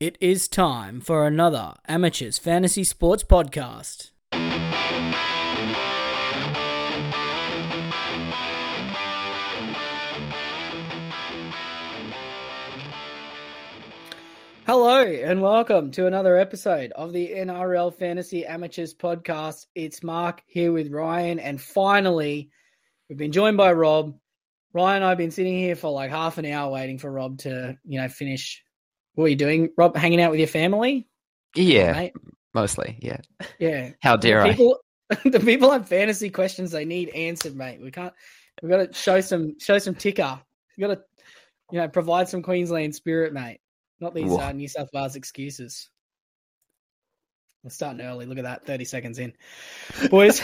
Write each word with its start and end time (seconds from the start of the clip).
It 0.00 0.16
is 0.20 0.46
time 0.46 1.00
for 1.00 1.26
another 1.26 1.74
Amateurs 1.88 2.38
Fantasy 2.38 2.84
Sports 2.84 3.24
Podcast. 3.24 4.12
Hello 14.66 15.02
and 15.02 15.42
welcome 15.42 15.90
to 15.90 16.06
another 16.06 16.36
episode 16.36 16.92
of 16.92 17.12
the 17.12 17.30
NRL 17.30 17.92
Fantasy 17.92 18.46
Amateurs 18.46 18.94
Podcast. 18.94 19.66
It's 19.74 20.04
Mark 20.04 20.44
here 20.46 20.70
with 20.70 20.92
Ryan, 20.92 21.40
and 21.40 21.60
finally, 21.60 22.50
we've 23.08 23.18
been 23.18 23.32
joined 23.32 23.56
by 23.56 23.72
Rob. 23.72 24.16
Ryan, 24.72 25.02
I've 25.02 25.18
been 25.18 25.32
sitting 25.32 25.58
here 25.58 25.74
for 25.74 25.90
like 25.90 26.12
half 26.12 26.38
an 26.38 26.46
hour 26.46 26.70
waiting 26.70 26.98
for 26.98 27.10
Rob 27.10 27.38
to, 27.38 27.76
you 27.84 28.00
know, 28.00 28.08
finish. 28.08 28.62
What 29.18 29.24
are 29.24 29.28
you 29.30 29.36
doing, 29.36 29.70
Rob? 29.76 29.96
Hanging 29.96 30.20
out 30.20 30.30
with 30.30 30.38
your 30.38 30.46
family? 30.46 31.08
Yeah, 31.56 32.10
mostly. 32.54 33.00
Yeah. 33.02 33.18
Yeah. 33.58 33.90
How 34.00 34.16
dare 34.16 34.42
I? 34.42 34.50
people, 34.52 34.78
the 35.24 35.40
people 35.40 35.72
have 35.72 35.88
fantasy 35.88 36.30
questions 36.30 36.70
they 36.70 36.84
need 36.84 37.08
answered, 37.08 37.56
mate. 37.56 37.80
We 37.82 37.90
can't. 37.90 38.12
We've 38.62 38.70
got 38.70 38.76
to 38.76 38.92
show 38.92 39.20
some 39.20 39.58
show 39.58 39.78
some 39.78 39.96
ticker. 39.96 40.38
We've 40.76 40.86
got 40.86 40.94
to, 40.94 41.02
you 41.72 41.80
know, 41.80 41.88
provide 41.88 42.28
some 42.28 42.42
Queensland 42.42 42.94
spirit, 42.94 43.32
mate. 43.32 43.58
Not 43.98 44.14
these 44.14 44.30
uh, 44.30 44.52
New 44.52 44.68
South 44.68 44.88
Wales 44.94 45.16
excuses. 45.16 45.90
We're 47.64 47.70
starting 47.70 48.06
early. 48.06 48.24
Look 48.24 48.38
at 48.38 48.44
that, 48.44 48.66
thirty 48.66 48.84
seconds 48.84 49.18
in, 49.18 49.32
boys. 50.10 50.40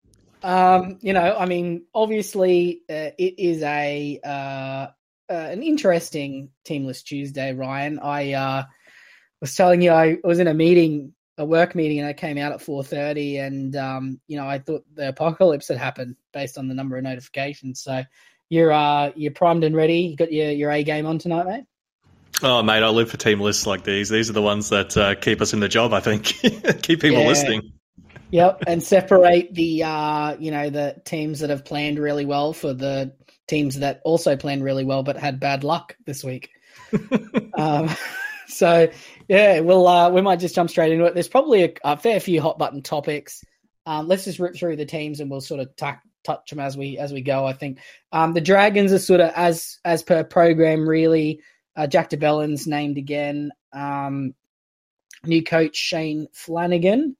um, 0.42 0.98
you 1.00 1.14
know, 1.14 1.34
I 1.34 1.46
mean, 1.46 1.86
obviously, 1.94 2.82
uh, 2.90 3.16
it 3.16 3.38
is 3.38 3.62
a 3.62 4.20
uh, 4.22 4.88
uh, 5.30 5.34
an 5.34 5.62
interesting 5.62 6.50
teamless 6.64 7.02
Tuesday, 7.02 7.52
Ryan. 7.52 7.98
I 7.98 8.32
uh, 8.32 8.64
was 9.40 9.54
telling 9.54 9.82
you 9.82 9.90
I 9.90 10.18
was 10.24 10.38
in 10.38 10.48
a 10.48 10.54
meeting, 10.54 11.12
a 11.36 11.44
work 11.44 11.74
meeting, 11.74 11.98
and 11.98 12.08
I 12.08 12.12
came 12.12 12.38
out 12.38 12.52
at 12.52 12.62
four 12.62 12.82
thirty, 12.82 13.38
and 13.38 13.74
um, 13.76 14.20
you 14.26 14.36
know, 14.36 14.48
I 14.48 14.58
thought 14.58 14.84
the 14.94 15.08
apocalypse 15.08 15.68
had 15.68 15.78
happened 15.78 16.16
based 16.32 16.58
on 16.58 16.68
the 16.68 16.74
number 16.74 16.96
of 16.96 17.04
notifications. 17.04 17.82
So 17.82 18.02
you're 18.48 18.72
uh, 18.72 19.12
you're 19.14 19.32
primed 19.32 19.64
and 19.64 19.76
ready. 19.76 20.00
You 20.00 20.16
got 20.16 20.32
your 20.32 20.50
your 20.50 20.70
A 20.70 20.82
game 20.82 21.06
on 21.06 21.18
tonight, 21.18 21.46
mate. 21.46 21.64
Oh, 22.42 22.62
mate, 22.62 22.82
I 22.82 22.88
live 22.88 23.10
for 23.10 23.16
team 23.16 23.40
lists 23.40 23.66
like 23.66 23.82
these. 23.82 24.08
These 24.08 24.30
are 24.30 24.34
the 24.34 24.42
ones 24.42 24.68
that 24.68 24.96
uh, 24.96 25.16
keep 25.16 25.40
us 25.40 25.52
in 25.52 25.60
the 25.60 25.68
job, 25.68 25.92
I 25.92 26.00
think. 26.00 26.24
keep 26.82 27.00
people 27.00 27.22
Yeah. 27.22 27.28
listening. 27.28 27.72
Yep, 28.30 28.64
and 28.66 28.82
separate 28.82 29.54
the 29.54 29.82
uh, 29.82 30.36
you 30.38 30.50
know 30.50 30.70
the 30.70 31.00
teams 31.04 31.40
that 31.40 31.50
have 31.50 31.64
planned 31.64 31.98
really 31.98 32.26
well 32.26 32.52
for 32.52 32.74
the 32.74 33.12
teams 33.48 33.80
that 33.80 34.00
also 34.04 34.36
planned 34.36 34.62
really 34.62 34.84
well 34.84 35.02
but 35.02 35.16
had 35.16 35.40
bad 35.40 35.64
luck 35.64 35.96
this 36.06 36.22
week. 36.22 36.50
um, 37.54 37.90
so 38.46 38.88
yeah, 39.28 39.60
we'll 39.60 39.86
uh, 39.86 40.10
we 40.10 40.20
might 40.20 40.40
just 40.40 40.54
jump 40.54 40.70
straight 40.70 40.92
into 40.92 41.04
it. 41.04 41.14
There's 41.14 41.28
probably 41.28 41.64
a, 41.64 41.72
a 41.84 41.96
fair 41.96 42.20
few 42.20 42.40
hot 42.40 42.58
button 42.58 42.82
topics. 42.82 43.42
Um, 43.86 44.06
let's 44.06 44.24
just 44.24 44.38
rip 44.38 44.54
through 44.54 44.76
the 44.76 44.86
teams 44.86 45.20
and 45.20 45.30
we'll 45.30 45.40
sort 45.40 45.60
of 45.60 45.74
tuck, 45.76 46.00
touch 46.24 46.50
them 46.50 46.60
as 46.60 46.76
we 46.76 46.98
as 46.98 47.12
we 47.12 47.22
go. 47.22 47.46
I 47.46 47.54
think 47.54 47.80
um, 48.12 48.34
the 48.34 48.40
Dragons 48.40 48.92
are 48.92 48.98
sort 48.98 49.20
of 49.20 49.32
as 49.34 49.78
as 49.84 50.02
per 50.02 50.24
program 50.24 50.88
really. 50.88 51.40
Uh, 51.74 51.86
Jack 51.86 52.08
de 52.08 52.16
Belin's 52.16 52.66
named 52.66 52.98
again. 52.98 53.52
Um, 53.72 54.34
new 55.24 55.42
coach 55.42 55.76
Shane 55.76 56.26
Flanagan. 56.32 57.16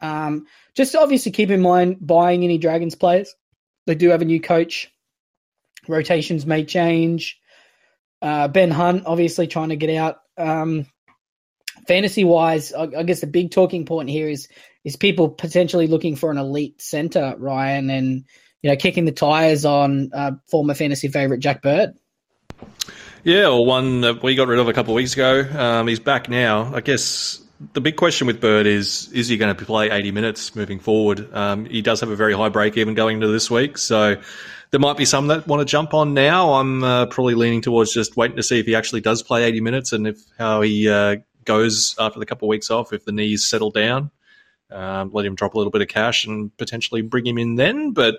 Um, 0.00 0.46
just 0.74 0.96
obviously 0.96 1.32
keep 1.32 1.50
in 1.50 1.60
mind 1.60 1.98
buying 2.00 2.42
any 2.42 2.58
Dragons 2.58 2.94
players. 2.94 3.34
They 3.86 3.94
do 3.94 4.10
have 4.10 4.22
a 4.22 4.26
new 4.26 4.40
coach. 4.40 4.90
Rotations 5.90 6.46
may 6.46 6.64
change. 6.64 7.38
Uh, 8.22 8.48
ben 8.48 8.70
Hunt 8.70 9.04
obviously 9.06 9.46
trying 9.46 9.70
to 9.70 9.76
get 9.76 9.96
out. 9.96 10.18
Um, 10.36 10.86
fantasy 11.86 12.24
wise, 12.24 12.72
I, 12.72 12.88
I 12.98 13.02
guess 13.02 13.20
the 13.20 13.26
big 13.26 13.50
talking 13.50 13.86
point 13.86 14.08
here 14.08 14.28
is 14.28 14.48
is 14.84 14.96
people 14.96 15.28
potentially 15.28 15.86
looking 15.86 16.16
for 16.16 16.30
an 16.30 16.38
elite 16.38 16.80
center, 16.80 17.34
Ryan, 17.38 17.90
and 17.90 18.24
you 18.62 18.70
know 18.70 18.76
kicking 18.76 19.04
the 19.04 19.12
tires 19.12 19.64
on 19.64 20.10
uh, 20.12 20.32
former 20.50 20.74
fantasy 20.74 21.08
favorite 21.08 21.40
Jack 21.40 21.62
Bird. 21.62 21.94
Yeah, 23.22 23.48
or 23.48 23.66
one 23.66 24.00
that 24.00 24.22
we 24.22 24.34
got 24.34 24.48
rid 24.48 24.58
of 24.58 24.68
a 24.68 24.72
couple 24.72 24.94
of 24.94 24.96
weeks 24.96 25.12
ago. 25.12 25.46
Um, 25.58 25.88
he's 25.88 26.00
back 26.00 26.28
now. 26.28 26.74
I 26.74 26.80
guess 26.80 27.42
the 27.74 27.80
big 27.80 27.96
question 27.96 28.26
with 28.26 28.40
Bird 28.40 28.66
is 28.66 29.10
is 29.12 29.28
he 29.28 29.36
going 29.36 29.54
to 29.54 29.64
play 29.64 29.90
80 29.90 30.12
minutes 30.12 30.56
moving 30.56 30.78
forward? 30.78 31.32
Um, 31.34 31.66
he 31.66 31.82
does 31.82 32.00
have 32.00 32.08
a 32.08 32.16
very 32.16 32.32
high 32.32 32.48
break 32.48 32.76
even 32.76 32.94
going 32.94 33.16
into 33.16 33.28
this 33.28 33.50
week. 33.50 33.76
So 33.76 34.16
there 34.70 34.80
might 34.80 34.96
be 34.96 35.04
some 35.04 35.28
that 35.28 35.46
want 35.46 35.60
to 35.60 35.64
jump 35.64 35.94
on 35.94 36.14
now. 36.14 36.54
I'm 36.54 36.84
uh, 36.84 37.06
probably 37.06 37.34
leaning 37.34 37.60
towards 37.60 37.92
just 37.92 38.16
waiting 38.16 38.36
to 38.36 38.42
see 38.42 38.60
if 38.60 38.66
he 38.66 38.74
actually 38.74 39.00
does 39.00 39.22
play 39.22 39.44
80 39.44 39.60
minutes 39.60 39.92
and 39.92 40.06
if 40.06 40.20
how 40.38 40.60
he 40.60 40.88
uh, 40.88 41.16
goes 41.44 41.96
after 41.98 42.18
the 42.18 42.26
couple 42.26 42.46
of 42.46 42.50
weeks 42.50 42.70
off, 42.70 42.92
if 42.92 43.04
the 43.04 43.12
knees 43.12 43.48
settle 43.48 43.70
down. 43.70 44.10
Um, 44.70 45.10
let 45.12 45.26
him 45.26 45.34
drop 45.34 45.54
a 45.54 45.58
little 45.58 45.72
bit 45.72 45.82
of 45.82 45.88
cash 45.88 46.24
and 46.24 46.56
potentially 46.56 47.02
bring 47.02 47.26
him 47.26 47.38
in 47.38 47.56
then. 47.56 47.90
But 47.90 48.18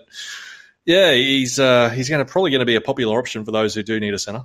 yeah, 0.85 1.13
he's 1.13 1.59
uh, 1.59 1.89
he's 1.89 2.09
going 2.09 2.25
to 2.25 2.29
probably 2.29 2.51
going 2.51 2.59
to 2.59 2.65
be 2.65 2.75
a 2.75 2.81
popular 2.81 3.17
option 3.17 3.45
for 3.45 3.51
those 3.51 3.73
who 3.73 3.83
do 3.83 3.99
need 3.99 4.13
a 4.13 4.19
center. 4.19 4.43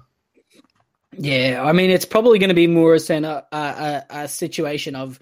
Yeah, 1.19 1.63
I 1.65 1.73
mean, 1.73 1.91
it's 1.91 2.05
probably 2.05 2.39
going 2.39 2.51
to 2.51 2.55
be 2.55 2.67
more 2.67 2.95
a 2.95 3.01
center, 3.01 3.43
a, 3.51 4.03
a 4.11 4.29
situation 4.29 4.95
of 4.95 5.19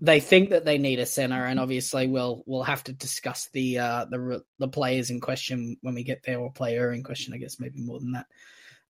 they 0.00 0.20
think 0.20 0.50
that 0.50 0.64
they 0.64 0.78
need 0.78 0.98
a 0.98 1.06
center, 1.06 1.46
and 1.46 1.58
obviously 1.58 2.06
we'll 2.06 2.42
we'll 2.46 2.62
have 2.62 2.84
to 2.84 2.92
discuss 2.92 3.48
the 3.52 3.78
uh, 3.78 4.04
the 4.06 4.42
the 4.58 4.68
players 4.68 5.10
in 5.10 5.20
question 5.20 5.76
when 5.80 5.94
we 5.94 6.04
get 6.04 6.22
there, 6.24 6.38
or 6.38 6.52
player 6.52 6.92
in 6.92 7.02
question, 7.02 7.32
I 7.32 7.38
guess 7.38 7.58
maybe 7.58 7.80
more 7.80 7.98
than 7.98 8.12
that. 8.12 8.26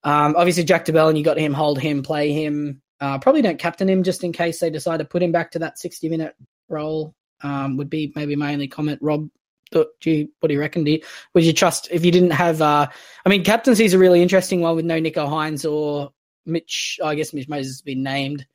Um, 0.03 0.35
obviously, 0.37 0.63
Jack 0.63 0.85
DeBell, 0.85 1.09
and 1.09 1.17
you 1.17 1.23
got 1.23 1.37
him, 1.37 1.53
hold 1.53 1.79
him, 1.79 2.03
play 2.03 2.31
him. 2.31 2.81
Uh, 2.99 3.19
probably 3.19 3.41
don't 3.41 3.59
captain 3.59 3.89
him 3.89 4.03
just 4.03 4.23
in 4.23 4.31
case 4.31 4.59
they 4.59 4.69
decide 4.69 4.97
to 4.97 5.05
put 5.05 5.21
him 5.21 5.31
back 5.31 5.51
to 5.51 5.59
that 5.59 5.77
sixty 5.77 6.09
minute 6.09 6.35
role. 6.69 7.13
Um, 7.41 7.77
would 7.77 7.89
be 7.89 8.13
maybe 8.15 8.35
my 8.35 8.53
only 8.53 8.67
comment. 8.67 8.99
Rob, 9.01 9.29
do 9.71 9.85
you, 10.03 10.29
what 10.39 10.47
do 10.47 10.53
you 10.53 10.59
reckon? 10.59 10.85
Do 10.85 10.91
you, 10.91 11.01
would 11.33 11.43
you 11.43 11.53
trust 11.53 11.89
if 11.91 12.05
you 12.05 12.11
didn't 12.11 12.31
have? 12.31 12.61
Uh, 12.61 12.87
I 13.25 13.29
mean, 13.29 13.43
captaincy 13.43 13.83
is 13.83 13.93
a 13.93 13.99
really 13.99 14.21
interesting 14.21 14.61
one 14.61 14.75
with 14.75 14.85
no 14.85 14.99
Nicho 14.99 15.27
Hynes 15.27 15.69
or 15.69 16.11
Mitch. 16.45 16.99
I 17.03 17.13
guess 17.13 17.33
Mitch 17.33 17.49
Moses 17.49 17.73
has 17.73 17.81
been 17.81 18.03
named. 18.03 18.47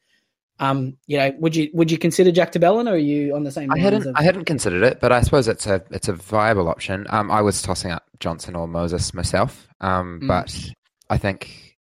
Um, 0.61 0.99
you 1.07 1.17
know, 1.19 1.33
would 1.39 1.57
you 1.57 1.71
would 1.73 1.91
you 1.91 1.97
consider 1.99 2.31
Jack 2.31 2.53
de 2.53 2.59
Belin, 2.61 2.87
or 2.87 2.93
are 2.93 2.97
you 2.99 3.35
on 3.35 3.45
the 3.45 3.51
same? 3.51 3.73
I 3.73 3.79
hadn't 3.79 4.07
of- 4.07 4.15
I 4.17 4.23
hadn't 4.23 4.45
considered 4.45 4.83
it, 4.83 5.01
but 5.01 5.11
I 5.11 5.23
suppose 5.23 5.49
it's 5.49 5.67
a 5.67 5.83
it's 5.91 6.09
a 6.09 6.13
viable 6.13 6.69
option. 6.69 7.07
Um, 7.09 7.31
I 7.31 7.41
was 7.41 7.63
tossing 7.63 7.91
up 7.91 8.05
Johnson 8.21 8.55
or 8.55 8.69
Moses 8.69 9.13
myself. 9.15 9.67
Um, 9.81 10.21
Mm. 10.23 10.29
but 10.29 10.71
I 11.09 11.17
think 11.17 11.77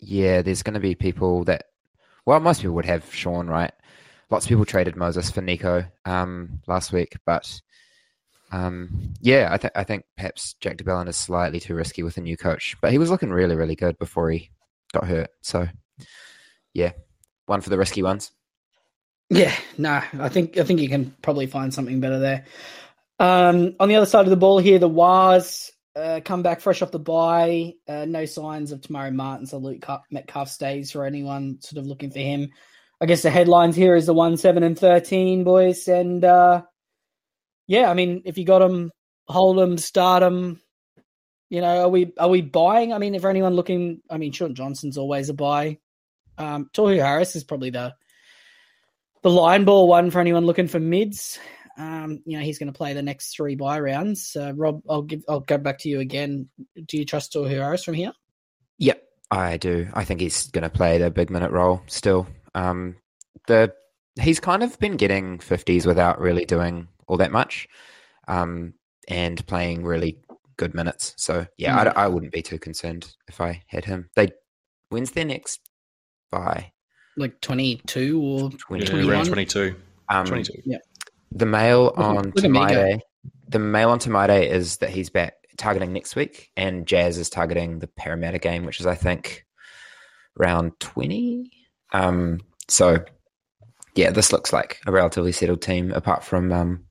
yeah, 0.00 0.42
there's 0.42 0.62
going 0.62 0.74
to 0.74 0.80
be 0.80 0.94
people 0.94 1.44
that 1.44 1.66
well, 2.26 2.40
most 2.40 2.60
people 2.60 2.74
would 2.74 2.84
have 2.84 3.14
Shaun, 3.14 3.46
right? 3.46 3.72
Lots 4.28 4.44
of 4.44 4.48
people 4.48 4.64
traded 4.64 4.96
Moses 4.96 5.30
for 5.30 5.40
Nicho 5.40 5.86
um 6.04 6.60
last 6.66 6.92
week, 6.92 7.16
but 7.24 7.60
um 8.52 9.14
yeah, 9.20 9.48
I 9.52 9.56
think 9.56 9.72
I 9.76 9.84
think 9.84 10.04
perhaps 10.16 10.54
Jack 10.60 10.78
de 10.78 10.84
Belin 10.84 11.06
is 11.08 11.16
slightly 11.16 11.60
too 11.60 11.74
risky 11.76 12.02
with 12.02 12.16
a 12.16 12.20
new 12.20 12.36
coach, 12.36 12.76
but 12.82 12.90
he 12.90 12.98
was 12.98 13.08
looking 13.10 13.30
really 13.30 13.54
really 13.54 13.76
good 13.76 13.96
before 13.98 14.30
he 14.30 14.50
got 14.92 15.06
hurt. 15.06 15.30
So 15.42 15.68
yeah, 16.74 16.92
one 17.46 17.60
for 17.60 17.70
the 17.70 17.78
risky 17.78 18.02
ones. 18.02 18.30
Yeah, 19.28 19.54
no, 19.76 20.02
I 20.20 20.28
think 20.28 20.56
I 20.56 20.62
think 20.62 20.80
you 20.80 20.88
can 20.88 21.14
probably 21.22 21.46
find 21.46 21.74
something 21.74 22.00
better 22.00 22.18
there. 22.18 22.44
Um, 23.18 23.74
on 23.80 23.88
the 23.88 23.96
other 23.96 24.06
side 24.06 24.24
of 24.24 24.30
the 24.30 24.36
ball 24.36 24.58
here, 24.58 24.78
the 24.78 24.88
Wars 24.88 25.72
uh, 25.96 26.20
come 26.24 26.42
back 26.42 26.60
fresh 26.60 26.82
off 26.82 26.92
the 26.92 26.98
bye. 26.98 27.74
Uh, 27.88 28.04
no 28.04 28.24
signs 28.24 28.70
of 28.70 28.82
Te 28.82 28.92
Maire 28.92 29.10
Martin, 29.10 29.46
so 29.46 29.58
Luke 29.58 29.84
Metcalf 30.10 30.48
stays 30.48 30.92
for 30.92 31.04
anyone 31.04 31.60
sort 31.60 31.80
of 31.80 31.86
looking 31.86 32.10
for 32.10 32.18
him. 32.20 32.50
I 33.00 33.06
guess 33.06 33.22
the 33.22 33.30
headlines 33.30 33.74
here 33.74 33.96
is 33.96 34.06
the 34.06 34.14
one, 34.14 34.36
seven, 34.36 34.62
and 34.62 34.78
thirteen 34.78 35.42
boys, 35.42 35.88
and 35.88 36.24
uh, 36.24 36.62
yeah, 37.66 37.90
I 37.90 37.94
mean, 37.94 38.22
if 38.26 38.38
you 38.38 38.44
got 38.44 38.60
them, 38.60 38.92
hold 39.26 39.58
them, 39.58 39.76
start 39.76 40.20
them. 40.20 40.60
You 41.50 41.62
know, 41.62 41.82
are 41.82 41.88
we 41.88 42.12
are 42.18 42.28
we 42.28 42.42
buying? 42.42 42.92
I 42.92 42.98
mean, 42.98 43.14
if 43.14 43.24
anyone 43.24 43.54
looking, 43.54 44.02
I 44.08 44.18
mean, 44.18 44.32
Shaun 44.32 44.54
Johnson's 44.54 44.98
always 44.98 45.30
a 45.30 45.34
buy. 45.34 45.78
Um, 46.38 46.70
Tohu 46.74 46.96
Harris 47.00 47.36
is 47.36 47.44
probably 47.44 47.70
the 47.70 47.94
the 49.22 49.30
line 49.30 49.64
ball 49.64 49.88
one 49.88 50.10
for 50.10 50.20
anyone 50.20 50.46
looking 50.46 50.68
for 50.68 50.78
mids. 50.80 51.38
Um, 51.78 52.22
you 52.24 52.38
know, 52.38 52.44
he's 52.44 52.58
going 52.58 52.72
to 52.72 52.76
play 52.76 52.94
the 52.94 53.02
next 53.02 53.34
three 53.34 53.54
buy 53.54 53.80
rounds. 53.80 54.34
Uh, 54.34 54.52
Rob, 54.54 54.82
I'll 54.88 55.02
give, 55.02 55.24
I'll 55.28 55.40
go 55.40 55.58
back 55.58 55.78
to 55.80 55.88
you 55.88 56.00
again. 56.00 56.48
Do 56.86 56.96
you 56.96 57.04
trust 57.04 57.32
Tohu 57.34 57.50
Harris 57.50 57.84
from 57.84 57.94
here? 57.94 58.12
Yep, 58.78 59.02
I 59.30 59.56
do. 59.56 59.88
I 59.92 60.04
think 60.04 60.20
he's 60.20 60.48
going 60.50 60.62
to 60.62 60.70
play 60.70 60.98
the 60.98 61.10
big 61.10 61.28
minute 61.30 61.50
role 61.50 61.82
still. 61.86 62.26
Um, 62.54 62.96
the 63.46 63.74
he's 64.20 64.40
kind 64.40 64.62
of 64.62 64.78
been 64.78 64.96
getting 64.96 65.38
fifties 65.38 65.86
without 65.86 66.20
really 66.20 66.44
doing 66.44 66.88
all 67.06 67.18
that 67.18 67.32
much, 67.32 67.68
um, 68.28 68.74
and 69.08 69.44
playing 69.46 69.84
really 69.84 70.18
good 70.56 70.74
minutes. 70.74 71.14
So 71.18 71.46
yeah, 71.58 71.84
Mm. 71.84 71.96
I, 71.96 72.04
I 72.04 72.08
wouldn't 72.08 72.32
be 72.32 72.42
too 72.42 72.58
concerned 72.58 73.14
if 73.28 73.40
I 73.40 73.62
had 73.66 73.84
him. 73.84 74.08
They 74.16 74.30
when's 74.88 75.10
their 75.10 75.26
next 75.26 75.60
buy? 76.30 76.72
Like 77.16 77.40
twenty 77.40 77.76
two 77.86 78.20
or 78.20 78.50
Twenty 78.50 78.84
21? 78.84 79.12
around 79.12 79.26
22. 79.26 79.74
Um, 80.08 80.26
22. 80.26 80.78
The 81.32 81.46
mail 81.46 81.92
on 81.96 82.32
look 82.34 82.44
at 82.44 82.50
me 82.50 82.66
go. 82.66 82.98
The 83.48 83.58
mail 83.58 83.90
on 83.90 83.98
Te 83.98 84.10
Maire 84.10 84.42
is 84.42 84.78
that 84.78 84.90
he's 84.90 85.10
back 85.10 85.34
targeting 85.56 85.92
next 85.92 86.16
week, 86.16 86.50
and 86.56 86.86
Jazz 86.86 87.18
is 87.18 87.30
targeting 87.30 87.78
the 87.78 87.86
Parramatta 87.86 88.38
game, 88.38 88.64
which 88.64 88.80
is 88.80 88.86
I 88.86 88.94
think 88.94 89.46
round 90.36 90.78
twenty. 90.80 91.50
Um, 91.92 92.40
so, 92.68 93.04
yeah, 93.94 94.10
this 94.10 94.32
looks 94.32 94.52
like 94.52 94.80
a 94.86 94.92
relatively 94.92 95.32
settled 95.32 95.62
team, 95.62 95.92
apart 95.92 96.24
from 96.24 96.52
um, 96.52 96.84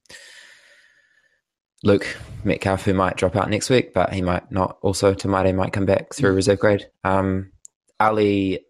Luke 1.84 2.18
Metcalf, 2.44 2.84
who 2.84 2.94
might 2.94 3.18
drop 3.18 3.36
out 3.36 3.50
next 3.50 3.70
week, 3.70 3.94
but 3.94 4.14
he 4.14 4.22
might 4.22 4.52
not. 4.52 4.78
Also, 4.82 5.14
Te 5.14 5.28
Maire 5.28 5.54
might 5.54 5.74
come 5.74 5.86
back 5.86 6.14
through 6.14 6.32
mm. 6.32 6.36
reserve 6.36 6.60
grade. 6.60 6.88
Um, 7.04 7.52
Ali, 8.00 8.66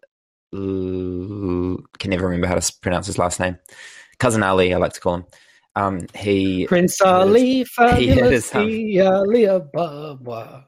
can 0.52 2.10
never 2.10 2.26
remember 2.26 2.46
how 2.46 2.54
to 2.54 2.72
pronounce 2.80 3.06
his 3.06 3.18
last 3.18 3.40
name. 3.40 3.58
Cousin 4.18 4.42
Ali, 4.42 4.72
I 4.72 4.78
like 4.78 4.92
to 4.94 5.00
call 5.00 5.14
him. 5.16 5.24
Um, 5.74 6.06
he 6.14 6.66
Prince 6.66 7.00
Ali, 7.02 7.64
fabulous 7.76 8.54
Ali 8.54 9.44
Ababa. 9.44 10.66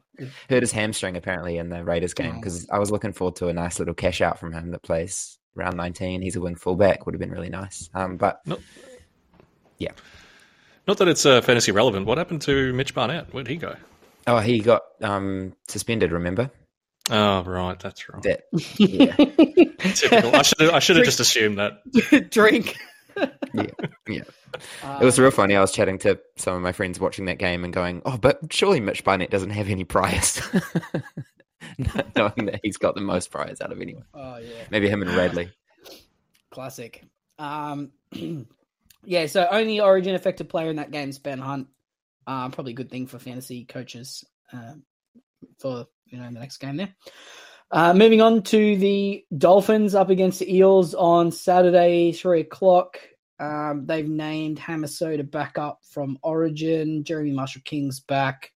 Hurt 0.50 0.62
his 0.62 0.72
hamstring 0.72 1.16
apparently 1.16 1.58
in 1.58 1.70
the 1.70 1.82
Raiders 1.84 2.12
game 2.12 2.36
because 2.36 2.66
oh. 2.70 2.76
I 2.76 2.78
was 2.78 2.90
looking 2.90 3.12
forward 3.12 3.36
to 3.36 3.48
a 3.48 3.52
nice 3.52 3.78
little 3.78 3.94
cash 3.94 4.20
out 4.20 4.38
from 4.38 4.52
him 4.52 4.72
that 4.72 4.82
plays 4.82 5.38
round 5.54 5.76
19. 5.76 6.22
He's 6.22 6.36
a 6.36 6.40
wing 6.40 6.56
fullback, 6.56 7.06
would 7.06 7.14
have 7.14 7.20
been 7.20 7.30
really 7.30 7.48
nice. 7.48 7.88
Um, 7.94 8.16
but 8.16 8.44
yeah. 9.78 9.92
Not 10.86 10.98
that 10.98 11.08
it's 11.08 11.24
uh, 11.24 11.40
fantasy 11.40 11.72
relevant. 11.72 12.06
What 12.06 12.18
happened 12.18 12.42
to 12.42 12.72
Mitch 12.72 12.94
Barnett? 12.94 13.32
Where'd 13.32 13.46
he 13.46 13.56
go? 13.56 13.76
Oh, 14.26 14.38
he 14.38 14.60
got 14.60 14.82
um, 15.02 15.54
suspended. 15.68 16.12
Remember? 16.12 16.50
Oh, 17.10 17.42
right. 17.42 17.78
That's 17.78 18.08
right. 18.08 18.22
That, 18.22 18.42
yeah. 18.76 19.14
Typical. 19.94 20.36
I 20.36 20.42
should 20.42 20.60
have, 20.60 20.70
I 20.70 20.78
should 20.78 20.96
have 20.96 21.04
just 21.04 21.20
assumed 21.20 21.58
that. 21.58 22.30
Drink. 22.30 22.76
yeah, 23.52 23.64
yeah. 24.06 24.22
it 25.00 25.04
was 25.04 25.18
real 25.18 25.30
funny. 25.30 25.56
I 25.56 25.60
was 25.60 25.72
chatting 25.72 25.98
to 26.00 26.20
some 26.36 26.54
of 26.54 26.62
my 26.62 26.72
friends 26.72 27.00
watching 27.00 27.24
that 27.26 27.38
game 27.38 27.64
and 27.64 27.72
going, 27.72 28.02
"Oh, 28.04 28.16
but 28.16 28.52
surely 28.52 28.80
Mitch 28.80 29.02
Barnett 29.04 29.30
doesn't 29.30 29.50
have 29.50 29.68
any 29.68 29.84
priors." 29.84 30.40
Knowing 32.16 32.46
that 32.46 32.60
he's 32.62 32.76
got 32.76 32.94
the 32.94 33.00
most 33.00 33.30
priors 33.30 33.60
out 33.60 33.72
of 33.72 33.80
anyone. 33.80 34.04
Oh 34.14 34.36
yeah. 34.38 34.64
Maybe 34.70 34.88
him 34.88 35.02
and 35.02 35.10
Radley. 35.10 35.50
Classic. 36.50 37.04
Um, 37.38 37.90
yeah, 39.04 39.26
so 39.26 39.46
only 39.50 39.80
Origin 39.80 40.14
affected 40.14 40.48
player 40.48 40.70
in 40.70 40.76
that 40.76 40.90
game 40.90 41.08
is 41.08 41.18
Ben 41.18 41.38
Hunt. 41.38 41.68
Uh, 42.26 42.50
probably 42.50 42.72
a 42.72 42.76
good 42.76 42.90
thing 42.90 43.06
for 43.06 43.18
fantasy 43.18 43.64
coaches 43.64 44.24
uh, 44.52 44.74
for 45.58 45.86
you 46.10 46.18
know 46.18 46.24
in 46.24 46.34
the 46.34 46.40
next 46.40 46.58
game 46.58 46.76
there. 46.76 46.94
Uh, 47.70 47.92
moving 47.92 48.22
on 48.22 48.42
to 48.42 48.76
the 48.76 49.24
Dolphins 49.36 49.94
up 49.94 50.08
against 50.08 50.38
the 50.38 50.54
Eels 50.54 50.94
on 50.94 51.30
Saturday, 51.30 52.12
three 52.12 52.40
o'clock. 52.40 52.98
Um, 53.38 53.84
they've 53.86 54.08
named 54.08 54.58
Hamiso 54.58 55.30
back 55.30 55.58
up 55.58 55.80
from 55.90 56.18
Origin. 56.22 57.04
Jeremy 57.04 57.32
Marshall 57.32 57.62
King's 57.64 58.00
back. 58.00 58.52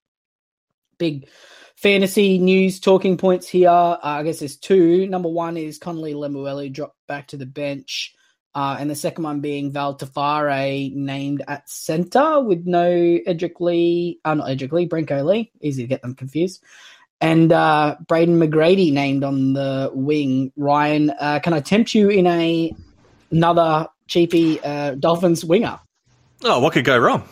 Big 0.98 1.28
fantasy 1.76 2.38
news 2.38 2.80
talking 2.80 3.16
points 3.16 3.48
here. 3.48 3.68
Uh, 3.68 3.98
I 4.02 4.22
guess 4.22 4.38
there's 4.38 4.56
two. 4.56 5.06
Number 5.06 5.28
one 5.28 5.56
is 5.56 5.78
Connelly 5.78 6.14
Lemuelu 6.14 6.72
dropped 6.72 6.96
back 7.06 7.28
to 7.28 7.36
the 7.36 7.46
bench. 7.46 8.14
Uh, 8.54 8.76
and 8.78 8.90
the 8.90 8.94
second 8.94 9.24
one 9.24 9.40
being 9.40 9.72
Val 9.72 9.94
Te 9.94 10.06
Whare 10.14 10.90
named 10.94 11.42
at 11.48 11.68
centre 11.70 12.40
with 12.40 12.66
no 12.66 12.90
Edrick 12.90 13.60
Lee, 13.60 14.20
uh, 14.24 14.34
not 14.34 14.48
Edrick 14.48 14.72
Lee, 14.72 14.88
Brenko 14.88 15.24
Lee. 15.24 15.50
Easy 15.62 15.82
to 15.82 15.88
get 15.88 16.02
them 16.02 16.14
confused. 16.14 16.62
And 17.22 17.52
uh, 17.52 17.96
Brayden 18.04 18.36
McGrady 18.36 18.92
named 18.92 19.22
on 19.22 19.52
the 19.52 19.90
wing. 19.94 20.52
Ryan, 20.56 21.10
uh, 21.10 21.38
can 21.40 21.52
I 21.52 21.60
tempt 21.60 21.94
you 21.94 22.08
in 22.08 22.26
a 22.26 22.74
another 23.30 23.88
cheapy 24.08 24.60
uh, 24.60 24.96
Dolphins 24.96 25.44
winger? 25.44 25.78
Oh, 26.42 26.58
what 26.58 26.72
could 26.72 26.84
go 26.84 26.98
wrong? 26.98 27.22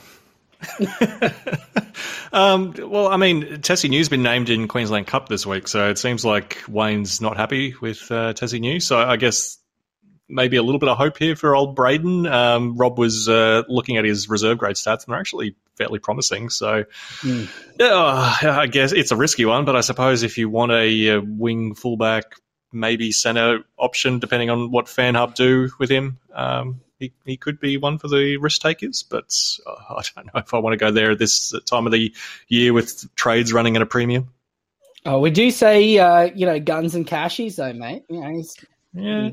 um, 2.32 2.74
well, 2.78 3.08
I 3.08 3.16
mean, 3.16 3.42
Tesi 3.62 3.90
Niu's 3.90 4.08
been 4.08 4.22
named 4.22 4.48
in 4.48 4.68
Queensland 4.68 5.08
Cup 5.08 5.28
this 5.28 5.44
week, 5.44 5.66
so 5.66 5.90
it 5.90 5.98
seems 5.98 6.24
like 6.24 6.62
Wayne's 6.68 7.20
not 7.20 7.36
happy 7.36 7.74
with 7.80 8.10
uh, 8.12 8.32
Tesi 8.34 8.60
Niu. 8.60 8.78
So 8.78 8.98
I 8.98 9.16
guess 9.16 9.58
maybe 10.30 10.56
a 10.56 10.62
little 10.62 10.78
bit 10.78 10.88
of 10.88 10.96
hope 10.96 11.18
here 11.18 11.36
for 11.36 11.54
old 11.54 11.76
Brayden. 11.76 12.30
Um, 12.30 12.76
Rob 12.76 12.98
was 12.98 13.28
uh, 13.28 13.62
looking 13.68 13.96
at 13.96 14.04
his 14.04 14.28
reserve 14.28 14.58
grade 14.58 14.76
stats, 14.76 15.04
and 15.04 15.12
they're 15.12 15.20
actually 15.20 15.56
fairly 15.76 15.98
promising. 15.98 16.48
So, 16.50 16.84
mm. 17.20 17.48
yeah, 17.78 18.58
I 18.58 18.66
guess 18.66 18.92
it's 18.92 19.10
a 19.10 19.16
risky 19.16 19.44
one, 19.44 19.64
but 19.64 19.76
I 19.76 19.80
suppose 19.80 20.22
if 20.22 20.38
you 20.38 20.48
want 20.48 20.72
a, 20.72 21.08
a 21.08 21.20
wing 21.20 21.74
fullback, 21.74 22.24
maybe 22.72 23.12
center 23.12 23.60
option, 23.78 24.18
depending 24.18 24.50
on 24.50 24.70
what 24.70 24.86
FanHub 24.86 25.34
do 25.34 25.70
with 25.78 25.90
him, 25.90 26.18
um, 26.32 26.80
he, 26.98 27.12
he 27.24 27.36
could 27.36 27.58
be 27.58 27.76
one 27.78 27.98
for 27.98 28.08
the 28.08 28.36
risk 28.36 28.60
takers. 28.60 29.02
But 29.02 29.34
uh, 29.66 29.94
I 29.96 30.02
don't 30.14 30.26
know 30.26 30.40
if 30.40 30.54
I 30.54 30.58
want 30.58 30.74
to 30.74 30.78
go 30.78 30.90
there 30.90 31.12
at 31.12 31.18
this 31.18 31.52
time 31.66 31.86
of 31.86 31.92
the 31.92 32.14
year 32.48 32.72
with 32.72 33.14
trades 33.16 33.52
running 33.52 33.76
at 33.76 33.82
a 33.82 33.86
premium. 33.86 34.28
Oh, 35.06 35.20
would 35.20 35.38
you 35.38 35.50
say, 35.50 35.98
uh, 35.98 36.30
you 36.34 36.44
know, 36.44 36.60
guns 36.60 36.94
and 36.94 37.06
cashies 37.06 37.56
though, 37.56 37.72
mate? 37.72 38.04
You 38.10 38.20
know, 38.20 38.42
yeah. 38.92 39.30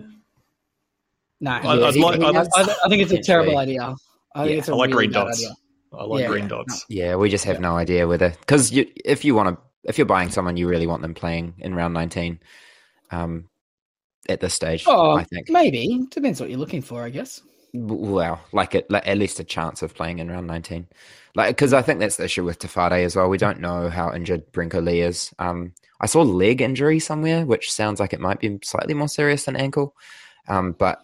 He, 1.39 1.45
no, 1.45 1.51
I, 1.51 1.87
I'd 1.87 1.95
like, 1.95 2.19
I'd, 2.19 2.35
I, 2.35 2.75
I, 2.85 2.89
think 2.89 3.01
it's 3.01 3.11
a 3.11 3.21
terrible 3.21 3.57
idea. 3.57 3.95
I 4.35 4.43
think 4.43 4.51
yeah, 4.51 4.57
it's 4.57 4.69
a 4.69 4.73
I 4.73 4.75
like 4.75 4.89
really 4.89 5.07
green 5.07 5.11
dots. 5.11 5.39
Idea. 5.39 5.55
I 5.93 6.03
like 6.03 6.21
yeah, 6.21 6.27
green 6.27 6.43
yeah. 6.43 6.49
dots. 6.49 6.85
Yeah, 6.89 7.15
we 7.15 7.29
just 7.29 7.45
have 7.45 7.59
no 7.59 7.75
idea 7.75 8.07
whether 8.07 8.29
because 8.29 8.71
if 8.73 9.23
you 9.23 9.35
want 9.35 9.49
to, 9.49 9.63
if 9.83 9.97
you're 9.97 10.05
buying 10.05 10.29
someone, 10.29 10.57
you 10.57 10.67
really 10.67 10.87
want 10.87 11.01
them 11.01 11.13
playing 11.13 11.55
in 11.59 11.73
round 11.73 11.93
19. 11.93 12.39
Um, 13.11 13.49
at 14.29 14.41
this 14.41 14.53
stage, 14.53 14.83
oh, 14.87 15.11
I 15.11 15.23
think 15.23 15.49
maybe 15.49 16.05
depends 16.11 16.41
what 16.41 16.49
you're 16.49 16.59
looking 16.59 16.81
for, 16.81 17.03
I 17.03 17.09
guess. 17.09 17.41
Well, 17.73 18.41
like, 18.51 18.75
it, 18.75 18.89
like 18.89 19.07
at 19.07 19.17
least 19.17 19.39
a 19.39 19.43
chance 19.43 19.81
of 19.81 19.93
playing 19.93 20.19
in 20.19 20.29
round 20.29 20.47
19. 20.47 20.87
Like, 21.35 21.55
because 21.55 21.73
I 21.73 21.81
think 21.81 21.99
that's 21.99 22.17
the 22.17 22.25
issue 22.25 22.43
with 22.43 22.59
Te 22.59 22.67
Whare 22.67 23.05
as 23.05 23.15
well. 23.15 23.29
We 23.29 23.37
don't 23.37 23.59
know 23.59 23.89
how 23.89 24.13
injured 24.13 24.51
Brenko 24.51 24.83
Lee 24.83 25.01
is. 25.01 25.33
Um, 25.39 25.73
I 25.99 26.07
saw 26.07 26.21
leg 26.21 26.61
injury 26.61 26.99
somewhere, 26.99 27.45
which 27.45 27.71
sounds 27.71 27.99
like 27.99 28.13
it 28.13 28.19
might 28.19 28.39
be 28.39 28.59
slightly 28.63 28.93
more 28.93 29.07
serious 29.07 29.45
than 29.45 29.55
ankle. 29.55 29.95
Um, 30.47 30.73
but 30.73 30.99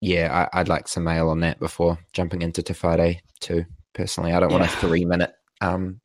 yeah, 0.00 0.48
I, 0.52 0.58
would 0.58 0.68
like 0.68 0.88
some 0.88 1.04
mail 1.04 1.28
on 1.30 1.40
that 1.40 1.58
before 1.58 1.98
jumping 2.12 2.42
into 2.42 2.62
Te 2.62 2.74
Whare 2.74 3.16
too. 3.40 3.64
Personally, 3.94 4.32
I 4.32 4.40
don't 4.40 4.50
yeah. 4.50 4.58
want 4.58 4.70
a 4.70 4.76
three 4.76 5.04
minute 5.04 5.32
um, 5.60 6.00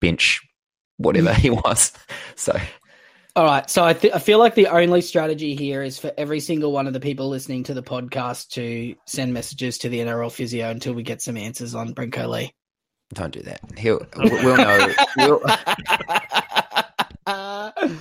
bench, 0.00 0.40
whatever 0.96 1.32
he 1.34 1.50
was. 1.50 1.92
So, 2.36 2.58
all 3.36 3.44
right. 3.44 3.68
So 3.68 3.84
I, 3.84 3.92
th- 3.92 4.14
I 4.14 4.18
feel 4.18 4.38
like 4.38 4.54
the 4.54 4.68
only 4.68 5.02
strategy 5.02 5.54
here 5.54 5.82
is 5.82 5.98
for 5.98 6.10
every 6.16 6.40
single 6.40 6.72
one 6.72 6.86
of 6.86 6.94
the 6.94 7.00
people 7.00 7.28
listening 7.28 7.64
to 7.64 7.74
the 7.74 7.82
podcast 7.82 8.48
to 8.50 8.94
send 9.06 9.34
messages 9.34 9.76
to 9.78 9.90
the 9.90 9.98
NRL 9.98 10.32
physio 10.32 10.70
until 10.70 10.94
we 10.94 11.02
get 11.02 11.20
some 11.20 11.36
answers 11.36 11.74
on 11.74 11.94
Brenko 11.94 12.28
Lee. 12.30 12.54
Don't 13.12 13.32
do 13.32 13.42
that. 13.42 13.60
He'll 13.76 14.06
we'll 14.16 14.56
know. 14.56 14.94
We'll, 15.16 15.40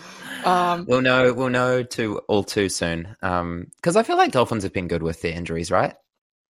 um, 0.45 0.85
we'll 0.87 1.01
know. 1.01 1.33
We'll 1.33 1.49
know 1.49 1.83
too 1.83 2.19
all 2.27 2.43
too 2.43 2.69
soon. 2.69 3.15
Um, 3.21 3.67
because 3.75 3.95
I 3.95 4.03
feel 4.03 4.17
like 4.17 4.31
Dolphins 4.31 4.63
have 4.63 4.73
been 4.73 4.87
good 4.87 5.03
with 5.03 5.21
their 5.21 5.33
injuries, 5.33 5.71
right? 5.71 5.95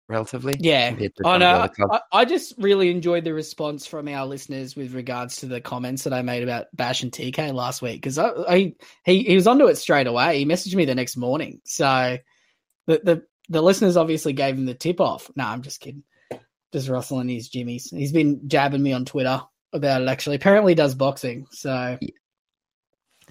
Relatively, 0.08 0.57
yeah. 0.59 0.97
I 1.23 1.37
know. 1.37 1.68
I, 1.90 2.00
I, 2.11 2.25
just 2.25 2.54
really 2.57 2.90
enjoyed 2.90 3.25
the 3.25 3.35
response 3.35 3.87
from 3.87 4.09
our 4.09 4.25
listeners 4.25 4.75
with 4.75 4.95
regards 4.95 5.37
to 5.38 5.47
the 5.47 5.61
comments 5.61 6.04
that 6.04 6.14
I 6.14 6.23
made 6.23 6.42
about 6.42 6.68
Bash 6.75 7.02
and 7.02 7.12
TK 7.12 7.52
last 7.52 7.83
week 7.83 7.97
because 7.97 8.16
I, 8.16 8.30
I, 8.49 8.75
he 9.04 9.25
he 9.25 9.35
was 9.35 9.47
onto 9.47 9.66
it 9.66 9.76
straight 9.76 10.07
away. 10.07 10.38
He 10.38 10.47
messaged 10.47 10.75
me 10.75 10.87
the 10.87 10.95
next 10.95 11.18
morning, 11.18 11.61
so 11.64 12.16
the 12.87 13.00
the 13.04 13.23
the 13.50 13.62
listeners 13.62 13.99
obviously 13.99 14.33
gave 14.33 14.57
him 14.57 14.64
the 14.64 14.73
tip 14.73 14.99
off. 14.99 15.30
No, 15.37 15.45
I'm 15.45 15.61
just 15.61 15.80
kidding. 15.80 16.04
Just 16.73 16.88
rustling 16.88 17.28
his 17.28 17.50
jimmies. 17.50 17.90
He's 17.90 18.12
been 18.12 18.49
jabbing 18.49 18.83
me 18.83 18.95
on 18.95 19.04
Twitter 19.04 19.42
about 19.75 20.00
it. 20.00 20.09
Actually, 20.09 20.37
apparently 20.37 20.75
does 20.75 20.95
boxing. 20.95 21.49
So 21.50 21.99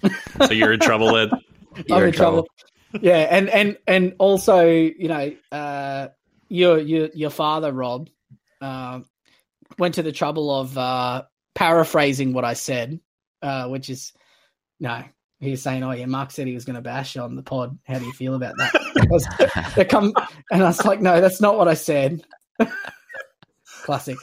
so 0.46 0.52
you're 0.52 0.72
in 0.72 0.80
trouble 0.80 1.14
then. 1.14 1.30
I'm 1.90 2.04
in, 2.04 2.12
trouble. 2.12 2.46
trouble. 2.92 3.02
Yeah, 3.02 3.18
and 3.18 3.48
and 3.48 3.78
and 3.86 4.14
also, 4.18 4.66
you 4.66 5.08
know, 5.08 5.32
uh, 5.52 6.08
your 6.48 6.78
your 6.78 7.08
your 7.14 7.30
father 7.30 7.72
Rob 7.72 8.08
uh, 8.60 9.00
went 9.78 9.96
to 9.96 10.02
the 10.02 10.12
trouble 10.12 10.50
of 10.50 10.76
uh, 10.76 11.24
paraphrasing 11.54 12.32
what 12.32 12.44
I 12.44 12.54
said, 12.54 13.00
uh, 13.42 13.68
which 13.68 13.90
is 13.90 14.12
no. 14.80 15.02
He's 15.40 15.62
saying, 15.62 15.84
"Oh 15.84 15.92
yeah, 15.92 16.06
Mark 16.06 16.32
said 16.32 16.48
he 16.48 16.54
was 16.54 16.64
going 16.64 16.76
to 16.76 16.82
bash 16.82 17.16
on 17.16 17.36
the 17.36 17.42
pod. 17.42 17.78
How 17.84 17.98
do 17.98 18.04
you 18.04 18.12
feel 18.12 18.34
about 18.34 18.56
that?" 18.56 19.72
they 19.76 19.84
come, 19.84 20.12
and 20.50 20.62
I 20.62 20.66
was 20.66 20.84
like, 20.84 21.00
"No, 21.00 21.20
that's 21.20 21.40
not 21.40 21.56
what 21.56 21.68
I 21.68 21.74
said." 21.74 22.24
Classic. 23.84 24.16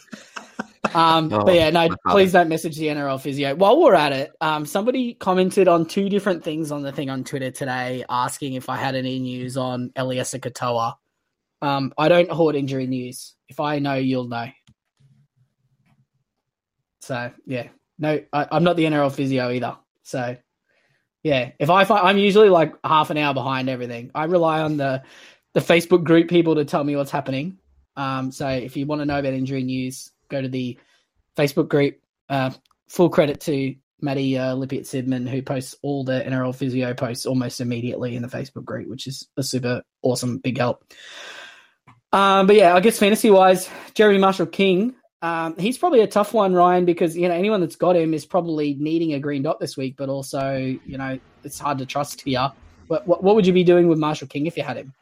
Um, 0.93 1.31
oh, 1.33 1.43
but 1.43 1.55
yeah, 1.55 1.69
no, 1.69 1.89
please 2.07 2.31
don't 2.31 2.49
message 2.49 2.77
the 2.77 2.87
NRL 2.87 3.19
physio. 3.19 3.55
While 3.55 3.81
we're 3.81 3.95
at 3.95 4.11
it, 4.11 4.31
um, 4.41 4.65
somebody 4.65 5.13
commented 5.13 5.67
on 5.67 5.85
two 5.85 6.09
different 6.09 6.43
things 6.43 6.71
on 6.71 6.83
the 6.83 6.91
thing 6.91 7.09
on 7.09 7.23
Twitter 7.23 7.51
today, 7.51 8.03
asking 8.09 8.53
if 8.53 8.69
I 8.69 8.77
had 8.77 8.95
any 8.95 9.19
news 9.19 9.57
on 9.57 9.89
Eliesa 9.95 10.39
Katoa. 10.39 10.95
Um, 11.61 11.93
I 11.97 12.09
don't 12.09 12.29
hoard 12.29 12.55
injury 12.55 12.87
news. 12.87 13.33
If 13.47 13.59
I 13.59 13.79
know, 13.79 13.95
you'll 13.95 14.27
know. 14.27 14.47
So 17.01 17.31
yeah, 17.45 17.67
no, 17.99 18.19
I, 18.33 18.47
am 18.51 18.63
not 18.63 18.75
the 18.75 18.85
NRL 18.85 19.13
physio 19.13 19.51
either. 19.51 19.77
So 20.03 20.37
yeah, 21.23 21.51
if 21.59 21.69
I 21.69 21.85
find, 21.85 22.07
I'm 22.07 22.17
usually 22.17 22.49
like 22.49 22.73
half 22.83 23.09
an 23.09 23.17
hour 23.17 23.33
behind 23.33 23.69
everything. 23.69 24.11
I 24.13 24.25
rely 24.25 24.61
on 24.61 24.77
the 24.77 25.03
the 25.53 25.59
Facebook 25.59 26.03
group 26.03 26.29
people 26.29 26.55
to 26.55 26.65
tell 26.65 26.83
me 26.83 26.95
what's 26.95 27.11
happening. 27.11 27.57
Um, 27.95 28.31
so 28.31 28.47
if 28.47 28.75
you 28.75 28.85
want 28.85 29.01
to 29.01 29.05
know 29.05 29.17
about 29.17 29.33
injury 29.33 29.63
news, 29.63 30.11
go 30.29 30.41
to 30.41 30.49
the 30.49 30.77
Facebook 31.37 31.69
group. 31.69 31.99
Uh, 32.29 32.51
full 32.87 33.09
credit 33.09 33.41
to 33.41 33.75
Maddie 34.01 34.37
uh, 34.37 34.55
Lippitt 34.55 34.81
Sidman, 34.81 35.27
who 35.27 35.41
posts 35.41 35.75
all 35.81 36.03
the 36.03 36.21
NRL 36.21 36.55
physio 36.55 36.93
posts 36.93 37.25
almost 37.25 37.61
immediately 37.61 38.15
in 38.15 38.21
the 38.21 38.27
Facebook 38.27 38.65
group, 38.65 38.87
which 38.87 39.07
is 39.07 39.27
a 39.37 39.43
super 39.43 39.81
awesome 40.01 40.37
big 40.37 40.57
help. 40.57 40.83
Um, 42.11 42.47
but 42.47 42.55
yeah, 42.55 42.75
I 42.75 42.79
guess 42.79 42.99
fantasy 42.99 43.29
wise, 43.29 43.69
Jeremy 43.93 44.19
Marshall 44.19 44.45
King, 44.45 44.95
um, 45.21 45.55
he's 45.57 45.77
probably 45.77 46.01
a 46.01 46.07
tough 46.07 46.33
one, 46.33 46.53
Ryan, 46.53 46.85
because 46.85 47.17
you 47.17 47.27
know 47.27 47.33
anyone 47.33 47.59
that's 47.59 47.75
got 47.75 47.95
him 47.95 48.13
is 48.13 48.25
probably 48.25 48.75
needing 48.75 49.13
a 49.13 49.19
green 49.19 49.41
dot 49.41 49.59
this 49.59 49.75
week, 49.75 49.95
but 49.97 50.07
also 50.07 50.55
you 50.55 50.97
know 50.97 51.19
it's 51.43 51.57
hard 51.57 51.79
to 51.79 51.85
trust 51.85 52.21
here. 52.21 52.51
What, 52.87 53.07
what, 53.07 53.23
what 53.23 53.35
would 53.35 53.47
you 53.47 53.53
be 53.53 53.63
doing 53.63 53.87
with 53.87 53.97
Marshall 53.97 54.27
King 54.27 54.45
if 54.45 54.55
you 54.55 54.61
had 54.61 54.77
him? 54.77 54.93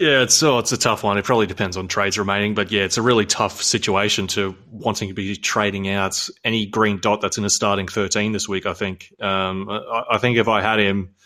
Yeah, 0.00 0.22
it's 0.22 0.34
so 0.34 0.58
it's 0.58 0.72
a 0.72 0.78
tough 0.78 1.02
one. 1.02 1.18
It 1.18 1.26
probably 1.26 1.46
depends 1.46 1.76
on 1.76 1.86
trades 1.86 2.18
remaining, 2.18 2.54
but 2.54 2.72
yeah, 2.72 2.84
it's 2.84 2.96
a 2.96 3.02
really 3.02 3.26
tough 3.26 3.62
situation 3.62 4.28
to 4.28 4.56
wanting 4.70 5.08
to 5.08 5.14
be 5.14 5.36
trading 5.36 5.90
out 5.90 6.26
any 6.42 6.64
green 6.64 7.00
dot 7.00 7.20
that's 7.20 7.36
in 7.36 7.44
a 7.44 7.50
starting 7.50 7.86
thirteen 7.86 8.32
this 8.32 8.48
week. 8.48 8.64
I 8.64 8.72
think. 8.72 9.12
Um, 9.20 9.68
I, 9.68 10.04
I, 10.12 10.18
think 10.18 10.38
if 10.38 10.48
I 10.48 10.62
had 10.62 10.78
him, 10.78 11.16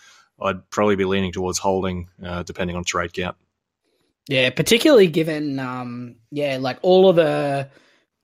I'd 0.43 0.69
probably 0.71 0.97
be 0.97 1.05
leaning 1.05 1.31
towards 1.31 1.57
holding, 1.57 2.09
uh, 2.21 2.43
depending 2.43 2.75
on 2.75 2.83
trade 2.83 3.13
count. 3.13 3.37
Yeah, 4.27 4.51
particularly 4.51 5.07
given, 5.07 5.61
um, 5.61 6.17
yeah, 6.33 6.59
like 6.61 6.81
all 6.83 7.09
of 7.09 7.15
the 7.15 7.69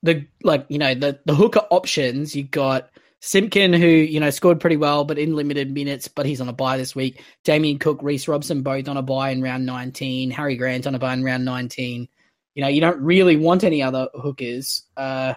the 0.03 0.25
like 0.43 0.65
you 0.67 0.79
know 0.79 0.93
the 0.93 1.17
the 1.23 1.33
hooker 1.33 1.65
options 1.69 2.35
you 2.35 2.43
got 2.43 2.89
Simpkin, 3.23 3.71
who 3.71 3.87
you 3.87 4.19
know 4.19 4.31
scored 4.31 4.59
pretty 4.59 4.77
well, 4.77 5.05
but 5.05 5.19
in 5.19 5.35
limited 5.35 5.71
minutes, 5.71 6.07
but 6.07 6.25
he's 6.25 6.41
on 6.41 6.49
a 6.49 6.53
buy 6.53 6.77
this 6.77 6.95
week. 6.95 7.23
Damien 7.43 7.77
Cook, 7.77 8.01
Reece 8.01 8.27
Robson, 8.27 8.63
both 8.63 8.87
on 8.87 8.97
a 8.97 9.03
buy 9.03 9.29
in 9.29 9.43
round 9.43 9.65
19. 9.65 10.31
Harry 10.31 10.55
Grant 10.55 10.87
on 10.87 10.95
a 10.95 10.99
buy 10.99 11.13
in 11.13 11.23
round 11.23 11.45
19. 11.45 12.07
You 12.55 12.61
know, 12.63 12.67
you 12.67 12.81
don't 12.81 12.99
really 12.99 13.37
want 13.37 13.63
any 13.63 13.83
other 13.83 14.07
hookers, 14.15 14.83
uh, 14.97 15.35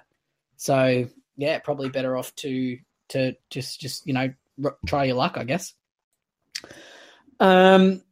so 0.56 1.06
yeah, 1.36 1.58
probably 1.58 1.90
better 1.90 2.16
off 2.16 2.34
to 2.36 2.78
to 3.10 3.34
just 3.50 3.80
just 3.80 4.06
you 4.06 4.14
know 4.14 4.32
try 4.86 5.04
your 5.04 5.16
luck, 5.16 5.36
I 5.36 5.44
guess. 5.44 5.74
Um, 7.38 8.02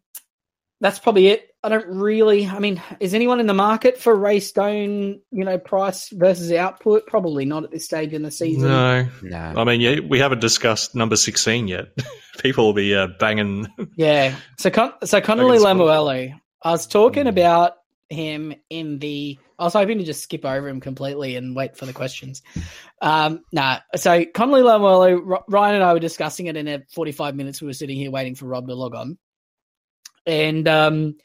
that's 0.83 0.99
probably 0.99 1.29
it. 1.29 1.49
I 1.63 1.69
don't 1.69 1.87
really. 1.87 2.45
I 2.45 2.59
mean, 2.59 2.83
is 2.99 3.15
anyone 3.15 3.39
in 3.39 3.47
the 3.47 3.55
market 3.55 3.97
for 3.99 4.15
Ray 4.15 4.41
Stone? 4.41 5.21
You 5.31 5.45
know, 5.45 5.57
price 5.57 6.09
versus 6.11 6.51
output? 6.51 7.07
Probably 7.07 7.45
not 7.45 7.63
at 7.63 7.71
this 7.71 7.85
stage 7.85 8.13
in 8.13 8.23
the 8.23 8.33
season. 8.33 8.69
No, 8.69 9.07
no. 9.23 9.55
I 9.57 9.63
mean, 9.63 9.81
yeah, 9.81 10.01
we 10.01 10.19
haven't 10.19 10.41
discussed 10.41 10.97
number 10.97 11.15
sixteen 11.15 11.69
yet. 11.69 11.87
People 12.39 12.67
will 12.67 12.73
be 12.73 12.97
uh, 12.97 13.07
banging. 13.21 13.69
Yeah. 13.97 14.35
So, 14.59 14.71
Con- 14.71 14.95
so 15.05 15.21
Connelly 15.21 15.59
Lemuelu. 15.59 16.35
I 16.65 16.71
was 16.71 16.89
talking 16.89 17.25
mm. 17.25 17.29
about 17.29 17.75
him 18.11 18.53
in 18.69 18.99
the. 18.99 19.39
I 19.61 19.65
was 19.65 19.75
hoping 19.75 19.99
to 19.99 20.05
just 20.05 20.25
skip 20.25 20.45
over 20.45 20.69
him 20.69 20.81
completely 20.81 21.37
and 21.37 21.55
wait 21.55 21.77
for 21.77 21.87
the 21.87 21.93
questions. 21.93 22.43
Um, 23.01 23.45
nah. 23.53 23.79
So 23.95 24.25
Connelly 24.25 24.63
Lemuelu, 24.63 25.43
Ryan 25.47 25.77
and 25.77 25.85
I 25.85 25.93
were 25.93 26.01
discussing 26.01 26.47
it 26.47 26.57
in 26.57 26.67
a 26.67 26.83
forty-five 26.93 27.37
minutes. 27.37 27.61
We 27.61 27.69
were 27.69 27.73
sitting 27.73 27.97
here 27.97 28.11
waiting 28.11 28.35
for 28.35 28.47
Rob 28.47 28.67
to 28.67 28.75
log 28.75 28.97
on, 28.97 29.19
and 30.27 30.69
um 30.69 31.17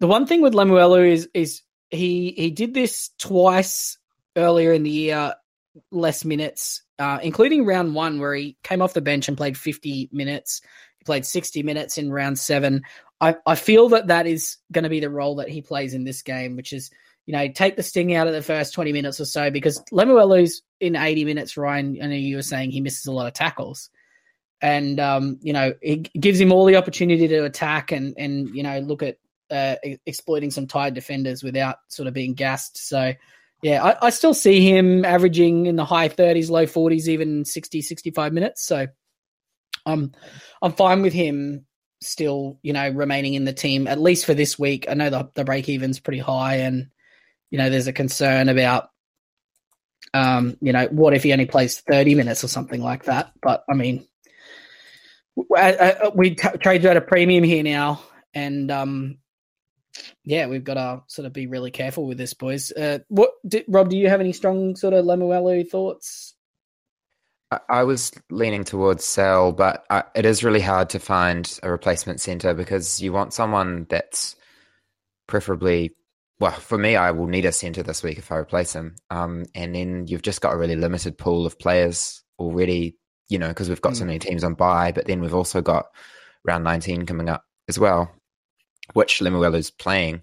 the 0.00 0.06
one 0.06 0.26
thing 0.26 0.42
with 0.42 0.54
Lemuelu 0.54 1.10
is 1.10 1.28
is 1.34 1.62
he 1.90 2.32
he 2.36 2.50
did 2.50 2.74
this 2.74 3.10
twice 3.18 3.98
earlier 4.36 4.72
in 4.72 4.82
the 4.82 4.90
year, 4.90 5.34
less 5.90 6.24
minutes, 6.24 6.82
uh, 6.98 7.18
including 7.22 7.66
round 7.66 7.94
one 7.94 8.20
where 8.20 8.34
he 8.34 8.56
came 8.62 8.82
off 8.82 8.94
the 8.94 9.00
bench 9.00 9.28
and 9.28 9.36
played 9.36 9.58
50 9.58 10.08
minutes. 10.12 10.60
He 10.98 11.04
played 11.04 11.26
60 11.26 11.62
minutes 11.62 11.98
in 11.98 12.12
round 12.12 12.38
seven. 12.38 12.82
I, 13.20 13.36
I 13.46 13.56
feel 13.56 13.88
that 13.90 14.08
that 14.08 14.26
is 14.26 14.58
going 14.70 14.84
to 14.84 14.90
be 14.90 15.00
the 15.00 15.10
role 15.10 15.36
that 15.36 15.48
he 15.48 15.62
plays 15.62 15.94
in 15.94 16.04
this 16.04 16.22
game, 16.22 16.56
which 16.56 16.72
is 16.72 16.90
you 17.26 17.32
know 17.32 17.48
take 17.48 17.76
the 17.76 17.82
sting 17.82 18.14
out 18.14 18.26
of 18.26 18.32
the 18.32 18.42
first 18.42 18.74
20 18.74 18.92
minutes 18.92 19.20
or 19.20 19.24
so 19.24 19.50
because 19.50 19.82
Lemuelu's 19.90 20.62
in 20.80 20.94
80 20.94 21.24
minutes. 21.24 21.56
Ryan, 21.56 21.98
I 22.00 22.06
know 22.06 22.14
you 22.14 22.36
were 22.36 22.42
saying 22.42 22.70
he 22.70 22.80
misses 22.80 23.06
a 23.06 23.12
lot 23.12 23.26
of 23.26 23.32
tackles 23.32 23.90
and 24.60 24.98
um, 25.00 25.38
you 25.42 25.52
know 25.52 25.72
it 25.80 26.12
gives 26.12 26.40
him 26.40 26.52
all 26.52 26.64
the 26.64 26.76
opportunity 26.76 27.28
to 27.28 27.44
attack 27.44 27.92
and 27.92 28.14
and 28.18 28.54
you 28.54 28.62
know 28.62 28.78
look 28.80 29.02
at 29.02 29.18
uh, 29.50 29.76
exploiting 30.06 30.50
some 30.50 30.66
tired 30.66 30.94
defenders 30.94 31.42
without 31.42 31.76
sort 31.88 32.06
of 32.06 32.14
being 32.14 32.34
gassed. 32.34 32.86
So, 32.86 33.14
yeah, 33.62 33.82
I, 33.82 34.06
I, 34.06 34.10
still 34.10 34.34
see 34.34 34.60
him 34.60 35.04
averaging 35.04 35.66
in 35.66 35.76
the 35.76 35.84
high 35.84 36.08
30s, 36.08 36.50
low 36.50 36.66
40s, 36.66 37.08
even 37.08 37.44
60, 37.44 37.80
65 37.80 38.32
minutes. 38.32 38.64
So, 38.66 38.86
I'm 39.86 40.12
I'm 40.60 40.72
fine 40.72 41.02
with 41.02 41.12
him 41.12 41.64
still, 42.00 42.58
you 42.62 42.72
know, 42.72 42.90
remaining 42.90 43.34
in 43.34 43.44
the 43.44 43.52
team 43.52 43.86
at 43.86 44.00
least 44.00 44.26
for 44.26 44.34
this 44.34 44.58
week. 44.58 44.86
I 44.88 44.94
know 44.94 45.10
the 45.10 45.30
the 45.34 45.44
break 45.44 45.68
even's 45.68 45.98
pretty 45.98 46.18
high, 46.18 46.56
and 46.56 46.88
you 47.50 47.58
know, 47.58 47.70
there's 47.70 47.86
a 47.86 47.92
concern 47.92 48.50
about, 48.50 48.90
um, 50.12 50.58
you 50.60 50.72
know, 50.72 50.86
what 50.90 51.14
if 51.14 51.22
he 51.22 51.32
only 51.32 51.46
plays 51.46 51.80
30 51.80 52.14
minutes 52.14 52.44
or 52.44 52.48
something 52.48 52.82
like 52.82 53.04
that. 53.04 53.32
But 53.40 53.64
I 53.70 53.74
mean, 53.74 54.06
we 56.14 56.34
trade 56.34 56.82
you 56.82 56.90
at 56.90 56.96
a 56.96 57.00
premium 57.00 57.44
here 57.44 57.62
now, 57.62 58.02
and 58.34 58.70
um, 58.70 59.18
yeah, 60.24 60.46
we've 60.46 60.64
got 60.64 60.74
to 60.74 61.02
sort 61.06 61.26
of 61.26 61.32
be 61.32 61.46
really 61.46 61.70
careful 61.70 62.06
with 62.06 62.18
this, 62.18 62.34
boys. 62.34 62.72
Uh, 62.72 62.98
what, 63.08 63.30
did, 63.46 63.64
Rob? 63.68 63.88
Do 63.88 63.96
you 63.96 64.08
have 64.08 64.20
any 64.20 64.32
strong 64.32 64.76
sort 64.76 64.94
of 64.94 65.04
Lemuelu 65.04 65.68
thoughts? 65.68 66.34
I, 67.50 67.60
I 67.68 67.84
was 67.84 68.12
leaning 68.30 68.64
towards 68.64 69.04
sell, 69.04 69.52
but 69.52 69.84
I, 69.90 70.04
it 70.14 70.26
is 70.26 70.44
really 70.44 70.60
hard 70.60 70.90
to 70.90 70.98
find 70.98 71.58
a 71.62 71.70
replacement 71.70 72.20
center 72.20 72.54
because 72.54 73.00
you 73.00 73.12
want 73.12 73.34
someone 73.34 73.86
that's 73.88 74.36
preferably. 75.26 75.94
Well, 76.40 76.52
for 76.52 76.78
me, 76.78 76.94
I 76.94 77.10
will 77.10 77.26
need 77.26 77.46
a 77.46 77.52
center 77.52 77.82
this 77.82 78.02
week 78.02 78.18
if 78.18 78.30
I 78.30 78.36
replace 78.36 78.72
him. 78.72 78.94
Um, 79.10 79.46
and 79.56 79.74
then 79.74 80.06
you've 80.06 80.22
just 80.22 80.40
got 80.40 80.54
a 80.54 80.56
really 80.56 80.76
limited 80.76 81.18
pool 81.18 81.46
of 81.46 81.58
players 81.58 82.22
already, 82.38 82.96
you 83.28 83.38
know, 83.38 83.48
because 83.48 83.68
we've 83.68 83.80
got 83.80 83.92
mm. 83.92 83.98
so 83.98 84.04
many 84.04 84.18
teams 84.18 84.44
on 84.44 84.54
buy, 84.54 84.92
but 84.92 85.06
then 85.06 85.20
we've 85.20 85.34
also 85.34 85.60
got 85.60 85.86
round 86.44 86.64
19 86.64 87.06
coming 87.06 87.28
up 87.28 87.44
as 87.68 87.78
well 87.78 88.10
which 88.94 89.20
is 89.20 89.70
playing. 89.70 90.22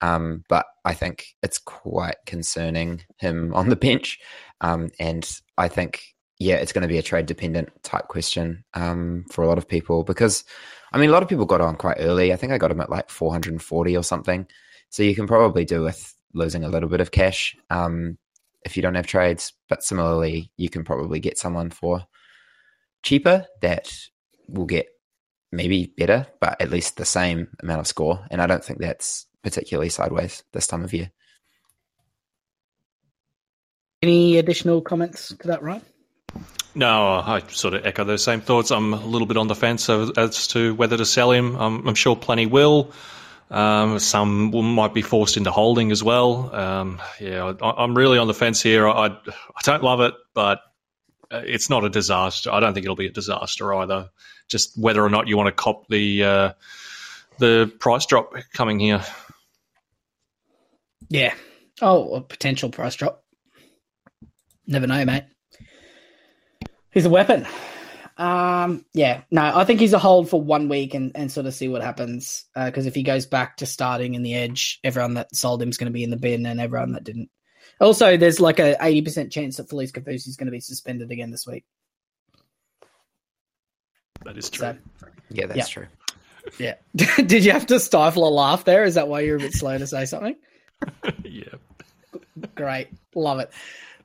Um, 0.00 0.44
but 0.48 0.66
I 0.84 0.94
think 0.94 1.26
it's 1.42 1.58
quite 1.58 2.16
concerning 2.26 3.02
him 3.18 3.54
on 3.54 3.68
the 3.68 3.76
bench. 3.76 4.18
Um, 4.60 4.90
and 4.98 5.28
I 5.56 5.68
think, 5.68 6.02
yeah, 6.38 6.56
it's 6.56 6.72
going 6.72 6.82
to 6.82 6.88
be 6.88 6.98
a 6.98 7.02
trade 7.02 7.26
dependent 7.26 7.70
type 7.82 8.08
question 8.08 8.64
um, 8.74 9.24
for 9.30 9.42
a 9.42 9.46
lot 9.46 9.58
of 9.58 9.68
people 9.68 10.04
because, 10.04 10.44
I 10.92 10.98
mean, 10.98 11.10
a 11.10 11.12
lot 11.12 11.22
of 11.22 11.28
people 11.28 11.46
got 11.46 11.60
on 11.60 11.76
quite 11.76 11.98
early. 12.00 12.32
I 12.32 12.36
think 12.36 12.52
I 12.52 12.58
got 12.58 12.70
him 12.70 12.80
at 12.80 12.90
like 12.90 13.08
440 13.08 13.96
or 13.96 14.02
something. 14.02 14.46
So 14.90 15.02
you 15.02 15.14
can 15.14 15.26
probably 15.26 15.64
do 15.64 15.82
with 15.82 16.14
losing 16.34 16.64
a 16.64 16.68
little 16.68 16.88
bit 16.88 17.00
of 17.00 17.10
cash 17.10 17.56
um, 17.70 18.18
if 18.64 18.76
you 18.76 18.82
don't 18.82 18.94
have 18.94 19.06
trades. 19.06 19.52
But 19.68 19.82
similarly, 19.82 20.50
you 20.56 20.68
can 20.68 20.84
probably 20.84 21.20
get 21.20 21.38
someone 21.38 21.70
for 21.70 22.04
cheaper 23.04 23.46
that 23.62 23.92
will 24.48 24.66
get 24.66 24.86
maybe 25.52 25.92
better, 25.96 26.26
but 26.40 26.60
at 26.60 26.70
least 26.70 26.96
the 26.96 27.04
same 27.04 27.48
amount 27.62 27.80
of 27.80 27.86
score. 27.86 28.26
And 28.30 28.42
I 28.42 28.46
don't 28.46 28.64
think 28.64 28.80
that's 28.80 29.26
particularly 29.42 29.88
sideways 29.90 30.42
this 30.52 30.66
time 30.66 30.82
of 30.82 30.92
year. 30.92 31.10
Any 34.02 34.38
additional 34.38 34.82
comments 34.82 35.28
to 35.28 35.48
that, 35.48 35.62
Ryan? 35.62 35.82
No, 36.74 37.08
I 37.14 37.42
sort 37.48 37.74
of 37.74 37.86
echo 37.86 38.04
those 38.04 38.24
same 38.24 38.40
thoughts. 38.40 38.70
I'm 38.70 38.92
a 38.92 39.06
little 39.06 39.26
bit 39.26 39.36
on 39.36 39.46
the 39.46 39.54
fence 39.54 39.88
as 39.88 40.48
to 40.48 40.74
whether 40.74 40.96
to 40.96 41.06
sell 41.06 41.30
him. 41.30 41.56
I'm, 41.56 41.86
I'm 41.86 41.94
sure 41.94 42.16
plenty 42.16 42.46
will. 42.46 42.92
Um, 43.50 44.00
some 44.00 44.50
might 44.74 44.92
be 44.92 45.02
forced 45.02 45.36
into 45.36 45.52
holding 45.52 45.92
as 45.92 46.02
well. 46.02 46.52
Um, 46.54 47.00
yeah, 47.20 47.52
I, 47.62 47.84
am 47.84 47.96
really 47.96 48.18
on 48.18 48.26
the 48.26 48.34
fence 48.34 48.60
here. 48.60 48.88
I, 48.88 49.06
I 49.06 49.60
don't 49.62 49.84
love 49.84 50.00
it, 50.00 50.14
but 50.34 50.60
it's 51.30 51.70
not 51.70 51.84
a 51.84 51.90
disaster. 51.90 52.50
I 52.50 52.60
don't 52.60 52.74
think 52.74 52.84
it'll 52.84 52.96
be 52.96 53.06
a 53.06 53.12
disaster 53.12 53.72
either 53.74 54.10
just 54.48 54.78
whether 54.78 55.02
or 55.02 55.10
not 55.10 55.28
you 55.28 55.36
want 55.36 55.48
to 55.48 55.52
cop 55.52 55.88
the 55.88 56.24
uh, 56.24 56.52
the 57.38 57.72
price 57.78 58.06
drop 58.06 58.34
coming 58.52 58.78
here. 58.78 59.02
Yeah. 61.08 61.34
Oh, 61.82 62.14
a 62.14 62.20
potential 62.20 62.70
price 62.70 62.94
drop. 62.94 63.24
Never 64.66 64.86
know, 64.86 65.04
mate. 65.04 65.24
He's 66.92 67.06
a 67.06 67.10
weapon. 67.10 67.46
Um, 68.16 68.84
yeah, 68.94 69.22
no, 69.32 69.42
I 69.42 69.64
think 69.64 69.80
he's 69.80 69.92
a 69.92 69.98
hold 69.98 70.30
for 70.30 70.40
one 70.40 70.68
week 70.68 70.94
and, 70.94 71.10
and 71.16 71.32
sort 71.32 71.46
of 71.46 71.54
see 71.54 71.66
what 71.66 71.82
happens. 71.82 72.44
Because 72.54 72.86
uh, 72.86 72.88
if 72.88 72.94
he 72.94 73.02
goes 73.02 73.26
back 73.26 73.56
to 73.56 73.66
starting 73.66 74.14
in 74.14 74.22
the 74.22 74.34
edge, 74.34 74.78
everyone 74.84 75.14
that 75.14 75.34
sold 75.34 75.60
him 75.60 75.68
is 75.68 75.76
going 75.76 75.90
to 75.90 75.92
be 75.92 76.04
in 76.04 76.10
the 76.10 76.16
bin, 76.16 76.46
and 76.46 76.60
everyone 76.60 76.92
that 76.92 77.04
didn't. 77.04 77.30
Also, 77.80 78.16
there's 78.16 78.40
like 78.40 78.58
a 78.58 78.76
eighty 78.80 79.02
percent 79.02 79.32
chance 79.32 79.56
that 79.56 79.68
Felice 79.68 79.92
Kaufusi 79.92 80.28
is 80.28 80.36
going 80.36 80.46
to 80.46 80.52
be 80.52 80.60
suspended 80.60 81.10
again 81.10 81.30
this 81.30 81.46
week. 81.46 81.64
That 84.24 84.38
is 84.38 84.48
true. 84.48 84.76
So, 85.00 85.06
yeah, 85.30 85.46
that's 85.46 85.58
yeah. 85.58 85.64
true. 85.64 85.86
Yeah. 86.58 86.74
Did 87.16 87.44
you 87.44 87.52
have 87.52 87.66
to 87.66 87.80
stifle 87.80 88.26
a 88.26 88.30
laugh 88.30 88.64
there? 88.64 88.84
Is 88.84 88.94
that 88.94 89.08
why 89.08 89.20
you're 89.20 89.36
a 89.36 89.40
bit 89.40 89.52
slow 89.52 89.76
to 89.76 89.86
say 89.86 90.04
something? 90.04 90.36
yeah. 91.24 91.54
Great. 92.54 92.88
Love 93.14 93.40
it. 93.40 93.50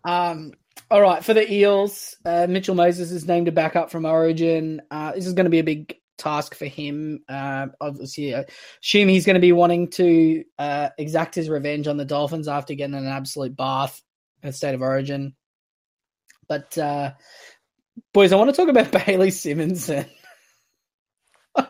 Um, 0.03 0.53
all 0.89 1.01
right. 1.01 1.23
For 1.23 1.33
the 1.33 1.51
Eels, 1.51 2.15
uh, 2.25 2.47
Mitchell 2.49 2.75
Moses 2.75 3.11
is 3.11 3.27
named 3.27 3.47
a 3.47 3.51
backup 3.51 3.91
from 3.91 4.05
Origin. 4.05 4.81
Uh, 4.89 5.11
this 5.13 5.27
is 5.27 5.33
going 5.33 5.45
to 5.45 5.51
be 5.51 5.59
a 5.59 5.63
big 5.63 5.98
task 6.19 6.55
for 6.55 6.65
him. 6.65 7.23
Uh, 7.27 7.67
obviously, 7.81 8.35
I 8.35 8.45
assume 8.83 9.07
he's 9.07 9.25
going 9.25 9.35
to 9.35 9.39
be 9.39 9.51
wanting 9.51 9.89
to 9.91 10.43
uh, 10.57 10.89
exact 10.97 11.35
his 11.35 11.49
revenge 11.49 11.87
on 11.87 11.97
the 11.97 12.05
Dolphins 12.05 12.47
after 12.47 12.75
getting 12.75 12.95
an 12.95 13.07
absolute 13.07 13.55
bath 13.55 14.01
at 14.43 14.55
State 14.55 14.75
of 14.75 14.81
Origin. 14.81 15.35
But 16.47 16.77
uh, 16.77 17.13
boys, 18.13 18.31
I 18.31 18.35
want 18.35 18.49
to 18.49 18.55
talk 18.55 18.69
about 18.69 18.91
Bailey 19.05 19.29
Simonsson. 19.29 20.07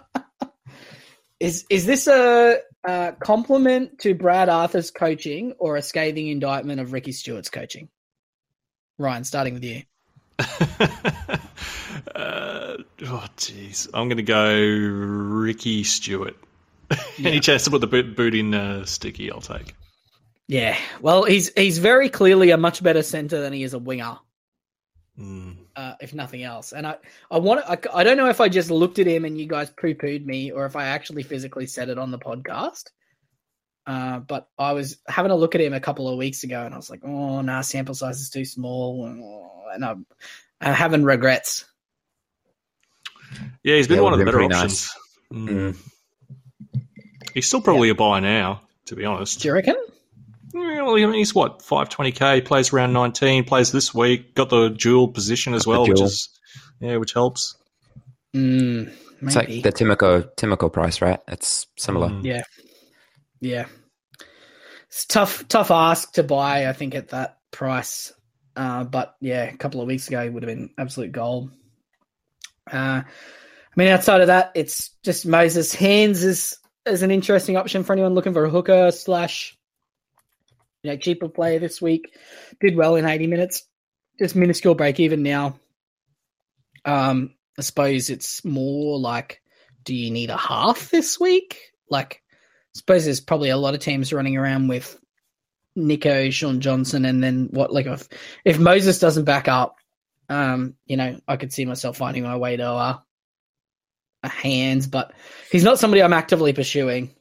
Is 1.40 1.66
is 1.70 1.86
this 1.86 2.08
a, 2.08 2.58
a 2.84 3.14
compliment 3.24 4.00
to 4.00 4.14
Brad 4.14 4.50
Arthur's 4.50 4.92
coaching 4.92 5.54
or 5.58 5.78
a 5.78 5.82
scathing 5.82 6.28
indictment 6.28 6.82
of 6.82 6.92
Ricky 6.92 7.14
Stuart's 7.14 7.50
coaching? 7.50 7.88
Ryan, 8.98 9.24
starting 9.24 9.54
with 9.54 9.64
you. 9.64 9.84
uh, 12.16 12.78
oh, 13.04 13.26
jeez. 13.38 13.88
I'm 13.94 14.08
going 14.08 14.18
to 14.18 14.24
go 14.24 14.56
Ricky 14.56 15.84
Stuart. 15.84 16.36
Yeah. 17.18 17.30
Any 17.30 17.40
chance 17.40 17.66
to 17.66 17.70
put 17.70 17.82
the 17.82 17.88
boot, 17.88 18.16
boot 18.16 18.34
in 18.34 18.54
uh, 18.54 18.86
Sticky, 18.86 19.32
I'll 19.32 19.42
take. 19.42 19.76
Yeah, 20.48 20.76
well, 21.00 21.26
he's 21.26 21.54
he's 21.54 21.78
very 21.78 22.10
clearly 22.10 22.50
a 22.50 22.58
much 22.58 22.82
better 22.82 23.04
center 23.04 23.40
than 23.40 23.54
he 23.54 23.62
is 23.62 23.76
a 23.76 23.78
winger, 23.78 24.18
mm. 25.16 25.56
uh, 25.76 25.94
if 26.02 26.16
nothing 26.16 26.42
else. 26.42 26.74
And 26.74 26.88
I, 26.88 26.96
I 27.30 27.38
want, 27.38 27.62
I, 27.70 27.78
I 27.94 28.04
don't 28.04 28.18
know 28.18 28.30
if 28.30 28.42
I 28.42 28.50
just 28.50 28.72
looked 28.72 28.98
at 28.98 29.06
him 29.06 29.26
and 29.26 29.40
you 29.40 29.46
guys 29.46 29.70
poo 29.70 29.94
pooed 29.94 30.26
me, 30.26 30.52
or 30.52 30.66
if 30.66 30.76
I 30.76 30.86
actually 30.86 31.22
physically 31.22 31.68
said 31.68 31.90
it 31.90 32.00
on 32.00 32.10
the 32.10 32.18
podcast. 32.18 32.86
Uh, 33.86 34.20
but 34.20 34.50
I 34.58 34.74
was 34.74 34.98
having 35.08 35.32
a 35.32 35.36
look 35.36 35.54
at 35.54 35.62
him 35.62 35.74
a 35.74 35.80
couple 35.80 36.10
of 36.10 36.18
weeks 36.18 36.44
ago, 36.44 36.64
and 36.66 36.74
I 36.74 36.78
was 36.78 36.90
like, 36.90 37.02
"Oh, 37.04 37.42
nah, 37.42 37.62
sample 37.62 37.94
size 37.94 38.20
is 38.20 38.32
too 38.32 38.46
small," 38.46 39.06
and 39.72 39.86
I'm, 39.86 40.08
I'm 40.60 40.74
having 40.74 41.04
regrets. 41.04 41.66
Yeah, 43.64 43.76
he's 43.76 43.88
been 43.88 43.98
yeah, 43.98 44.04
one 44.04 44.14
of 44.14 44.20
the 44.20 44.26
better 44.26 44.42
options. 44.42 44.90
Nice. 45.32 45.48
Mm. 45.48 45.50
Mm. 45.50 45.78
He's 47.34 47.48
still 47.48 47.62
probably 47.62 47.90
yeah. 47.90 47.94
a 47.94 47.96
buy 47.96 48.20
now, 48.20 48.62
to 48.86 48.96
be 48.96 49.06
honest. 49.06 49.42
Do 49.42 49.50
you 49.50 49.54
reckon? 49.54 49.76
Well, 50.54 50.96
I 50.96 51.06
mean, 51.06 51.14
he's 51.14 51.36
what 51.36 51.62
five 51.62 51.90
twenty 51.90 52.12
k. 52.12 52.42
Plays 52.42 52.74
around 52.74 52.94
nineteen. 52.94 53.44
Plays 53.44 53.72
this 53.72 53.94
week. 53.94 54.34
Got 54.34 54.50
the 54.50 54.70
dual 54.70 55.08
position 55.08 55.54
as 55.54 55.68
well, 55.68 55.88
which 55.88 56.02
is 56.02 56.30
yeah, 56.80 56.98
which 56.98 57.14
helps. 57.14 57.56
Mm, 58.36 58.92
it's 59.22 59.36
like 59.36 59.48
the 59.48 59.72
Timoko 59.72 60.34
Timoko 60.36 60.72
price, 60.72 61.02
right? 61.02 61.20
It's 61.28 61.68
similar. 61.78 62.10
Mm. 62.10 62.24
Yeah, 62.24 62.44
yeah. 63.42 63.66
It's 64.88 65.06
tough, 65.06 65.48
tough 65.48 65.70
ask 65.70 66.14
to 66.14 66.24
buy. 66.24 66.68
I 66.68 66.74
think 66.74 66.96
at 66.96 67.10
that 67.10 67.38
price, 67.52 68.12
uh, 68.56 68.86
but 68.86 69.16
yeah, 69.22 69.44
a 69.44 69.56
couple 69.56 69.82
of 69.82 69.88
weeks 69.88 70.08
ago 70.08 70.24
it 70.24 70.34
would 70.34 70.42
have 70.42 70.50
been 70.50 70.72
absolute 70.80 71.12
gold. 71.12 71.52
Uh, 72.72 73.04
I 73.04 73.74
mean, 73.76 73.90
outside 73.90 74.22
of 74.22 74.28
that, 74.28 74.52
it's 74.56 74.90
just 75.04 75.26
Moses 75.26 75.74
Hands 75.74 76.24
is 76.24 76.58
is 76.86 77.04
an 77.04 77.12
interesting 77.12 77.58
option 77.58 77.84
for 77.84 77.94
anyone 77.94 78.14
looking 78.14 78.34
for 78.34 78.46
a 78.46 78.50
hooker 78.50 78.92
slash 78.92 79.58
you 80.84 80.92
know, 80.92 80.98
cheaper 80.98 81.30
player 81.30 81.60
this 81.60 81.82
week. 81.82 82.16
Did 82.60 82.76
well 82.76 82.96
in 82.96 83.06
80 83.06 83.28
minutes. 83.28 83.64
Just 84.18 84.36
minuscule 84.36 84.76
break 84.76 85.00
even 85.00 85.24
now. 85.24 85.60
Um, 86.86 87.36
I 87.58 87.62
suppose 87.62 88.10
it's 88.10 88.44
more 88.46 88.98
like, 89.00 89.42
do 89.84 89.94
you 89.94 90.12
need 90.12 90.30
a 90.30 90.38
half 90.38 90.90
this 90.90 91.20
week? 91.20 91.60
Like, 91.90 92.22
I 92.76 92.78
suppose 92.78 93.06
there's 93.06 93.22
probably 93.22 93.50
a 93.50 93.58
lot 93.58 93.74
of 93.74 93.82
teams 93.82 94.14
running 94.14 94.38
around 94.38 94.68
with 94.68 94.98
Nicho, 95.78 96.32
Shaun 96.32 96.62
Johnson, 96.62 97.06
and 97.06 97.24
then 97.24 97.50
what? 97.52 97.74
Like, 97.74 97.86
if 97.86 98.08
if 98.46 98.60
Moses 98.60 99.00
doesn't 99.00 99.26
back 99.26 99.48
up, 99.48 99.76
um, 100.30 100.76
you 100.86 100.96
know, 100.96 101.20
I 101.28 101.38
could 101.38 101.52
see 101.52 101.66
myself 101.66 101.98
finding 101.98 102.24
my 102.24 102.38
way 102.38 102.56
to 102.58 102.68
a, 102.68 103.04
a 104.24 104.30
hands, 104.30 104.88
but 104.88 105.14
he's 105.52 105.64
not 105.64 105.80
somebody 105.80 106.04
I'm 106.04 106.14
actively 106.14 106.54
pursuing. 106.54 107.16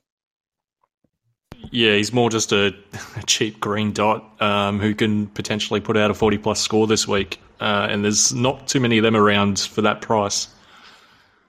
Yeah, 1.70 1.94
he's 1.94 2.12
more 2.12 2.30
just 2.30 2.52
a, 2.52 2.74
a 3.16 3.22
cheap 3.26 3.60
green 3.60 3.92
dot 3.92 4.40
um, 4.40 4.78
who 4.78 4.94
can 4.94 5.26
potentially 5.28 5.80
put 5.80 5.96
out 5.96 6.10
a 6.10 6.14
40 6.14 6.38
plus 6.38 6.60
score 6.60 6.86
this 6.86 7.08
week. 7.08 7.40
Uh, 7.60 7.88
and 7.90 8.04
there's 8.04 8.32
not 8.32 8.68
too 8.68 8.78
many 8.78 8.98
of 8.98 9.02
them 9.02 9.16
around 9.16 9.58
for 9.58 9.82
that 9.82 10.00
price. 10.00 10.48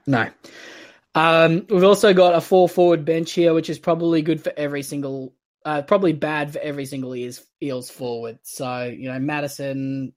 No. 0.07 0.27
Um, 1.13 1.65
we've 1.69 1.83
also 1.83 2.13
got 2.13 2.35
a 2.35 2.41
four 2.41 2.67
forward 2.67 3.05
bench 3.05 3.31
here, 3.31 3.53
which 3.53 3.69
is 3.69 3.77
probably 3.77 4.21
good 4.21 4.43
for 4.43 4.51
every 4.57 4.81
single, 4.81 5.35
uh, 5.65 5.83
probably 5.83 6.13
bad 6.13 6.53
for 6.53 6.59
every 6.59 6.85
single 6.85 7.15
Eels, 7.15 7.45
Eels 7.61 7.89
forward. 7.89 8.39
So, 8.43 8.85
you 8.85 9.11
know, 9.11 9.19
Matterson, 9.19 10.13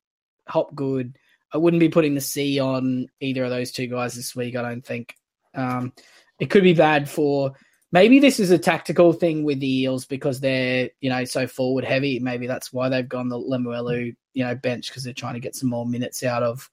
Hopgood. 0.49 1.19
I 1.53 1.59
wouldn't 1.59 1.81
be 1.81 1.88
putting 1.88 2.15
the 2.15 2.21
C 2.21 2.59
on 2.59 3.09
either 3.21 3.45
of 3.45 3.51
those 3.51 3.73
two 3.73 3.87
guys 3.87 4.15
this 4.15 4.35
week, 4.35 4.57
I 4.57 4.62
don't 4.62 4.85
think. 4.85 5.15
Um, 5.55 5.93
it 6.38 6.51
could 6.51 6.62
be 6.62 6.75
bad 6.75 7.09
for 7.09 7.53
maybe 7.93 8.19
this 8.19 8.41
is 8.41 8.51
a 8.51 8.59
tactical 8.59 9.12
thing 9.12 9.45
with 9.45 9.61
the 9.61 9.83
Eels 9.83 10.07
because 10.07 10.41
they're 10.41 10.91
you 11.01 11.11
know 11.11 11.25
so 11.25 11.47
forward 11.47 11.85
heavy. 11.85 12.19
Maybe 12.19 12.47
that's 12.47 12.73
why 12.73 12.88
they've 12.88 13.09
gone 13.09 13.29
the 13.29 13.38
Lemuelu 13.38 14.17
you 14.35 14.45
know 14.45 14.55
bench 14.55 14.88
because 14.88 15.05
they're 15.05 15.12
trying 15.12 15.35
to 15.35 15.41
get 15.41 15.55
some 15.55 15.69
more 15.69 15.87
minutes 15.87 16.25
out 16.25 16.43
of 16.43 16.71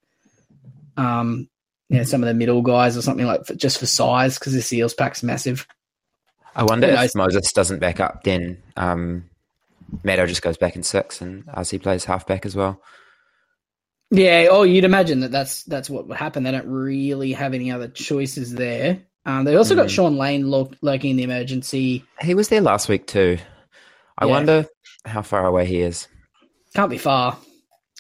um 0.95 1.49
you 1.89 1.97
know 1.97 2.03
some 2.03 2.23
of 2.23 2.27
the 2.27 2.33
middle 2.33 2.61
guys 2.61 2.95
or 2.95 3.01
something 3.01 3.25
like 3.25 3.45
for, 3.45 3.55
just 3.55 3.79
for 3.79 3.85
size 3.85 4.39
because 4.39 4.53
the 4.53 4.77
Eels 4.77 4.93
pack's 4.93 5.23
massive. 5.23 5.67
I 6.55 6.63
wonder 6.63 6.87
if 6.87 7.15
Moses 7.15 7.53
doesn't 7.53 7.79
back 7.79 7.99
up, 7.99 8.23
then 8.23 8.61
um, 8.75 9.29
Maddo 10.03 10.27
just 10.27 10.41
goes 10.41 10.57
back 10.57 10.75
in 10.75 10.83
six 10.83 11.21
and 11.21 11.45
RC 11.47 11.81
plays 11.81 12.05
halfback 12.05 12.45
as 12.45 12.55
well. 12.55 12.81
Yeah, 14.11 14.47
oh, 14.49 14.63
you'd 14.63 14.85
imagine 14.85 15.19
that 15.19 15.31
that's 15.31 15.63
that's 15.63 15.89
what 15.89 16.07
would 16.07 16.17
happen. 16.17 16.43
They 16.43 16.51
don't 16.51 16.67
really 16.67 17.33
have 17.33 17.53
any 17.53 17.71
other 17.71 17.87
choices 17.87 18.53
there. 18.53 19.03
Um, 19.25 19.45
they 19.45 19.55
also 19.55 19.75
mm. 19.75 19.77
got 19.77 19.91
Shaun 19.91 20.17
Lane 20.17 20.49
lurking 20.49 21.11
in 21.11 21.17
the 21.17 21.23
emergency. 21.23 22.03
He 22.21 22.33
was 22.33 22.47
there 22.49 22.61
last 22.61 22.89
week 22.89 23.05
too. 23.05 23.37
I 24.17 24.25
yeah. 24.25 24.31
wonder 24.31 24.65
how 25.05 25.21
far 25.21 25.45
away 25.45 25.65
he 25.65 25.81
is. 25.81 26.07
Can't 26.73 26.89
be 26.89 26.97
far. 26.97 27.37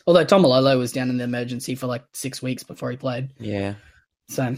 Although 0.07 0.25
Taumalolo 0.25 0.77
was 0.77 0.91
down 0.91 1.09
in 1.09 1.17
the 1.17 1.23
emergency 1.23 1.75
for 1.75 1.85
like 1.85 2.03
six 2.13 2.41
weeks 2.41 2.63
before 2.63 2.89
he 2.89 2.97
played. 2.97 3.29
Yeah. 3.37 3.75
So, 4.29 4.43
um, 4.43 4.57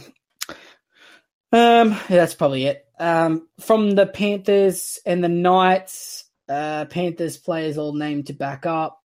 yeah, 1.51 1.99
that's 2.07 2.35
probably 2.35 2.67
it. 2.67 2.85
Um, 2.99 3.47
from 3.59 3.91
the 3.91 4.05
Panthers 4.05 4.99
and 5.05 5.23
the 5.23 5.29
Knights, 5.29 6.23
uh, 6.47 6.85
Panthers 6.85 7.37
players 7.37 7.77
all 7.77 7.93
named 7.93 8.27
to 8.27 8.33
back 8.33 8.65
up. 8.65 9.00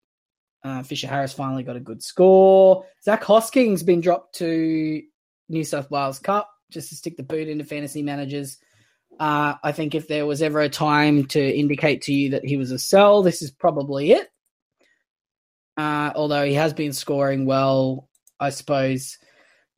Uh, 0.67 0.83
Fisher 0.83 1.07
Harris 1.07 1.33
finally 1.33 1.63
got 1.63 1.77
a 1.77 1.81
good 1.81 2.03
score. 2.03 2.85
Zac 3.05 3.23
Hosking's 3.23 3.85
been 3.85 4.01
dropped 4.01 4.35
to 4.37 5.01
New 5.49 5.63
South 5.63 5.89
Wales 5.93 6.19
Cup 6.19 6.51
just 6.73 6.89
to 6.89 6.97
stick 6.97 7.17
the 7.17 7.23
boot 7.23 7.47
into 7.47 7.65
fantasy 7.65 8.03
managers. 8.03 8.59
Uh, 9.21 9.55
I 9.63 9.71
think 9.71 9.95
if 9.95 10.09
there 10.09 10.27
was 10.27 10.43
ever 10.43 10.61
a 10.61 10.69
time 10.69 11.27
to 11.27 11.41
indicate 11.41 12.03
to 12.03 12.13
you 12.13 12.31
that 12.31 12.45
he 12.45 12.57
was 12.57 12.73
a 12.73 12.81
sell, 12.81 13.23
this 13.23 13.43
is 13.43 13.53
probably 13.53 14.11
it. 14.11 14.29
Uh, 15.77 16.11
although 16.17 16.45
he 16.45 16.55
has 16.55 16.73
been 16.73 16.93
scoring 16.93 17.47
well, 17.47 18.09
I 18.41 18.51
suppose 18.51 19.19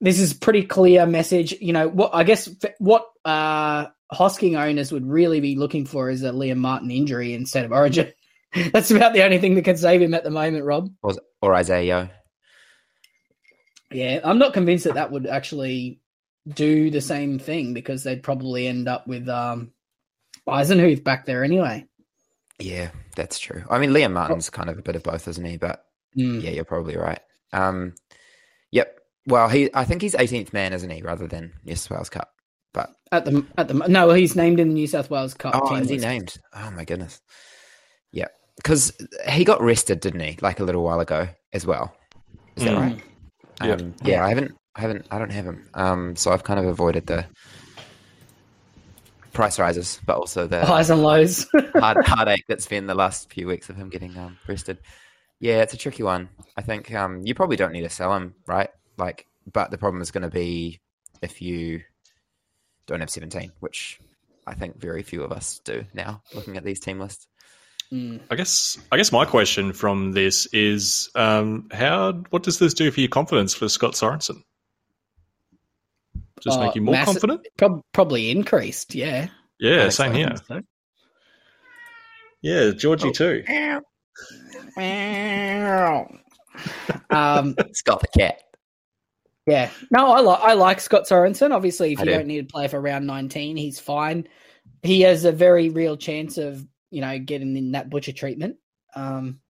this 0.00 0.18
is 0.18 0.32
pretty 0.32 0.62
clear 0.62 1.04
message. 1.04 1.52
You 1.60 1.74
know 1.74 1.88
what? 1.88 2.14
I 2.14 2.24
guess 2.24 2.48
what 2.78 3.06
uh, 3.26 3.88
Hosking 4.10 4.58
owners 4.58 4.90
would 4.90 5.06
really 5.06 5.40
be 5.40 5.56
looking 5.56 5.84
for 5.84 6.08
is 6.08 6.22
a 6.22 6.30
Liam 6.30 6.58
Martin 6.58 6.90
injury 6.90 7.34
instead 7.34 7.66
of 7.66 7.72
Origin. 7.72 8.10
That's 8.72 8.90
about 8.90 9.12
the 9.12 9.24
only 9.24 9.38
thing 9.38 9.54
that 9.54 9.64
can 9.64 9.76
save 9.76 10.00
him 10.00 10.14
at 10.14 10.24
the 10.24 10.30
moment, 10.30 10.64
Rob. 10.64 10.90
Or, 11.02 11.12
or 11.42 11.54
Isaiah. 11.54 12.10
Yeah, 13.90 14.20
I'm 14.24 14.38
not 14.38 14.52
convinced 14.52 14.84
that 14.84 14.94
that 14.94 15.10
would 15.10 15.26
actually 15.26 16.00
do 16.48 16.90
the 16.90 17.00
same 17.00 17.38
thing 17.38 17.74
because 17.74 18.04
they'd 18.04 18.22
probably 18.22 18.66
end 18.66 18.88
up 18.88 19.06
with 19.06 19.28
um, 19.28 19.72
Eisenhuth 20.46 21.04
back 21.04 21.26
there 21.26 21.44
anyway. 21.44 21.86
Yeah, 22.58 22.90
that's 23.16 23.38
true. 23.38 23.64
I 23.70 23.78
mean, 23.78 23.90
Liam 23.90 24.12
Martin's 24.12 24.50
kind 24.50 24.68
of 24.68 24.78
a 24.78 24.82
bit 24.82 24.96
of 24.96 25.02
both, 25.02 25.28
isn't 25.28 25.44
he? 25.44 25.56
But 25.56 25.84
mm. 26.16 26.42
yeah, 26.42 26.50
you're 26.50 26.64
probably 26.64 26.96
right. 26.96 27.20
Um, 27.52 27.94
yep. 28.70 28.98
Well, 29.26 29.48
he 29.48 29.70
I 29.74 29.84
think 29.84 30.02
he's 30.02 30.14
18th 30.14 30.52
man, 30.52 30.72
isn't 30.72 30.90
he, 30.90 31.02
rather 31.02 31.26
than 31.26 31.52
New 31.64 31.76
South 31.76 31.90
Wales 31.90 32.10
Cup. 32.10 32.32
But 32.74 32.90
at 33.12 33.24
the 33.24 33.46
at 33.56 33.68
the 33.68 33.74
no, 33.74 34.10
he's 34.12 34.36
named 34.36 34.60
in 34.60 34.68
the 34.68 34.74
New 34.74 34.86
South 34.86 35.10
Wales 35.10 35.34
Cup. 35.34 35.54
Oh, 35.54 35.74
is 35.76 35.88
he 35.88 35.98
named? 35.98 36.36
Oh 36.54 36.70
my 36.70 36.84
goodness. 36.84 37.20
Because 38.58 38.92
he 39.28 39.44
got 39.44 39.62
rested, 39.62 40.00
didn't 40.00 40.20
he? 40.20 40.38
Like 40.42 40.60
a 40.60 40.64
little 40.64 40.82
while 40.82 41.00
ago 41.00 41.28
as 41.52 41.64
well. 41.64 41.94
Is 42.56 42.64
that 42.64 42.74
mm. 42.74 43.00
right? 43.60 43.70
Um, 43.80 43.94
yeah. 44.04 44.24
I 44.24 44.28
haven't 44.28 44.58
I 44.78 44.82
haven't. 44.82 45.06
I 45.10 45.18
don't 45.18 45.32
have 45.32 45.44
him. 45.44 45.68
Um, 45.74 46.16
so 46.16 46.30
I've 46.30 46.44
kind 46.44 46.60
of 46.60 46.66
avoided 46.66 47.08
the 47.08 47.26
price 49.32 49.58
rises, 49.58 49.98
but 50.06 50.16
also 50.16 50.46
the 50.46 50.64
highs 50.64 50.88
and 50.88 51.02
lows, 51.02 51.48
hard, 51.74 52.06
heartache 52.06 52.44
that's 52.48 52.68
been 52.68 52.86
the 52.86 52.94
last 52.94 53.32
few 53.32 53.48
weeks 53.48 53.68
of 53.68 53.76
him 53.76 53.88
getting 53.88 54.16
um, 54.16 54.38
rested. 54.46 54.78
Yeah, 55.40 55.62
it's 55.62 55.74
a 55.74 55.76
tricky 55.76 56.04
one. 56.04 56.28
I 56.56 56.62
think 56.62 56.94
um, 56.94 57.26
you 57.26 57.34
probably 57.34 57.56
don't 57.56 57.72
need 57.72 57.82
to 57.82 57.88
sell 57.88 58.14
him, 58.14 58.36
right? 58.46 58.70
Like, 58.96 59.26
but 59.52 59.72
the 59.72 59.78
problem 59.78 60.00
is 60.00 60.12
going 60.12 60.22
to 60.22 60.30
be 60.30 60.80
if 61.22 61.42
you 61.42 61.82
don't 62.86 63.00
have 63.00 63.10
17, 63.10 63.50
which 63.58 63.98
I 64.46 64.54
think 64.54 64.80
very 64.80 65.02
few 65.02 65.24
of 65.24 65.32
us 65.32 65.60
do 65.64 65.84
now, 65.92 66.22
looking 66.34 66.56
at 66.56 66.62
these 66.62 66.78
team 66.78 67.00
lists. 67.00 67.26
Mm. 67.92 68.20
I 68.30 68.36
guess 68.36 68.78
I 68.92 68.98
guess 68.98 69.12
my 69.12 69.24
question 69.24 69.72
from 69.72 70.12
this 70.12 70.46
is 70.46 71.10
um, 71.14 71.68
how 71.72 72.12
what 72.30 72.42
does 72.42 72.58
this 72.58 72.74
do 72.74 72.90
for 72.90 73.00
your 73.00 73.08
confidence 73.08 73.54
for 73.54 73.68
Scott 73.68 73.94
Sorensen? 73.94 74.42
Just 76.40 76.58
uh, 76.58 76.66
make 76.66 76.74
you 76.74 76.82
more 76.82 77.02
confident? 77.02 77.46
Prob- 77.56 77.82
probably 77.92 78.30
increased, 78.30 78.94
yeah. 78.94 79.28
Yeah, 79.58 79.88
same 79.88 80.12
here. 80.12 80.34
So. 80.46 80.60
Yeah, 82.42 82.70
Georgie 82.70 83.08
oh. 83.08 83.12
too. 83.12 83.42
um, 87.10 87.54
it's 87.58 87.82
the 87.82 87.98
cat. 88.16 88.42
Yeah, 89.46 89.70
no, 89.90 90.12
I 90.12 90.20
like 90.20 90.40
I 90.40 90.52
like 90.52 90.80
Scott 90.80 91.04
Sorensen. 91.04 91.52
Obviously, 91.52 91.94
if 91.94 92.00
I 92.00 92.02
you 92.02 92.10
do. 92.10 92.16
don't 92.16 92.26
need 92.26 92.46
to 92.46 92.52
play 92.52 92.68
for 92.68 92.80
round 92.80 93.06
nineteen, 93.06 93.56
he's 93.56 93.80
fine. 93.80 94.28
He 94.82 95.00
has 95.00 95.24
a 95.24 95.32
very 95.32 95.70
real 95.70 95.96
chance 95.96 96.36
of 96.36 96.66
you 96.90 97.00
know 97.00 97.18
getting 97.18 97.56
in 97.56 97.72
that 97.72 97.90
butcher 97.90 98.12
treatment 98.12 98.56
um, 98.94 99.40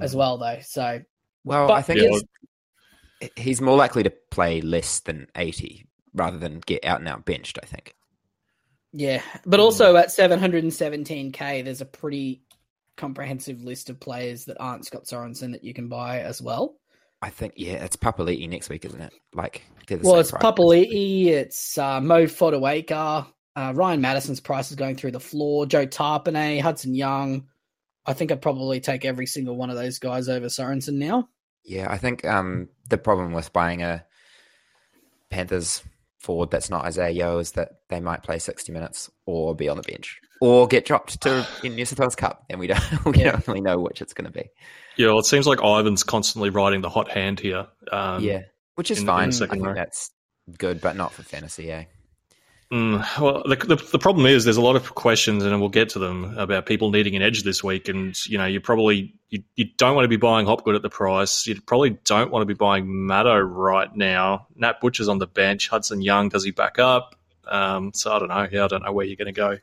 as 0.00 0.12
Mhm. 0.12 0.18
well, 0.18 0.38
though. 0.38 0.58
So 0.62 1.02
Well, 1.44 1.66
But 1.68 1.74
I 1.74 1.82
think 1.82 2.00
Yeah, 2.00 3.30
he's 3.36 3.60
more 3.60 3.76
likely 3.76 4.02
to 4.02 4.10
play 4.30 4.60
less 4.60 5.00
than 5.00 5.26
80 5.36 5.86
rather 6.14 6.38
than 6.38 6.60
get 6.60 6.84
out 6.84 7.00
and 7.00 7.08
out 7.08 7.24
benched, 7.24 7.58
I 7.62 7.66
think. 7.66 7.94
yeah, 8.92 9.22
but 9.46 9.60
also 9.60 9.96
at 9.96 10.12
seven 10.12 10.38
hundred 10.38 10.64
and 10.64 10.72
seventeen 10.72 11.32
k, 11.32 11.62
there's 11.62 11.80
a 11.80 11.86
pretty 11.86 12.42
comprehensive 12.96 13.62
list 13.62 13.88
of 13.90 13.98
players 14.00 14.44
that 14.46 14.58
aren't 14.60 14.84
Scott 14.86 15.04
Sorensen 15.04 15.52
that 15.52 15.64
you 15.64 15.72
can 15.74 15.88
buy 15.88 16.20
as 16.20 16.42
well. 16.42 16.76
I 17.22 17.30
think, 17.30 17.54
yeah, 17.56 17.84
it's 17.84 17.96
Papali'i 17.96 18.48
next 18.48 18.68
week, 18.68 18.84
isn't 18.84 19.00
it? 19.00 19.12
Like, 19.32 19.62
they're 19.86 19.96
the 19.98 20.04
Well, 20.04 20.14
same 20.14 20.20
it's 20.20 20.30
price. 20.30 20.42
Papali'i, 20.42 21.26
it's 21.26 21.78
uh, 21.78 22.00
Mo 22.00 22.24
Fodawaker, 22.24 23.26
uh, 23.56 23.72
Ryan 23.74 24.00
Matterson's 24.00 24.40
price 24.40 24.70
is 24.70 24.76
going 24.76 24.96
through 24.96 25.12
the 25.12 25.20
floor, 25.20 25.66
Joe 25.66 25.86
Tapine, 25.86 26.60
Hudson 26.60 26.94
Young. 26.94 27.46
I 28.06 28.14
think 28.14 28.32
I'd 28.32 28.42
probably 28.42 28.80
take 28.80 29.04
every 29.04 29.26
single 29.26 29.56
one 29.56 29.70
of 29.70 29.76
those 29.76 29.98
guys 29.98 30.28
over 30.28 30.46
Sorensen 30.46 30.94
now. 30.94 31.28
Yeah, 31.64 31.86
I 31.90 31.98
think 31.98 32.24
um, 32.24 32.68
the 32.88 32.98
problem 32.98 33.32
with 33.32 33.52
buying 33.52 33.82
a 33.82 34.04
Panthers 35.30 35.82
forward 36.18 36.50
that's 36.50 36.70
not 36.70 36.84
Isaah 36.84 37.10
Yeo 37.10 37.38
is 37.38 37.52
that 37.52 37.70
they 37.88 38.00
might 38.00 38.22
play 38.22 38.38
60 38.38 38.72
minutes 38.72 39.10
or 39.26 39.54
be 39.54 39.68
on 39.68 39.76
the 39.76 39.82
bench 39.82 40.20
or 40.40 40.66
get 40.66 40.84
dropped 40.84 41.20
to 41.22 41.46
in 41.64 41.74
New 41.74 41.84
South 41.84 41.98
Wales 42.00 42.16
Cup, 42.16 42.44
and 42.50 42.58
we 42.60 42.66
don't 42.66 43.04
we 43.06 43.18
Yeah. 43.18 43.32
don't 43.32 43.48
really 43.48 43.60
know 43.60 43.78
which 43.78 44.00
it's 44.02 44.12
going 44.14 44.26
to 44.26 44.32
be. 44.32 44.48
Yeah, 44.96 45.08
well, 45.08 45.20
it 45.20 45.26
seems 45.26 45.46
like 45.46 45.60
Ivan's 45.62 46.02
constantly 46.02 46.50
riding 46.50 46.80
the 46.80 46.90
hot 46.90 47.10
hand 47.10 47.40
here. 47.40 47.66
Um, 47.90 48.22
yeah, 48.22 48.42
which 48.74 48.90
is 48.90 49.00
in 49.00 49.06
the- 49.06 49.12
in 49.12 49.30
fine. 49.32 49.42
I 49.48 49.50
think 49.52 49.66
row. 49.66 49.74
that's 49.74 50.10
good, 50.58 50.80
but 50.80 50.96
not 50.96 51.12
for 51.12 51.22
fantasy. 51.22 51.64
Yeah, 51.64 51.84
Mm, 52.72 53.20
well, 53.20 53.42
the, 53.46 53.56
the 53.56 53.76
the 53.76 53.98
problem 53.98 54.24
is 54.24 54.44
there's 54.44 54.56
a 54.56 54.62
lot 54.62 54.76
of 54.76 54.94
questions, 54.94 55.44
and 55.44 55.60
we'll 55.60 55.68
get 55.68 55.90
to 55.90 55.98
them 55.98 56.38
about 56.38 56.64
people 56.64 56.90
needing 56.90 57.14
an 57.14 57.20
edge 57.20 57.42
this 57.42 57.62
week. 57.62 57.86
And 57.86 58.16
you 58.26 58.38
know, 58.38 58.46
you 58.46 58.60
probably 58.60 59.14
you, 59.28 59.42
you 59.56 59.66
don't 59.76 59.94
want 59.94 60.04
to 60.04 60.08
be 60.08 60.16
buying 60.16 60.46
Hopgood 60.46 60.74
at 60.74 60.80
the 60.80 60.88
price. 60.88 61.46
You 61.46 61.60
probably 61.60 61.90
don't 62.04 62.30
want 62.30 62.40
to 62.40 62.46
be 62.46 62.54
buying 62.54 62.86
Maddo 62.86 63.46
right 63.46 63.94
now. 63.94 64.46
Nat 64.56 64.80
Butcher's 64.80 65.08
on 65.08 65.18
the 65.18 65.26
bench. 65.26 65.68
Hudson 65.68 66.00
Young 66.00 66.30
does 66.30 66.44
he 66.44 66.50
back 66.50 66.78
up? 66.78 67.14
Um, 67.46 67.92
so 67.92 68.10
I 68.10 68.18
don't 68.18 68.28
know. 68.28 68.48
Yeah, 68.50 68.64
I 68.64 68.68
don't 68.68 68.82
know 68.82 68.92
where 68.92 69.04
you're 69.04 69.16
going 69.16 69.26
to 69.26 69.32
go. 69.32 69.58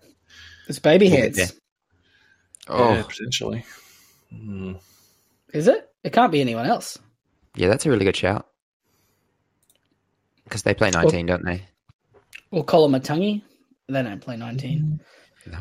It's 0.68 0.78
baby 0.78 1.10
heads. 1.10 1.38
there. 1.38 1.48
Oh, 2.68 2.94
Yeah, 2.94 3.02
potentially. 3.02 3.66
Mm. 4.32 4.80
Is 5.52 5.68
it? 5.68 5.90
It 6.04 6.14
can't 6.14 6.32
be 6.32 6.42
anyone 6.42 6.68
else. 6.68 7.00
yeah, 7.56 7.70
that's 7.70 7.88
a 7.88 7.90
really 7.90 8.06
good 8.06 8.16
shout 8.16 8.46
because 10.44 10.62
they 10.62 10.76
play 10.76 10.92
19, 10.92 11.26
don't 11.26 11.44
they? 11.44 11.64
Or 12.52 12.66
Colamatungi. 12.66 13.42
They 13.88 14.04
don't 14.04 14.22
play 14.22 14.38
19. 14.38 15.00
No, 15.48 15.60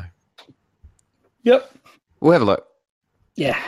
Yep. 1.43 1.71
we'll 2.19 2.33
have 2.33 2.41
a 2.41 2.45
look. 2.45 2.65
Yeah. 3.35 3.59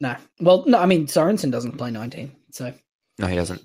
No. 0.00 0.16
Well, 0.40 0.64
no, 0.66 0.78
I 0.78 0.86
mean, 0.86 1.06
Sorensen 1.06 1.50
doesn't 1.52 1.78
play 1.78 1.90
19. 1.90 2.32
So, 2.50 2.72
No, 3.18 3.26
he 3.26 3.36
doesn't. 3.36 3.62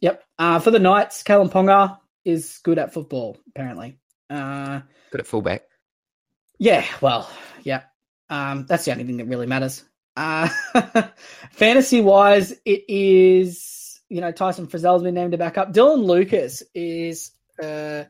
yep. 0.00 0.22
Uh, 0.38 0.58
for 0.60 0.70
the 0.70 0.78
Knights, 0.78 1.22
Kalyn 1.22 1.50
Ponga 1.50 1.98
is 2.24 2.60
good 2.62 2.78
at 2.78 2.92
football, 2.92 3.36
apparently. 3.48 3.98
Uh, 4.30 4.80
Good 5.10 5.22
at 5.22 5.26
fullback. 5.26 5.62
Yeah, 6.58 6.84
well, 7.00 7.28
yeah. 7.62 7.82
Um, 8.30 8.66
that's 8.68 8.84
the 8.84 8.92
only 8.92 9.04
thing 9.04 9.16
that 9.18 9.26
really 9.26 9.46
matters. 9.46 9.84
Uh, 10.16 10.48
fantasy 11.52 12.00
wise, 12.00 12.52
it 12.64 12.84
is, 12.88 14.00
you 14.08 14.20
know, 14.20 14.30
Tyson 14.32 14.66
Frizzell's 14.68 15.02
been 15.02 15.14
named 15.14 15.32
to 15.32 15.38
back 15.38 15.58
up. 15.58 15.72
Dylan 15.72 16.04
Lucas 16.04 16.62
is 16.74 17.32
uh, 17.62 18.04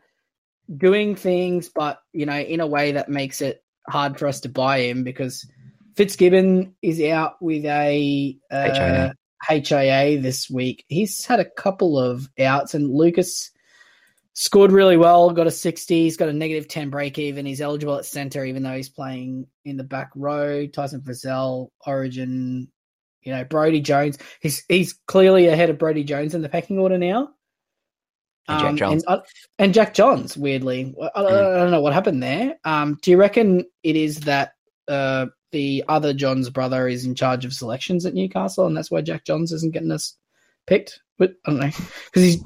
doing 0.77 1.15
things, 1.17 1.69
but, 1.69 2.01
you 2.13 2.27
know, 2.27 2.39
in 2.39 2.61
a 2.61 2.67
way 2.67 2.93
that 2.93 3.09
makes 3.09 3.41
it 3.41 3.63
hard 3.89 4.19
for 4.19 4.27
us 4.27 4.41
to 4.41 4.49
buy 4.49 4.81
him 4.81 5.05
because 5.05 5.47
Fitzgibbon 5.97 6.75
is 6.83 7.01
out 7.03 7.41
with 7.41 7.65
a 7.65 8.39
uh, 8.51 8.75
HIA. 8.75 9.15
HIA 9.49 10.21
this 10.21 10.51
week. 10.51 10.85
He's 10.89 11.25
had 11.25 11.41
a 11.41 11.51
couple 11.51 11.99
of 11.99 12.29
outs, 12.39 12.75
and 12.75 12.91
Lucas 12.91 13.51
scored 14.33 14.73
really 14.73 14.97
well, 14.97 15.31
got 15.31 15.47
a 15.47 15.51
60. 15.51 16.03
He's 16.03 16.17
got 16.17 16.29
a 16.29 16.33
negative 16.33 16.69
10 16.69 16.91
break 16.91 17.19
even. 17.19 17.47
He's 17.47 17.61
eligible 17.61 17.97
at 17.97 18.05
center, 18.05 18.45
even 18.45 18.63
though 18.63 18.75
he's 18.75 18.89
playing 18.89 19.47
in 19.65 19.77
the 19.77 19.85
back 19.85 20.11
row. 20.15 20.67
Tyson 20.67 21.03
Frizzell, 21.03 21.69
Origin, 21.87 22.69
you 23.23 23.33
know, 23.33 23.45
Brodie 23.45 23.81
Jones. 23.81 24.19
He's 24.41 24.65
he's 24.69 24.99
clearly 25.07 25.47
ahead 25.47 25.71
of 25.71 25.79
Brodie 25.79 26.05
Jones 26.05 26.35
in 26.35 26.43
the 26.43 26.49
pecking 26.49 26.79
order 26.79 26.99
now. 26.99 27.31
And 28.49 28.61
Jack 28.61 28.75
Johns. 28.77 29.05
And, 29.05 29.19
uh, 29.19 29.23
and 29.59 29.75
Jack 29.75 29.95
Johns, 29.95 30.37
weirdly. 30.37 30.95
I, 31.01 31.21
I, 31.21 31.27
I 31.27 31.59
don't 31.59 31.71
know 31.71 31.81
what 31.81 31.93
happened 31.93 32.23
there. 32.23 32.57
Um, 32.65 32.99
do 33.03 33.11
you 33.11 33.17
reckon 33.17 33.65
it 33.83 33.97
is 33.97 34.21
that 34.21 34.53
uh, 34.89 35.27
the 35.53 35.85
other 35.89 36.13
Johns 36.13 36.51
brother 36.51 36.87
is 36.87 37.05
in 37.07 37.15
charge 37.15 37.45
of 37.45 37.55
selections 37.55 38.05
at 38.05 38.15
Newcastle, 38.15 38.67
and 38.67 38.77
that's 38.77 38.91
why 38.91 39.01
Jack 39.01 39.25
Johns 39.25 39.53
isn't 39.53 39.73
getting 39.73 39.93
us 39.93 40.17
picked? 40.67 41.01
But 41.17 41.35
I 41.47 41.51
don't 41.51 41.61
know 41.61 41.67
because 41.69 42.23
he's 42.23 42.45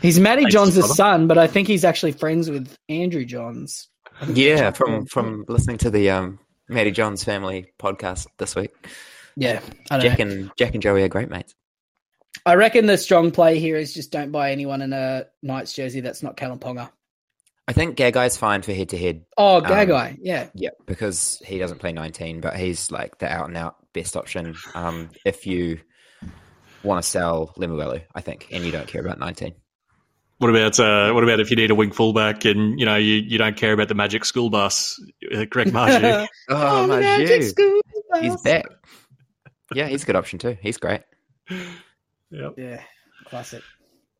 he's 0.00 0.18
Matty 0.18 0.42
Thanks, 0.42 0.54
Johns' 0.54 0.96
son, 0.96 1.26
but 1.28 1.38
I 1.38 1.46
think 1.46 1.68
he's 1.68 1.84
actually 1.84 2.12
friends 2.12 2.50
with 2.50 2.76
Andrew 2.88 3.24
Johns. 3.24 3.88
I 4.20 4.24
think 4.24 4.38
he's 4.38 4.48
Yeah, 4.48 4.70
from 4.70 5.06
from 5.06 5.44
listening 5.48 5.78
to 5.78 5.90
the 5.90 6.10
um, 6.10 6.38
Matty 6.68 6.90
Johns 6.90 7.22
family 7.22 7.72
podcast 7.78 8.26
this 8.38 8.56
week. 8.56 8.72
yeah, 9.36 9.60
Jack 9.90 10.18
know. 10.18 10.24
and 10.24 10.50
Jack 10.56 10.74
and 10.74 10.82
Joey 10.82 11.02
are 11.02 11.08
great 11.08 11.28
mates. 11.28 11.54
I 12.44 12.54
reckon 12.54 12.86
the 12.86 12.98
strong 12.98 13.30
play 13.30 13.58
here 13.58 13.76
is 13.76 13.94
just 13.94 14.12
don't 14.12 14.30
buy 14.30 14.52
anyone 14.52 14.82
in 14.82 14.92
a 14.92 15.26
Knights 15.42 15.72
jersey 15.72 16.00
that's 16.00 16.22
not 16.22 16.36
Kalyn 16.36 16.58
Ponga. 16.60 16.90
I 17.68 17.72
think 17.72 17.96
Gagai's 17.96 18.36
fine 18.36 18.62
for 18.62 18.72
head 18.72 18.90
to 18.90 18.98
head. 18.98 19.24
Oh, 19.36 19.56
Um, 19.56 19.64
Gagai, 19.64 20.18
yeah, 20.20 20.48
Yeah, 20.54 20.70
because 20.86 21.42
he 21.44 21.58
doesn't 21.58 21.78
play 21.80 21.92
19, 21.92 22.40
but 22.40 22.56
he's 22.56 22.92
like 22.92 23.18
the 23.18 23.28
out 23.28 23.48
and 23.48 23.56
out 23.56 23.76
best 23.92 24.16
option 24.16 24.54
um, 24.74 25.10
if 25.24 25.46
you 25.46 25.80
want 26.84 27.02
to 27.02 27.08
sell 27.08 27.52
Lemuelu, 27.58 28.02
I 28.14 28.20
think, 28.20 28.48
and 28.52 28.64
you 28.64 28.70
don't 28.70 28.86
care 28.86 29.00
about 29.00 29.18
19. 29.18 29.54
What 30.38 30.50
about 30.50 30.78
uh, 30.78 31.12
what 31.12 31.24
about 31.24 31.40
if 31.40 31.50
you 31.50 31.56
need 31.56 31.70
a 31.70 31.74
wing 31.74 31.90
fullback 31.92 32.44
and 32.44 32.78
you 32.78 32.84
know 32.84 32.96
you, 32.96 33.14
you 33.14 33.38
don't 33.38 33.56
care 33.56 33.72
about 33.72 33.88
the 33.88 33.94
Magic 33.94 34.22
School 34.26 34.50
Bus? 34.50 35.00
Uh, 35.34 35.46
Greg 35.46 35.68
Marzhew. 35.68 36.26
Oh, 36.50 36.82
the 36.82 36.88
my 36.88 37.00
Magic 37.00 37.40
Jew. 37.40 37.42
School 37.48 37.80
He's 38.20 38.32
Bus. 38.34 38.42
back. 38.42 38.66
Yeah, 39.74 39.86
he's 39.88 40.02
a 40.02 40.06
good 40.06 40.14
option 40.14 40.38
too. 40.38 40.56
He's 40.60 40.76
great. 40.76 41.00
Yep. 42.30 42.54
Yeah, 42.56 42.82
classic. 43.26 43.62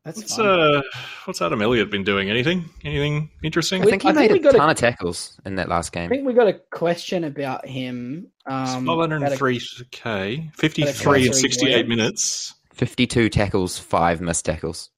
That's 0.05 0.19
What's 0.19 0.35
fun. 0.37 0.45
uh, 0.47 0.81
what's 1.25 1.41
Adam 1.41 1.61
Elliott 1.61 1.91
been 1.91 2.05
doing? 2.05 2.29
Anything? 2.29 2.69
Anything 2.85 3.29
interesting? 3.43 3.81
I 3.81 3.85
think 3.85 4.03
he 4.03 4.09
I 4.09 4.13
made 4.13 4.31
we 4.31 4.39
a 4.39 4.41
got 4.41 4.55
a- 4.55 4.57
ton 4.57 4.69
of 4.69 4.77
tackles 4.77 5.37
in 5.45 5.55
that 5.55 5.67
last 5.67 5.91
game. 5.91 6.05
I 6.05 6.07
think 6.07 6.25
we 6.25 6.31
got 6.33 6.47
a 6.47 6.53
question 6.71 7.25
about 7.25 7.67
him. 7.67 8.27
Um, 8.45 8.85
Five 8.85 8.97
hundred 8.99 9.17
about 9.17 9.25
and 9.25 9.33
a- 9.33 9.37
three 9.37 9.59
k, 9.91 10.49
fifty 10.53 10.83
about 10.83 11.17
in 11.17 11.33
sixty 11.33 11.67
eight 11.67 11.85
glance. 11.85 11.89
minutes. 11.89 12.53
52 12.75 13.29
tackles, 13.29 13.77
five 13.79 14.21
missed 14.21 14.45
tackles. 14.45 14.91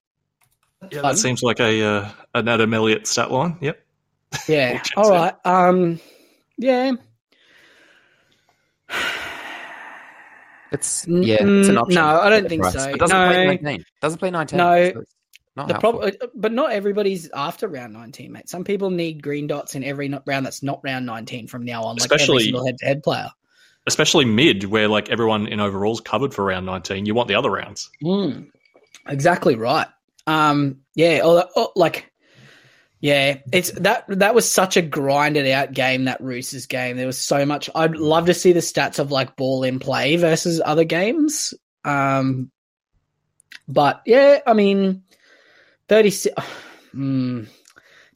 Yeah, 0.92 1.00
fun. 1.00 1.10
that 1.12 1.18
seems 1.18 1.42
like 1.42 1.58
a 1.60 1.82
uh, 1.82 2.10
an 2.34 2.46
Adam 2.46 2.72
Elliott 2.74 3.06
stat 3.06 3.30
line. 3.32 3.56
Yep. 3.62 3.82
Yeah. 4.48 4.82
All 4.96 5.10
right. 5.10 5.34
Out. 5.44 5.68
Um. 5.68 5.98
Yeah. 6.58 6.92
It's 10.72 11.06
yeah, 11.08 11.34
it's 11.40 11.68
an 11.68 11.74
Mm, 11.76 11.80
option. 11.80 11.94
no, 11.94 12.04
I 12.06 12.28
don't 12.30 12.48
think 12.48 12.62
price. 12.62 12.74
so. 12.74 12.88
It 12.90 12.98
doesn't 12.98 13.16
play 13.16 13.44
No. 13.44 13.52
19. 13.52 13.84
Doesn't 14.00 14.18
play 14.18 14.30
19. 14.30 14.56
No. 14.56 14.90
so 14.92 15.04
not 15.56 15.66
The 15.66 15.74
helpful. 15.74 15.92
problem, 16.00 16.12
but 16.36 16.52
not 16.52 16.70
everybody's 16.72 17.28
after 17.34 17.66
round 17.66 17.92
nineteen, 17.92 18.30
mate. 18.32 18.48
Some 18.48 18.62
people 18.64 18.88
need 18.90 19.20
green 19.22 19.48
dots 19.48 19.74
in 19.74 19.82
every 19.82 20.08
round 20.26 20.46
that's 20.46 20.62
not 20.62 20.80
round 20.84 21.06
nineteen 21.06 21.48
from 21.48 21.64
now 21.64 21.82
on, 21.82 21.96
like 21.96 22.02
Especially- 22.02 22.36
every 22.36 22.44
single 22.44 22.66
head-to-head 22.66 23.02
player. 23.02 23.28
Especially 23.86 24.24
mid, 24.24 24.64
where 24.64 24.86
like 24.88 25.08
everyone 25.10 25.46
in 25.48 25.58
overalls 25.58 26.00
covered 26.00 26.32
for 26.32 26.44
round 26.44 26.66
nineteen. 26.66 27.04
You 27.06 27.14
want 27.14 27.28
the 27.28 27.34
other 27.34 27.50
rounds. 27.50 27.90
Mm, 28.04 28.46
exactly 29.08 29.56
right. 29.56 29.88
Um, 30.26 30.80
yeah, 30.94 31.22
or, 31.24 31.44
or, 31.56 31.70
like, 31.74 32.09
yeah, 33.00 33.38
it's 33.50 33.70
that 33.72 34.04
that 34.08 34.34
was 34.34 34.50
such 34.50 34.76
a 34.76 34.82
grinded 34.82 35.46
out 35.46 35.72
game 35.72 36.04
that 36.04 36.20
Roosters 36.20 36.66
game. 36.66 36.96
There 36.96 37.06
was 37.06 37.18
so 37.18 37.46
much. 37.46 37.70
I'd 37.74 37.96
love 37.96 38.26
to 38.26 38.34
see 38.34 38.52
the 38.52 38.60
stats 38.60 38.98
of 38.98 39.10
like 39.10 39.36
ball 39.36 39.64
in 39.64 39.78
play 39.78 40.16
versus 40.16 40.60
other 40.62 40.84
games. 40.84 41.54
Um, 41.84 42.50
but 43.66 44.02
yeah, 44.04 44.40
I 44.46 44.52
mean, 44.52 45.04
thirty 45.88 46.10
six. 46.10 46.34
Mm, 46.92 47.46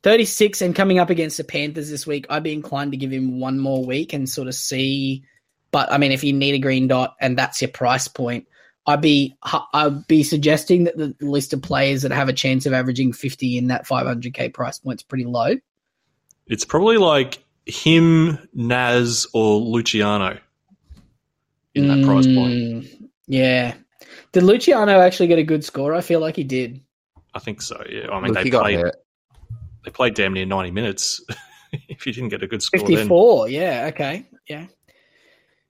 36 0.05 0.61
and 0.61 0.77
coming 0.77 0.99
up 0.99 1.11
against 1.11 1.38
the 1.38 1.44
Panthers 1.44 1.88
this 1.88 2.07
week, 2.07 2.27
I'd 2.29 2.42
be 2.42 2.53
inclined 2.53 2.92
to 2.92 2.99
give 2.99 3.11
him 3.11 3.40
one 3.40 3.59
more 3.59 3.85
week 3.87 4.12
and 4.12 4.29
sort 4.29 4.49
of 4.49 4.55
see. 4.55 5.25
But 5.70 5.90
I 5.90 5.99
mean, 5.99 6.12
if 6.12 6.23
you 6.23 6.33
need 6.35 6.55
a 6.55 6.59
green 6.59 6.88
dot 6.88 7.16
and 7.20 7.38
that's 7.38 7.62
your 7.62 7.70
price 7.70 8.07
point, 8.07 8.47
I'd 8.87 9.01
be 9.01 9.35
I'd 9.73 10.07
be 10.07 10.23
suggesting 10.23 10.85
that 10.85 10.97
the 10.97 11.14
list 11.20 11.53
of 11.53 11.62
players 11.62 12.03
that 12.03 12.12
have 12.12 12.29
a 12.29 12.33
chance 12.33 12.66
of 12.66 12.73
averaging 12.73 13.12
50 13.12 13.57
in 13.57 13.68
that 13.68 13.87
500k 13.87 14.53
price 14.53 14.79
point 14.79 15.01
is 15.01 15.05
pretty 15.05 15.25
low. 15.25 15.57
It's 16.47 16.64
probably 16.64 16.99
like 16.99 17.38
him, 17.64 18.38
Naz, 18.53 19.27
or 19.33 19.59
Luciano 19.59 20.38
in 21.75 21.88
that 21.88 22.05
price 22.05 22.27
point. 22.27 22.55
Mm, 22.55 23.09
Yeah. 23.27 23.75
Did 24.33 24.42
Luciano 24.42 25.01
actually 25.01 25.29
get 25.29 25.38
a 25.38 25.44
good 25.44 25.64
score? 25.64 25.94
I 25.94 26.01
feel 26.01 26.20
like 26.20 26.37
he 26.37 26.44
did. 26.44 26.81
I 27.35 27.38
think 27.38 27.62
so. 27.62 27.83
Yeah, 27.88 28.11
I 28.11 28.20
mean 28.20 28.29
Look, 28.29 28.35
they 28.35 28.44
he 28.44 28.51
got 28.51 28.62
played 28.62 28.85
they 29.85 29.90
played 29.90 30.14
damn 30.14 30.35
near 30.35 30.47
ninety 30.47 30.70
minutes. 30.70 31.25
if 31.88 32.07
you 32.07 32.12
didn't 32.12 32.29
get 32.29 32.42
a 32.42 32.47
good 32.47 32.62
score, 32.62 32.81
then 32.81 32.88
54. 32.88 33.49
Yeah. 33.49 33.90
Okay. 33.92 34.27
Yeah. 34.49 34.66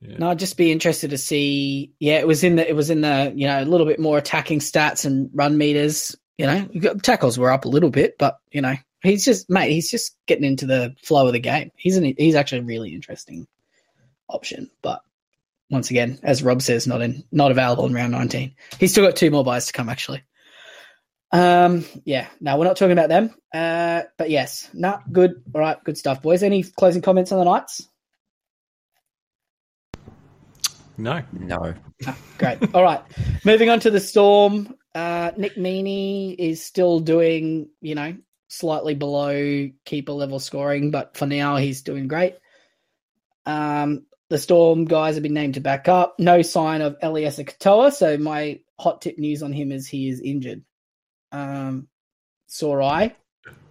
Yeah. 0.01 0.19
No, 0.19 0.31
I'd 0.31 0.39
just 0.39 0.57
be 0.57 0.71
interested 0.71 1.11
to 1.11 1.19
see. 1.19 1.93
Yeah, 1.99 2.19
it 2.19 2.27
was 2.27 2.45
in 2.45 2.57
the 2.57 2.69
it 2.69 2.77
was 2.77 2.91
in 2.91 3.01
the 3.01 3.33
you 3.35 3.47
know 3.47 3.63
a 3.63 3.65
little 3.65 3.87
bit 3.87 3.99
more 3.99 4.19
attacking 4.19 4.61
stats 4.61 5.05
and 5.07 5.31
run 5.33 5.57
meters. 5.57 6.15
You 6.37 6.47
know, 6.47 6.69
got- 6.81 7.03
tackles 7.03 7.39
were 7.39 7.51
up 7.51 7.65
a 7.65 7.69
little 7.69 7.91
bit, 7.91 8.17
but 8.19 8.39
you 8.51 8.61
know 8.61 8.75
he's 9.03 9.25
just 9.25 9.49
mate. 9.49 9.71
He's 9.71 9.91
just 9.91 10.17
getting 10.27 10.45
into 10.45 10.67
the 10.67 10.95
flow 11.03 11.27
of 11.27 11.33
the 11.33 11.39
game. 11.41 11.71
He's 11.77 11.97
an 11.97 12.05
he's 12.19 12.35
actually 12.35 12.59
a 12.61 12.65
really 12.65 12.95
interesting 12.95 13.47
option, 14.29 14.71
but 14.83 15.01
once 15.71 15.91
again, 15.91 16.19
as 16.23 16.43
Rob 16.43 16.61
says, 16.61 16.87
not 16.87 17.01
in 17.03 17.25
not 17.33 17.51
available 17.51 17.87
in 17.87 17.95
round 17.95 18.13
19. 18.13 18.55
He's 18.79 18.91
still 18.91 19.07
got 19.07 19.17
two 19.17 19.31
more 19.31 19.45
buys 19.45 19.67
to 19.67 19.73
come 19.73 19.89
actually. 19.89 20.23
Um, 21.33 21.85
yeah, 22.05 22.29
no, 22.41 22.57
we're 22.57 22.65
not 22.65 22.77
talking 22.77 22.93
about 22.93 23.09
them. 23.09 23.35
Uh, 23.53 24.03
but 24.19 24.31
yes, 24.31 24.69
no, 24.73 24.99
good. 25.11 25.43
All 25.55 25.61
right, 25.61 25.83
good 25.83 25.99
stuff, 25.99 26.23
boys. 26.23 26.43
Any 26.43 26.63
closing 26.63 27.03
comments 27.03 27.33
on 27.33 27.39
the 27.39 27.45
Knights? 27.45 27.89
No. 30.97 31.23
No. 31.33 31.75
Ah, 32.07 32.17
great. 32.39 32.75
All 32.75 32.83
right. 32.83 33.03
Moving 33.45 33.69
on 33.71 33.81
to 33.81 33.91
the 33.91 34.01
Storm. 34.01 34.75
Uh, 34.95 35.33
Nick 35.37 35.57
Meaney 35.57 36.37
is 36.39 36.65
still 36.65 37.01
doing, 37.01 37.69
you 37.81 37.95
know, 37.95 38.17
slightly 38.49 38.95
below 38.95 39.69
keeper 39.85 40.13
level 40.13 40.39
scoring, 40.39 40.91
but 40.91 41.17
for 41.17 41.27
now 41.27 41.57
he's 41.57 41.83
doing 41.83 42.07
great. 42.07 42.37
Um, 43.47 44.07
the 44.31 44.39
Storm 44.39 44.85
guys 44.85 45.15
have 45.15 45.23
been 45.23 45.35
named 45.35 45.55
to 45.55 45.61
back 45.61 45.89
up. 45.89 46.17
No 46.19 46.43
sign 46.43 46.81
of 46.81 46.99
Eliesa 47.01 47.45
Katoa, 47.45 47.93
so 47.93 48.17
my 48.17 48.61
hot 48.79 49.03
tip 49.03 49.19
news 49.19 49.43
on 49.43 49.53
him 49.53 49.73
is 49.73 49.87
he 49.87 50.09
is 50.09 50.21
injured. 50.21 50.63
Um, 51.33 51.89
sore 52.47 52.83
eye. 52.83 53.15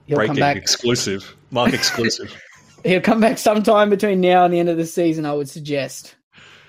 He'll 0.06 0.18
Breaking 0.18 0.36
come 0.36 0.42
back. 0.42 0.58
exclusive, 0.58 1.36
mark 1.52 1.74
exclusive. 1.74 2.36
He'll 2.84 3.00
come 3.02 3.22
back 3.22 3.38
sometime 3.38 3.90
between 3.90 4.20
now 4.20 4.44
and 4.44 4.54
the 4.54 4.60
end 4.60 4.68
of 4.68 4.76
the 4.76 4.86
season, 4.86 5.26
I 5.26 5.34
would 5.34 5.50
suggest. 5.50 6.16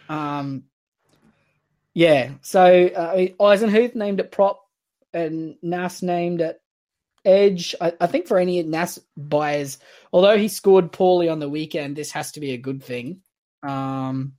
Um, 0.08 0.64
yeah, 1.94 2.32
so 2.42 2.62
uh, 2.64 3.16
Eisenhuth 3.40 3.94
named 3.94 4.20
it 4.20 4.32
prop 4.32 4.60
and 5.12 5.56
Nas 5.62 6.02
named 6.02 6.40
it 6.40 6.60
edge. 7.24 7.74
I, 7.80 7.92
I 8.00 8.06
think 8.06 8.26
for 8.26 8.38
any 8.38 8.62
Nas 8.62 8.98
buyers, 9.16 9.78
although 10.12 10.36
he 10.36 10.48
scored 10.48 10.92
poorly 10.92 11.28
on 11.28 11.38
the 11.38 11.48
weekend, 11.48 11.96
this 11.96 12.10
has 12.12 12.32
to 12.32 12.40
be 12.40 12.52
a 12.52 12.58
good 12.58 12.82
thing. 12.82 13.20
Um, 13.62 14.34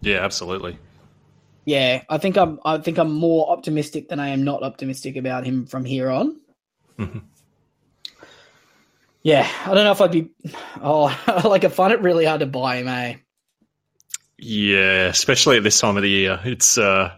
yeah, 0.00 0.18
absolutely. 0.24 0.78
yeah, 1.66 2.02
I 2.08 2.18
think 2.18 2.36
I'm. 2.38 2.60
I 2.64 2.78
think 2.78 2.98
I'm 2.98 3.12
more 3.12 3.50
optimistic 3.50 4.08
than 4.08 4.20
I 4.20 4.28
am 4.28 4.44
not 4.44 4.62
optimistic 4.62 5.16
about 5.16 5.44
him 5.44 5.66
from 5.66 5.84
here 5.84 6.10
on. 6.10 6.40
Mhm. 6.98 7.22
Yeah, 9.22 9.48
I 9.64 9.74
don't 9.74 9.84
know 9.84 9.92
if 9.92 10.00
I'd 10.00 10.12
be. 10.12 10.30
Oh, 10.82 11.06
like 11.44 11.64
I 11.64 11.68
find 11.68 11.92
it 11.92 12.00
really 12.02 12.26
hard 12.26 12.40
to 12.40 12.46
buy 12.46 12.76
him. 12.76 12.88
Eh? 12.88 13.16
Yeah, 14.46 15.06
especially 15.06 15.56
at 15.56 15.62
this 15.62 15.80
time 15.80 15.96
of 15.96 16.02
the 16.02 16.10
year. 16.10 16.38
It's 16.44 16.76
uh, 16.76 17.16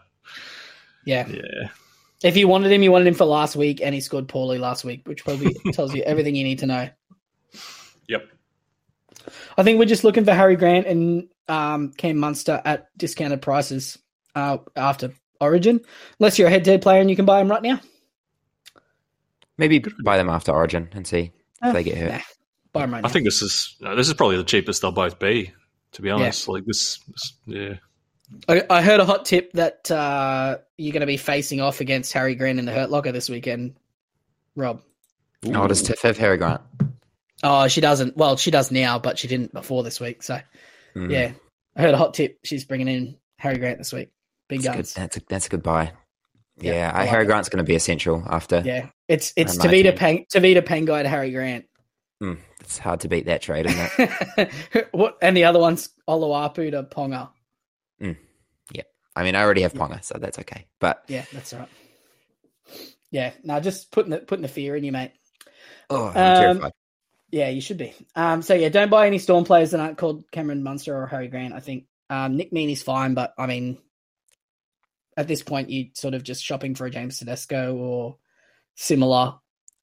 Yeah. 1.04 1.26
yeah, 1.28 1.68
If 2.22 2.36
you 2.36 2.46
wanted 2.46 2.70
him, 2.70 2.84
you 2.84 2.92
wanted 2.92 3.08
him 3.08 3.14
for 3.14 3.24
last 3.24 3.56
week, 3.56 3.80
and 3.82 3.92
he 3.94 4.00
scored 4.00 4.28
poorly 4.28 4.58
last 4.58 4.84
week, 4.84 5.02
which 5.08 5.24
probably 5.24 5.54
tells 5.72 5.92
you 5.92 6.02
everything 6.04 6.36
you 6.36 6.44
need 6.44 6.60
to 6.60 6.66
know. 6.66 6.88
yep. 8.08 8.28
I 9.58 9.64
think 9.64 9.80
we're 9.80 9.86
just 9.86 10.04
looking 10.04 10.24
for 10.24 10.32
Harry 10.34 10.54
Grant 10.54 10.86
and 10.86 11.28
um, 11.48 11.92
Cam 11.94 12.16
Munster 12.18 12.62
at 12.64 12.96
discounted 12.96 13.42
prices 13.42 13.98
uh, 14.36 14.58
after 14.76 15.12
Origin, 15.40 15.80
unless 16.20 16.38
you're 16.38 16.46
a 16.46 16.50
head-to-head 16.50 16.80
player 16.82 17.00
and 17.00 17.10
you 17.10 17.16
can 17.16 17.24
buy 17.24 17.40
him 17.40 17.50
right 17.50 17.62
now. 17.62 17.80
Maybe 19.58 19.82
buy 20.04 20.16
them 20.16 20.28
after 20.28 20.52
Origin 20.52 20.88
and 20.92 21.04
see 21.06 21.32
if 21.62 21.72
they 21.72 21.82
get 21.82 21.96
hurt. 21.98 22.12
Nah, 22.12 22.20
buy 22.72 22.84
him 22.84 22.92
right 22.92 22.98
I 22.98 23.08
now. 23.08 23.08
think 23.08 23.24
this 23.24 23.42
is 23.42 23.74
no, 23.80 23.96
this 23.96 24.06
is 24.06 24.14
probably 24.14 24.36
the 24.36 24.44
cheapest 24.44 24.82
they'll 24.82 24.92
both 24.92 25.18
be. 25.18 25.52
To 25.96 26.02
be 26.02 26.10
honest, 26.10 26.46
like 26.48 26.64
this, 26.64 26.98
this, 27.08 27.32
yeah, 27.46 27.74
I, 28.48 28.62
I 28.68 28.82
heard 28.82 29.00
a 29.00 29.04
hot 29.04 29.24
tip 29.24 29.52
that 29.52 29.90
uh, 29.90 30.58
you're 30.76 30.92
going 30.92 31.00
to 31.00 31.06
be 31.06 31.16
facing 31.16 31.60
off 31.60 31.80
against 31.80 32.12
Harry 32.12 32.34
Grant 32.34 32.58
in 32.58 32.64
the 32.64 32.72
Hurt 32.72 32.90
Locker 32.90 33.12
this 33.12 33.28
weekend. 33.28 33.76
Rob. 34.54 34.82
Oh, 35.46 35.66
does 35.66 35.82
Tiff 35.82 36.02
have 36.02 36.18
Harry 36.18 36.36
Grant? 36.36 36.60
Oh, 37.42 37.68
she 37.68 37.80
doesn't. 37.80 38.16
Well, 38.16 38.36
she 38.36 38.50
does 38.50 38.70
now, 38.70 38.98
but 38.98 39.18
she 39.18 39.28
didn't 39.28 39.52
before 39.52 39.82
this 39.82 40.00
week. 40.00 40.22
So, 40.22 40.40
Mm, 40.96 41.10
yeah, 41.10 41.32
I 41.76 41.82
heard 41.82 41.94
a 41.94 41.98
hot 41.98 42.14
tip. 42.14 42.38
She's 42.42 42.64
bringing 42.64 42.88
in 42.88 43.16
Harry 43.38 43.58
Grant 43.58 43.78
this 43.78 43.92
week. 43.92 44.08
Big 44.48 44.62
that's, 44.62 44.94
good. 44.94 45.02
that's 45.02 45.16
a 45.18 45.20
that's 45.28 45.46
a 45.46 45.48
good 45.50 45.62
buy. 45.62 45.92
Yeah, 46.58 46.72
Yeah, 46.72 46.92
I 46.94 47.00
like 47.00 47.08
Harry 47.10 47.24
it. 47.24 47.26
Grant's 47.26 47.48
going 47.50 47.58
to 47.58 47.68
be 47.68 47.74
essential 47.74 48.24
after. 48.26 48.62
Yeah, 48.64 48.88
it's 49.08 49.32
it's 49.36 49.58
Round 49.58 49.70
Tevita 49.70 49.84
19. 49.84 49.96
Pang, 49.96 50.26
Tevita 50.32 50.62
Pangai 50.62 51.02
to 51.02 51.08
Harry 51.08 51.30
Grant. 51.30 51.66
Mm, 52.22 52.38
it's 52.60 52.78
hard 52.78 53.00
to 53.00 53.08
beat 53.08 53.26
that 53.26 53.42
trade, 53.42 53.66
isn't 53.66 53.90
it? 53.98 54.88
what 54.92 55.18
and 55.20 55.36
the 55.36 55.44
other 55.44 55.58
one's 55.58 55.90
Oluwapu 56.08 56.70
to 56.70 56.82
Ponga. 56.84 57.28
Yeah. 58.00 58.82
I 59.14 59.22
mean, 59.22 59.34
I 59.34 59.42
already 59.42 59.62
have 59.62 59.74
Ponga, 59.74 60.02
so 60.02 60.18
that's 60.18 60.38
okay. 60.40 60.66
But 60.80 61.04
Yeah, 61.08 61.24
that's 61.32 61.52
all 61.52 61.60
right. 61.60 61.68
Yeah, 63.10 63.32
no, 63.44 63.60
just 63.60 63.90
putting 63.92 64.10
the 64.10 64.18
putting 64.18 64.42
the 64.42 64.48
fear 64.48 64.76
in 64.76 64.84
you, 64.84 64.92
mate. 64.92 65.12
oh, 65.90 66.06
I'm 66.06 66.16
Um, 66.16 66.42
terrified. 66.42 66.72
Yeah, 67.30 67.48
you 67.50 67.60
should 67.60 67.78
be. 67.78 67.94
Um, 68.14 68.42
so 68.42 68.54
yeah, 68.54 68.68
don't 68.68 68.90
buy 68.90 69.06
any 69.06 69.18
Storm 69.18 69.44
players 69.44 69.72
that 69.72 69.80
aren't 69.80 69.98
called 69.98 70.30
Cameron 70.30 70.62
Munster 70.62 70.96
or 70.96 71.06
Harry 71.06 71.28
Grant. 71.28 71.54
I 71.54 71.60
think 71.60 71.84
um, 72.08 72.36
Nick 72.36 72.52
Meaney's 72.52 72.82
fine, 72.82 73.14
but 73.14 73.34
I 73.36 73.46
mean, 73.46 73.78
at 75.16 75.28
this 75.28 75.42
point, 75.42 75.70
you 75.70 75.88
sort 75.94 76.14
of 76.14 76.22
just 76.22 76.44
shopping 76.44 76.74
for 76.74 76.86
a 76.86 76.90
James 76.90 77.18
Tedesco 77.18 77.74
or 77.76 78.16
similar. 78.74 79.34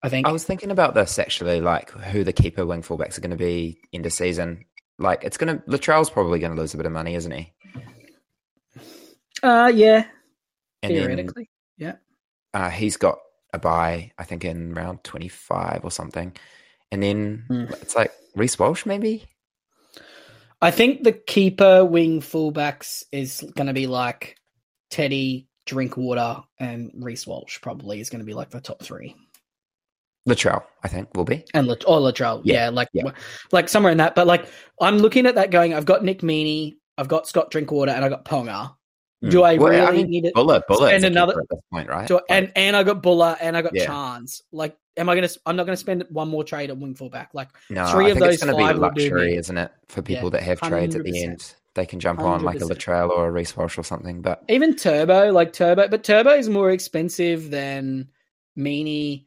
I 0.04 0.10
think. 0.10 0.28
I 0.28 0.32
was 0.32 0.44
thinking 0.44 0.70
about 0.72 0.94
this 0.94 1.18
actually, 1.18 1.62
like 1.62 1.90
who 1.92 2.24
the 2.24 2.34
keeper 2.34 2.66
wing 2.66 2.82
fullbacks 2.84 3.18
are 3.18 3.22
going 3.22 3.32
to 3.32 3.38
be 3.38 3.80
end 3.94 4.06
of 4.06 4.14
season. 4.14 4.66
Like 5.00 5.24
it's 5.24 5.38
going 5.38 5.58
to 5.58 5.64
Latrell's 5.66 6.10
probably 6.10 6.40
going 6.40 6.54
to 6.56 6.62
lose 6.62 6.74
a 6.74 6.78
bit 6.78 6.86
of 6.86 6.92
money, 6.92 7.16
isn't 7.16 7.32
he? 7.32 7.54
uh, 9.42 9.72
yeah, 9.74 10.06
And 10.82 10.96
then 10.96 11.02
theoretically, 11.08 11.50
yeah. 11.78 11.96
uh, 12.54 12.70
he's 12.70 12.98
got 12.98 13.20
a 13.54 13.60
buy, 13.60 14.12
I 14.18 14.24
think, 14.24 14.46
in 14.46 14.74
round 14.74 15.04
twenty 15.04 15.30
five 15.30 15.82
or 15.84 15.92
something. 15.92 16.34
And 16.92 17.02
then 17.02 17.46
Hmm. 17.48 17.64
it's 17.82 17.96
like 17.96 18.12
Reece 18.36 18.60
Walsh, 18.60 18.86
maybe. 18.86 19.26
I 20.62 20.72
think 20.72 21.04
the 21.04 21.12
keeper 21.12 21.84
wing 21.84 22.22
fullbacks 22.22 23.04
is 23.12 23.44
going 23.56 23.68
to 23.68 23.74
be 23.74 23.88
like 23.88 24.38
Teddy, 24.90 25.48
Drinkwater, 25.66 26.44
and 26.60 26.92
Reece 26.96 27.28
Walsh. 27.28 27.60
Probably 27.62 28.00
is 28.00 28.10
going 28.10 28.20
to 28.22 28.26
be 28.26 28.34
like 28.34 28.50
the 28.52 28.62
top 28.62 28.82
three. 28.82 29.16
Latrell, 30.28 30.64
I 30.84 30.88
think, 30.88 31.10
will 31.16 31.26
be. 31.26 31.44
and 31.54 31.68
Lat- 31.68 31.84
or 31.88 32.00
Latrell. 32.00 32.42
Yeah, 32.44 32.66
Yeah, 32.66 32.70
like 32.70 32.88
yeah. 32.94 33.12
like 33.52 33.68
somewhere 33.70 33.92
in 33.92 33.98
that. 33.98 34.16
But 34.16 34.28
like 34.28 34.46
I'm 34.82 34.98
looking 34.98 35.26
at 35.26 35.36
that 35.36 35.52
going. 35.52 35.74
I've 35.74 35.86
got 35.86 36.04
Nick 36.04 36.22
Meaney, 36.22 36.76
I've 36.98 37.08
got 37.10 37.28
Scott 37.28 37.52
Drinkwater, 37.52 37.92
and 37.92 38.04
I 38.06 38.10
got 38.10 38.24
Ponga. 38.26 38.74
Do 39.22 39.40
Mm. 39.40 39.44
I 39.46 39.58
Well, 39.58 39.70
really 39.70 40.04
need 40.04 40.26
it? 40.26 40.34
Bullet, 40.34 40.64
bullet, 40.68 40.90
spend 40.90 41.06
another- 41.06 41.40
at 41.40 41.48
this 41.50 41.60
point, 41.72 41.88
right? 41.90 42.08
Do 42.08 42.18
I- 42.18 42.22
and 42.30 42.52
and 42.56 42.76
I 42.76 42.84
got 42.84 43.02
Buller 43.02 43.38
and 43.42 43.56
I 43.56 43.62
got 43.62 43.74
Yeah. 43.74 43.86
Chance. 43.86 44.42
Like, 44.52 44.76
am 44.98 45.08
I 45.10 45.16
gonna? 45.16 45.30
I'm 45.46 45.56
not 45.56 45.66
gonna 45.66 45.78
spend 45.78 46.04
one 46.10 46.28
more 46.30 46.44
trade 46.44 46.70
at 46.70 46.78
wing 46.78 46.94
fullback. 46.96 47.30
Like, 47.34 47.48
no, 47.70 47.86
three 47.88 48.06
I 48.06 48.10
of 48.10 48.14
think 48.16 48.26
those 48.26 48.34
it's 48.36 48.46
to 48.46 48.56
be 48.56 48.74
luxury, 48.74 49.36
isn't 49.36 49.58
it, 49.58 49.72
for 49.90 50.02
Yeah, 50.02 50.16
people 50.18 50.30
that 50.32 50.44
have 50.44 50.60
trades 50.62 50.96
at 50.96 51.04
the 51.04 51.24
end? 51.24 51.54
They 51.76 51.86
can 51.86 52.00
jump 52.00 52.20
on 52.20 52.44
like 52.44 52.58
a 52.58 52.66
100%. 52.66 52.70
Latrell 52.78 53.10
or 53.10 53.28
a 53.28 53.32
Reece 53.32 53.58
Walsh 53.58 53.78
or 53.80 53.84
something. 53.84 54.22
But 54.22 54.44
even 54.48 54.76
Turbo, 54.76 55.32
like 55.32 55.54
Turbo, 55.54 55.88
but 55.88 56.04
Turbo 56.04 56.30
is 56.32 56.48
more 56.50 56.70
expensive 56.72 57.50
than 57.50 58.10
Meaney 58.60 59.26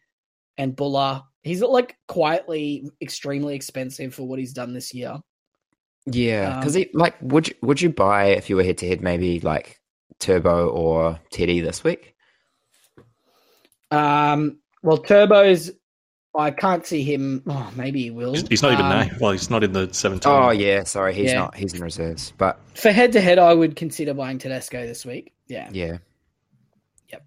and 0.59 0.75
Buller. 0.77 1.23
He's 1.43 1.63
like 1.63 1.97
quietly 2.09 2.89
extremely 3.01 3.55
expensive 3.55 4.15
for 4.15 4.27
what 4.27 4.39
he's 4.39 4.53
done 4.53 4.73
this 4.75 4.93
year. 4.93 5.19
yeah, 6.07 6.59
because 6.59 6.77
Um, 6.77 6.85
like, 6.95 7.15
would 7.23 7.49
you 7.49 7.55
would 7.63 7.81
you 7.81 7.91
buy 7.91 8.27
if 8.27 8.51
you 8.51 8.57
were 8.57 8.65
head 8.65 8.79
to 8.79 8.89
head 8.89 9.01
maybe 9.01 9.41
like 9.41 9.79
Turbo 10.19 10.69
or 10.69 11.21
Teddy 11.31 11.61
this 11.61 11.85
week? 11.85 12.15
Um, 13.91 14.59
well, 14.83 14.99
Turbo's, 14.99 15.71
I 16.37 16.51
can't 16.51 16.85
see 16.85 17.03
him. 17.03 17.43
Oh, 17.47 17.73
maybe 17.77 18.03
he 18.03 18.11
will. 18.11 18.35
he's, 18.35 18.47
he's 18.49 18.63
not 18.63 18.73
even 18.73 18.87
Um, 18.87 18.99
named. 19.09 19.21
Well, 19.21 19.33
he's 19.33 19.49
not 19.49 19.65
in 19.65 19.73
the 19.73 19.93
seventeen. 19.93 20.33
Oh 20.33 20.51
yeah, 20.51 20.83
sorry, 20.85 21.15
he's 21.15 21.31
Yeah. 21.31 21.39
not. 21.39 21.55
He's 21.57 21.73
in 21.75 21.81
reserves, 21.83 22.33
but 22.37 22.59
For 22.75 22.91
head 22.93 23.13
to 23.13 23.21
head, 23.21 23.39
I 23.39 23.55
would 23.55 23.77
consider 23.77 24.13
buying 24.15 24.39
Tedesco 24.39 24.87
this 24.87 25.07
week. 25.07 25.33
Yeah. 25.47 25.69
yeah, 25.73 25.85
Yep. 25.87 26.03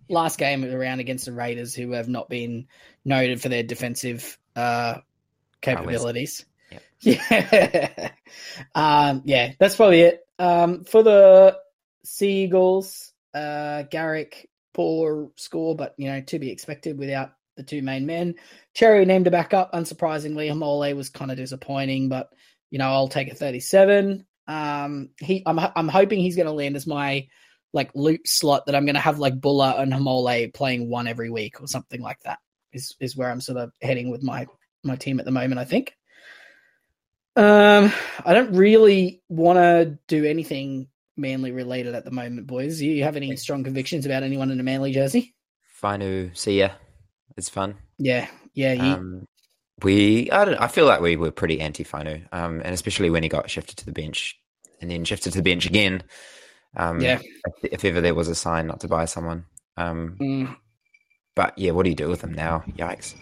Last 0.09 0.37
game 0.37 0.63
around 0.63 0.99
against 0.99 1.25
the 1.25 1.33
Raiders, 1.33 1.75
who 1.75 1.91
have 1.91 2.07
not 2.07 2.29
been 2.29 2.67
noted 3.05 3.41
for 3.41 3.49
their 3.49 3.63
defensive 3.63 4.37
uh, 4.55 4.99
capabilities. 5.61 6.45
Yep. 6.71 6.83
Yeah. 7.01 8.11
um, 8.75 9.21
yeah, 9.23 9.53
that's 9.57 9.77
probably 9.77 10.01
it. 10.01 10.19
Um, 10.37 10.83
for 10.83 11.01
the 11.01 11.57
Seagulls, 12.03 13.13
uh, 13.33 13.83
Garrick, 13.83 14.49
poor 14.73 15.31
score, 15.35 15.75
but 15.75 15.95
you 15.97 16.11
know, 16.11 16.21
to 16.21 16.39
be 16.39 16.51
expected 16.51 16.99
without 16.99 17.31
the 17.59 17.63
two 17.63 17.81
main 17.81 18.05
men. 18.05 18.35
Cherry 18.73 19.05
named 19.05 19.27
a 19.27 19.31
backup, 19.31 19.73
unsurprisingly. 19.73 20.49
Haumole 20.49 20.95
was 20.95 21.09
kind 21.09 21.31
of 21.31 21.37
disappointing, 21.37 22.09
but 22.09 22.29
you 22.71 22.79
know, 22.79 22.89
I'll 22.89 23.07
take 23.07 23.31
a 23.31 23.35
37. 23.35 24.25
Um, 24.47 25.09
he, 25.19 25.43
I'm, 25.45 25.59
I'm 25.59 25.87
hoping 25.87 26.19
he's 26.19 26.35
going 26.35 26.47
to 26.47 26.53
land 26.53 26.75
as 26.75 26.87
my 26.87 27.27
like 27.73 27.91
loop 27.93 28.21
slot 28.25 28.65
that 28.65 28.75
I'm 28.75 28.85
going 28.85 28.95
to 28.95 29.01
have 29.01 29.19
like 29.19 29.39
Buller 29.39 29.75
and 29.77 29.93
Haumole 29.93 30.53
playing 30.53 30.89
one 30.89 31.07
every 31.07 31.29
week 31.29 31.61
or 31.61 31.67
something 31.67 32.01
like 32.01 32.19
that. 32.21 32.39
Is 32.71 32.95
is 32.99 33.15
where 33.15 33.31
I'm 33.31 33.41
sort 33.41 33.57
of 33.57 33.71
heading 33.81 34.11
with 34.11 34.23
my 34.23 34.47
my 34.83 34.95
team 34.95 35.19
at 35.19 35.25
the 35.25 35.31
moment. 35.31 35.59
I 35.59 35.65
think. 35.65 35.95
Um, 37.35 37.93
I 38.25 38.33
don't 38.33 38.53
really 38.53 39.21
want 39.29 39.57
to 39.57 39.97
do 40.07 40.25
anything 40.25 40.87
Manly 41.15 41.51
related 41.51 41.95
at 41.95 42.05
the 42.05 42.11
moment, 42.11 42.47
boys. 42.47 42.79
Do 42.79 42.85
you 42.85 43.03
have 43.03 43.15
any 43.15 43.35
strong 43.35 43.63
convictions 43.63 44.05
about 44.05 44.23
anyone 44.23 44.51
in 44.51 44.59
a 44.59 44.63
Manly 44.63 44.91
jersey? 44.91 45.35
Fainu, 45.81 46.35
see 46.35 46.59
ya. 46.59 46.69
It's 47.37 47.49
fun. 47.49 47.75
Yeah, 47.97 48.27
yeah. 48.53 48.73
You, 48.73 48.81
Um, 48.81 49.27
we, 49.83 50.29
I 50.31 50.45
don't. 50.45 50.55
I 50.55 50.67
feel 50.67 50.85
like 50.85 51.01
we 51.01 51.15
were 51.15 51.31
pretty 51.31 51.59
anti 51.61 51.83
Fainu, 51.83 52.21
um, 52.33 52.61
and 52.63 52.73
especially 52.73 53.09
when 53.09 53.23
he 53.23 53.29
got 53.29 53.49
shifted 53.49 53.77
to 53.77 53.85
the 53.85 53.91
bench, 53.91 54.39
and 54.81 54.89
then 54.89 55.05
shifted 55.05 55.31
to 55.33 55.39
the 55.39 55.43
bench 55.43 55.65
again. 55.65 56.03
Um, 56.77 56.99
Yeah. 57.01 57.19
If, 57.63 57.73
if 57.73 57.85
ever 57.85 58.01
there 58.01 58.13
was 58.15 58.27
a 58.27 58.35
sign 58.35 58.67
not 58.67 58.79
to 58.81 58.87
buy 58.87 59.05
someone, 59.05 59.45
um, 59.77 60.17
mm, 60.19 60.55
but 61.35 61.57
yeah, 61.57 61.71
what 61.71 61.83
do 61.83 61.89
you 61.89 61.95
do 61.95 62.07
with 62.09 62.21
him 62.21 62.33
now? 62.33 62.63
Yikes! 62.77 63.15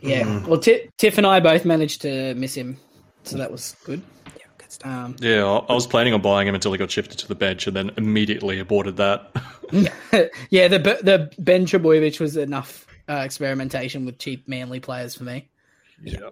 yeah. 0.00 0.22
Mm. 0.22 0.46
Well, 0.46 0.60
Ti 0.60 0.88
Tiff 0.98 1.18
and 1.18 1.26
I 1.26 1.40
both 1.40 1.64
managed 1.64 2.02
to 2.02 2.34
miss 2.34 2.54
him, 2.54 2.76
so 3.24 3.36
that 3.38 3.50
was 3.50 3.74
good. 3.84 4.02
Yeah, 4.36 4.44
good 4.58 4.70
stuff. 4.72 4.90
Um, 4.90 5.16
Yeah, 5.20 5.44
I 5.44 5.56
I 5.70 5.74
was 5.74 5.86
planning 5.86 6.14
on 6.14 6.20
buying 6.22 6.46
him 6.46 6.54
until 6.54 6.70
he 6.72 6.78
got 6.78 6.90
shifted 6.90 7.18
to 7.18 7.26
the 7.28 7.34
bench, 7.34 7.66
and 7.66 7.74
then 7.76 7.90
immediately 7.96 8.60
aborted 8.60 8.96
that. 8.98 9.30
yeah, 10.50 10.68
the 10.68 10.78
the 11.02 11.30
Ben 11.38 11.66
Trbojevic 11.66 12.20
was 12.20 12.36
enough 12.36 12.86
uh, 13.08 13.22
experimentation 13.24 14.04
with 14.06 14.18
cheap 14.18 14.46
Manly 14.46 14.80
players 14.80 15.14
for 15.16 15.24
me. 15.24 15.48
yeah. 16.02 16.30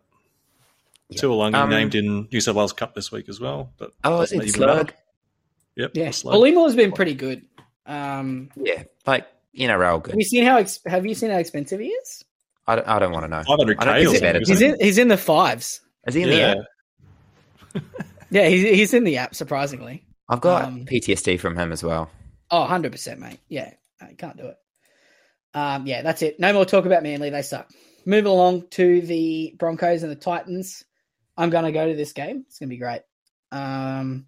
Yeah. 1.08 1.20
Tuolungi 1.22 1.54
Um, 1.54 1.70
named 1.70 1.94
in 1.94 2.28
New 2.32 2.40
South 2.40 2.56
Wales 2.56 2.72
Cup 2.72 2.94
this 2.96 3.12
week 3.12 3.28
as 3.28 3.38
well. 3.40 3.72
But 3.78 3.92
Oh, 4.02 4.20
doesn't 4.20 4.40
it's 4.42 4.56
even 4.56 4.66
matter. 4.68 4.92
Slug. 5.76 5.90
Yep. 5.94 6.04
Yeah, 6.04 6.10
Slug. 6.10 6.34
Olimo's 6.34 6.74
been 6.76 6.92
pretty 6.92 7.14
good. 7.14 7.42
Um, 7.86 8.50
Yeah, 8.56 8.82
like 9.06 9.26
NRL 9.56 9.92
have 9.94 10.02
good. 10.02 10.14
you 10.16 10.24
seen 10.24 10.44
how 10.44 10.56
ex- 10.58 10.80
have 10.86 11.06
you 11.06 11.14
seen 11.14 11.30
how 11.30 11.38
expensive 11.38 11.80
he 11.80 11.88
is? 11.88 12.24
I 12.66 12.76
don't, 12.76 12.88
I 12.88 12.98
don't 12.98 13.12
want 13.12 13.24
to 13.24 13.28
know. 13.28 13.42
500k 13.42 13.46
I 13.78 13.84
don't 13.84 13.94
or 13.94 13.94
think 13.98 14.04
something, 14.06 14.20
they're 14.20 14.40
isn't 14.42 14.48
He's 14.48 14.60
in 14.62 14.76
he's 14.80 14.98
in 14.98 15.08
the 15.08 15.16
fives. 15.16 15.80
Is 16.06 16.14
he 16.14 16.22
in 16.22 16.28
yeah. 16.30 16.54
the 16.54 16.58
app? 17.76 17.84
Yeah, 18.30 18.48
he's 18.48 18.62
he's 18.62 18.94
in 18.94 19.04
the 19.04 19.18
app. 19.18 19.36
Surprisingly, 19.36 20.04
I've 20.28 20.40
got 20.40 20.64
Um, 20.64 20.84
PTSD 20.84 21.38
from 21.38 21.56
him 21.56 21.70
as 21.70 21.84
well. 21.84 22.10
oh, 22.50 22.60
100 22.60 22.90
percent, 22.90 23.20
mate. 23.20 23.38
Yeah, 23.48 23.72
I 24.00 24.14
can't 24.14 24.36
do 24.36 24.46
it. 24.46 24.56
Um, 25.54 25.86
yeah, 25.86 26.02
that's 26.02 26.22
it. 26.22 26.40
No 26.40 26.52
more 26.52 26.64
talk 26.64 26.86
about 26.86 27.04
Manly. 27.04 27.30
They 27.30 27.42
suck. 27.42 27.70
Moving 28.04 28.30
along 28.32 28.68
to 28.70 29.00
the 29.02 29.54
Broncos 29.58 30.02
and 30.02 30.10
the 30.10 30.16
Titans. 30.16 30.84
I'm 31.36 31.50
going 31.50 31.64
to 31.66 31.72
go 31.72 31.86
to 31.88 31.94
this 31.94 32.12
game. 32.12 32.44
It's 32.48 32.58
going 32.58 32.68
to 32.68 32.74
be 32.74 32.78
great. 32.78 33.02
Um, 33.52 34.26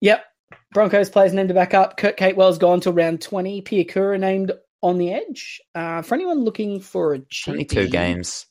yep. 0.00 0.24
Broncos 0.72 1.10
players 1.10 1.32
named 1.32 1.48
to 1.48 1.54
back 1.54 1.74
up. 1.74 1.96
Kurt 1.96 2.16
Capewell's 2.16 2.58
gone 2.58 2.80
to 2.80 2.92
round 2.92 3.20
20. 3.20 3.62
Piakura 3.62 4.18
named 4.20 4.52
on 4.82 4.98
the 4.98 5.12
edge. 5.12 5.60
Uh, 5.74 6.02
for 6.02 6.14
anyone 6.14 6.44
looking 6.44 6.80
for 6.80 7.14
a 7.14 7.18
cheapie, 7.20 7.68
22 7.68 7.88
games. 7.88 8.46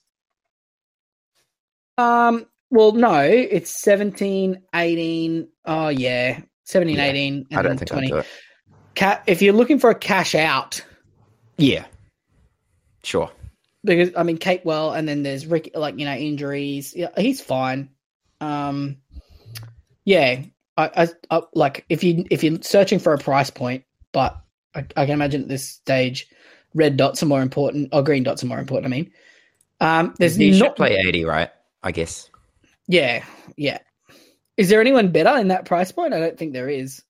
Um, 1.98 2.46
well, 2.70 2.92
no, 2.92 3.20
it's 3.22 3.72
17, 3.82 4.62
18. 4.74 5.48
Oh, 5.66 5.90
yeah. 5.90 6.42
17, 6.66 6.96
Yeah, 6.98 7.04
18, 7.06 7.34
and 7.50 7.60
I 7.60 7.62
don't 7.64 7.72
then 7.72 7.78
think 7.80 7.90
20. 7.92 8.14
I'd 8.14 8.22
do. 8.22 8.28
Ca- 8.96 9.24
if 9.28 9.42
you're 9.42 9.54
looking 9.54 9.80
for 9.80 9.90
a 9.90 9.96
cash 9.96 10.36
out, 10.36 10.84
Yeah, 11.58 11.86
sure. 13.04 13.32
because 13.84 14.12
I 14.16 14.24
mean 14.24 14.38
Capewell, 14.38 14.96
and 14.96 15.08
then 15.08 15.24
there's 15.24 15.48
Rick, 15.48 15.72
like 15.74 15.98
you 15.98 16.06
know 16.06 16.14
injuries. 16.14 16.94
Yeah, 16.96 17.10
he's 17.18 17.42
fine. 17.42 17.90
Um, 18.42 18.98
yeah, 20.06 20.44
I, 20.80 21.04
I, 21.04 21.08
I 21.38 21.42
like 21.54 21.86
if 21.90 22.04
you 22.04 22.26
if 22.30 22.44
you're 22.44 22.62
searching 22.62 23.00
for 23.00 23.14
a 23.14 23.18
price 23.18 23.50
point, 23.50 23.84
but 24.12 24.40
I, 24.74 24.80
I 24.96 25.06
can 25.06 25.12
imagine 25.12 25.44
at 25.44 25.48
this 25.48 25.68
stage, 25.68 26.28
red 26.74 26.98
dots 26.98 27.22
are 27.22 27.28
more 27.28 27.42
important, 27.42 27.90
or 27.92 28.04
green 28.04 28.24
dots 28.24 28.44
are 28.44 28.48
more 28.48 28.60
important. 28.60 28.94
I 28.94 28.96
mean, 28.96 29.12
um, 29.82 30.14
there's 30.18 30.36
he 30.36 30.54
should 30.54 30.64
not 30.64 30.76
play 30.76 30.96
80, 30.96 31.26
right? 31.26 31.50
I 31.84 31.92
guess. 31.92 32.30
Yeah, 32.88 33.24
yeah. 33.58 33.80
Is 34.58 34.70
there 34.70 34.82
anyone 34.82 35.12
better 35.12 35.38
in 35.40 35.50
that 35.50 35.66
price 35.66 35.92
point? 35.92 36.14
I 36.14 36.20
don't 36.20 36.38
think 36.38 36.54
there 36.54 36.70
is. 36.70 37.02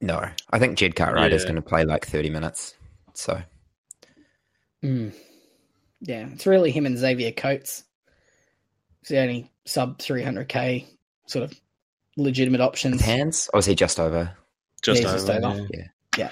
No, 0.00 0.24
I 0.50 0.58
think 0.58 0.78
Jed 0.78 0.96
Cartwright 0.96 1.32
is 1.32 1.44
going 1.44 1.56
to 1.56 1.62
play 1.62 1.84
like 1.84 2.06
30 2.06 2.30
minutes. 2.30 2.74
So 3.12 3.42
Mm. 4.82 5.12
Yeah, 6.00 6.28
it's 6.32 6.46
really 6.46 6.70
him 6.70 6.86
and 6.86 6.96
Xavier 6.96 7.32
Coates. 7.32 7.84
It's 9.00 9.10
the 9.10 9.18
only 9.18 9.50
sub 9.66 9.98
300k 9.98 10.86
sort 11.26 11.44
of 11.44 11.60
legitimate 12.22 12.60
options. 12.60 13.00
hands, 13.00 13.48
or 13.52 13.58
is 13.60 13.66
he 13.66 13.74
just 13.74 13.98
over? 14.00 14.36
Just 14.82 15.02
Yeah, 15.02 15.08
over. 15.08 15.16
he's 15.18 15.24
just 15.26 15.44
over. 15.44 15.68
yeah. 16.16 16.30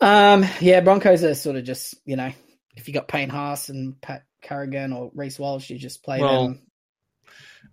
Um, 0.00 0.44
yeah, 0.60 0.80
Broncos 0.80 1.24
are 1.24 1.34
sort 1.34 1.56
of 1.56 1.64
just 1.64 1.94
you 2.04 2.16
know, 2.16 2.30
if 2.76 2.86
you 2.88 2.94
got 2.94 3.08
Payne 3.08 3.28
Haas 3.30 3.68
and 3.68 4.00
Pat 4.00 4.24
Carrigan 4.42 4.92
or 4.92 5.10
Reece 5.14 5.38
Walsh, 5.38 5.70
you 5.70 5.78
just 5.78 6.02
play 6.04 6.20
Well, 6.20 6.48
them. 6.48 6.62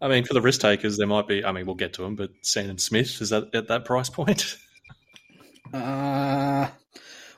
I 0.01 0.07
mean, 0.07 0.25
for 0.25 0.33
the 0.33 0.41
risk 0.41 0.61
takers, 0.61 0.97
there 0.97 1.07
might 1.07 1.27
be. 1.27 1.45
I 1.45 1.51
mean, 1.51 1.65
we'll 1.65 1.75
get 1.75 1.93
to 1.93 2.01
them, 2.01 2.15
but 2.15 2.31
Sandon 2.41 2.77
Smith 2.79 3.21
is 3.21 3.29
that 3.29 3.53
at 3.53 3.67
that 3.67 3.85
price 3.85 4.09
point? 4.09 4.57
Uh, 5.73 6.69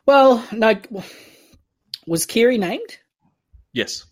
well, 0.05 0.45
no, 0.51 0.75
was 2.05 2.25
Keary 2.25 2.57
named? 2.57 2.97
yes. 3.73 4.05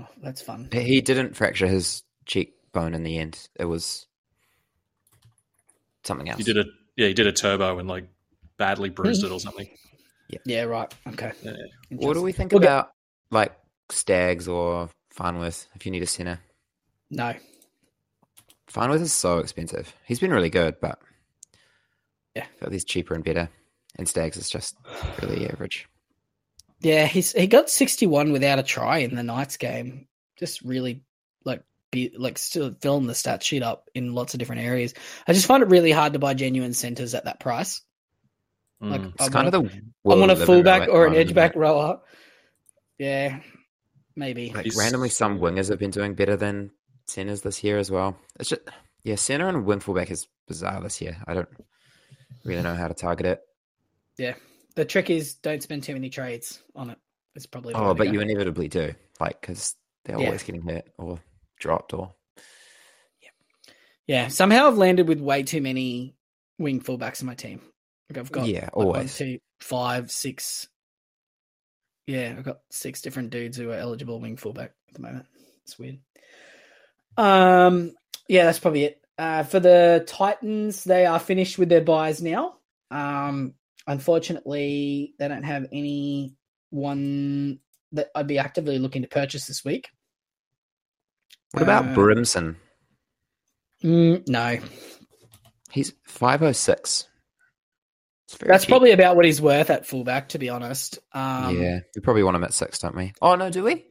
Oh, 0.00 0.06
that's 0.22 0.40
fun. 0.40 0.68
He 0.72 1.02
didn't 1.02 1.36
fracture 1.36 1.66
his 1.66 2.02
cheekbone 2.24 2.94
in 2.94 3.02
the 3.02 3.18
end. 3.18 3.48
It 3.58 3.66
was 3.66 4.06
something 6.04 6.28
else. 6.28 6.38
He 6.38 6.44
did 6.44 6.58
a 6.58 6.64
yeah, 6.96 7.08
he 7.08 7.14
did 7.14 7.26
a 7.26 7.32
turbo 7.32 7.78
and 7.78 7.88
like 7.88 8.06
badly 8.58 8.88
bruised 8.98 9.24
it 9.24 9.30
or 9.30 9.40
something. 9.40 9.68
Yeah, 10.28 10.38
Yeah. 10.46 10.62
right. 10.64 10.92
Okay. 11.08 11.32
Yeah. 11.42 11.52
What 11.90 12.14
do 12.14 12.22
we 12.22 12.32
think 12.32 12.52
We'll 12.52 12.60
get- 12.60 12.68
about 12.68 12.90
like 13.30 13.54
Staggs 13.90 14.48
or 14.48 14.88
Farnworth 15.10 15.66
if 15.74 15.84
you 15.86 15.92
need 15.92 16.02
a 16.02 16.06
center? 16.06 16.40
No. 17.10 17.34
Farnworth 18.66 19.02
is 19.02 19.12
so 19.12 19.38
expensive. 19.38 19.94
He's 20.06 20.20
been 20.20 20.32
really 20.32 20.48
good, 20.50 20.76
but 20.80 20.98
Yeah. 22.34 22.44
I 22.44 22.58
feel 22.60 22.70
he's 22.70 22.84
cheaper 22.84 23.14
and 23.14 23.22
better. 23.24 23.48
And 23.96 24.08
Staggs 24.08 24.38
is 24.38 24.48
just 24.48 24.74
really 25.20 25.46
average. 25.48 25.86
Yeah, 26.80 27.04
he's 27.06 27.32
he 27.32 27.46
got 27.46 27.68
61 27.70 28.32
without 28.32 28.58
a 28.58 28.62
try 28.62 28.98
in 28.98 29.14
the 29.14 29.22
Knights 29.22 29.56
game. 29.58 30.08
Just 30.38 30.62
really 30.62 30.94
like 30.94 31.02
be 31.92 32.12
like 32.18 32.38
still 32.38 32.74
filling 32.80 33.06
the 33.06 33.14
stat 33.14 33.44
sheet 33.44 33.62
up 33.62 33.88
in 33.94 34.14
lots 34.14 34.34
of 34.34 34.38
different 34.40 34.62
areas. 34.62 34.94
I 35.28 35.32
just 35.32 35.46
find 35.46 35.62
it 35.62 35.68
really 35.68 35.92
hard 35.92 36.14
to 36.14 36.18
buy 36.18 36.34
genuine 36.34 36.72
centers 36.74 37.14
at 37.14 37.26
that 37.26 37.38
price. 37.38 37.80
Like 38.80 39.00
Mm. 39.00 39.04
I 39.20 39.24
It's 39.24 39.28
kind 39.28 39.44
want, 39.44 39.54
of 39.54 39.62
the 39.62 39.76
I 39.76 40.14
want 40.16 40.18
a 40.22 40.24
we 40.24 40.26
live 40.26 40.40
in 40.40 40.46
fullback 40.46 40.88
or 40.88 41.06
an 41.06 41.14
edge 41.14 41.32
back 41.34 41.54
rower. 41.54 42.00
Yeah, 42.98 43.38
maybe. 44.16 44.52
Like 44.52 44.66
randomly, 44.76 45.08
some 45.08 45.38
wingers 45.38 45.68
have 45.68 45.78
been 45.78 45.90
doing 45.92 46.14
better 46.14 46.36
than 46.36 46.72
centers 47.06 47.42
this 47.42 47.62
year 47.62 47.78
as 47.78 47.90
well. 47.90 48.16
It's 48.40 48.48
just 48.48 48.62
yeah, 49.04 49.14
center 49.14 49.48
and 49.48 49.64
wing 49.64 49.80
fullback 49.80 50.10
is 50.10 50.26
bizarre 50.48 50.80
this 50.82 51.00
year. 51.00 51.16
I 51.28 51.34
don't 51.34 51.48
really 52.44 52.62
know 52.62 52.74
how 52.74 52.88
to 52.88 52.94
target 52.94 53.26
it. 53.26 53.40
Yeah, 54.18 54.34
the 54.74 54.84
trick 54.84 55.10
is 55.10 55.34
don't 55.34 55.62
spend 55.62 55.84
too 55.84 55.92
many 55.94 56.10
trades 56.10 56.60
on 56.74 56.90
it. 56.90 56.98
It's 57.34 57.46
probably 57.46 57.74
Oh, 57.74 57.94
but 57.94 58.12
you 58.12 58.20
inevitably 58.20 58.68
do, 58.68 58.94
like 59.20 59.40
because 59.40 59.74
they're 60.04 60.18
Yeah. 60.18 60.26
always 60.26 60.42
getting 60.42 60.62
hit 60.62 60.92
or 60.98 61.20
dropped 61.62 61.94
or 61.94 62.14
Yeah, 64.06 64.28
somehow 64.28 64.66
I've 64.66 64.76
landed 64.76 65.08
with 65.08 65.20
way 65.20 65.44
too 65.44 65.62
many 65.62 66.16
wing 66.58 66.80
fullbacks 66.80 67.20
in 67.20 67.26
my 67.26 67.34
team. 67.34 67.60
Like 68.10 68.18
I've 68.18 68.32
got 68.32 68.46
yeah, 68.46 68.64
like, 68.64 68.76
one, 68.76 68.86
always. 68.86 69.16
two, 69.16 69.38
five, 69.60 70.10
six. 70.10 70.68
Yeah, 72.06 72.34
I've 72.36 72.44
got 72.44 72.58
six 72.70 73.00
different 73.00 73.30
dudes 73.30 73.56
who 73.56 73.70
are 73.70 73.76
eligible 73.76 74.20
wing 74.20 74.36
fullback 74.36 74.72
at 74.88 74.94
the 74.94 75.00
moment. 75.02 75.26
It's 75.64 75.78
weird. 75.78 76.00
Um, 77.16 77.92
yeah, 78.28 78.44
that's 78.44 78.58
probably 78.58 78.84
it. 78.84 79.00
Uh, 79.16 79.44
for 79.44 79.60
the 79.60 80.04
Titans, 80.06 80.82
they 80.82 81.06
are 81.06 81.20
finished 81.20 81.58
with 81.58 81.68
their 81.68 81.80
buys 81.80 82.20
now. 82.20 82.56
Um, 82.90 83.54
unfortunately, 83.86 85.14
they 85.18 85.28
don't 85.28 85.44
have 85.44 85.66
any 85.70 86.34
one 86.70 87.60
that 87.92 88.08
I'd 88.14 88.26
be 88.26 88.38
actively 88.38 88.78
looking 88.78 89.02
to 89.02 89.08
purchase 89.08 89.46
this 89.46 89.64
week. 89.64 89.88
What 91.52 91.62
about 91.62 91.84
Uh, 91.86 91.94
Brimson? 91.94 92.56
Mm, 93.84 94.28
no, 94.28 94.58
He's 95.70 95.92
five 96.04 96.42
oh 96.42 96.52
six. 96.52 97.08
That's 98.40 98.64
probably 98.66 98.92
about 98.92 99.16
what 99.16 99.24
he's 99.24 99.40
worth 99.40 99.70
at 99.70 99.86
fullback, 99.86 100.30
to 100.30 100.38
be 100.38 100.48
honest. 100.48 100.98
Um, 101.12 101.58
yeah. 101.60 101.80
We 101.94 102.00
probably 102.02 102.22
want 102.22 102.36
him 102.36 102.44
at 102.44 102.52
six, 102.54 102.78
don't 102.78 102.94
we? 102.96 103.12
Oh 103.22 103.34
no, 103.36 103.50
do 103.50 103.64
we? 103.64 103.84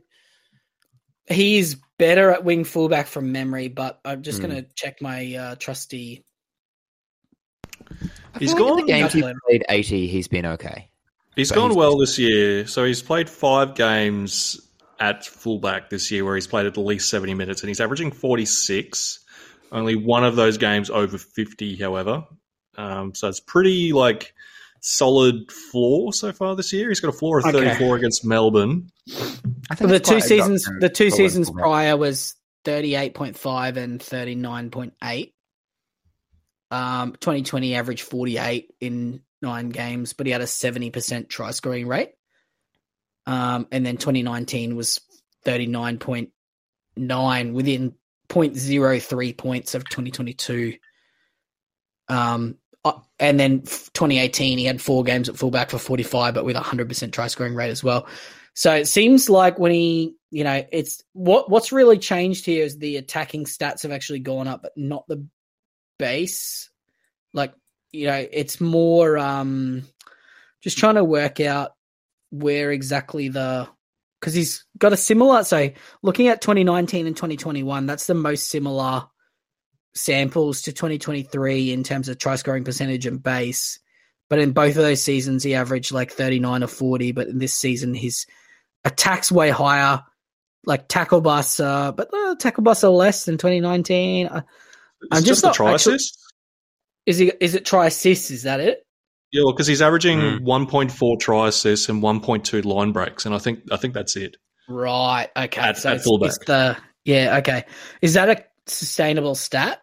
He's 1.28 1.76
better 1.97 2.32
at 2.32 2.43
wing 2.43 2.64
fullback 2.64 3.07
from 3.07 3.32
memory, 3.32 3.68
but 3.68 3.99
I'm 4.05 4.22
just 4.24 4.39
Hmm. 4.41 4.47
going 4.47 4.64
to 4.64 4.70
check 4.76 5.01
my 5.01 5.36
uh, 5.36 5.55
trusty. 5.55 6.24
I 8.36 8.39
He's 8.39 8.53
feel 8.53 8.62
like 8.62 8.62
in 8.62 8.68
gone- 8.68 8.78
the 8.78 8.84
games 8.93 9.14
he 9.14 9.22
played 9.47 9.66
80, 9.70 10.07
he's 10.07 10.28
been 10.28 10.45
okay. 10.45 10.89
He's 11.36 11.49
But 11.49 11.55
gone 11.55 11.70
he's- 11.72 11.78
well 11.78 11.97
this 11.97 12.18
year. 12.20 12.66
So 12.68 12.86
he's 12.86 13.01
played 13.01 13.30
five 13.30 13.76
games 13.76 14.59
at 15.02 15.26
fullback 15.26 15.89
this 15.89 16.12
year 16.12 16.24
where 16.24 16.36
he's 16.36 16.45
played 16.45 16.68
at 16.68 16.78
least 16.78 17.10
70 17.10 17.34
minutes 17.34 17.62
and 17.62 17.70
he's 17.70 17.82
averaging 17.82 18.12
46. 18.12 19.20
Only 19.72 19.95
one 19.95 20.24
of 20.24 20.36
those 20.36 20.58
games 20.58 20.89
over 20.91 21.18
50, 21.18 21.76
however. 21.78 22.26
Um, 22.78 23.16
so 23.16 23.28
it's 23.28 23.39
pretty 23.39 23.93
like 23.93 24.34
solid 24.80 25.52
floor 25.52 26.14
so 26.14 26.32
far 26.32 26.56
this 26.56 26.72
year. 26.72 26.89
He's 26.89 26.99
got 26.99 27.10
a 27.10 27.18
floor 27.18 27.39
of 27.39 27.45
Okay. 27.45 27.74
34 27.74 27.95
against 27.97 28.24
Melbourne. 28.24 28.91
I 29.72 29.76
Well, 29.80 29.89
the 29.89 29.99
two 29.99 30.22
seasons, 30.22 30.70
the 30.80 30.89
two 30.89 31.10
seasons 31.10 31.49
prior 31.49 31.97
was 31.97 32.36
thirty-eight 32.64 33.16
point 33.16 33.38
five 33.38 33.78
and 33.78 34.02
thirty-nine 34.02 34.70
point 34.70 34.93
eight. 35.04 35.34
Um, 36.70 37.16
twenty 37.20 37.41
twenty 37.41 37.76
averaged 37.76 38.04
forty-eight 38.04 38.74
in 38.80 39.22
nine 39.41 39.70
games, 39.70 40.14
but 40.14 40.28
he 40.28 40.32
had 40.32 40.41
a 40.41 40.47
seventy 40.47 40.91
percent 40.91 41.30
try 41.30 41.52
scoring 41.52 41.88
rate. 41.88 42.12
Um, 43.26 43.67
and 43.72 43.86
then 43.86 43.97
twenty 43.97 44.24
nineteen 44.24 44.76
was 44.76 44.99
thirty-nine 45.43 45.99
point 45.99 46.30
nine 46.97 47.53
within 47.53 47.93
0.03 48.30 49.38
points 49.38 49.76
of 49.76 49.88
twenty 49.89 50.11
twenty-two. 50.11 50.76
Um, 52.07 52.57
uh, 52.84 52.93
and 53.19 53.39
then 53.39 53.61
2018, 53.61 54.57
he 54.57 54.65
had 54.65 54.82
four 54.82 55.03
games 55.03 55.30
at 55.30 55.38
fullback 55.38 55.69
for 55.69 55.78
45, 55.78 56.34
but 56.34 56.45
with 56.45 56.55
100% 56.55 57.11
try 57.11 57.28
scoring 57.28 57.53
rate 57.53 57.69
as 57.69 57.84
well. 57.84 58.07
So 58.53 58.74
it 58.74 58.88
seems 58.88 59.30
like 59.30 59.59
when 59.59 59.72
he, 59.72 60.15
you 60.30 60.43
know, 60.43 60.65
it's 60.72 61.03
what 61.13 61.49
what's 61.49 61.72
really 61.72 61.97
changed 61.97 62.45
here 62.45 62.65
is 62.65 62.78
the 62.78 62.97
attacking 62.97 63.45
stats 63.45 63.84
have 63.84 63.91
actually 63.91 64.19
gone 64.19 64.47
up, 64.47 64.61
but 64.61 64.74
not 64.76 65.07
the 65.07 65.26
base. 65.97 66.69
Like, 67.34 67.53
you 67.91 68.07
know, 68.07 68.28
it's 68.30 68.59
more 68.59 69.17
um 69.17 69.84
just 70.61 70.78
trying 70.78 70.95
to 70.95 71.03
work 71.03 71.39
out 71.39 71.72
where 72.32 72.72
exactly 72.72 73.30
the 73.30 73.68
because 74.20 74.34
he's 74.34 74.66
got 74.78 74.94
a 74.94 74.98
similar. 74.98 75.44
So 75.44 75.70
looking 76.02 76.28
at 76.28 76.42
2019 76.42 77.08
and 77.08 77.16
2021, 77.16 77.86
that's 77.86 78.08
the 78.08 78.14
most 78.14 78.50
similar 78.50 79.06
samples 79.94 80.64
to 80.64 80.72
2023 80.72 81.72
in 81.74 81.84
terms 81.84 82.08
of 82.08 82.18
try 82.18 82.36
scoring 82.36 82.64
percentage 82.64 83.06
and 83.06 83.22
base. 83.22 83.80
But 84.30 84.40
in 84.40 84.54
both 84.54 84.78
of 84.78 84.84
those 84.84 85.04
seasons, 85.04 85.44
he 85.44 85.56
averaged 85.56 85.92
like 85.92 86.12
39 86.12 86.64
or 86.64 86.68
40. 86.68 87.12
But 87.12 87.28
in 87.28 87.40
this 87.40 87.54
season, 87.54 87.94
his 87.94 88.26
attacks 88.86 89.32
way 89.32 89.50
higher, 89.50 90.02
like 90.66 90.88
tackle 90.88 91.22
bus, 91.22 91.60
uh, 91.60 91.92
but 91.92 92.14
uh, 92.14 92.36
tackle 92.36 92.64
bus 92.64 92.84
are 92.84 92.92
less 92.92 93.26
than 93.26 93.38
2019. 93.38 94.28
Uh, 94.28 94.42
I'm 95.12 95.24
just, 95.24 95.26
just 95.26 95.42
the 95.42 95.48
not 95.48 95.56
try 95.56 95.74
actually- 95.74 95.96
assist. 95.96 96.18
is 97.06 97.18
he? 97.18 97.34
Is 97.42 97.56
it 97.56 97.66
try 97.66 97.88
assists? 97.88 98.32
Is 98.32 98.44
that 98.44 98.60
it? 98.60 98.86
Yeah, 99.32 99.44
because 99.48 99.68
he's 99.68 99.82
averaging 99.82 100.20
Mm. 100.20 100.40
1.4 100.46 101.18
try 101.20 101.48
assists 101.48 101.88
and 101.90 102.02
1.2 102.04 102.66
line 102.66 102.92
breaks, 102.92 103.26
and 103.26 103.34
I 103.34 103.38
think 103.40 103.62
I 103.72 103.78
think 103.78 103.94
that's 103.94 104.16
it. 104.16 104.38
Right. 104.68 105.30
Okay. 105.36 105.62
At- 105.62 105.78
so 105.78 105.90
at 105.90 105.96
it's, 105.98 106.06
fullback. 106.06 106.28
it's 106.30 106.46
the 106.46 106.78
yeah. 107.06 107.38
Okay. 107.38 107.64
Is 108.02 108.14
that 108.16 108.30
a 108.30 108.44
sustainable 108.68 109.36
stat? 109.36 109.82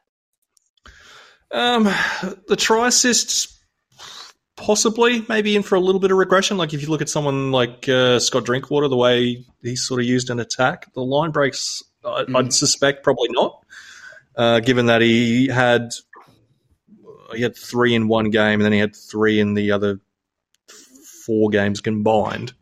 Um, 1.50 1.84
the 2.48 2.56
try 2.56 2.88
assists 2.88 3.54
possibly 4.56 5.24
maybe 5.28 5.56
in 5.56 5.62
for 5.62 5.76
a 5.76 5.80
little 5.80 6.00
bit 6.00 6.10
of 6.10 6.18
regression. 6.18 6.56
Like 6.58 6.74
if 6.74 6.82
you 6.82 6.88
look 6.88 7.00
at 7.00 7.08
someone 7.08 7.52
like 7.52 7.88
uh, 7.88 8.18
Scott 8.18 8.44
Drinkwater, 8.44 8.88
the 8.88 8.96
way 8.96 9.46
he's 9.62 9.86
sort 9.86 10.00
of 10.00 10.06
used 10.06 10.30
an 10.30 10.40
attack, 10.40 10.92
the 10.94 11.00
line 11.02 11.30
breaks, 11.30 11.82
I, 12.04 12.24
Mm. 12.24 12.36
I'd 12.36 12.52
suspect 12.52 13.02
probably 13.02 13.28
not. 13.30 13.60
Uh, 14.36 14.60
given 14.60 14.86
that 14.86 15.00
he 15.02 15.48
had 15.48 15.90
he 17.34 17.42
had 17.42 17.56
three 17.56 17.94
in 17.94 18.08
one 18.08 18.30
game, 18.30 18.54
and 18.60 18.62
then 18.62 18.72
he 18.72 18.78
had 18.78 18.94
three 18.96 19.40
in 19.40 19.54
the 19.54 19.70
other 19.72 20.00
four 21.26 21.50
games 21.50 21.80
combined. 21.80 22.52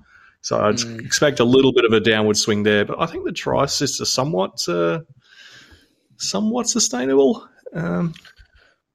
So 0.41 0.61
I'd 0.61 0.77
Mm. 0.77 1.05
expect 1.05 1.41
a 1.41 1.45
little 1.45 1.73
bit 1.73 1.85
of 1.85 1.93
a 1.93 2.01
downward 2.01 2.37
swing 2.37 2.63
there, 2.63 2.85
but 2.85 3.01
I 3.01 3.07
think 3.07 3.25
the 3.25 3.33
try 3.33 3.65
assists 3.65 4.01
are 4.01 4.05
somewhat 4.07 4.69
uh, 4.69 5.01
somewhat 6.19 6.69
sustainable. 6.69 7.47
Um, 7.75 8.15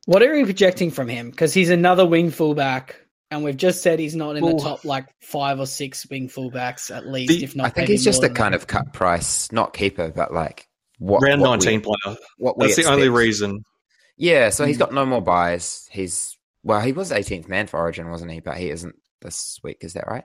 What 0.05 0.24
are 0.24 0.34
we 0.34 0.43
projecting 0.43 0.89
from 0.91 1.07
him? 1.07 1.30
Because 1.30 1.53
he's 1.53 1.69
another 1.69 2.05
wing 2.05 2.32
fullback, 2.32 3.05
and 3.30 3.43
we've 3.43 3.55
just 3.57 3.84
said 3.84 3.99
he's 3.99 4.15
not 4.15 4.36
in 4.36 4.43
the 4.43 4.57
top 4.57 4.84
like 4.84 5.05
five 5.22 5.59
or 5.59 5.67
six 5.67 6.07
wing 6.09 6.28
fullbacks 6.28 6.93
at 6.95 7.05
least, 7.07 7.34
The- 7.34 7.43
if 7.43 7.55
not. 7.55 7.67
I 7.67 7.69
think 7.69 7.89
he's 7.89 8.03
just 8.03 8.24
a 8.24 8.30
kind 8.30 8.53
that. 8.53 8.61
of 8.61 8.67
cut 8.67 8.93
price, 8.93 9.51
not 9.51 9.74
keeper, 9.74 10.11
but 10.13 10.34
like 10.34 10.67
what 10.97 11.22
round 11.22 11.41
what 11.41 11.59
we- 11.59 11.65
19 11.65 11.82
player. 11.82 12.17
what 12.38 12.55
That's 12.57 12.76
the 12.78 12.86
only 12.86 13.09
reason. 13.09 13.63
Yeah, 14.18 14.49
so 14.49 14.66
he's 14.66 14.78
got 14.78 14.93
no 14.93 15.05
more 15.05 15.22
buys. 15.22 15.88
He's 15.91 16.38
well, 16.64 16.80
he 16.82 16.91
was 16.91 17.12
18th 17.12 17.47
man 17.47 17.68
for 17.68 17.80
Origin, 17.80 18.09
wasn't 18.09 18.32
he? 18.32 18.39
But 18.39 18.57
he 18.57 18.70
isn't 18.70 18.95
this 19.22 19.59
week. 19.64 19.78
Is 19.82 19.93
that 19.93 20.07
right? 20.07 20.24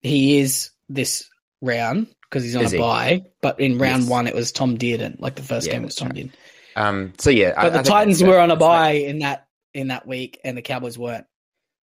he 0.00 0.38
is 0.38 0.70
this 0.88 1.28
round 1.60 2.06
because 2.22 2.44
he's 2.44 2.54
on 2.56 2.64
Is 2.64 2.72
a 2.72 2.76
he? 2.76 2.82
bye. 2.82 3.22
But 3.42 3.58
in 3.60 3.78
round 3.78 4.02
Yes. 4.02 4.10
one, 4.10 4.26
it 4.26 4.34
was 4.34 4.52
Tom 4.52 4.78
Dearden. 4.78 5.16
Like 5.20 5.34
the 5.34 5.42
first 5.42 5.66
Yeah, 5.66 5.74
game 5.74 5.82
was 5.82 5.94
Tom 5.96 6.08
right. 6.08 6.16
Dearden. 6.16 6.32
Um. 6.76 7.12
So 7.18 7.30
yeah, 7.30 7.52
But 7.56 7.58
I 7.66 7.68
the 7.70 7.74
think 7.78 7.86
Titans 7.88 8.22
were 8.22 8.38
on 8.38 8.50
a 8.50 8.56
buy 8.56 8.90
in 8.92 9.18
that 9.20 9.46
in 9.74 9.88
that 9.88 10.06
week, 10.06 10.40
and 10.44 10.56
the 10.56 10.62
Cowboys 10.62 10.96
weren't. 10.98 11.26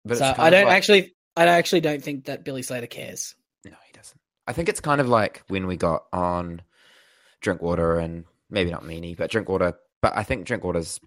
but 0.05 0.17
so 0.17 0.33
I 0.37 0.49
don't 0.49 0.65
like- 0.65 0.75
actually, 0.75 1.15
I 1.37 1.45
actually 1.47 1.81
don't 1.81 2.03
think 2.03 2.25
that 2.25 2.43
Billy 2.43 2.61
Slater 2.63 2.87
cares. 2.87 3.33
No, 3.65 3.71
he 3.87 3.93
doesn't. 3.93 4.19
I 4.47 4.53
think 4.53 4.67
it's 4.69 4.81
kind 4.81 4.99
of 4.99 5.07
like 5.07 5.43
when 5.47 5.67
we 5.67 5.77
got 5.77 6.03
on 6.11 6.61
Drinkwater 7.39 7.97
and 7.97 8.25
maybe 8.49 8.71
not 8.71 8.83
Meaney, 8.83 9.15
but 9.15 9.31
Drinkwater. 9.31 9.75
But 10.01 10.17
I 10.17 10.23
think 10.23 10.45
Drinkwater's 10.45 10.99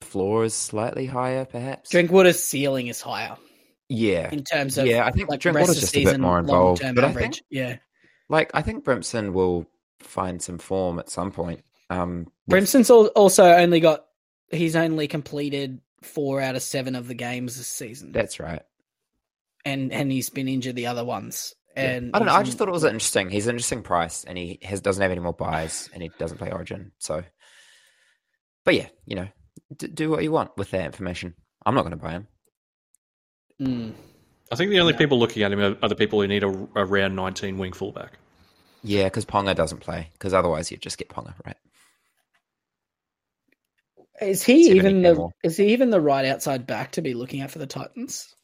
floor 0.00 0.44
is 0.44 0.54
slightly 0.54 1.06
higher, 1.06 1.44
perhaps. 1.44 1.90
Drinkwater's 1.90 2.42
ceiling 2.42 2.86
is 2.86 3.00
higher 3.00 3.36
yeah, 3.88 4.30
in 4.32 4.42
terms 4.44 4.78
of 4.78 4.86
Yeah, 4.86 5.04
I 5.04 5.10
think 5.12 5.28
like 5.28 5.40
Drinkwater's 5.40 5.80
just 5.80 5.94
a 5.94 5.98
bit 5.98 6.06
season, 6.06 6.20
more 6.20 6.38
involved, 6.38 6.82
but 6.94 7.04
I 7.04 7.12
think- 7.12 7.42
yeah, 7.50 7.76
like 8.28 8.50
I 8.54 8.62
think 8.62 8.84
Brimson 8.84 9.32
will 9.32 9.66
find 10.00 10.42
some 10.42 10.58
form 10.58 10.98
at 10.98 11.10
some 11.10 11.30
point. 11.30 11.62
Um, 11.88 12.26
Brimson's 12.50 12.90
al- 12.90 13.06
also 13.08 13.44
only 13.44 13.80
got 13.80 14.06
he's 14.50 14.74
only 14.74 15.06
completed 15.06 15.80
four 16.02 16.40
out 16.40 16.56
of 16.56 16.62
seven 16.62 16.96
of 16.96 17.06
the 17.08 17.14
games 17.14 17.56
this 17.56 17.68
season, 17.68 18.12
that's 18.12 18.40
right. 18.40 18.62
and 19.64 19.92
and 19.92 20.10
he's 20.10 20.30
been 20.30 20.48
injured 20.48 20.76
the 20.76 20.86
other 20.86 21.04
ones. 21.04 21.54
Yeah. 21.76 21.90
And 21.90 22.10
I 22.14 22.18
don't 22.18 22.26
know. 22.26 22.34
I 22.34 22.42
just 22.42 22.56
thought 22.58 22.68
it 22.68 22.72
was 22.72 22.84
interesting. 22.84 23.28
He's 23.28 23.46
an 23.46 23.54
interesting 23.54 23.82
price, 23.82 24.24
and 24.24 24.36
he 24.36 24.58
has 24.62 24.80
doesn't 24.80 25.02
have 25.02 25.10
any 25.12 25.20
more 25.20 25.34
buys, 25.34 25.90
and 25.92 26.02
he 26.02 26.10
doesn't 26.18 26.38
play 26.38 26.50
Origin. 26.50 26.90
So, 26.98 27.22
but 28.66 28.74
yeah, 28.74 28.88
you 29.06 29.16
know, 29.16 29.28
d- 29.74 29.86
do 29.86 30.10
what 30.10 30.22
you 30.22 30.30
want 30.30 30.50
with 30.58 30.70
that 30.72 30.84
information. 30.84 31.32
I'm 31.64 31.74
not 31.74 31.82
going 31.82 31.92
to 31.92 31.96
buy 31.96 32.10
him. 32.12 32.26
Mm. 33.62 33.92
I 34.52 34.56
think 34.56 34.70
the 34.70 34.80
only 34.80 34.92
Yeah. 34.92 34.98
people 34.98 35.18
looking 35.18 35.42
at 35.42 35.52
him 35.52 35.60
are, 35.60 35.76
are 35.82 35.88
the 35.88 35.96
people 35.96 36.20
who 36.20 36.28
need 36.28 36.44
a, 36.44 36.48
a 36.74 36.84
round 36.84 37.16
19 37.16 37.56
wing 37.58 37.72
fullback. 37.72 38.18
Yeah, 38.82 39.04
because 39.04 39.24
Ponga 39.24 39.54
doesn't 39.56 39.80
play. 39.80 40.10
Because 40.12 40.34
otherwise, 40.34 40.70
you'd 40.70 40.82
just 40.82 40.98
get 40.98 41.08
Ponga, 41.08 41.34
right? 41.46 41.56
Is 44.20 44.42
he 44.42 44.64
See 44.64 44.76
even 44.76 45.02
the 45.02 45.14
more. 45.14 45.30
is 45.42 45.56
he 45.56 45.68
even 45.72 45.90
the 45.90 46.00
right 46.00 46.24
outside 46.24 46.66
back 46.66 46.92
to 46.92 47.02
be 47.02 47.14
looking 47.14 47.40
at 47.40 47.50
for 47.50 47.58
the 47.58 47.66
Titans? 47.66 48.34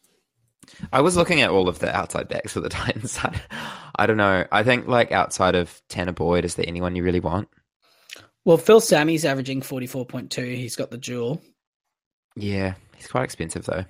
I 0.93 1.01
was 1.01 1.16
looking 1.16 1.41
at 1.43 1.51
all 1.51 1.68
of 1.68 1.79
the 1.81 1.95
outside 1.95 2.29
backs 2.29 2.53
for 2.53 2.61
the 2.61 2.68
Titans. 2.70 3.18
I, 3.18 3.41
I 3.97 4.07
don't 4.07 4.16
know. 4.18 4.45
I 4.53 4.62
think 4.64 4.87
like 4.87 5.12
outside 5.12 5.55
of 5.55 5.81
Tanah 5.89 6.14
Boyd, 6.14 6.45
is 6.45 6.55
there 6.57 6.66
anyone 6.68 6.95
you 6.97 7.03
really 7.03 7.20
want? 7.20 7.49
Well, 8.45 8.57
Phil 8.57 8.80
Sami's 8.80 9.24
averaging 9.24 9.62
forty 9.62 9.86
four 9.86 10.05
point 10.05 10.30
two. 10.30 10.45
He's 10.45 10.76
got 10.76 10.90
the 10.90 10.99
jewel. 10.99 11.43
Yeah, 12.36 12.74
he's 12.97 13.07
quite 13.09 13.24
expensive 13.24 13.64
though. 13.64 13.84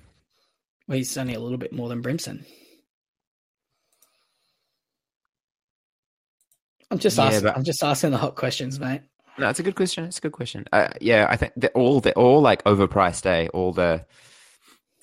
Well, 0.87 0.97
he's 0.97 1.17
only 1.17 1.33
a 1.33 1.39
little 1.39 1.57
bit 1.57 1.73
more 1.73 1.89
than 1.89 2.01
Brimson. 2.03 2.45
I'm 6.91 6.99
just 6.99 7.17
Yeah, 7.17 7.25
asking. 7.25 7.43
but- 7.43 7.57
I'm 7.57 7.63
just 7.63 7.83
asking 7.83 8.11
the 8.11 8.17
hot 8.17 8.35
questions, 8.35 8.79
mate. 8.79 9.01
No, 9.39 9.49
it's 9.49 9.59
a 9.59 9.63
good 9.63 9.75
question. 9.75 10.03
It's 10.03 10.19
a 10.19 10.21
good 10.21 10.31
question. 10.31 10.65
Uh, 10.71 10.89
yeah, 11.01 11.25
I 11.27 11.37
think 11.37 11.53
they're 11.55 11.71
all 11.71 11.99
they're 12.01 12.13
all 12.13 12.39
like 12.41 12.63
overpriced. 12.65 13.25
Eh? 13.25 13.47
All 13.53 13.71
the 13.73 14.05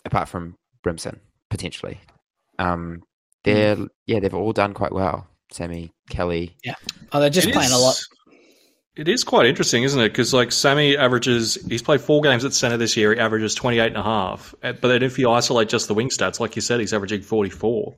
apart 0.05 0.29
from 0.29 0.57
Brimson 0.85 1.19
potentially. 1.51 1.99
Um, 2.61 3.03
they're 3.43 3.77
yeah, 4.07 4.21
they've 4.21 4.33
all 4.35 4.53
done 4.53 4.73
quite 4.73 4.93
well. 4.93 5.27
Sammy 5.51 5.91
Kelly. 6.09 6.57
Yeah, 6.63 6.75
oh, 7.11 7.19
they're 7.19 7.29
just 7.29 7.49
It 7.49 7.55
playing 7.55 7.73
a 7.73 7.79
lot. 7.79 8.01
It 9.01 9.09
is 9.09 9.25
quite 9.25 9.47
interesting, 9.47 9.83
isn't 9.83 9.99
it? 9.99 10.11
Because 10.11 10.35
like 10.35 10.53
Sami 10.53 10.95
averages, 10.95 11.55
he's 11.67 11.81
played 11.81 12.03
four 12.03 12.21
games 12.21 12.45
at 12.45 12.53
centre 12.53 12.77
this 12.77 12.99
year. 12.99 13.15
He 13.15 13.19
averages 13.19 13.55
28 13.55 13.87
and 13.87 13.97
a 13.97 14.03
half. 14.03 14.55
But 14.61 14.83
then 14.83 15.03
if 15.03 15.19
you 15.19 15.31
isolate 15.31 15.71
just 15.71 15.89
the 15.89 15.95
wing 15.95 16.11
stats, 16.11 16.39
like 16.39 16.55
you 16.55 16.61
said, 16.61 16.81
he's 16.81 16.93
averaging 16.93 17.23
44. 17.23 17.97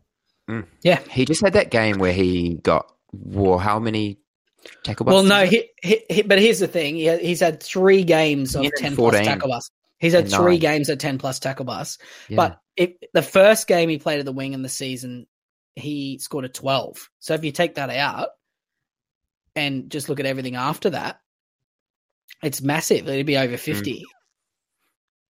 Mm. 0.48 0.64
Yeah. 0.82 1.00
He 1.10 1.24
just 1.24 1.42
had 1.42 1.54
that 1.54 1.72
game 1.72 1.98
where 1.98 2.12
he 2.12 2.54
got 2.54 2.86
well, 3.12 3.58
how 3.58 3.80
many 3.80 4.18
tackle 4.84 5.06
Well, 5.06 5.24
no, 5.24 5.44
he, 5.44 5.70
he, 5.82 6.04
he, 6.08 6.22
but 6.22 6.38
here's 6.38 6.60
the 6.60 6.68
thing: 6.68 6.94
he, 6.94 7.18
he's 7.18 7.40
had 7.40 7.60
three 7.60 8.04
games 8.04 8.54
of 8.54 8.62
ten 8.76 8.94
plus 8.94 9.12
14. 9.12 9.24
tackle 9.24 9.48
bus. 9.48 9.70
He's 9.98 10.12
had 10.12 10.30
three 10.30 10.52
nine. 10.52 10.60
games 10.60 10.88
of 10.88 10.98
ten 10.98 11.18
plus 11.18 11.40
tackle 11.40 11.64
bus. 11.64 11.98
Yeah. 12.28 12.36
But 12.36 12.60
if 12.76 12.92
the 13.12 13.22
first 13.22 13.66
game 13.66 13.88
he 13.88 13.98
played 13.98 14.20
at 14.20 14.24
the 14.24 14.32
wing 14.32 14.52
in 14.52 14.62
the 14.62 14.68
season, 14.68 15.26
he 15.74 16.18
scored 16.18 16.44
a 16.44 16.48
12. 16.48 17.10
So 17.18 17.34
if 17.34 17.44
you 17.44 17.50
take 17.50 17.74
that 17.74 17.90
out 17.90 18.28
and 19.56 19.90
just 19.90 20.08
look 20.08 20.20
at 20.20 20.26
everything 20.26 20.56
after 20.56 20.90
that, 20.90 21.20
it's 22.42 22.60
massive. 22.62 23.08
It'd 23.08 23.26
be 23.26 23.36
over 23.36 23.56
50. 23.56 24.04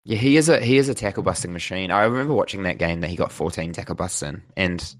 Yeah, 0.04 0.16
he 0.18 0.36
is 0.36 0.48
a 0.48 0.60
he 0.60 0.78
is 0.78 0.88
a 0.88 0.94
tackle 0.94 1.22
busting 1.22 1.52
machine. 1.52 1.90
I 1.90 2.04
remember 2.04 2.32
watching 2.34 2.62
that 2.62 2.78
game 2.78 3.00
that 3.00 3.10
he 3.10 3.16
got 3.16 3.30
14 3.32 3.72
tackle 3.72 3.94
busts 3.94 4.22
in, 4.22 4.42
and 4.56 4.94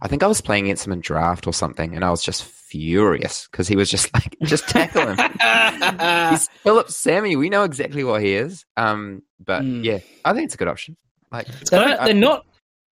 I 0.00 0.08
think 0.08 0.22
I 0.22 0.26
was 0.26 0.40
playing 0.40 0.64
against 0.66 0.86
him 0.86 0.92
in 0.94 1.00
draft 1.00 1.46
or 1.46 1.52
something, 1.52 1.94
and 1.94 2.04
I 2.04 2.10
was 2.10 2.22
just 2.22 2.44
furious 2.44 3.46
because 3.50 3.68
he 3.68 3.76
was 3.76 3.90
just 3.90 4.12
like, 4.14 4.36
just 4.44 4.66
tackle 4.68 5.06
him. 5.14 5.16
He's 6.30 6.48
Philip 6.62 6.88
Sami. 6.90 7.36
We 7.36 7.50
know 7.50 7.64
exactly 7.64 8.04
what 8.04 8.22
he 8.22 8.34
is. 8.34 8.64
Um, 8.76 9.22
but 9.38 9.62
Mm. 9.62 9.84
yeah, 9.84 9.98
I 10.24 10.32
think 10.32 10.46
it's 10.46 10.54
a 10.54 10.58
good 10.58 10.68
option. 10.68 10.96
Like, 11.30 11.46
They're, 11.70 11.80
I- 11.82 11.88
not, 11.90 12.04
they're 12.06 12.14
not. 12.14 12.46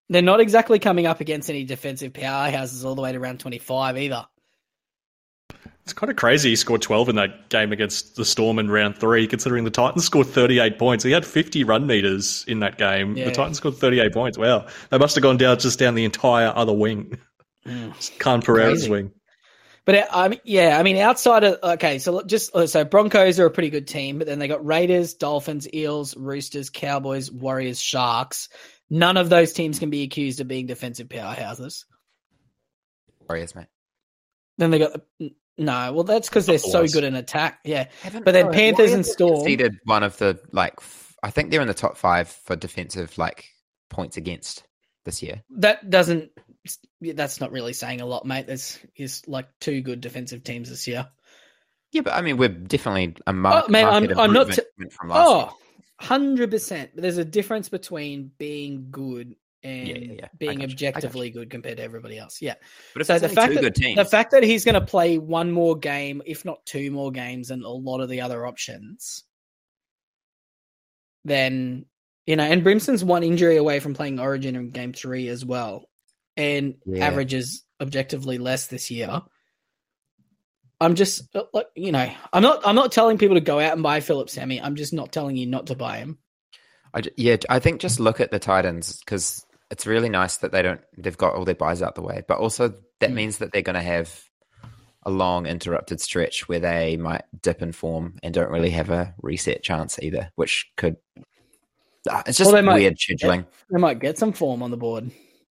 They're 0.09 0.21
not 0.21 0.41
exactly 0.41 0.77
coming 0.77 1.05
up 1.07 1.21
against 1.21 1.49
any 1.49 1.63
defensive 1.63 2.11
powerhouses 2.11 2.83
all 2.83 2.95
the 2.95 3.01
way 3.01 3.13
to 3.13 3.19
round 3.19 3.39
twenty-five 3.39 3.97
either. 3.97 4.25
It's 5.91 5.99
kind 5.99 6.09
of 6.09 6.15
crazy. 6.15 6.51
He 6.51 6.55
scored 6.55 6.81
12 6.81 7.09
in 7.09 7.15
that 7.17 7.49
game 7.49 7.73
against 7.73 8.15
the 8.15 8.23
Storm 8.23 8.59
in 8.59 8.71
round 8.71 8.97
three, 8.97 9.27
considering 9.27 9.65
the 9.65 9.71
Titans 9.71 10.05
scored 10.05 10.27
38 10.27 10.79
points. 10.79 11.03
He 11.03 11.11
had 11.11 11.25
50 11.25 11.65
run 11.65 11.85
meters 11.85 12.45
in 12.47 12.61
that 12.61 12.77
game. 12.77 13.17
Yeah. 13.17 13.25
The 13.25 13.31
Titans 13.31 13.57
scored 13.57 13.75
38 13.75 14.13
points. 14.13 14.37
Wow. 14.37 14.67
They 14.89 14.97
must 14.97 15.15
have 15.15 15.21
gone 15.21 15.35
down 15.35 15.59
just 15.59 15.79
down 15.79 15.95
the 15.95 16.05
entire 16.05 16.53
other 16.55 16.71
wing. 16.71 17.17
Khan 18.19 18.41
Pereira's 18.41 18.83
Crazy. 18.83 18.89
wing. 18.89 19.11
But 19.83 20.07
I 20.13 20.29
mean, 20.29 20.39
yeah, 20.45 20.79
I 20.79 20.83
mean, 20.83 20.95
outside 20.95 21.43
of 21.43 21.59
okay, 21.61 21.99
so 21.99 22.21
just 22.21 22.55
uh, 22.55 22.67
so 22.67 22.85
Broncos 22.85 23.37
are 23.37 23.47
a 23.47 23.51
pretty 23.51 23.69
good 23.69 23.87
team, 23.87 24.17
but 24.17 24.27
then 24.27 24.39
they 24.39 24.47
got 24.47 24.65
Raiders, 24.65 25.15
Dolphins, 25.15 25.67
Eels, 25.73 26.15
Roosters, 26.15 26.69
Cowboys, 26.69 27.29
Warriors, 27.29 27.81
Sharks. 27.81 28.47
None 28.89 29.17
of 29.17 29.27
those 29.29 29.51
teams 29.51 29.77
can 29.77 29.89
be 29.89 30.03
accused 30.03 30.39
of 30.39 30.47
being 30.47 30.67
defensive 30.67 31.09
powerhouses. 31.09 31.83
Warriors, 33.27 33.55
mate. 33.55 33.67
Then 34.57 34.71
they 34.71 34.79
got 34.79 35.01
no, 35.57 35.93
well, 35.93 36.03
that's 36.03 36.29
because 36.29 36.45
they're 36.45 36.57
so 36.57 36.87
good 36.87 37.03
in 37.03 37.15
attack. 37.15 37.59
Yeah, 37.63 37.87
But 38.03 38.31
then 38.31 38.47
oh, 38.47 38.51
Panthers 38.51 38.77
Warriors 38.77 38.93
and 38.93 39.05
have 39.05 39.05
Storm- 39.05 39.35
conceded 39.35 39.79
one 39.85 40.03
of 40.03 40.17
the 40.17 40.39
like. 40.51 40.73
f- 40.79 41.15
I 41.23 41.29
think 41.29 41.51
they're 41.51 41.61
in 41.61 41.67
the 41.67 41.73
top 41.73 41.97
five 41.97 42.29
for 42.29 42.55
defensive 42.55 43.17
like 43.17 43.45
points 43.89 44.17
against 44.17 44.63
this 45.05 45.21
year. 45.21 45.43
that 45.57 45.89
doesn't. 45.89 46.31
That's 47.01 47.39
not 47.39 47.51
really 47.51 47.73
saying 47.73 48.01
a 48.01 48.05
lot, 48.05 48.25
mate. 48.25 48.47
There's 48.47 48.79
is 48.95 49.27
like 49.27 49.47
two 49.59 49.81
good 49.81 50.01
defensive 50.01 50.43
teams 50.43 50.69
this 50.69 50.87
year. 50.87 51.07
Yeah, 51.91 52.01
but 52.01 52.13
I 52.13 52.21
mean, 52.21 52.37
we're 52.37 52.49
definitely 52.49 53.15
a 53.27 53.31
oh, 53.31 53.33
mark. 53.33 53.65
Oh, 53.67 53.71
man, 53.71 53.85
I'm- 53.85 54.03
market 54.03 54.17
I'm 54.17 54.33
not 54.33 54.49
improvement 54.49 54.93
from 54.93 55.09
last 55.09 55.27
oh, 55.27 55.37
year. 55.39 55.49
Oh, 55.49 55.57
100%. 56.01 56.89
But 56.95 57.01
there's 57.01 57.17
a 57.17 57.25
difference 57.25 57.69
between 57.69 58.31
being 58.37 58.87
good 58.89 59.35
and 59.63 59.87
Yeah, 59.87 59.95
yeah, 59.95 60.13
yeah. 60.19 60.27
Being 60.37 60.59
got 60.59 60.59
you. 60.59 60.63
I 60.63 60.67
got 60.67 60.71
objectively 60.73 61.29
good 61.29 61.49
compared 61.49 61.77
to 61.77 61.83
everybody 61.83 62.17
else. 62.17 62.41
Yeah. 62.41 62.55
But 62.93 63.01
if 63.01 63.07
so 63.07 63.19
the 63.19 63.29
fact 63.29 63.49
two 63.49 63.55
that- 63.55 63.61
good 63.61 63.75
teams, 63.75 63.95
The 63.95 64.05
fact 64.05 64.31
that 64.31 64.43
he's 64.43 64.65
going 64.65 64.75
to 64.75 64.85
play 64.85 65.17
one 65.17 65.51
more 65.51 65.77
game, 65.77 66.21
if 66.25 66.45
not 66.45 66.65
two 66.65 66.91
more 66.91 67.11
games, 67.11 67.49
than 67.49 67.63
a 67.63 67.69
lot 67.69 68.01
of 68.01 68.09
the 68.09 68.21
other 68.21 68.45
options, 68.45 69.23
then, 71.25 71.85
you 72.25 72.35
know, 72.35 72.43
and 72.43 72.63
Brimson's 72.63 73.03
one 73.03 73.23
injury 73.23 73.57
away 73.57 73.79
from 73.79 73.93
playing 73.93 74.19
Origin 74.19 74.55
in 74.55 74.69
game 74.71 74.93
three 74.93 75.27
as 75.27 75.45
well, 75.45 75.89
and 76.35 76.75
averages 76.99 77.63
objectively 77.79 78.37
less 78.37 78.67
this 78.67 78.89
year. 78.89 79.21
I'm 80.79 80.95
just 80.95 81.35
uh, 81.35 81.43
like 81.53 81.67
you 81.75 81.91
know, 81.91 82.11
I'm 82.33 82.41
not. 82.41 82.65
I'm 82.65 82.75
not 82.75 82.91
telling 82.91 83.19
people 83.19 83.35
to 83.35 83.41
go 83.41 83.59
out 83.59 83.73
and 83.73 83.83
buy 83.83 83.99
Philip 83.99 84.31
Sami. 84.31 84.59
I'm 84.59 84.75
just 84.75 84.93
not 84.93 85.11
telling 85.11 85.35
you 85.35 85.45
not 85.45 85.67
to 85.67 85.75
buy 85.75 85.97
him. 85.97 86.17
I 86.91 87.03
yeah, 87.17 87.37
I 87.49 87.59
think 87.59 87.81
just 87.81 87.99
look 87.99 88.19
at 88.19 88.31
the 88.31 88.39
Titans 88.39 88.99
because 88.99 89.45
it's 89.71 89.87
really 89.87 90.09
nice 90.09 90.37
that 90.37 90.51
they 90.51 90.61
don't. 90.61 90.81
They've 90.97 91.17
got 91.17 91.33
all 91.35 91.45
their 91.45 91.55
buys 91.55 91.81
out 91.81 91.95
the 91.95 92.01
way, 92.01 92.23
but 92.27 92.37
also 92.37 92.73
that 92.99 93.09
Mm. 93.09 93.13
means 93.13 93.37
that 93.39 93.51
they're 93.51 93.61
going 93.61 93.75
to 93.75 93.81
have 93.81 94.23
a 95.03 95.09
long 95.09 95.47
interrupted 95.47 95.99
stretch 95.99 96.47
where 96.47 96.59
they 96.59 96.95
might 96.97 97.23
dip 97.41 97.61
in 97.63 97.71
form 97.71 98.19
and 98.21 98.33
don't 98.33 98.51
really 98.51 98.69
have 98.69 98.91
a 98.91 99.15
reset 99.21 99.63
chance 99.63 99.97
either, 100.01 100.31
which 100.35 100.71
could. 100.77 100.97
Ah, 102.09 102.23
It's 102.27 102.37
just 102.37 102.51
Well, 102.51 102.63
weird 102.75 102.97
scheduling. 102.97 103.45
They 103.71 103.79
might 103.79 103.99
get 103.99 104.17
some 104.17 104.33
form 104.33 104.61
on 104.61 104.71
the 104.71 104.77
board. 104.77 105.09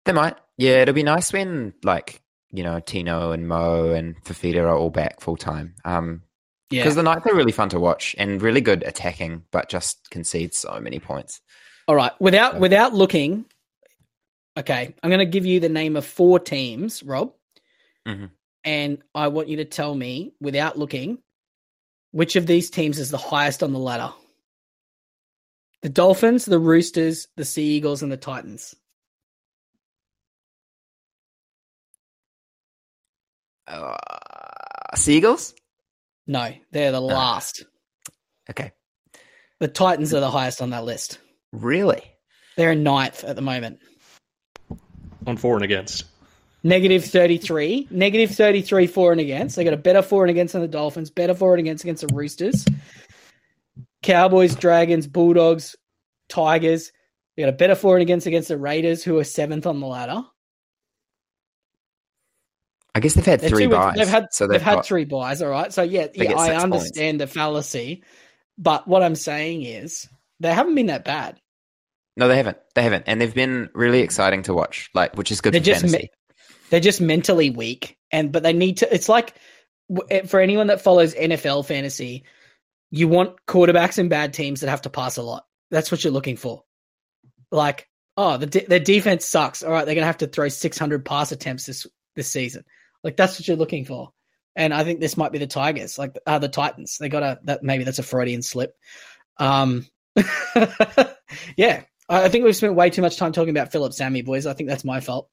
They 0.05 0.13
might. 0.13 0.37
Yeah, 0.57 0.83
it'll 0.83 0.95
be 0.95 1.03
nice 1.03 1.33
when 1.33 1.75
like 1.85 2.21
you 2.53 2.63
know 2.65 2.81
Tino 2.81 3.33
and 3.33 3.47
Mo 3.49 3.91
and 3.91 4.17
Fifita 4.25 4.63
are 4.63 4.75
all 4.77 4.91
back 4.91 5.21
full 5.21 5.37
time. 5.37 5.75
Um, 5.85 6.23
Yeah, 6.71 6.83
because 6.83 6.97
the 6.97 7.03
Knights 7.05 7.27
are 7.27 7.35
really 7.35 7.53
fun 7.53 7.69
to 7.71 7.79
watch 7.81 8.15
and 8.19 8.43
really 8.43 8.61
good 8.61 8.83
attacking, 8.85 9.45
but 9.53 9.69
just 9.69 10.11
concede 10.11 10.55
so 10.55 10.81
many 10.81 10.99
points. 10.99 11.41
All 11.87 11.95
right. 11.95 12.13
Without 12.21 12.55
So- 12.55 12.59
without 12.61 12.95
looking, 12.95 13.45
okay, 14.57 14.95
I'm 15.03 15.11
going 15.11 15.19
to 15.21 15.27
give 15.27 15.47
you 15.47 15.61
the 15.61 15.69
name 15.69 15.97
of 15.97 16.05
four 16.07 16.39
teams, 16.39 17.03
Rob, 17.03 17.35
Mhm. 18.07 18.31
and 18.65 19.03
I 19.15 19.29
want 19.29 19.49
you 19.49 19.57
to 19.59 19.65
tell 19.65 19.95
me 19.95 20.35
without 20.41 20.79
looking 20.79 21.23
which 22.13 22.37
of 22.37 22.47
these 22.47 22.71
teams 22.71 22.99
is 22.99 23.11
the 23.11 23.19
highest 23.19 23.63
on 23.63 23.73
the 23.73 23.79
ladder. 23.79 24.13
The 25.83 25.89
Dolphins, 25.91 26.45
the 26.47 26.59
Roosters, 26.59 27.29
the 27.37 27.45
Sea 27.45 27.77
Eagles, 27.77 28.03
and 28.03 28.11
the 28.11 28.17
Titans. 28.17 28.75
Uh, 33.67 33.97
Seagulls. 34.95 35.55
No, 36.27 36.53
they're 36.73 36.93
the 36.93 37.01
last. 37.01 37.65
Okay, 38.49 38.73
The 39.59 39.69
Titans 39.69 40.15
are 40.15 40.21
the 40.21 40.31
highest 40.31 40.63
on 40.63 40.71
that 40.71 40.85
list. 40.85 41.19
really? 41.53 42.03
They're 42.57 42.73
in 42.73 42.83
ninth 42.85 43.23
at 43.25 43.37
the 43.37 43.43
moment. 43.43 43.81
On 45.27 45.37
for 45.37 45.55
and 45.55 45.65
against. 45.65 46.05
Negative 46.63 47.05
33. 47.05 47.89
Negative 47.91 48.31
33 48.31 48.87
for 48.87 49.13
and 49.13 49.21
against. 49.21 49.57
They 49.57 49.65
got 49.65 49.75
a 49.75 49.79
better 49.79 50.03
for 50.03 50.25
and 50.25 50.31
against 50.31 50.53
than 50.53 50.63
the 50.63 50.69
Dolphins, 50.69 51.11
better 51.11 51.35
for 51.35 51.55
and 51.55 51.61
against 51.61 51.85
against 51.85 52.07
the 52.07 52.15
Roosters. 52.15 52.65
Cowboys, 54.03 54.55
Dragons, 54.55 55.07
Bulldogs, 55.07 55.77
Tigers. 56.29 56.93
They 57.37 57.43
got 57.43 57.51
a 57.51 57.57
better 57.57 57.75
for 57.75 57.97
and 57.97 58.03
against 58.03 58.27
against 58.27 58.49
the 58.49 58.57
Raiders, 58.57 59.03
who 59.03 59.19
are 59.19 59.25
seventh 59.25 59.67
on 59.67 59.81
the 59.81 59.87
ladder. 59.87 60.25
I 62.95 63.01
guess 63.01 63.13
they've 63.13 63.27
had 63.27 63.41
They're 63.41 63.51
three 63.51 63.67
buys, 63.67 63.97
They've 63.97 64.09
had 64.09 64.29
so 64.33 64.47
they've, 64.47 64.53
they've, 64.53 64.63
had 64.63 64.85
three 64.85 65.05
buys, 65.05 65.43
all 65.43 65.51
right. 65.51 65.71
So 65.71 65.83
yeah, 65.83 66.07
yeah, 66.15 66.33
I 66.33 66.53
six 66.53 66.63
understand 66.63 67.21
the 67.21 67.27
fallacy, 67.27 68.03
but 68.57 68.89
what 68.89 69.03
I'm 69.03 69.17
saying 69.17 69.65
is 69.65 70.09
they 70.41 70.53
haven't 70.53 70.75
been 70.75 70.87
that 70.87 71.05
bad. 71.05 71.39
No, 72.17 72.29
they 72.29 72.37
haven't. 72.37 72.59
They 72.75 72.83
haven't, 72.83 73.05
and 73.07 73.21
they've 73.21 73.35
been 73.35 73.69
really 73.75 74.01
exciting 74.01 74.43
to 74.45 74.55
watch. 74.55 74.91
Like, 74.95 75.17
which 75.17 75.31
is 75.31 75.41
good 75.41 75.53
They're 75.53 75.61
for 75.61 75.67
just 75.67 75.81
fantasy. 75.83 75.99
me- 76.05 76.11
they're 76.71 76.81
just 76.81 77.01
mentally 77.01 77.51
weak 77.51 77.97
and 78.11 78.33
but 78.33 78.43
they 78.43 78.53
need 78.53 78.79
to 78.79 78.93
it's 78.93 79.09
like 79.09 79.35
eh, 80.11 80.27
for 80.27 80.41
anyone 80.41 80.67
that 80.69 80.81
follows 80.81 81.15
NFL 81.15 81.65
fantasy 81.67 82.25
you 82.91 83.09
want 83.09 83.37
quarterbacks 83.47 83.99
in 83.99 84.09
bad 84.09 84.33
teams 84.33 84.61
that 84.61 84.71
have 84.71 84.83
to 84.83 84.91
pass 84.91 85.17
a 85.17 85.23
lot. 85.23 85.45
That's 85.71 85.91
what 85.91 86.03
you're 86.05 86.13
looking 86.13 86.37
for. 86.37 86.63
Like 87.51 87.89
oh 88.17 88.37
the 88.37 88.47
de- 88.47 88.67
their 88.67 88.81
defense 88.81 89.25
sucks. 89.25 89.63
All 89.63 89.71
right 89.71 89.85
they're 89.85 89.95
going 89.95 90.03
to 90.03 90.07
have 90.07 90.19
to 90.19 90.27
throw 90.27 90.49
600 90.49 91.05
pass 91.05 91.33
attempts 91.33 91.67
this 91.67 91.87
this 92.17 92.31
season. 92.33 92.65
Like 93.05 93.17
that's 93.17 93.39
what 93.39 93.47
you're 93.47 93.57
looking 93.57 93.85
for. 93.85 94.11
And 94.57 94.73
i 94.75 94.83
think 94.85 95.01
this 95.01 95.17
might 95.17 95.33
be 95.33 95.39
the 95.39 95.47
tigers 95.47 95.99
like 95.99 96.17
uh, 96.27 96.39
the 96.39 96.49
titans. 96.49 96.97
They 96.99 97.09
got 97.09 97.23
a 97.23 97.39
that 97.45 97.63
maybe 97.63 97.85
that's 97.85 97.99
a 97.99 98.03
freudian 98.03 98.43
slip. 98.43 98.75
Um 99.39 99.87
yeah 101.57 101.83
I 102.09 102.29
think 102.29 102.45
we've 102.45 102.57
spent 102.57 102.75
way 102.75 102.91
too 102.91 103.03
much 103.03 103.17
time 103.17 103.33
talking 103.33 103.51
about 103.51 103.73
Philip 103.73 103.93
Sami, 103.93 104.23
boys. 104.23 104.47
I 104.47 104.53
think 104.53 104.69
that's 104.69 104.85
my 104.85 105.01
fault. 105.01 105.29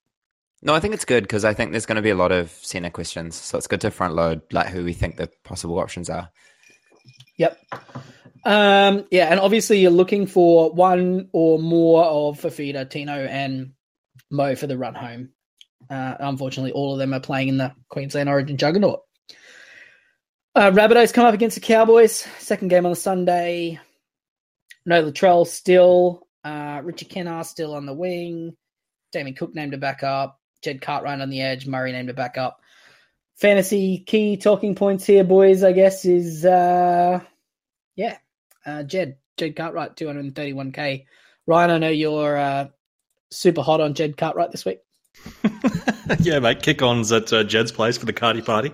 No, 0.62 0.74
I 0.74 0.80
think 0.80 0.94
it's 0.94 1.06
good 1.06 1.24
because 1.24 1.44
I 1.46 1.54
think 1.54 1.72
there's 1.72 1.86
going 1.86 1.98
to 1.98 2.02
be 2.02 2.10
a 2.10 2.16
lot 2.16 2.32
of 2.32 2.50
center 2.50 2.90
questions, 2.90 3.36
so 3.36 3.58
it's 3.58 3.68
good 3.68 3.82
to 3.82 3.92
front 3.92 4.16
load 4.16 4.42
like 4.52 4.68
who 4.68 4.84
we 4.84 4.94
think 4.94 5.18
the 5.18 5.30
possible 5.44 5.78
options 5.78 6.10
are. 6.10 6.30
Yep. 7.38 7.60
Um, 8.46 9.06
yeah, 9.12 9.28
and 9.28 9.40
obviously 9.40 9.80
you're 9.80 9.92
looking 9.92 10.26
for 10.26 10.72
one 10.72 11.30
or 11.34 11.60
more 11.60 12.04
of 12.06 12.40
Fifita, 12.40 12.90
Tino, 12.90 13.14
and 13.14 13.74
Mo 14.32 14.56
for 14.56 14.68
the 14.68 14.78
run 14.78 14.96
home. 14.96 15.30
Uh, 15.90 16.16
unfortunately, 16.20 16.72
all 16.72 16.94
of 16.94 17.00
them 17.00 17.14
are 17.14 17.20
playing 17.20 17.50
in 17.50 17.58
the 17.58 17.74
Queensland 17.90 18.30
Origin 18.30 18.58
Juggernaut. 18.58 19.02
Uh, 20.56 20.72
Rabbitohs 20.72 21.14
come 21.14 21.26
up 21.26 21.34
against 21.34 21.56
the 21.56 21.62
Cowboys. 21.62 22.26
Second 22.40 22.70
game 22.70 22.86
on 22.86 22.92
the 22.92 22.96
Sunday. 22.96 23.80
No 24.86 25.04
Latrell 25.04 25.48
still. 25.48 26.23
Uh, 26.44 26.82
Richie 26.84 27.06
Kennar 27.06 27.46
still 27.46 27.74
on 27.74 27.86
the 27.86 27.94
wing. 27.94 28.56
Damien 29.12 29.36
Cook 29.36 29.56
named 29.56 29.74
a 29.74 29.78
backup. 29.78 30.40
Jed 30.62 30.82
Cartwright 30.82 31.22
on 31.22 31.30
the 31.30 31.42
edge. 31.42 31.68
Murray 31.68 31.92
named 31.92 32.10
a 32.10 32.14
backup. 32.14 32.62
Fantasy 33.36 34.00
key 34.00 34.38
talking 34.38 34.76
points 34.76 35.06
here, 35.06 35.24
boys, 35.24 35.64
I 35.64 35.72
guess, 35.72 36.06
is 36.06 36.46
uh, 36.46 37.20
yeah, 37.96 38.18
uh, 38.66 38.84
Jed 38.84 39.18
Jed 39.38 39.56
Cartwright, 39.56 39.96
two 39.96 40.08
hundred 40.08 40.26
and 40.26 40.36
thirty-one 40.36 40.72
k. 40.72 41.08
Ryan, 41.48 41.72
I 41.72 41.78
know 41.80 41.90
you're 41.90 42.38
uh, 42.38 42.68
super 43.32 43.62
hot 43.62 43.82
on 43.82 43.96
Jed 43.96 44.18
Cartwright 44.18 44.52
this 44.52 44.66
week. 44.66 44.80
yeah, 46.20 46.40
mate. 46.40 46.62
Kick 46.62 46.82
ons 46.82 47.12
at 47.12 47.34
uh, 47.34 47.44
Jed's 47.44 47.72
place 47.72 47.98
for 47.98 48.06
the 48.06 48.14
Cardi 48.14 48.42
party. 48.42 48.72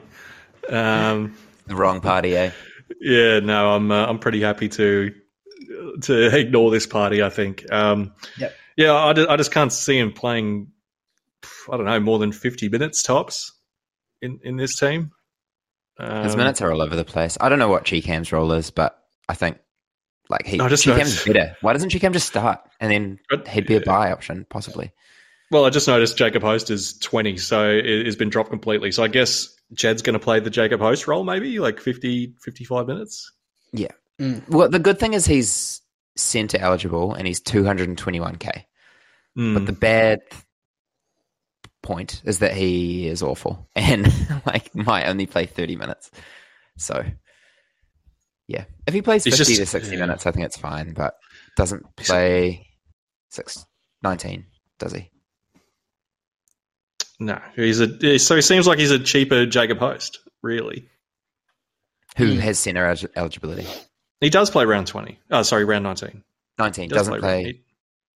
Um, 0.70 1.36
The 1.67 1.76
wrong 1.76 2.01
party, 2.01 2.36
eh? 2.36 2.49
yeah, 2.99 3.39
no, 3.41 3.76
I'm 3.76 3.91
uh, 3.91 4.07
I'm 4.07 4.17
pretty 4.17 4.41
happy 4.41 4.70
to 4.70 5.13
to 6.01 6.36
ignore 6.38 6.72
this 6.72 6.86
party. 6.88 7.22
I 7.24 7.30
think. 7.30 7.72
Um, 7.72 8.14
Yep. 8.38 8.53
Yeah, 8.78 8.93
I, 8.95 9.12
ju- 9.12 9.28
I 9.30 9.36
just 9.36 9.51
can't 9.51 9.74
see 9.74 9.97
him 9.99 10.14
playing. 10.14 10.72
I 11.70 11.76
don't 11.76 11.86
know 11.86 11.99
more 11.99 12.18
than 12.20 12.32
fifty 12.32 12.70
minutes 12.70 13.03
tops 13.03 13.51
in 14.22 14.39
in 14.43 14.55
this 14.57 14.78
team. 14.80 15.12
His 15.99 16.32
Um, 16.34 16.38
minutes 16.38 16.62
are 16.62 16.72
all 16.72 16.82
over 16.82 16.95
the 16.95 17.03
place. 17.03 17.38
I 17.41 17.49
don't 17.49 17.60
know 17.60 17.68
what 17.68 17.84
Cheekham's 17.84 18.32
role 18.32 18.53
is, 18.53 18.72
but 18.72 18.97
I 19.28 19.34
think 19.34 19.57
like 20.30 20.45
he 20.47 20.60
I 20.62 20.70
just 20.70 20.86
Cheekham's 20.86 21.26
know- 21.28 21.34
better. 21.34 21.57
Why 21.62 21.74
doesn't 21.74 21.89
Cheekham 21.89 22.14
just 22.14 22.28
start 22.28 22.62
and 22.80 22.89
then 22.91 23.20
he'd 23.49 23.68
be 23.68 23.76
a 23.76 23.82
buy 23.82 24.12
option 24.14 24.45
possibly? 24.49 24.91
Well, 25.51 25.66
I 25.66 25.72
just 25.72 25.88
noticed 25.88 26.16
Jacob 26.16 26.43
Host 26.43 26.70
is 26.70 26.97
20, 26.99 27.36
so 27.38 27.68
it 27.70 28.05
has 28.05 28.16
been 28.16 28.30
dropped 28.30 28.51
completely. 28.51 28.91
So 28.91 29.03
I 29.03 29.07
guess 29.07 29.49
Jed's 29.74 30.03
going 30.03 30.14
to 30.14 30.20
play 30.20 30.39
the 30.39 30.51
Jacob 30.51 30.80
Host 30.80 31.07
role, 31.07 31.24
maybe 31.24 31.57
like 31.60 31.80
50, 31.82 32.36
55 32.39 32.86
minutes. 32.88 33.32
Well, 34.47 34.70
the 34.70 34.80
good 34.80 34.99
thing 34.99 35.13
is 35.13 35.26
he's 35.26 35.82
centre 36.17 36.57
eligible 36.59 37.13
and 37.13 37.26
he's 37.26 37.39
221k. 37.41 38.63
Mm. 39.38 39.53
But 39.53 39.65
the 39.65 39.72
bad 39.74 40.20
point 41.82 42.22
is 42.26 42.39
that 42.39 42.53
he 42.53 43.07
is 43.07 43.24
awful 43.24 43.70
and 43.76 44.11
like 44.45 44.76
might 44.76 45.07
only 45.07 45.26
play 45.26 45.45
30 45.45 45.76
minutes. 45.78 46.11
So 46.78 47.03
yeah, 48.47 48.65
if 48.88 48.93
he 48.93 49.01
plays 49.01 49.24
He's 49.24 49.38
50 49.38 49.51
just- 49.55 49.61
to 49.61 49.65
60 49.67 49.93
yeah. 49.95 50.01
minutes, 50.01 50.26
I 50.26 50.32
think 50.32 50.45
it's 50.45 50.57
fine, 50.57 50.93
but 50.93 51.13
doesn't 51.55 51.95
play 51.95 52.67
six, 53.30 53.65
19, 54.03 54.45
does 54.80 54.93
he? 54.93 55.09
no, 57.20 57.39
he's 57.55 57.80
a 57.80 58.17
so 58.17 58.36
he 58.36 58.41
seems 58.41 58.65
like 58.65 58.80
he's 58.80 58.91
a 58.91 58.99
cheaper 58.99 59.45
Jacob 59.45 59.78
Host. 59.78 60.20
Really, 60.41 60.88
Who 62.17 62.34
Hmm. 62.36 62.39
has 62.39 62.57
centre 62.59 62.95
eligibility? 63.15 63.67
He 64.22 64.30
does 64.30 64.49
play 64.49 64.65
round 64.65 64.88
20. 64.88 65.20
Oh, 65.32 65.43
sorry, 65.43 65.65
round 65.65 65.84
19. 65.84 66.24
19, 66.57 66.89
does 66.89 66.97
doesn't 66.97 67.20
play, 67.20 67.43
round- 67.43 67.55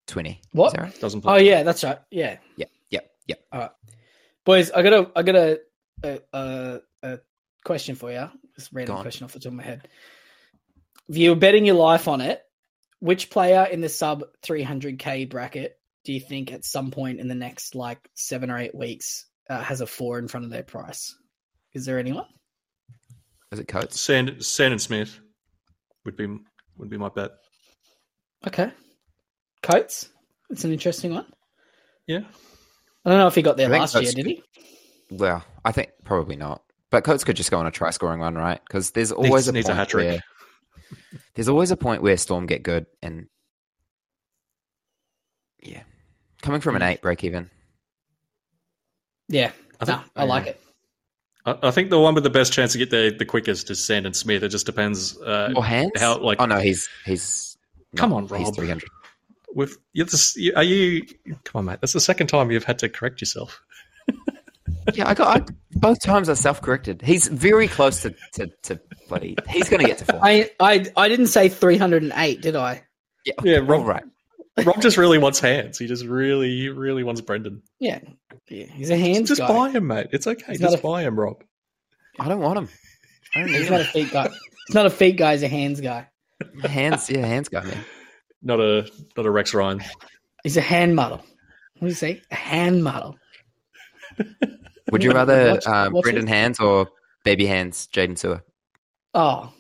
20. 0.08 0.42
What? 0.52 0.74
that 0.74 0.82
right? 0.82 1.00
doesn't 1.00 1.22
play. 1.22 1.34
Oh 1.34 1.38
yeah, 1.38 1.64
that's 1.64 1.84
right. 1.84 2.00
Yeah, 2.12 2.38
Yeah. 2.58 2.66
Yeah. 2.90 3.00
yep, 3.28 3.40
yep. 3.54 3.76
boys, 4.44 4.70
I 4.72 4.82
got 4.82 4.94
a 4.94 5.12
I 5.16 5.24
got 5.24 5.36
a 5.36 5.60
a, 6.04 6.20
a, 6.34 6.80
a 7.04 7.20
question 7.64 7.96
for 7.96 8.12
you. 8.12 8.30
Just 8.56 8.72
random 8.74 9.02
question 9.02 9.24
off 9.24 9.34
the 9.34 9.40
top 9.40 9.52
of 9.52 9.58
my 9.58 9.64
head. 9.64 9.88
If 11.08 11.18
you 11.18 11.32
were 11.32 11.36
betting 11.36 11.66
your 11.66 11.76
life 11.76 12.08
on 12.08 12.22
it, 12.22 12.42
which 13.00 13.30
player 13.30 13.64
in 13.64 13.82
the 13.82 13.90
sub 13.90 14.24
300k 14.44 15.30
bracket 15.30 15.78
do 16.04 16.14
you 16.14 16.20
think 16.20 16.52
at 16.52 16.66
some 16.66 16.92
point 16.92 17.20
in 17.20 17.28
the 17.28 17.36
next 17.36 17.76
like 17.76 18.10
seven 18.14 18.52
or 18.52 18.58
eight 18.58 18.76
weeks 18.76 19.26
uh, 19.50 19.62
has 19.62 19.82
a 19.82 19.88
four 19.88 20.20
in 20.20 20.28
front 20.28 20.46
of 20.46 20.52
their 20.52 20.64
price? 20.64 21.16
Is 21.74 21.86
there 21.86 21.98
anyone? 21.98 22.26
Is 23.52 23.60
it 23.60 23.68
Coates? 23.68 24.00
Sand, 24.00 24.44
Sandon 24.46 24.80
Smith 24.80 25.20
would 26.06 26.16
be 26.18 26.28
would 26.78 26.90
be 26.90 26.98
my 26.98 27.10
bet. 27.10 27.32
Okay, 28.48 28.72
Coates. 29.62 30.10
It's 30.50 30.64
an 30.66 30.72
interesting 30.74 31.14
one. 31.14 31.26
Yeah, 32.08 32.22
I 33.06 33.10
don't 33.10 33.20
know 33.20 33.28
if 33.28 33.36
he 33.36 33.42
got 33.42 33.58
there 33.58 33.68
I 33.68 33.72
think 33.72 33.80
last 33.82 33.94
year, 33.96 34.04
Coates 34.04 34.14
did 34.16 34.26
he? 34.26 34.44
Well, 35.12 35.44
I 35.64 35.72
think 35.72 35.92
probably 36.04 36.36
not. 36.36 36.62
But 36.92 37.04
Coates 37.04 37.24
could 37.24 37.36
just 37.36 37.50
go 37.52 37.58
on 37.60 37.66
a 37.66 37.72
try 37.72 37.90
scoring 37.92 38.20
run, 38.20 38.36
right? 38.36 38.60
Because 38.68 38.92
there's 38.92 39.12
always 39.12 39.32
Needs- 39.32 39.48
a 39.48 39.52
needs 39.54 39.66
a 39.68 39.70
point 39.70 39.78
hat-trick. 39.80 40.08
where 40.10 40.24
there's 41.36 41.50
always 41.50 41.72
a 41.72 41.78
point 41.78 42.02
where 42.04 42.18
Storm 42.18 42.46
get 42.46 42.62
good 42.64 42.86
and 43.02 43.28
yeah, 45.62 45.84
coming 46.42 46.62
from 46.62 46.76
an 46.76 46.82
Hmm. 46.82 46.90
eight 46.90 47.02
break 47.02 47.24
even. 47.24 47.50
Yeah, 49.30 49.52
I 49.80 49.86
no, 49.86 49.94
think 49.98 50.08
I 50.16 50.24
like 50.26 50.48
it. 50.48 50.62
I, 51.46 51.58
I 51.64 51.72
think 51.72 51.90
the 51.90 52.00
one 52.00 52.16
with 52.16 52.24
the 52.24 52.30
best 52.30 52.54
chance 52.54 52.72
to 52.74 52.78
get 52.78 52.90
there 52.90 53.12
the 53.12 53.26
quickest 53.26 53.70
is 53.70 53.84
Sandon 53.84 54.14
Smith. 54.14 54.44
It 54.44 54.50
just 54.50 54.66
depends. 54.66 55.18
Uh, 55.22 55.54
Or 55.56 55.64
hands? 55.66 55.92
how 55.98 56.18
like 56.20 56.40
oh 56.42 56.46
no, 56.46 56.60
he's 56.60 56.88
he's 57.06 57.58
Come 57.96 58.10
not- 58.12 58.32
on, 58.32 58.40
he's 58.40 58.50
three 58.52 58.68
hundred. 58.68 58.90
with 59.54 59.78
you 59.94 60.06
just, 60.06 60.36
you- 60.38 60.54
are 60.56 60.64
you? 60.64 61.06
Come 61.44 61.60
on, 61.60 61.66
mate. 61.66 61.80
That's 61.82 61.94
the 61.94 62.00
second 62.00 62.28
time 62.28 62.50
you've 62.52 62.64
had 62.64 62.80
to 62.80 62.90
correct 62.90 63.22
yourself. 63.22 63.62
Yeah, 64.96 65.08
I 65.08 65.14
got 65.14 65.42
I, 65.50 65.54
both 65.72 66.02
times 66.02 66.28
I 66.28 66.34
self 66.34 66.62
corrected. 66.62 67.02
He's 67.02 67.28
very 67.28 67.70
close 67.70 68.02
to 68.02 68.14
to, 68.34 68.48
to 68.64 68.80
bloody. 69.08 69.38
He's 69.50 69.70
going 69.70 69.80
to 69.82 69.88
get 69.88 70.00
to 70.00 70.06
four. 70.06 70.20
I, 70.22 70.50
I 70.60 70.86
I 70.98 71.08
didn't 71.08 71.28
say 71.28 71.48
308, 71.48 72.42
did 72.42 72.56
I? 72.58 72.84
yeah, 73.26 73.34
Yeah, 73.44 73.58
all 73.60 73.64
Rob- 73.64 73.86
right. 73.88 74.04
Rob 74.64 74.82
just 74.82 74.98
really 74.98 75.18
wants 75.18 75.40
hands. 75.40 75.78
He 75.80 75.88
just 75.88 76.06
really, 76.06 76.50
he 76.50 76.70
really 76.70 77.04
wants 77.04 77.22
Brendan. 77.22 77.64
Yeah, 77.80 78.00
yeah. 78.50 78.66
He's 78.68 78.90
a 78.92 78.98
hands 78.98 79.30
just 79.30 79.42
guy. 79.42 79.48
buy 79.48 79.70
him, 79.72 79.88
mate. 79.88 80.08
It's 80.12 80.28
okay. 80.28 80.44
He's 80.50 80.60
just 80.60 80.78
a- 80.78 80.82
buy 80.82 81.02
him, 81.04 81.20
Rob. 81.20 81.44
I 82.20 82.28
don't 82.30 82.40
want 82.42 82.60
him. 82.60 82.70
I 83.36 83.40
don't 83.40 83.52
need 83.52 83.62
He's 83.62 83.70
not 83.72 83.82
a 83.82 83.84
him. 83.84 83.92
feet 83.92 84.12
guy. 84.12 84.30
He's 84.68 84.76
not 84.76 84.86
a 84.86 84.90
feet 84.92 85.18
guy. 85.18 85.32
He's 85.34 85.42
a 85.44 85.48
hands 85.48 85.82
guy. 85.82 86.08
hands. 86.64 87.10
Yeah, 87.10 87.26
hands 87.26 87.50
guy 87.50 87.64
man. 87.64 87.78
Not 88.44 88.60
a 88.60 88.88
not 89.18 89.26
a 89.26 89.32
Rex 89.32 89.54
Ryan. 89.54 89.82
He's 90.44 90.58
a 90.58 90.62
hand 90.62 90.96
model. 90.96 91.18
What 91.18 91.80
do 91.80 91.88
you 91.88 91.94
say? 91.94 92.22
A 92.32 92.36
hand 92.36 92.84
model. 92.84 93.18
Would 94.92 95.04
you 95.04 95.12
rather 95.12 95.54
Watch- 95.54 95.68
um, 95.68 95.94
watch 95.94 96.04
Brendan 96.04 96.28
it. 96.28 96.30
Hands 96.30 96.60
or 96.60 96.88
Baby 97.24 97.46
Hands, 97.48 97.88
Jaden 97.88 98.18
Sewer? 98.18 98.44
Oh, 99.16 99.52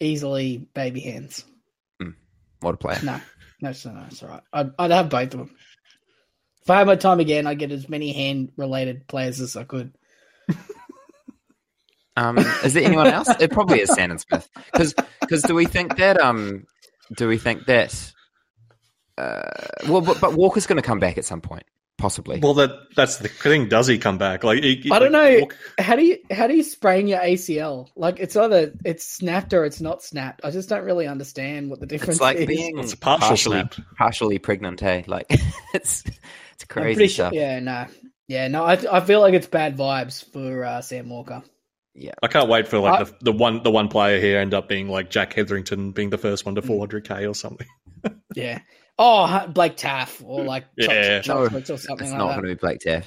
easily 0.00 0.66
baby 0.74 1.00
hands. 1.00 1.44
What 2.60 2.74
a 2.74 2.76
player. 2.78 3.00
No, 3.02 3.20
no, 3.62 3.70
it's- 3.70 3.86
no, 3.86 4.04
it's 4.06 4.22
all 4.22 4.28
right. 4.28 4.42
I'd, 4.52 4.70
I'd 4.78 4.90
have 4.90 5.08
both 5.08 5.32
of 5.34 5.40
them. 5.40 5.56
If 6.62 6.70
I 6.70 6.78
had 6.78 6.86
my 6.86 6.96
time 6.96 7.18
again, 7.20 7.46
I'd 7.46 7.58
get 7.58 7.72
as 7.72 7.88
many 7.88 8.12
hand 8.12 8.52
related 8.56 9.06
players 9.08 9.40
as 9.40 9.56
I 9.56 9.64
could. 9.64 9.94
Um, 12.16 12.36
is 12.62 12.74
there 12.74 12.84
anyone 12.84 13.06
else? 13.06 13.28
It 13.40 13.50
probably 13.50 13.80
is 13.80 13.92
Sandon 13.94 14.18
Smith. 14.18 14.48
Because 14.72 15.42
do 15.42 15.54
we 15.54 15.64
think 15.64 15.96
that 15.96 16.20
um, 16.20 16.64
do 17.16 17.26
we 17.26 17.38
think 17.38 17.64
that 17.66 18.12
uh, 19.16 19.42
well, 19.88 20.02
but, 20.02 20.20
but 20.20 20.34
Walker's 20.34 20.66
going 20.66 20.76
to 20.76 20.86
come 20.86 21.00
back 21.00 21.16
at 21.16 21.24
some 21.24 21.40
point, 21.40 21.64
possibly. 22.02 22.40
Well, 22.40 22.54
that 22.54 22.70
that's 22.96 23.18
the 23.18 23.28
thing. 23.28 23.68
Does 23.68 23.86
he 23.86 23.96
come 23.98 24.18
back? 24.18 24.42
Like 24.44 24.62
he, 24.62 24.90
I 24.90 24.98
don't 24.98 25.12
like, 25.12 25.32
know. 25.34 25.40
Walk- 25.42 25.56
How 25.78 25.94
do 25.96 26.04
you 26.04 26.18
how 26.30 26.48
do 26.48 26.54
you 26.56 26.64
sprain 26.64 27.06
your 27.06 27.20
ACL? 27.20 27.88
Like 27.96 28.18
it's 28.18 28.36
either 28.36 28.72
it's 28.84 29.04
snapped 29.08 29.54
or 29.54 29.64
it's 29.64 29.80
not 29.80 30.02
snapped. 30.02 30.40
I 30.44 30.50
just 30.50 30.68
don't 30.68 30.84
really 30.84 31.06
understand 31.06 31.70
what 31.70 31.80
the 31.80 31.86
difference 31.86 32.16
it's 32.16 32.20
like 32.20 32.36
is. 32.38 32.46
being 32.46 32.78
It's 32.78 32.94
partial 32.96 33.28
partially, 33.28 33.52
snap. 33.60 33.74
partially 33.96 34.38
pregnant. 34.38 34.80
Hey, 34.80 35.04
like 35.06 35.26
it's 35.74 36.04
it's 36.54 36.64
crazy 36.68 36.94
pretty 36.96 37.08
sure. 37.08 37.26
stuff. 37.26 37.32
Yeah, 37.32 37.60
no, 37.60 37.86
yeah, 38.28 38.48
no. 38.48 38.64
I 38.64 38.72
I 38.90 39.00
feel 39.00 39.20
like 39.20 39.34
it's 39.34 39.46
bad 39.46 39.76
vibes 39.76 40.24
for 40.32 40.64
uh, 40.64 40.82
Sam 40.82 41.08
Walker. 41.08 41.42
Yeah, 41.94 42.12
I 42.22 42.26
can't 42.28 42.48
wait 42.48 42.66
for 42.68 42.78
like 42.80 43.00
I- 43.00 43.04
the, 43.04 43.14
the 43.20 43.32
one 43.32 43.62
the 43.62 43.70
one 43.70 43.88
player 43.88 44.18
here 44.20 44.38
end 44.40 44.54
up 44.54 44.68
being 44.68 44.88
like 44.88 45.08
Jack 45.10 45.34
Hetherington 45.34 45.92
being 45.92 46.10
the 46.10 46.18
first 46.18 46.44
one 46.44 46.56
to 46.56 46.62
400k 46.62 47.30
or 47.30 47.34
something. 47.34 47.66
Yeah. 48.34 48.58
Oh, 49.04 49.46
Blake 49.48 49.76
Taaffe 49.76 50.22
or 50.24 50.44
like 50.44 50.64
Yeah. 50.76 51.20
Chops- 51.22 51.28
No, 51.28 51.44
or 51.44 51.50
something 51.50 51.72
It's 51.74 51.88
like 51.88 51.98
not 52.18 52.28
that. 52.28 52.34
going 52.36 52.42
to 52.42 52.48
be 52.48 52.54
Blake 52.54 52.78
Taaffe. 52.80 53.04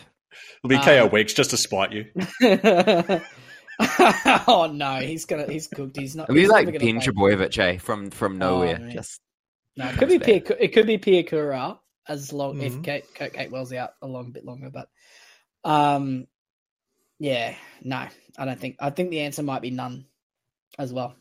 It'll 0.60 0.70
be 0.70 0.76
Um, 0.76 0.82
KO 0.84 1.06
Weeks 1.08 1.34
just 1.34 1.52
to 1.52 1.58
spite 1.58 1.94
you. 1.94 2.06
oh 4.48 4.70
no, 4.74 4.96
he's 4.98 5.26
gonna 5.26 5.52
he's 5.52 5.68
cooked. 5.68 5.98
He's 5.98 6.16
not. 6.16 6.24
It'll 6.24 6.36
be 6.36 6.42
he's 6.42 6.50
like 6.50 6.66
never 6.68 6.80
Ben 6.80 6.96
gonna 7.00 7.14
play. 7.14 7.36
Trbojevic, 7.36 7.58
eh? 7.60 7.78
From 7.78 8.10
from 8.12 8.38
nowhere. 8.38 8.80
man. 8.80 8.92
Just 8.92 9.20
No, 9.78 9.88
it 9.90 9.98
could 9.98 10.10
be 10.10 10.20
Pierre, 10.20 10.42
it 10.60 10.70
could 10.74 10.88
be 10.88 10.98
Piakura 10.98 11.78
as 12.08 12.32
long 12.32 12.62
if 12.62 12.74
Mhm. 12.74 12.84
Kate, 12.84 13.04
Kurt 13.16 13.34
Capewell's 13.34 13.74
out 13.74 13.92
a 14.02 14.08
long 14.08 14.32
bit 14.32 14.46
longer, 14.46 14.70
but 14.70 14.88
um, 15.64 16.28
yeah, 17.20 17.56
no, 17.82 18.08
I 18.38 18.46
don't 18.46 18.60
think. 18.60 18.76
I 18.80 18.90
think 18.92 19.10
the 19.10 19.22
answer 19.22 19.44
might 19.44 19.62
be 19.62 19.72
none 19.72 20.06
as 20.78 20.94
well. 20.94 21.16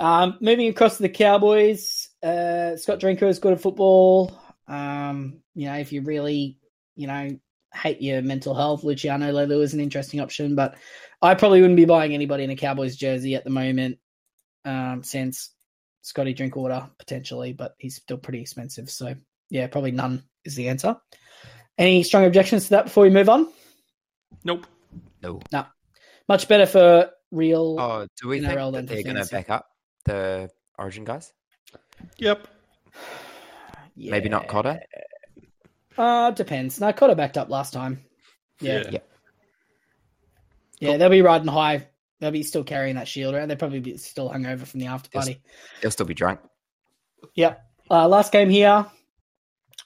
Um, 0.00 0.38
moving 0.40 0.68
across 0.68 0.96
to 0.96 1.02
the 1.02 1.08
Cowboys, 1.08 2.03
uh, 2.24 2.76
Scott 2.76 3.00
Drinker 3.00 3.26
is 3.26 3.38
good 3.38 3.52
at 3.52 3.60
football. 3.60 4.36
Um, 4.66 5.42
you 5.54 5.66
know, 5.66 5.74
if 5.74 5.92
you 5.92 6.02
really, 6.02 6.58
you 6.96 7.06
know, 7.06 7.38
hate 7.74 8.00
your 8.00 8.22
mental 8.22 8.54
health, 8.54 8.82
Luciano 8.82 9.30
Leilua 9.30 9.62
is 9.62 9.74
an 9.74 9.80
interesting 9.80 10.20
option, 10.20 10.54
but 10.54 10.76
I 11.20 11.34
probably 11.34 11.60
wouldn't 11.60 11.76
be 11.76 11.84
buying 11.84 12.14
anybody 12.14 12.44
in 12.44 12.50
a 12.50 12.56
Cowboys 12.56 12.96
jersey 12.96 13.34
at 13.34 13.44
the 13.44 13.50
moment, 13.50 13.98
um, 14.64 15.02
since 15.02 15.50
Scotty 16.00 16.32
Drinkwater 16.32 16.88
potentially, 16.98 17.52
but 17.52 17.74
he's 17.78 17.96
still 17.96 18.18
pretty 18.18 18.40
expensive. 18.40 18.90
So 18.90 19.14
yeah, 19.50 19.66
probably 19.66 19.90
none 19.90 20.22
is 20.44 20.54
the 20.54 20.68
answer. 20.68 20.96
Any 21.76 22.02
strong 22.02 22.24
objections 22.24 22.64
to 22.64 22.70
that 22.70 22.84
before 22.84 23.04
we 23.04 23.10
move 23.10 23.28
on? 23.28 23.48
Nope. 24.44 24.66
no. 25.22 25.40
No. 25.52 25.66
Much 26.28 26.48
better 26.48 26.64
for 26.64 27.10
real. 27.30 27.76
Oh, 27.78 28.06
do 28.20 28.28
we 28.28 28.40
NRL 28.40 28.72
think 28.72 28.88
that 28.88 28.94
they're 28.94 29.02
going 29.02 29.22
to 29.22 29.30
back 29.30 29.50
up 29.50 29.66
the 30.06 30.48
Origin 30.78 31.04
guys? 31.04 31.32
Yep. 32.18 32.46
Maybe 33.96 34.28
not 34.28 34.44
Yeah. 34.44 34.48
Cotter. 34.48 34.80
Uh, 35.96 36.30
depends. 36.32 36.80
No, 36.80 36.92
Cotter 36.92 37.14
backed 37.14 37.38
up 37.38 37.48
last 37.48 37.72
time. 37.72 38.04
Yeah. 38.60 38.82
Yeah. 38.84 38.90
Yeah, 38.90 39.00
Yeah. 40.90 40.96
they'll 40.96 41.10
be 41.10 41.22
riding 41.22 41.46
high. 41.48 41.86
They'll 42.20 42.30
be 42.30 42.42
still 42.42 42.64
carrying 42.64 42.96
that 42.96 43.06
shield 43.08 43.34
around. 43.34 43.48
They'll 43.48 43.56
probably 43.56 43.80
be 43.80 43.96
still 43.96 44.30
hungover 44.30 44.66
from 44.66 44.80
the 44.80 44.86
after 44.86 45.10
party. 45.10 45.40
They'll 45.80 45.90
still 45.90 46.06
be 46.06 46.14
drunk. 46.14 46.40
Yep. 47.34 47.64
Uh, 47.90 48.08
last 48.08 48.32
game 48.32 48.48
here. 48.50 48.86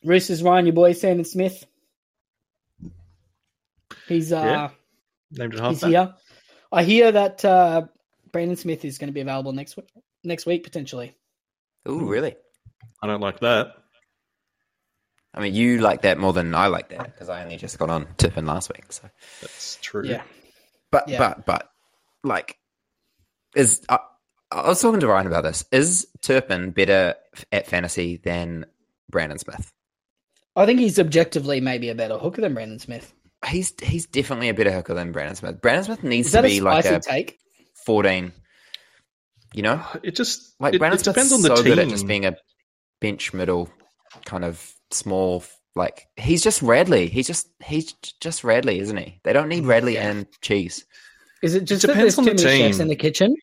Roosters 0.05 0.43
Ryan, 0.43 0.67
your 0.67 0.75
boy 0.75 0.93
Sandon 0.93 1.25
Smith. 1.25 1.67
He's 4.07 4.33
uh 4.33 4.37
Yeah. 4.37 4.71
Named 5.33 5.55
it 5.55 5.61
he's 5.61 5.85
here. 5.85 6.15
I 6.73 6.85
hear 6.85 7.13
that 7.13 7.45
uh 7.45 7.87
Brandon 8.33 8.57
Smith 8.57 8.85
is 8.85 8.99
going 8.99 9.09
to 9.09 9.13
be 9.15 9.21
available 9.21 9.53
next 9.53 9.77
week 9.77 9.89
next 10.25 10.47
week 10.47 10.63
potentially. 10.65 11.17
Ooh, 11.89 12.01
Hmm. 12.01 12.09
really? 12.09 12.37
I 13.03 13.07
don't 13.07 13.21
like 13.21 13.41
that. 13.41 13.75
I 15.35 15.41
mean, 15.41 15.55
you 15.55 15.79
like 15.79 16.03
that 16.03 16.19
more 16.19 16.33
than 16.33 16.55
I 16.55 16.67
like 16.67 16.89
that 16.89 17.05
because 17.05 17.29
I 17.29 17.43
only 17.45 17.57
just 17.57 17.79
got 17.79 17.91
on 17.91 18.07
Turpin 18.17 18.47
last 18.47 18.71
week. 18.71 18.91
So, 18.93 19.09
That's 19.41 19.77
true. 19.83 20.05
Yeah. 20.05 20.23
but 20.91 21.09
Yeah. 21.09 21.19
but 21.19 21.47
but 21.47 21.71
like, 22.25 22.59
is 23.55 23.83
I, 23.89 23.99
I 24.51 24.69
was 24.69 24.81
talking 24.81 25.01
to 25.01 25.07
Ryan 25.07 25.27
about 25.27 25.45
this. 25.45 25.65
Is 25.71 26.09
Turpin 26.23 26.71
better 26.73 27.15
at 27.53 27.67
fantasy 27.69 28.17
than 28.17 28.67
Brandon 29.11 29.39
Smith? 29.39 29.71
I 30.57 30.67
think 30.67 30.81
he's 30.81 30.99
objectively 30.99 31.61
maybe 31.61 31.89
a 31.91 31.95
better 31.95 32.19
hooker 32.19 32.41
than 32.41 32.55
Brandon 32.55 32.79
Smith. 32.81 33.13
He's 33.47 33.73
he's 33.81 34.07
definitely 34.07 34.49
a 34.49 34.55
better 34.55 34.73
hooker 34.73 34.95
than 34.95 35.13
Brandon 35.13 35.37
Smith. 35.37 35.61
Brandon 35.61 35.85
Smith 35.85 36.03
needs 36.03 36.29
Is 36.29 36.33
to 36.33 36.39
that 36.39 36.45
a 36.47 36.49
be 36.49 36.61
like 36.61 36.85
a 36.87 36.99
take? 36.99 37.39
fourteen. 37.87 38.33
You 39.55 39.63
know, 39.63 39.83
It 40.03 40.15
just 40.17 40.55
like 40.61 40.75
it, 40.75 40.79
Brandon 40.79 41.01
it 41.01 41.05
depends 41.05 41.33
on 41.33 41.43
the 41.43 41.49
so 41.49 41.57
team. 41.57 41.65
good 41.65 41.79
at 41.79 41.89
just 41.89 42.07
being 42.07 42.27
a 42.27 42.37
bench 43.01 43.33
middle 43.33 43.71
kind 44.25 44.45
of 44.45 44.73
small. 44.91 45.45
Like 45.75 46.07
he's 46.17 46.43
just 46.43 46.61
Radley. 46.63 47.09
He's 47.09 47.27
just 47.27 47.49
he's 47.65 47.93
just 48.21 48.43
Radley, 48.45 48.81
isn't 48.81 48.97
he? 48.97 49.21
They 49.25 49.33
don't 49.33 49.49
need 49.49 49.65
Radley 49.65 49.97
and 49.99 50.27
cheese. 50.41 50.85
Is 51.43 51.55
it 51.55 51.65
just 51.65 51.85
It 51.85 51.89
that 51.89 51.97
there's 51.99 52.17
depends 52.17 52.19
on 52.19 52.25
too 52.25 52.31
the 52.35 52.45
many 52.45 52.59
chefs 52.59 52.77
team. 52.79 52.83
in 52.83 52.89
the 52.89 52.97
kitchen? 52.97 53.37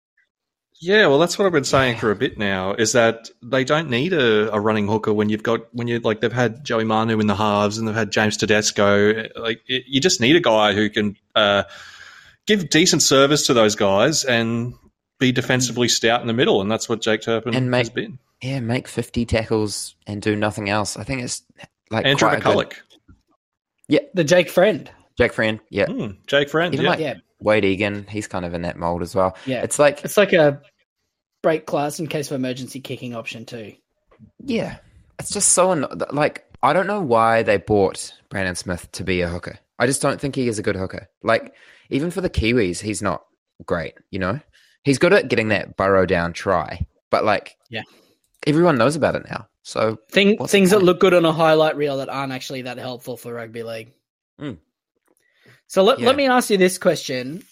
Yeah, 0.81 1.07
well, 1.07 1.19
that's 1.19 1.39
what 1.39 1.45
I've 1.45 1.53
been 1.53 1.63
saying 1.63 1.97
for 1.97 2.11
a 2.11 2.15
bit 2.15 2.37
now. 2.37 2.73
Is 2.73 2.91
that 2.91 3.29
they 3.41 3.63
don't 3.63 3.89
need 3.89 4.11
a, 4.11 4.51
a 4.53 4.59
running 4.59 4.87
hooker 4.89 5.13
when 5.13 5.29
you've 5.29 5.43
got 5.43 5.73
when 5.73 5.87
you 5.87 5.99
like 5.99 6.19
they've 6.19 6.33
had 6.33 6.65
Joey 6.65 6.83
Manu 6.83 7.17
in 7.21 7.27
the 7.27 7.35
halves 7.35 7.77
and 7.77 7.87
they've 7.87 7.95
had 7.95 8.11
James 8.11 8.35
Tedesco. 8.35 9.29
Like 9.37 9.61
it, 9.67 9.85
you 9.87 10.01
just 10.01 10.19
need 10.19 10.35
a 10.35 10.41
guy 10.41 10.73
who 10.73 10.89
can 10.89 11.15
uh, 11.35 11.63
give 12.45 12.69
decent 12.69 13.01
service 13.01 13.47
to 13.47 13.53
those 13.53 13.75
guys 13.75 14.25
and 14.25 14.73
be 15.19 15.31
defensively 15.31 15.87
stout 15.87 16.21
in 16.21 16.27
the 16.27 16.33
middle, 16.33 16.61
and 16.61 16.69
that's 16.69 16.89
what 16.89 17.01
Jake 17.01 17.21
Turpin 17.21 17.55
And 17.55 17.71
make- 17.71 17.79
has 17.79 17.89
been. 17.89 18.19
Yeah, 18.41 18.59
make 18.59 18.87
fifty 18.87 19.25
tackles 19.25 19.95
and 20.05 20.21
do 20.21 20.35
nothing 20.35 20.69
else. 20.69 20.97
I 20.97 21.03
think 21.03 21.23
it's 21.23 21.41
like 21.89 22.05
Andrew 22.05 22.27
quite 22.27 22.39
a 22.39 22.41
good- 22.41 22.75
McCullough, 23.89 23.99
The 24.13 24.23
Jake 24.23 24.49
Friend. 24.49 24.89
Jake 25.17 25.33
Friend. 25.33 25.59
Yeah, 25.69 25.85
Hmm, 25.85 26.07
Jake 26.27 26.49
Friend, 26.49 26.73
Even 26.73 26.83
yeah. 26.83 26.89
like- 26.89 26.99
Yeah, 26.99 27.13
Wade 27.39 27.63
Egan. 27.65 28.05
He's 28.09 28.27
kind 28.27 28.43
of 28.45 28.53
in 28.53 28.63
that 28.63 28.77
mold 28.77 29.01
as 29.01 29.15
well. 29.15 29.37
yeah. 29.45 29.63
It's 29.63 29.79
like 29.79 30.03
It's 30.03 30.17
like 30.17 30.33
a 30.33 30.61
break 31.41 31.65
class 31.65 31.99
in 31.99 32.07
case 32.07 32.29
of 32.31 32.35
emergency 32.35 32.81
kicking 32.81 33.15
option 33.15 33.45
too. 33.45 33.73
Yeah, 34.43 34.77
it's 35.19 35.31
just 35.31 35.49
so 35.53 35.69
like 36.11 36.43
I 36.61 36.73
don't 36.73 36.87
know 36.87 37.01
why 37.01 37.43
they 37.43 37.57
bought 37.57 38.13
Brandon 38.29 38.55
Smith 38.55 38.91
to 38.93 39.03
be 39.03 39.21
a 39.21 39.27
hooker. 39.29 39.59
I 39.79 39.85
just 39.87 40.01
don't 40.01 40.19
think 40.19 40.35
he 40.35 40.47
is 40.47 40.59
a 40.59 40.63
good 40.63 40.75
hooker. 40.75 41.07
Like 41.23 41.53
even 41.89 42.11
for 42.11 42.21
the 42.21 42.29
Kiwis, 42.29 42.81
he's 42.81 43.01
not 43.01 43.25
great. 43.65 43.93
You 44.11 44.19
know, 44.19 44.39
he's 44.85 44.99
good 44.99 45.11
at 45.11 45.27
getting 45.27 45.49
that 45.49 45.75
burrow 45.75 46.05
down 46.05 46.31
try, 46.31 46.85
but 47.09 47.25
like 47.25 47.57
Yeah. 47.69 47.81
everyone 48.47 48.77
knows 48.77 48.95
about 48.95 49.15
it 49.15 49.25
now. 49.29 49.47
So 49.63 49.97
Thing, 50.11 50.37
things 50.47 50.69
that 50.69 50.83
look 50.83 50.99
good 50.99 51.13
on 51.13 51.25
a 51.25 51.33
highlight 51.33 51.75
reel 51.75 51.97
that 51.97 52.07
aren't 52.09 52.31
actually 52.31 52.61
that 52.61 52.77
helpful 52.77 53.17
for 53.17 53.33
rugby 53.33 53.63
league. 53.63 53.91
Mm. 54.39 54.59
So 55.67 55.83
let, 55.83 55.99
Yeah. 55.99 56.05
let 56.05 56.15
me 56.15 56.27
ask 56.27 56.49
you 56.49 56.57
this 56.57 56.77
question. 56.77 57.43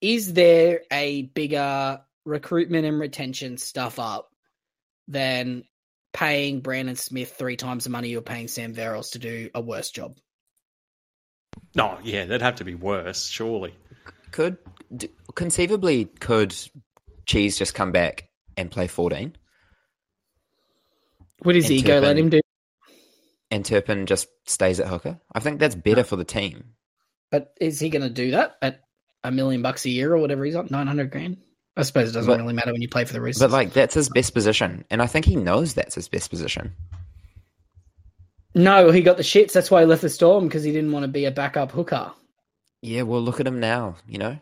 Is 0.00 0.32
there 0.32 0.80
a 0.90 1.22
bigger 1.22 2.00
recruitment 2.24 2.86
and 2.86 2.98
retention 2.98 3.58
stuff 3.58 3.98
up 3.98 4.30
than 5.08 5.64
paying 6.14 6.60
Brandon 6.60 6.96
Smith 6.96 7.34
three 7.36 7.56
times 7.56 7.84
the 7.84 7.90
money 7.90 8.08
you're 8.08 8.22
paying 8.22 8.48
Sam 8.48 8.74
Verrills 8.74 9.12
to 9.12 9.18
do 9.18 9.50
a 9.54 9.60
worse 9.60 9.90
job? 9.90 10.16
No, 11.74 11.98
yeah, 12.02 12.24
that'd 12.24 12.42
have 12.42 12.56
to 12.56 12.64
be 12.64 12.74
worse, 12.74 13.26
surely. 13.26 13.74
Could 14.34 14.58
d- 14.94 15.08
conceivably 15.36 16.06
could 16.18 16.52
Cheese 17.24 17.56
just 17.56 17.72
come 17.72 17.92
back 17.92 18.28
and 18.56 18.68
play 18.70 18.88
fourteen, 18.88 19.36
Would 21.44 21.54
his 21.56 21.66
And 21.70 21.74
ego 21.78 22.00
let 22.00 22.18
him 22.18 22.30
do? 22.30 22.40
and 23.50 23.64
Turpin 23.64 24.06
just 24.06 24.26
stays 24.46 24.80
at 24.80 24.88
hooker? 24.88 25.20
I 25.32 25.38
think 25.40 25.60
that's 25.60 25.76
better 25.76 26.02
for 26.02 26.16
the 26.16 26.24
team. 26.24 26.74
But 27.30 27.54
is 27.60 27.78
he 27.78 27.88
going 27.90 28.02
to 28.02 28.10
do 28.10 28.32
that 28.32 28.56
at 28.60 28.80
a 29.22 29.30
million 29.30 29.62
bucks 29.62 29.84
a 29.84 29.90
year 29.90 30.12
or 30.12 30.18
whatever 30.18 30.44
he's 30.44 30.56
on? 30.56 30.66
900 30.70 31.10
grand? 31.10 31.36
I 31.76 31.82
suppose 31.82 32.10
it 32.10 32.12
doesn't 32.12 32.30
But- 32.30 32.40
really 32.40 32.54
matter 32.54 32.72
when 32.72 32.82
you 32.82 32.88
play 32.88 33.04
for 33.04 33.12
the 33.12 33.20
Roosters. 33.20 33.40
But 33.40 33.50
like 33.52 33.72
that's 33.72 33.94
his 33.94 34.08
best 34.08 34.34
position, 34.34 34.84
and 34.90 35.00
I 35.00 35.06
think 35.06 35.24
he 35.26 35.36
knows 35.36 35.74
that's 35.74 35.94
his 35.94 36.08
best 36.08 36.28
position. 36.30 36.72
no, 38.54 38.90
he 38.90 39.02
got 39.02 39.16
the 39.16 39.22
shits. 39.22 39.52
That's 39.52 39.70
why 39.70 39.80
he 39.80 39.86
left 39.86 40.02
the 40.02 40.08
Storm 40.10 40.46
because 40.48 40.62
he 40.64 40.72
didn't 40.72 40.92
want 40.92 41.04
to 41.04 41.08
be 41.08 41.24
a 41.24 41.30
backup 41.30 41.72
hooker. 41.72 42.12
Yeah, 42.84 43.02
well, 43.02 43.22
look 43.22 43.40
at 43.40 43.46
him 43.46 43.60
now. 43.60 43.96
You 44.06 44.18
know, 44.18 44.38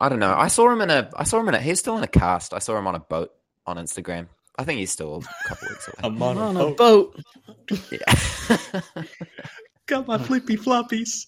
I 0.00 0.08
don't 0.08 0.20
know. 0.20 0.34
I 0.34 0.48
saw 0.48 0.70
him 0.70 0.80
in 0.80 0.90
a. 0.90 1.10
I 1.14 1.24
saw 1.24 1.38
him 1.40 1.48
in 1.48 1.54
a. 1.54 1.60
He's 1.60 1.78
still 1.78 1.98
in 1.98 2.02
a 2.02 2.08
cast. 2.08 2.54
I 2.54 2.60
saw 2.60 2.78
him 2.78 2.86
on 2.86 2.94
a 2.94 3.00
boat 3.00 3.30
on 3.66 3.76
Instagram. 3.76 4.28
I 4.58 4.64
think 4.64 4.78
he's 4.80 4.90
still 4.90 5.22
a 5.22 5.48
couple 5.48 5.68
weeks 5.68 5.86
away. 5.86 5.94
I'm 6.02 6.22
On 6.22 6.38
on 6.38 6.56
a 6.56 6.66
a 6.66 6.74
boat. 6.74 7.20
boat. 7.68 7.80
Yeah. 7.92 9.02
Got 9.86 10.06
my 10.06 10.18
flippy 10.18 10.56
floppies. 10.56 11.26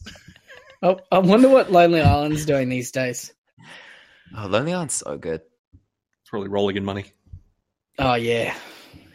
Oh, 0.83 0.99
I 1.13 1.19
wonder 1.19 1.49
what 1.49 1.71
Lonely 1.71 2.01
Island's 2.01 2.47
doing 2.47 2.69
these 2.71 2.91
days. 2.91 3.33
oh, 4.37 4.47
Lonely 4.47 4.73
Island's 4.73 4.95
so 4.95 5.19
good. 5.19 5.43
Probably 6.27 6.49
rolling 6.49 6.77
in 6.77 6.85
money. 6.85 7.05
Oh 7.99 8.15
yeah, 8.15 8.55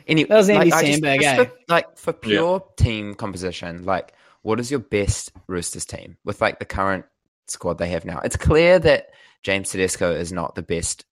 Anyway, 0.08 0.28
That 0.30 0.38
was 0.38 0.50
Andy 0.50 0.72
I 0.72 0.84
just- 0.84 1.02
Samberg, 1.02 1.22
just 1.22 1.40
eh? 1.40 1.44
for- 1.46 1.52
like 1.70 1.98
for 1.98 2.14
pure 2.14 2.64
team 2.78 3.16
composition, 3.16 3.84
like 3.84 4.14
what 4.44 4.60
is 4.60 4.70
your 4.70 4.80
best 4.80 5.32
Roosters 5.48 5.86
team 5.86 6.18
with 6.24 6.40
like 6.40 6.60
the 6.60 6.66
current 6.66 7.06
squad 7.48 7.78
they 7.78 7.90
have 7.90 8.06
now? 8.06 8.20
It's 8.24 8.38
clear 8.38 8.80
that 8.80 9.08
James 9.44 9.70
Tedesco 9.70 10.12
is 10.14 10.32
not 10.32 10.56
the 10.56 10.64
best 10.64 11.06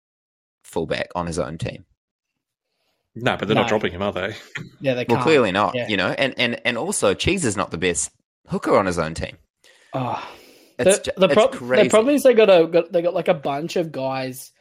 fullback 0.63 1.09
on 1.15 1.27
his 1.27 1.39
own 1.39 1.57
team. 1.57 1.85
No, 3.15 3.37
but 3.37 3.47
they're 3.47 3.55
No. 3.55 3.61
not 3.61 3.69
dropping 3.69 3.91
him, 3.93 4.01
are 4.01 4.11
they? 4.11 4.35
yeah 4.79 4.93
they 4.95 5.01
Well, 5.01 5.05
can't. 5.05 5.09
Well 5.09 5.23
clearly 5.23 5.51
not. 5.51 5.75
Yeah. 5.75 5.87
You 5.87 5.97
know, 5.97 6.09
and 6.09 6.33
and 6.37 6.59
and 6.65 6.77
also 6.77 7.13
Cheese 7.13 7.45
is 7.45 7.55
not 7.55 7.69
the 7.71 7.77
best 7.77 8.11
hooker 8.47 8.75
on 8.77 8.85
his 8.87 8.97
own 8.97 9.13
team. 9.13 9.37
Oh, 9.93 10.27
It's, 10.79 10.99
the, 10.99 11.13
the, 11.17 11.25
it's 11.25 11.33
prob- 11.35 11.51
crazy. 11.51 11.83
the 11.83 11.89
problem 11.91 12.15
is 12.15 12.23
they 12.23 12.33
got 12.33 12.49
a 12.49 12.65
got, 12.67 12.91
they 12.91 13.03
got 13.03 13.13
like 13.13 13.27
a 13.27 13.35
bunch 13.35 13.75
of 13.75 13.91
guys, 13.91 14.51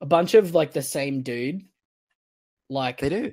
a 0.00 0.06
bunch 0.06 0.32
of 0.34 0.54
like 0.54 0.72
the 0.72 0.80
same 0.82 1.22
dude, 1.22 1.60
like 2.70 3.00
They 3.00 3.10
do. 3.10 3.32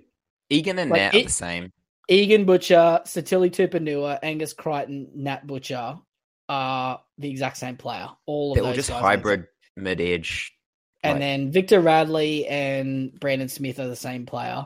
Egan 0.50 0.80
and 0.80 0.92
Like, 0.92 1.00
Nat 1.14 1.16
are 1.16 1.24
the 1.24 1.30
same. 1.30 1.72
Egan 2.10 2.44
Butcher, 2.46 3.02
Sitili 3.06 3.50
Tupouniua, 3.52 4.20
Angus 4.24 4.54
Crichton, 4.54 5.10
Nat 5.16 5.46
Butcher 5.48 5.98
are 6.50 7.02
the 7.18 7.30
exact 7.30 7.58
same 7.58 7.78
player. 7.78 8.08
All 8.26 8.52
of 8.52 8.56
They're 8.56 8.64
those 8.64 8.70
all 8.72 8.76
just 8.76 8.89
guys. 8.89 9.02
hybrid 9.02 9.45
mid 9.76 10.00
edge. 10.02 10.54
And 11.04 11.14
like- 11.14 11.20
then 11.22 11.52
Victor 11.52 11.80
Radley 11.80 12.48
and 12.48 13.18
Brandon 13.20 13.50
Smith 13.50 13.80
are 13.80 13.88
the 13.88 13.95
same 13.95 14.26
player. 14.26 14.66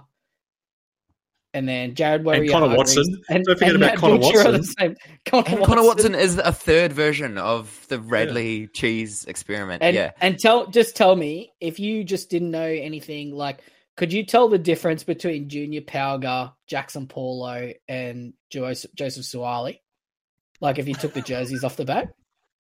And 1.54 1.68
then 1.68 1.96
Jared 1.96 2.24
Warrior 2.24 2.50
Connor 2.50 2.78
Watson. 2.78 3.04
and, 3.30 3.44
Don't 3.44 3.60
forget 3.60 3.74
and 3.76 3.84
about 3.84 3.98
Connor 3.98 4.20
Butcher 4.20 4.40
Are 4.40 4.52
the 4.54 4.60
Watson. 4.60 4.74
same. 4.80 4.96
Connor, 5.26 5.50
And 5.50 5.66
Connor 5.66 5.84
Watson 5.84 6.16
is 6.16 6.38
a 6.38 6.54
third 6.54 6.94
version 6.94 7.38
of 7.38 7.86
the 7.90 8.00
Radley 8.00 8.68
cheese 8.68 9.26
experiment. 9.26 9.84
And 9.84 9.94
yeah. 9.94 10.12
and 10.22 10.40
tell 10.40 10.68
just 10.68 10.96
tell 10.96 11.14
me 11.14 11.52
if 11.60 11.78
you 11.78 12.06
just 12.06 12.30
didn't 12.30 12.52
know 12.52 12.62
anything. 12.64 13.36
Like, 13.36 13.60
could 13.98 14.14
you 14.14 14.26
tell 14.26 14.48
the 14.48 14.58
difference 14.58 15.04
between 15.04 15.50
Junior 15.50 15.82
Pauga, 15.82 16.54
Jackson 16.68 17.08
Paulo, 17.08 17.74
and 17.90 18.34
Joseph, 18.50 18.92
Joseph 18.96 19.26
Suaalii? 19.26 19.80
Like, 20.62 20.80
if 20.80 20.88
you 20.88 20.94
took 20.94 21.14
the 21.14 21.22
jerseys 21.22 21.64
off 21.64 21.76
the 21.76 21.86
back, 21.86 22.10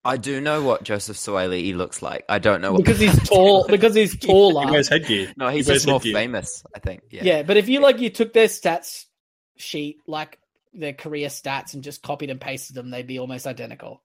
I 0.04 0.18
do 0.18 0.41
know 0.41 0.64
what 0.64 0.84
Joseph 0.84 1.16
Suaalii 1.18 1.76
looks 1.76 2.02
like. 2.02 2.26
I 2.28 2.39
don't 2.39 2.60
know 2.62 2.72
what 2.74 2.84
because 2.84 2.99
he's 2.99 3.30
tall. 3.30 3.68
Because 3.68 3.93
he's 3.95 4.18
taller. 4.18 4.62
He 4.62 4.66
taller. 4.66 4.72
wears 4.72 4.89
headgear. 4.89 5.32
No, 5.38 5.49
he's 5.49 5.68
He 5.68 5.74
just 5.74 5.86
more 5.88 5.99
headgear. 5.99 6.14
famous, 6.16 6.64
I 6.76 6.80
think. 6.80 7.04
yeah. 7.12 7.22
Yeah. 7.24 7.43
but 7.43 7.56
if 7.58 7.70
you 7.70 7.80
like, 7.80 7.99
you 7.99 8.10
took 8.10 8.34
their 8.34 8.47
stats 8.47 9.06
sheet, 9.58 9.97
like 10.08 10.39
their 10.74 10.93
career 10.93 11.28
stats, 11.30 11.76
and 11.76 11.84
just 11.84 12.02
copied 12.02 12.32
and 12.32 12.41
pasted 12.41 12.76
them, 12.76 12.89
they'd 12.89 13.06
be 13.06 13.20
almost 13.20 13.45
identical. 13.45 14.02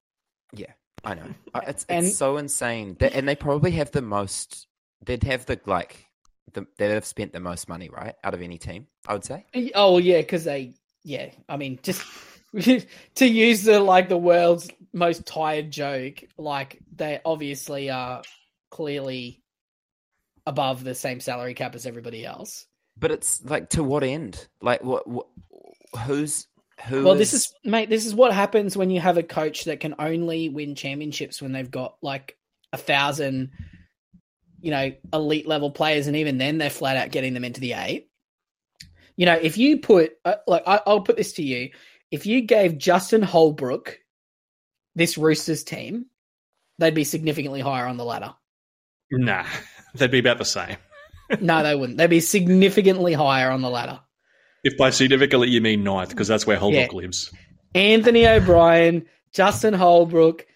Yeah, 0.53 0.73
I 1.03 1.15
know. 1.15 1.29
It's, 1.55 1.85
it's 1.85 1.85
And- 1.89 2.09
so 2.09 2.37
insane. 2.37 2.97
They, 2.99 3.11
and 3.11 3.27
they 3.27 3.35
probably 3.37 3.71
have 3.73 3.91
the 3.91 4.03
most 4.03 4.67
they'd 5.05 5.23
have 5.25 5.47
the 5.47 5.59
like 5.67 6.05
the, 6.53 6.67
they'd 6.77 6.91
have 6.93 7.07
spent 7.07 7.33
the 7.33 7.41
most 7.41 7.69
money, 7.71 7.89
right? 7.89 8.15
Out 8.23 8.35
of 8.35 8.43
any 8.43 8.59
team, 8.59 8.87
I 9.09 9.15
would 9.15 9.25
say. 9.25 9.47
Oh 9.75 9.97
yeah, 9.99 10.19
because 10.19 10.45
they 10.45 10.75
yeah. 11.05 11.31
I 11.49 11.57
mean, 11.57 11.79
just 11.83 12.03
to 13.17 13.27
use 13.27 13.65
the 13.65 13.81
like 13.81 14.09
the 14.09 14.17
world's 14.17 14.69
most 14.93 15.27
tired 15.27 15.71
joke, 15.71 16.25
like 16.39 16.79
they 16.95 17.21
obviously 17.25 17.91
are 17.91 18.23
clearly 18.71 19.43
above 20.47 20.85
the 20.85 20.95
same 20.95 21.21
salary 21.21 21.55
cap 21.55 21.75
as 21.75 21.87
everybody 21.87 22.25
else. 22.25 22.67
But 22.99 23.11
it's 23.11 23.45
like 23.45 23.71
to 23.71 23.85
what 23.85 24.05
end? 24.05 24.47
Like 24.63 24.83
what, 24.83 25.07
what 25.07 25.27
who's 26.07 26.47
who 26.85 27.05
well, 27.05 27.15
this 27.15 27.35
is 27.35 27.53
mate. 27.65 27.91
This 27.91 28.07
is 28.07 28.15
what 28.15 28.33
happens 28.33 28.77
when 28.77 28.91
you 28.91 29.01
have 29.01 29.19
a 29.19 29.23
coach 29.23 29.65
that 29.65 29.81
can 29.81 29.95
only 29.99 30.49
win 30.49 30.75
championships 30.75 31.43
when 31.43 31.53
they've 31.53 31.71
got 31.71 31.97
like 32.03 32.37
a 32.73 32.79
thousand, 32.79 33.51
you 34.61 34.71
know, 34.71 34.93
elite 35.13 35.47
level 35.47 35.71
players, 35.71 36.07
and 36.07 36.17
even 36.17 36.39
then 36.39 36.59
they're 36.59 36.71
flat 36.71 36.97
out 36.97 37.11
getting 37.11 37.35
them 37.35 37.45
into 37.45 37.61
the 37.61 37.75
eight. 37.75 38.09
You 39.17 39.27
know, 39.27 39.35
if 39.35 39.57
you 39.57 39.79
put 39.79 40.13
uh, 40.25 40.37
like 40.47 40.65
I, 40.67 40.81
I'll 40.87 41.01
put 41.01 41.17
this 41.17 41.35
to 41.35 41.43
you, 41.43 41.71
if 42.11 42.27
you 42.27 42.43
gave 42.43 42.79
Justin 42.79 43.23
Holbrook 43.23 43.99
this 44.95 45.19
Roosters 45.19 45.65
team, 45.65 46.07
they'd 46.79 46.95
be 46.95 47.05
significantly 47.05 47.61
higher 47.61 47.87
on 47.87 47.97
the 47.97 48.05
ladder. 48.05 48.35
Nah, 49.11 49.45
they'd 49.95 50.11
be 50.11 50.19
about 50.19 50.39
the 50.39 50.45
same. 50.45 50.77
no, 51.41 51.63
they 51.63 51.75
wouldn't. 51.75 51.99
They'd 51.99 52.09
be 52.11 52.21
significantly 52.21 53.13
higher 53.13 53.51
on 53.51 53.63
the 53.63 53.71
ladder. 53.71 54.01
If 54.65 54.77
by 54.77 54.91
significantly 54.91 55.49
you 55.49 55.61
mean 55.61 55.85
ninth, 55.85 56.11
because 56.11 56.29
that's 56.29 56.47
where 56.47 56.57
Holbrook 56.57 56.93
Yeah. 56.93 56.97
lives. 56.97 57.33
Anthony 57.75 58.27
O'Brien, 58.27 59.07
Justin 59.33 59.75
Holbrook, 59.75 60.47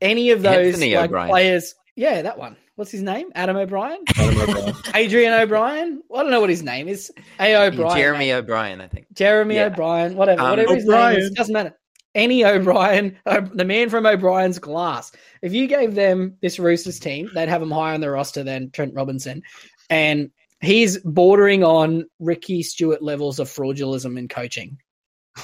any 0.00 0.30
of 0.30 0.42
those 0.42 0.80
like 0.82 1.10
players. 1.10 1.74
Yeah, 1.94 2.22
that 2.22 2.38
one. 2.38 2.56
What's 2.80 2.90
his 2.92 3.02
name? 3.02 3.28
Adam 3.34 3.58
O'Brien? 3.58 3.98
Adam 4.16 4.40
O'Brien. 4.40 4.74
Adrian 4.94 5.34
O'Brien? 5.34 6.02
I 6.14 6.22
don't 6.22 6.30
know 6.30 6.40
what 6.40 6.48
his 6.48 6.62
name 6.62 6.88
is. 6.88 7.12
A. 7.38 7.54
O'Brien. 7.54 7.94
Jeremy 7.94 8.18
mate. 8.28 8.32
O'Brien, 8.32 8.80
I 8.80 8.86
think. 8.88 9.04
Jeremy 9.12 9.56
Yeah. 9.56 9.66
O'Brien, 9.66 10.16
whatever, 10.16 10.40
Um, 10.40 10.48
whatever 10.48 10.74
his 10.76 10.86
name 10.86 10.94
is, 10.94 11.16
O'Brien. 11.18 11.34
doesn't 11.34 11.52
matter. 11.52 11.78
Any 12.14 12.42
O'Brien, 12.42 13.18
the 13.26 13.66
man 13.66 13.90
from 13.90 14.06
O'Brien's 14.06 14.58
Glass. 14.58 15.12
If 15.42 15.52
you 15.52 15.66
gave 15.66 15.94
them 15.94 16.38
this 16.40 16.58
Roosters 16.58 16.98
team, 16.98 17.30
they'd 17.34 17.50
have 17.50 17.60
him 17.60 17.70
higher 17.70 17.92
on 17.92 18.00
the 18.00 18.08
roster 18.08 18.42
than 18.42 18.70
Trent 18.70 18.94
Robinson, 18.94 19.42
and 19.90 20.30
he's 20.62 20.96
bordering 21.00 21.62
on 21.62 22.06
Ricky 22.18 22.62
Stuart 22.62 23.02
levels 23.02 23.38
of 23.40 23.50
fraudulism 23.50 24.16
in 24.18 24.26
coaching. 24.26 24.78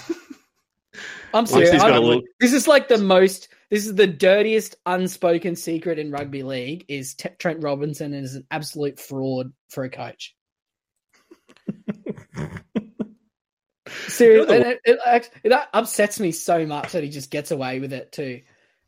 I'm 1.34 1.44
Well, 1.44 1.46
serious. 1.46 1.72
he's 1.72 1.82
I 1.82 1.90
got 1.90 1.98
a 1.98 2.00
little- 2.00 2.22
This 2.40 2.54
is 2.54 2.66
like 2.66 2.88
the 2.88 2.96
most. 2.96 3.48
This 3.70 3.86
is 3.86 3.94
the 3.94 4.06
dirtiest 4.06 4.76
unspoken 4.86 5.56
secret 5.56 5.98
in 5.98 6.10
rugby 6.12 6.42
league. 6.42 6.84
Is 6.88 7.14
T- 7.14 7.30
Trent 7.38 7.62
Robinson 7.62 8.14
is 8.14 8.34
an 8.36 8.46
absolute 8.50 9.00
fraud 9.00 9.52
for 9.70 9.84
a 9.84 9.90
coach. 9.90 10.34
Seriously, 14.08 14.56
it, 14.56 14.80
it, 14.84 15.30
it 15.44 15.52
upsets 15.72 16.18
me 16.18 16.32
so 16.32 16.66
much 16.66 16.92
that 16.92 17.02
he 17.04 17.08
just 17.10 17.30
gets 17.30 17.50
away 17.50 17.78
with 17.80 17.92
it 17.92 18.10
too. 18.12 18.40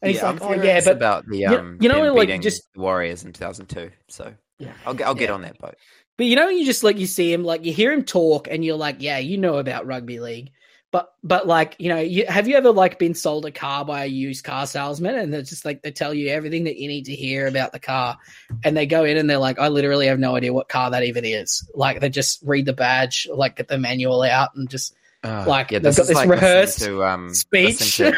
And 0.02 0.10
he's 0.12 0.20
yeah, 0.20 0.30
like, 0.30 0.42
"Oh 0.42 0.52
yeah, 0.54 0.80
but 0.84 0.92
about 0.96 1.26
the 1.26 1.38
you- 1.38 1.48
um, 1.48 1.78
you 1.80 1.88
know, 1.88 2.12
like, 2.14 2.40
just- 2.40 2.68
Warriors 2.76 3.24
in 3.24 3.32
2002. 3.32 3.90
So 4.08 4.34
Yeah. 4.58 4.72
I'll 4.86 4.94
get 4.94 5.06
I'll 5.06 5.14
get 5.14 5.28
Yeah. 5.28 5.34
on 5.34 5.42
that 5.42 5.58
boat. 5.58 5.76
but 6.16 6.26
you 6.26 6.34
know, 6.36 6.48
you 6.48 6.64
just 6.64 6.82
like 6.84 6.98
you 6.98 7.06
see 7.06 7.32
him, 7.32 7.44
like 7.44 7.64
you 7.64 7.72
hear 7.72 7.92
him 7.92 8.04
talk, 8.04 8.48
and 8.50 8.64
you're 8.64 8.76
like, 8.76 8.96
yeah, 9.00 9.18
you 9.18 9.38
know 9.38 9.58
about 9.58 9.86
rugby 9.86 10.18
league, 10.20 10.50
but 10.90 11.12
but 11.22 11.46
like 11.46 11.76
you 11.78 11.88
know, 11.88 11.98
you, 11.98 12.24
have 12.26 12.48
you 12.48 12.56
ever 12.56 12.70
like 12.70 12.98
been 12.98 13.14
sold 13.14 13.44
a 13.46 13.50
car 13.50 13.84
by 13.84 14.04
a 14.04 14.08
used 14.08 14.44
car 14.44 14.66
salesman, 14.66 15.16
and 15.16 15.32
they're 15.32 15.42
just 15.42 15.64
like 15.64 15.82
they 15.82 15.90
tell 15.90 16.14
you 16.14 16.28
everything 16.28 16.64
that 16.64 16.76
you 16.76 16.88
need 16.88 17.06
to 17.06 17.14
hear 17.14 17.46
about 17.46 17.72
the 17.72 17.80
car, 17.80 18.16
and 18.64 18.76
they 18.76 18.86
go 18.86 19.04
in 19.04 19.16
and 19.16 19.28
they're 19.28 19.38
like, 19.38 19.58
I 19.58 19.68
literally 19.68 20.06
have 20.06 20.18
no 20.18 20.36
idea 20.36 20.52
what 20.52 20.68
car 20.68 20.90
that 20.90 21.04
even 21.04 21.24
is. 21.24 21.68
Like 21.74 22.00
they 22.00 22.08
just 22.08 22.42
read 22.44 22.66
the 22.66 22.72
badge, 22.72 23.28
like 23.32 23.56
get 23.56 23.68
the 23.68 23.78
manual 23.78 24.22
out, 24.22 24.50
and 24.54 24.68
just 24.68 24.94
Oh, 25.24 25.44
Like, 25.46 25.70
yeah, 25.72 25.80
they've 25.80 25.96
got 25.96 26.06
this 26.06 26.14
like 26.14 26.28
rehearsed 26.28 26.80
to, 26.80 27.02
um, 27.04 27.34
speech. 27.34 27.96
to 27.96 28.16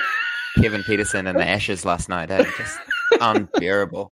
Kevin 0.56 0.82
Pietersen 0.82 1.28
and 1.28 1.38
the 1.38 1.46
Ashes 1.46 1.84
last 1.84 2.08
night. 2.08 2.30
Eh? 2.30 2.44
Just 2.58 2.78
unbearable. 3.20 4.12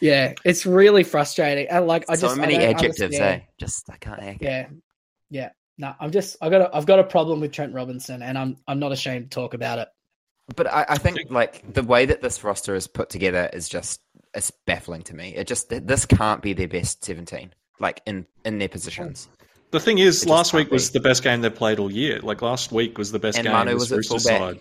yeah, 0.00 0.34
it's 0.44 0.66
really 0.66 1.04
frustrating. 1.04 1.68
And 1.68 1.86
like, 1.86 2.04
I 2.08 2.16
so 2.16 2.28
just 2.28 2.38
I 2.38 2.40
many 2.40 2.56
adjectives, 2.56 3.18
eh? 3.18 3.40
Just 3.58 3.88
I 3.90 3.96
can't 3.98 4.22
it. 4.22 4.38
Yeah, 4.40 4.66
yeah. 5.30 5.50
No, 5.78 5.92
I'm 6.00 6.10
just 6.10 6.36
I 6.40 6.48
got 6.48 6.62
a, 6.62 6.76
I've 6.76 6.86
got 6.86 6.98
a 6.98 7.04
problem 7.04 7.40
with 7.40 7.52
Trent 7.52 7.74
Robinson, 7.74 8.22
and 8.22 8.38
I'm 8.38 8.56
I'm 8.66 8.78
not 8.78 8.92
ashamed 8.92 9.30
to 9.30 9.34
talk 9.34 9.54
about 9.54 9.78
it. 9.78 9.88
But 10.54 10.72
I, 10.72 10.86
I 10.90 10.96
think 10.98 11.18
like 11.30 11.72
the 11.74 11.82
way 11.82 12.06
that 12.06 12.22
this 12.22 12.42
roster 12.44 12.74
is 12.74 12.86
put 12.86 13.10
together 13.10 13.50
is 13.52 13.68
just 13.68 14.00
it's 14.34 14.50
baffling 14.66 15.02
to 15.02 15.14
me. 15.14 15.34
It 15.34 15.46
just 15.46 15.68
this 15.68 16.06
can't 16.06 16.40
be 16.40 16.52
their 16.52 16.68
best 16.68 17.04
seventeen, 17.04 17.52
like 17.80 18.00
in 18.06 18.26
in 18.44 18.58
their 18.58 18.68
positions. 18.68 19.28
The 19.72 19.80
thing 19.80 19.98
is, 19.98 20.22
It 20.22 20.28
last 20.28 20.52
can't 20.52 20.64
week 20.64 20.72
was 20.72 20.90
be. 20.90 20.98
the 20.98 21.02
best 21.02 21.22
game 21.24 21.40
they 21.40 21.50
played 21.50 21.78
all 21.78 21.90
year. 21.92 22.20
Like 22.20 22.40
last 22.40 22.70
week 22.72 22.96
was 22.96 23.10
the 23.12 23.18
best 23.18 23.36
And 23.36 23.44
game. 23.46 23.52
Manu 23.52 23.72
this 23.72 23.80
was 23.80 23.92
at 23.92 23.96
Roosters 23.96 24.22
fullback. 24.22 24.40
side. 24.54 24.60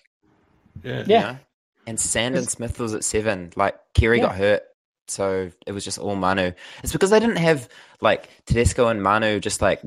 Yeah. 0.83 0.91
Yeah. 0.93 1.01
you 1.05 1.33
know? 1.33 1.39
And 1.87 1.99
Sandon 1.99 2.43
Smith 2.47 2.79
was 2.79 2.93
at 2.95 3.03
seven. 3.03 3.51
Like 3.55 3.75
Keary 3.93 4.17
Yeah. 4.17 4.23
got 4.25 4.35
hurt, 4.35 4.63
so 5.07 5.51
it 5.67 5.71
was 5.71 5.85
just 5.85 5.99
all 5.99 6.15
Manu. 6.15 6.51
It's 6.83 6.91
because 6.91 7.11
they 7.11 7.19
didn't 7.19 7.37
have 7.37 7.69
like 8.01 8.27
Tedesco 8.47 8.87
and 8.87 9.01
Manu 9.03 9.39
just 9.39 9.61
like 9.61 9.81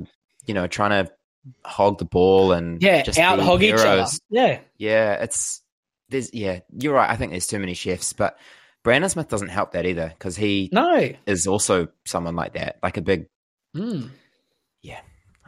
you 0.47 0.55
know 0.55 0.69
trying 0.69 1.05
to 1.05 1.13
hog 1.65 1.99
the 1.99 2.05
ball 2.05 2.53
and 2.53 2.83
Yeah, 2.83 3.03
just 3.03 3.19
out 3.19 3.39
hog 3.41 3.63
each 3.63 3.75
other. 3.75 3.83
heroes. 3.95 4.21
Yeah, 4.31 4.61
Yeah, 4.79 5.15
it's 5.23 5.63
there's 6.11 6.33
yeah, 6.35 6.61
you're 6.77 6.95
right. 6.95 7.09
I 7.11 7.17
think 7.17 7.33
there's 7.33 7.47
too 7.47 7.59
many 7.59 7.75
chefs, 7.75 8.13
but 8.13 8.39
Brandon 8.85 9.11
Smith 9.11 9.29
doesn't 9.29 9.49
help 9.49 9.73
that 9.73 9.87
either 9.87 10.09
because 10.09 10.37
he 10.37 10.69
no. 10.73 11.11
is 11.27 11.47
also 11.47 11.89
someone 12.07 12.37
like 12.37 12.55
that, 12.55 12.79
like 12.83 12.97
a 12.97 13.03
big. 13.03 13.27
Mm. 13.77 14.11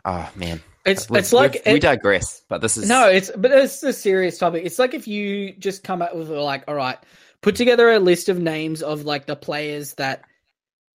Oh 0.03 0.31
man, 0.35 0.63
It's 0.87 1.11
We've- 1.11 1.19
it's 1.19 1.31
like 1.31 1.53
we've- 1.53 1.73
we 1.75 1.79
digress, 1.79 2.43
but 2.49 2.63
this 2.63 2.79
is 2.79 2.89
no, 2.89 3.07
it's 3.11 3.31
but 3.37 3.51
it's 3.51 3.83
a 3.83 3.93
serious 3.93 4.39
topic. 4.39 4.65
It's 4.65 4.79
like 4.79 4.95
if 4.95 5.07
you 5.07 5.53
just 5.53 5.85
come 5.85 6.01
up 6.01 6.15
with 6.17 6.31
like, 6.31 6.65
all 6.67 6.75
right, 6.75 6.97
put 7.43 7.55
together 7.57 7.91
a 7.91 7.99
list 7.99 8.31
of 8.31 8.39
names 8.39 8.83
of 8.83 9.05
like 9.05 9.27
the 9.27 9.37
players 9.37 9.93
that 9.97 10.23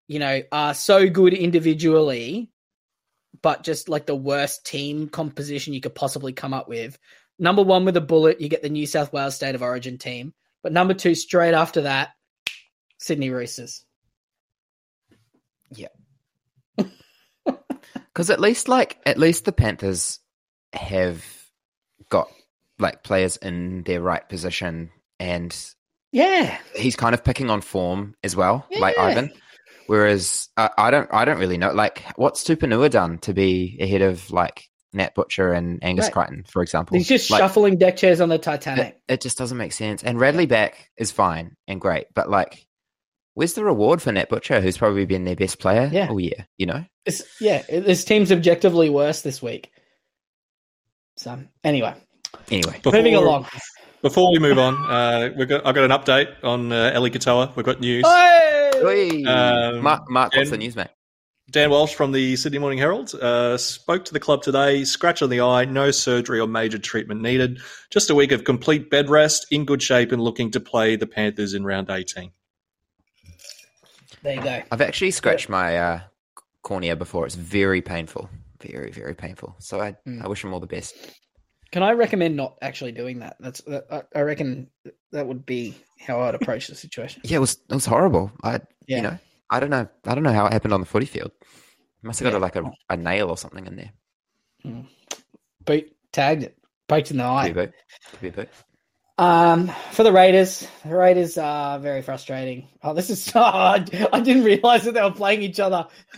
you 0.07 0.17
know 0.17 0.41
are 0.51 0.73
so 0.73 1.07
good 1.07 1.35
individually, 1.35 2.49
but 3.41 3.63
just 3.63 3.89
like 3.89 4.05
the 4.05 4.15
worst 4.15 4.65
team 4.65 5.09
composition 5.09 5.73
you 5.73 5.81
could 5.81 5.95
possibly 5.95 6.33
come 6.33 6.53
up 6.53 6.67
with. 6.67 6.97
Number 7.38 7.63
one 7.63 7.86
with 7.86 7.97
a 7.97 8.01
bullet, 8.01 8.39
you 8.39 8.49
get 8.49 8.61
the 8.61 8.69
New 8.69 8.86
South 8.86 9.11
Wales 9.11 9.36
State 9.36 9.55
of 9.55 9.61
Origin 9.61 9.97
team, 9.97 10.33
but 10.63 10.71
number 10.71 10.93
two, 10.93 11.15
straight 11.15 11.53
after 11.53 11.81
that, 11.81 12.11
Sydney 12.97 13.29
Roosters. 13.29 13.86
Yeah. 15.71 15.88
Because 18.15 18.29
at 18.29 18.39
least 18.39 18.69
like 18.69 18.97
at 19.05 19.17
least 19.17 19.43
the 19.43 19.51
Panthers 19.51 20.19
have 20.71 21.21
got 22.07 22.29
like 22.79 23.03
players 23.03 23.36
in 23.36 23.83
their 23.83 24.01
right 24.01 24.27
position, 24.27 24.89
and 25.19 25.53
Yeah, 26.13 26.57
he's 26.77 26.95
kind 26.95 27.13
of 27.13 27.25
picking 27.25 27.49
on 27.49 27.59
form 27.59 28.15
as 28.23 28.33
well, 28.33 28.65
like 28.79 28.97
Ivan. 28.97 29.33
Whereas 29.88 30.49
uh, 30.57 30.69
I 30.77 30.91
don't, 30.91 31.07
I 31.13 31.25
don't 31.25 31.39
really 31.39 31.57
know. 31.57 31.71
Like, 31.71 32.03
what's 32.15 32.43
Tupouniua 32.43 32.89
done 32.89 33.17
to 33.19 33.33
be 33.33 33.77
ahead 33.81 34.01
of 34.01 34.29
like 34.31 34.63
Nat 34.93 35.13
Butcher 35.15 35.53
and 35.53 35.83
Angus 35.83 36.05
Right. 36.05 36.13
Crichton, 36.13 36.43
for 36.47 36.61
example? 36.61 36.97
he's 36.97 37.07
just 37.07 37.29
Like, 37.29 37.39
shuffling 37.39 37.77
deck 37.77 37.97
chairs 37.97 38.21
on 38.21 38.29
the 38.29 38.38
Titanic. 38.38 38.97
It, 39.07 39.13
it 39.13 39.21
just 39.21 39.38
doesn't 39.38 39.57
make 39.57 39.73
sense. 39.73 40.03
And 40.03 40.19
Radley 40.19 40.45
back 40.45 40.89
is 40.97 41.11
fine 41.11 41.55
and 41.67 41.79
great, 41.81 42.07
but 42.15 42.29
like, 42.29 42.65
where's 43.33 43.53
the 43.53 43.63
reward 43.65 44.01
for 44.01 44.11
Nat 44.11 44.29
Butcher, 44.29 44.61
who's 44.61 44.77
probably 44.77 45.05
been 45.05 45.25
their 45.25 45.36
best 45.36 45.59
player 45.59 45.89
Yeah. 45.91 46.07
all 46.09 46.19
year? 46.19 46.47
You 46.57 46.65
know, 46.67 46.86
It's, 47.05 47.21
yeah, 47.41 47.61
this 47.69 48.05
team's 48.05 48.31
objectively 48.31 48.89
worse 48.89 49.21
this 49.21 49.41
week. 49.41 49.71
So 51.17 51.38
anyway, 51.63 51.93
anyway. 52.49 52.79
moving 52.86 53.15
along. 53.15 53.45
Before 54.01 54.31
we 54.31 54.39
move 54.39 54.59
on, 54.59 54.75
uh, 54.89 55.29
we've 55.36 55.47
got, 55.49 55.65
I've 55.65 55.73
got 55.73 55.83
an 55.83 55.91
update 55.91 56.27
on 56.43 56.71
uh, 56.71 56.91
Ellie 56.93 57.09
Katoa. 57.09 57.55
We've 57.55 57.65
got 57.65 57.79
news. 57.79 58.05
Hey! 58.05 58.55
Oi. 58.86 59.23
Um, 59.25 59.81
Mark, 59.81 60.09
Mark, 60.09 60.36
what's 60.36 60.51
the 60.51 60.57
news, 60.57 60.75
mate? 60.75 60.88
Dan 61.51 61.69
Walsh 61.69 61.93
from 61.93 62.11
the 62.11 62.36
Sydney 62.36 62.57
Morning 62.57 62.79
Herald 62.79 63.13
uh, 63.15 63.57
spoke 63.57 64.03
to 64.05 64.13
the 64.13 64.19
club 64.19 64.41
today. 64.41 64.83
Scratch 64.83 65.21
on 65.21 65.29
the 65.29 65.41
eye, 65.41 65.65
no 65.65 65.91
surgery 65.91 66.39
or 66.39 66.47
major 66.47 66.79
treatment 66.79 67.21
needed. 67.21 67.59
Just 67.91 68.09
a 68.09 68.15
week 68.15 68.31
of 68.31 68.43
complete 68.43 68.89
bed 68.89 69.09
rest, 69.09 69.45
in 69.51 69.63
good 69.63 69.81
shape, 69.81 70.11
and 70.11 70.21
looking 70.21 70.49
to 70.51 70.59
play 70.59 70.95
the 70.95 71.05
Panthers 71.05 71.53
in 71.53 71.63
round 71.63 71.89
18. 71.89 72.31
There 74.23 74.36
you 74.36 74.41
go. 74.41 74.63
I've 74.71 74.81
actually 74.81 75.11
scratched 75.11 75.47
my 75.49 75.77
uh, 75.77 75.99
cornea 76.63 76.95
before. 76.95 77.27
It's 77.27 77.36
very 77.36 77.81
painful, 77.81 78.27
very, 78.59 78.91
very 78.91 79.13
painful. 79.13 79.55
So 79.59 79.79
I, 79.81 79.95
Mm. 80.07 80.23
I 80.23 80.27
wish 80.27 80.43
him 80.43 80.51
all 80.53 80.59
the 80.59 80.67
best. 80.67 80.95
Can 81.76 81.84
I 81.84 81.91
recommend 81.91 82.38
not 82.38 82.57
actually 82.61 82.93
doing 82.93 83.19
that? 83.19 83.36
That's 83.41 83.59
that, 83.63 83.86
I- 83.91 84.19
I 84.19 84.21
reckon 84.21 84.69
that 85.11 85.28
would 85.28 85.45
be 85.45 85.76
how 85.99 86.21
I'd 86.21 86.34
approach 86.34 86.67
the 86.67 86.76
situation. 86.76 87.21
Yeah, 87.26 87.36
it 87.36 87.39
was, 87.41 87.57
it 87.69 87.73
was 87.73 87.86
horrible. 87.86 88.32
I, 88.41 88.61
Yeah. 88.88 88.95
you 88.95 89.01
know, 89.01 89.17
I 89.49 89.59
don't 89.59 89.69
know, 89.71 89.86
I 90.05 90.15
don't 90.15 90.23
know 90.23 90.32
how 90.32 90.45
it 90.45 90.53
happened 90.53 90.73
on 90.73 90.80
the 90.80 90.86
footy 90.86 91.05
field. 91.05 91.34
Must 92.01 92.17
have 92.21 92.28
got 92.32 92.32
Yeah. 92.32 92.39
a, 92.39 92.39
like 92.39 92.55
a, 92.55 92.71
a 92.91 92.95
nail 92.95 93.28
or 93.30 93.38
something 93.38 93.67
in 93.67 93.76
there. 93.76 93.91
Boot 95.65 95.91
tagged 96.13 96.43
it, 96.43 96.57
poked 96.88 97.11
in 97.11 97.17
the 97.17 97.26
eye. 97.26 97.47
Could 97.47 97.55
be 97.55 97.59
a 97.59 97.65
boot. 97.65 97.73
Could 98.11 98.21
be 98.21 98.28
a 98.30 98.32
boot. 98.32 98.49
Um, 99.17 99.67
for 99.91 100.03
the 100.03 100.13
Raiders, 100.13 100.65
the 100.86 100.95
Raiders 100.95 101.38
are 101.38 101.78
very 101.78 102.01
frustrating. 102.01 102.69
Oh, 102.84 102.93
this 102.93 103.09
is 103.09 103.30
oh, 103.36 103.41
I 103.43 103.80
didn't 103.80 104.45
realize 104.45 104.86
that 104.86 104.93
they 104.93 105.01
were 105.01 105.11
playing 105.11 105.41
each 105.41 105.59
other. 105.59 105.88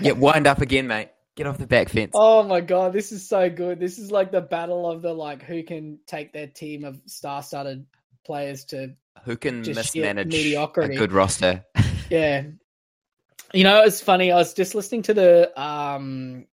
Yeah, 0.00 0.12
wind 0.12 0.46
up 0.46 0.60
again, 0.60 0.86
mate. 0.86 1.08
Get 1.40 1.46
off 1.46 1.56
the 1.56 1.66
back 1.66 1.88
fence. 1.88 2.10
Oh 2.12 2.42
my 2.42 2.60
god, 2.60 2.92
this 2.92 3.12
is 3.12 3.26
so 3.26 3.48
good. 3.48 3.80
This 3.80 3.98
is 3.98 4.10
like 4.10 4.30
the 4.30 4.42
battle 4.42 4.90
of 4.90 5.00
the 5.00 5.14
like 5.14 5.42
who 5.42 5.62
can 5.62 5.98
take 6.06 6.34
their 6.34 6.46
team 6.46 6.84
of 6.84 7.00
star-studded 7.06 7.86
players 8.26 8.66
to 8.66 8.94
Who 9.24 9.38
can 9.38 9.62
mismanage 9.62 10.26
mediocrity. 10.26 10.96
a 10.96 10.98
good 10.98 11.12
roster? 11.12 11.64
yeah. 12.10 12.42
You 13.54 13.64
know, 13.64 13.84
it's 13.84 14.02
funny. 14.02 14.30
I 14.30 14.36
was 14.36 14.52
just 14.52 14.74
listening 14.74 15.00
to 15.04 15.14
the 15.14 15.58
um 15.58 16.44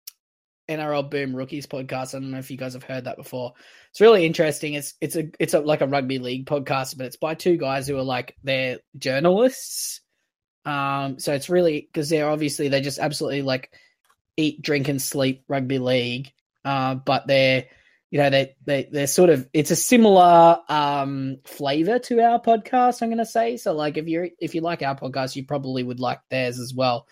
NRL 0.68 1.11
Boom 1.11 1.34
Rookies 1.34 1.66
podcast. 1.66 2.14
I 2.14 2.20
don't 2.20 2.30
know 2.30 2.39
if 2.39 2.53
you 2.53 2.57
guys 2.57 2.74
have 2.74 2.84
heard 2.84 3.07
that 3.07 3.16
before. 3.16 3.55
It's 3.91 4.01
really 4.01 4.24
interesting. 4.24 4.74
It's 4.74 4.95
it's 5.01 5.16
a 5.16 5.24
it's 5.41 5.55
a 5.55 5.59
like 5.59 5.80
a 5.80 5.89
rugby 5.89 6.20
league 6.20 6.47
podcast, 6.47 6.97
but 6.97 7.07
it's 7.07 7.16
by 7.16 7.34
two 7.34 7.57
guys 7.57 7.89
who 7.89 7.97
are 7.97 8.05
like 8.05 8.37
they're 8.45 8.78
journalists. 8.97 10.01
Um, 10.64 11.18
so 11.18 11.32
it's 11.32 11.51
really 11.51 11.80
because 11.93 12.09
they're 12.09 12.30
obviously 12.30 12.68
they 12.68 12.80
just 12.80 13.01
absolutely 13.01 13.43
like 13.43 13.72
eat, 14.37 14.62
drink, 14.62 14.89
and 14.89 15.01
sleep 15.01 15.45
rugby 15.49 15.78
league. 15.78 16.32
Uh, 16.64 16.95
but 16.97 17.26
they're 17.26 17.66
you 18.11 18.18
know 18.18 18.30
they 18.30 18.55
they 18.64 18.89
they're 18.91 19.07
sort 19.07 19.30
of 19.30 19.49
it's 19.53 19.70
a 19.70 19.76
similar 19.76 20.59
um 20.68 21.39
flavor 21.45 21.99
to 21.99 22.20
our 22.20 22.41
podcast. 22.41 23.03
I'm 23.03 23.09
going 23.09 23.18
to 23.18 23.26
say 23.26 23.57
so. 23.57 23.72
Like 23.72 23.97
if 23.97 24.07
you're 24.09 24.28
if 24.39 24.55
you 24.55 24.61
like 24.61 24.82
our 24.82 24.97
podcast, 24.97 25.37
you 25.37 25.45
probably 25.45 25.82
would 25.82 26.01
like 26.01 26.20
theirs 26.30 26.59
as 26.59 26.72
well. 26.74 27.07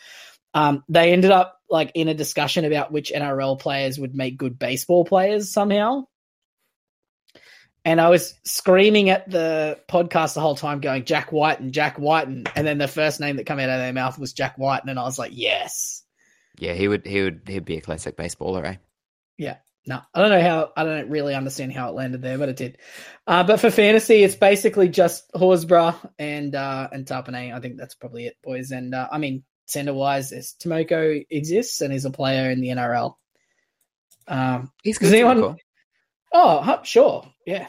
Um, 0.54 0.84
they 0.88 1.12
ended 1.12 1.32
up 1.32 1.60
like 1.68 1.92
in 1.94 2.08
a 2.08 2.14
discussion 2.14 2.64
about 2.64 2.92
which 2.92 3.12
NRL 3.14 3.58
players 3.58 3.98
would 3.98 4.14
make 4.14 4.38
good 4.38 4.58
baseball 4.58 5.04
players 5.04 5.50
somehow. 5.52 6.04
and 7.84 8.00
I 8.00 8.08
was 8.08 8.34
screaming 8.44 9.10
at 9.10 9.28
the 9.28 9.78
podcast 9.88 10.34
the 10.34 10.40
whole 10.40 10.56
time, 10.56 10.80
going 10.80 11.04
Jack 11.04 11.32
White 11.32 11.60
and 11.60 11.72
Jack 11.72 11.98
White, 11.98 12.28
and 12.28 12.46
then 12.54 12.78
the 12.78 12.88
first 12.88 13.20
name 13.20 13.36
that 13.36 13.44
came 13.44 13.58
out 13.58 13.68
of 13.68 13.78
their 13.78 13.92
mouth 13.92 14.18
was 14.18 14.32
Jack 14.32 14.56
White, 14.56 14.82
and 14.86 14.98
I 14.98 15.02
was 15.02 15.18
like, 15.18 15.32
yes. 15.34 16.02
Yeah, 16.58 16.74
he 16.74 16.88
would. 16.88 17.06
He 17.06 17.22
would. 17.22 17.42
He'd 17.46 17.64
be 17.64 17.76
a 17.76 17.80
classic 17.80 18.16
baseballer, 18.16 18.64
eh? 18.64 18.76
Yeah. 19.38 19.56
No, 19.86 20.00
I 20.14 20.20
don't 20.20 20.30
know 20.30 20.40
how. 20.40 20.70
I 20.76 20.84
don't 20.84 21.10
really 21.10 21.34
understand 21.34 21.72
how 21.74 21.90
it 21.90 21.94
landed 21.94 22.22
there, 22.22 22.38
but 22.38 22.48
it 22.48 22.56
did. 22.56 22.78
Uh, 23.26 23.44
but 23.44 23.60
for 23.60 23.70
fantasy, 23.70 24.22
it's 24.22 24.34
basically 24.34 24.88
just 24.88 25.30
Horsburgh 25.34 25.94
and 26.18 26.54
uh, 26.54 26.88
and 26.90 27.04
Tapine. 27.04 27.52
I 27.54 27.60
think 27.60 27.76
that's 27.76 27.94
probably 27.94 28.26
it, 28.26 28.36
boys. 28.42 28.70
And 28.70 28.94
uh, 28.94 29.08
I 29.12 29.18
mean, 29.18 29.44
center 29.66 29.92
wise, 29.92 30.32
is 30.32 30.54
Timoko 30.58 31.26
exists 31.28 31.82
and 31.82 31.92
is 31.92 32.06
a 32.06 32.10
player 32.10 32.50
in 32.50 32.60
the 32.62 32.68
NRL. 32.68 33.14
Um, 34.26 34.70
He's 34.82 34.98
Does 34.98 35.10
good. 35.10 35.16
anyone- 35.16 35.38
Timoko. 35.38 35.56
oh, 36.32 36.60
huh, 36.62 36.82
sure, 36.82 37.30
yeah. 37.46 37.66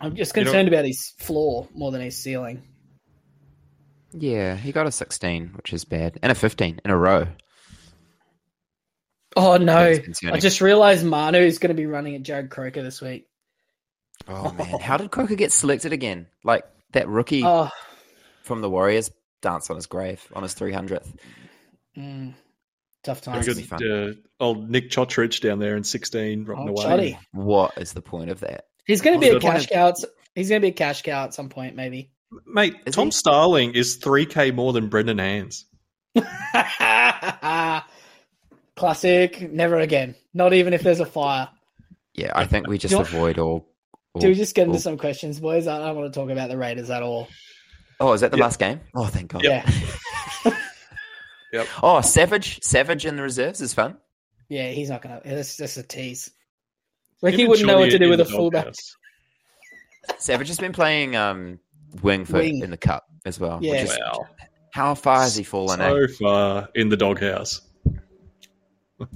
I'm 0.00 0.16
just 0.16 0.32
concerned 0.34 0.68
about 0.68 0.84
his 0.84 1.12
floor 1.18 1.68
more 1.74 1.90
than 1.90 2.00
his 2.00 2.16
ceiling. 2.16 2.62
Yeah, 4.12 4.56
he 4.56 4.72
got 4.72 4.86
a 4.86 4.90
16, 4.92 5.52
which 5.56 5.72
is 5.72 5.84
bad, 5.84 6.18
and 6.22 6.32
a 6.32 6.34
15 6.34 6.80
in 6.84 6.90
a 6.90 6.96
row. 6.96 7.26
Oh 9.36 9.56
no! 9.58 9.94
I 10.32 10.38
just 10.40 10.60
realized 10.60 11.04
Manu 11.04 11.38
is 11.38 11.58
going 11.58 11.68
to 11.68 11.74
be 11.74 11.86
running 11.86 12.14
at 12.14 12.22
Jarrod 12.22 12.48
Croker 12.50 12.82
this 12.82 13.00
week. 13.02 13.26
Oh 14.28 14.50
man, 14.58 14.80
how 14.80 14.96
did 14.96 15.10
Croker 15.10 15.34
get 15.34 15.52
selected 15.52 15.92
again? 15.92 16.26
Like 16.42 16.64
that 16.92 17.06
rookie 17.08 17.42
Oh, 17.44 17.68
from 18.42 18.60
the 18.62 18.70
Warriors 18.70 19.10
danced 19.42 19.70
on 19.70 19.76
his 19.76 19.86
grave 19.86 20.26
on 20.34 20.42
his 20.42 20.54
300th. 20.54 21.12
mm, 21.96 22.34
tough 23.04 23.22
Very 23.24 23.42
times. 23.44 23.46
That's 23.68 23.82
good. 23.82 24.10
Uh, 24.10 24.14
old 24.42 24.70
Nick 24.70 24.90
Cotric 24.90 25.40
down 25.40 25.58
there 25.58 25.76
in 25.76 25.84
16, 25.84 26.44
rotting 26.44 26.68
Oh, 26.68 26.72
away. 26.72 26.82
Chotty. 26.84 27.18
What 27.32 27.76
is 27.76 27.92
the 27.92 28.00
point 28.02 28.30
of 28.30 28.40
that? 28.40 28.64
He's 28.86 29.02
going 29.02 29.20
to 29.20 29.26
Oh, 29.26 29.30
be 29.32 29.36
a 29.36 29.40
cash 29.40 29.66
cow. 29.66 29.88
at- 29.88 29.96
He's 30.34 30.48
going 30.48 30.60
to 30.62 30.64
be 30.66 30.70
a 30.70 30.74
cash 30.74 31.02
cow 31.02 31.24
at 31.24 31.34
some 31.34 31.48
point, 31.50 31.76
maybe. 31.76 32.10
Mate, 32.46 32.74
Is 32.86 32.94
Tom 32.94 33.08
he? 33.08 33.10
Starling 33.12 33.74
is 33.74 33.98
3K 33.98 34.54
more 34.54 34.72
than 34.72 34.88
Brendan 34.88 35.18
Hands. 35.18 35.64
Classic. 38.76 39.50
Never 39.52 39.78
again. 39.78 40.14
Not 40.34 40.52
even 40.52 40.72
if 40.74 40.82
there's 40.82 41.00
a 41.00 41.06
fire. 41.06 41.48
Yeah, 42.14 42.32
I 42.34 42.46
think 42.46 42.66
we 42.66 42.78
just 42.78 42.92
You 42.92 42.98
know- 42.98 43.02
avoid 43.04 43.38
all. 43.38 43.68
all 44.14 44.20
Do 44.20 44.28
we 44.28 44.34
just 44.34 44.54
get 44.54 44.62
into 44.64 44.74
all- 44.74 44.80
some 44.80 44.98
questions, 44.98 45.40
boys? 45.40 45.66
I 45.66 45.78
don't 45.78 45.96
want 45.96 46.12
to 46.12 46.18
talk 46.18 46.30
about 46.30 46.48
the 46.48 46.56
Raiders 46.56 46.90
at 46.90 47.02
all. 47.02 47.28
Oh, 48.00 48.12
is 48.12 48.20
that 48.20 48.30
the 48.30 48.36
Yeah. 48.38 48.44
last 48.44 48.58
game? 48.58 48.80
Oh, 48.94 49.06
thank 49.06 49.28
God. 49.32 49.42
Yeah. 49.44 49.68
Yep. 51.52 51.68
Oh, 51.82 52.00
Savage, 52.00 52.62
Savage 52.62 53.06
in 53.06 53.16
the 53.16 53.22
reserves 53.22 53.60
is 53.60 53.72
fun. 53.72 53.96
Yeah, 54.48 54.68
he's 54.70 54.90
not 54.90 55.00
going 55.00 55.20
to. 55.22 55.26
That's 55.28 55.56
just 55.56 55.76
a 55.78 55.82
tease. 55.82 56.30
Like 57.22 57.32
Him 57.34 57.40
he 57.40 57.46
wouldn't 57.46 57.66
know 57.66 57.78
what 57.78 57.90
to 57.90 57.98
do 57.98 58.10
with 58.10 58.20
a 58.20 58.24
the 58.24 58.30
fullback. 58.30 58.64
doghouse. 58.64 58.96
Savage 60.18 60.48
has 60.48 60.58
been 60.58 60.72
playing 60.72 61.16
um, 61.16 61.58
Wingfoot 61.98 62.32
Wing. 62.32 62.62
in 62.62 62.70
the 62.70 62.76
cup 62.76 63.04
as 63.24 63.40
well. 63.40 63.60
Yeah. 63.62 63.72
Which 63.72 63.82
is, 63.90 63.98
Wow. 63.98 64.26
how 64.72 64.94
far 64.96 65.20
has 65.20 65.34
he 65.36 65.44
fallen? 65.44 65.80
eh? 65.80 65.88
So 65.88 66.08
far 66.20 66.68
in 66.74 66.88
the 66.90 66.96
doghouse. 66.96 67.60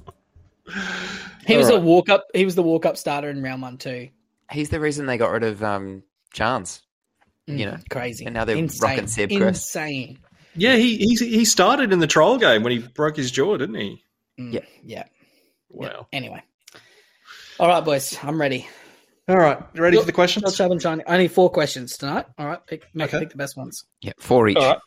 He 1.47 1.57
was 1.57 1.69
All 1.71 1.79
a 1.79 1.81
walk 1.81 2.09
up. 2.09 2.27
He 2.33 2.45
was 2.45 2.55
the 2.55 2.63
walk 2.63 2.87
up 2.87 2.97
starter 2.97 3.29
in 3.29 3.43
round 3.43 3.61
one 3.63 3.77
too. 3.77 4.09
He's 4.53 4.69
the 4.69 4.79
reason 4.79 5.07
they 5.07 5.17
got 5.17 5.33
rid 5.33 5.43
of 5.43 5.65
um, 5.65 6.05
Charnze. 6.33 6.83
Mm, 7.49 7.59
You 7.59 7.67
know, 7.67 7.77
crazy. 7.91 8.25
and 8.25 8.35
now 8.35 8.45
they're 8.45 8.57
Insane. 8.57 8.89
rocking 8.91 9.07
Seb 9.09 9.31
Kris. 9.31 9.41
Insane. 9.41 10.19
Yeah, 10.55 10.77
he, 10.77 10.97
he 10.99 11.15
he 11.17 11.45
started 11.45 11.93
in 11.93 11.99
the 11.99 12.07
trial 12.07 12.39
game 12.39 12.63
when 12.63 12.71
he 12.73 12.79
broke 12.79 13.17
his 13.17 13.31
jaw, 13.33 13.57
didn't 13.57 13.75
he? 13.77 14.05
Mm, 14.39 14.53
Yeah. 14.53 14.61
yeah. 14.85 15.05
Wow. 15.71 16.07
Anyway. 16.13 16.43
All 17.59 17.67
right, 17.69 17.85
boys. 17.85 18.17
I'm 18.23 18.41
ready. 18.41 18.69
All 19.29 19.37
right, 19.37 19.59
you 19.75 19.83
ready 19.83 19.97
Look, 19.97 20.05
for 20.05 20.07
the 20.07 20.13
questions? 20.13 20.45
Let's 20.45 20.59
have 20.59 20.71
them 20.71 20.79
trying. 20.79 21.03
Only 21.07 21.29
four 21.29 21.51
questions 21.51 21.97
tonight. 21.97 22.27
All 22.39 22.47
right. 22.47 22.65
Pick, 22.67 22.83
make, 22.95 23.09
Okay. 23.09 23.21
pick 23.21 23.31
the 23.31 23.37
best 23.37 23.57
ones. 23.57 23.85
Yeah, 24.03 24.13
four 24.19 24.49
each. 24.49 24.57
All 24.57 24.71
right. 24.73 24.79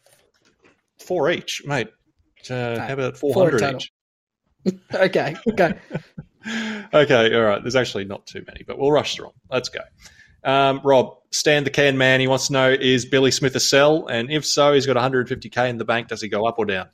Four 1.00 1.30
each, 1.32 1.62
mate. 1.66 1.88
Uh, 2.50 2.80
how 2.80 2.94
about 2.94 3.18
400 3.18 3.60
total. 3.60 3.76
each? 3.78 3.92
Okay. 4.94 5.36
Okay. 5.48 5.74
okay, 6.94 7.36
all 7.36 7.42
right. 7.42 7.62
There's 7.62 7.76
actually 7.76 8.06
not 8.06 8.26
too 8.26 8.44
many, 8.48 8.64
but 8.66 8.78
we'll 8.78 8.92
rush 8.92 9.16
through 9.16 9.26
them. 9.26 9.34
Let's 9.50 9.70
go. 9.70 9.82
Um, 10.44 10.82
Rob, 10.84 11.18
Stan 11.32 11.64
the 11.64 11.70
Can 11.70 11.98
Man, 11.98 12.20
he 12.20 12.28
wants 12.28 12.48
to 12.48 12.54
know 12.54 12.70
is 12.70 13.06
Billy 13.06 13.32
Smith 13.32 13.56
a 13.56 13.60
sell? 13.60 14.08
And 14.08 14.32
if 14.32 14.46
so, 14.46 14.74
he's 14.74 14.86
got 14.86 14.96
150k 14.96 15.70
in 15.70 15.78
the 15.78 15.86
bank. 15.86 16.10
Does 16.10 16.22
he 16.22 16.30
go 16.30 16.46
up 16.46 16.60
or 16.60 16.66
down? 16.66 16.90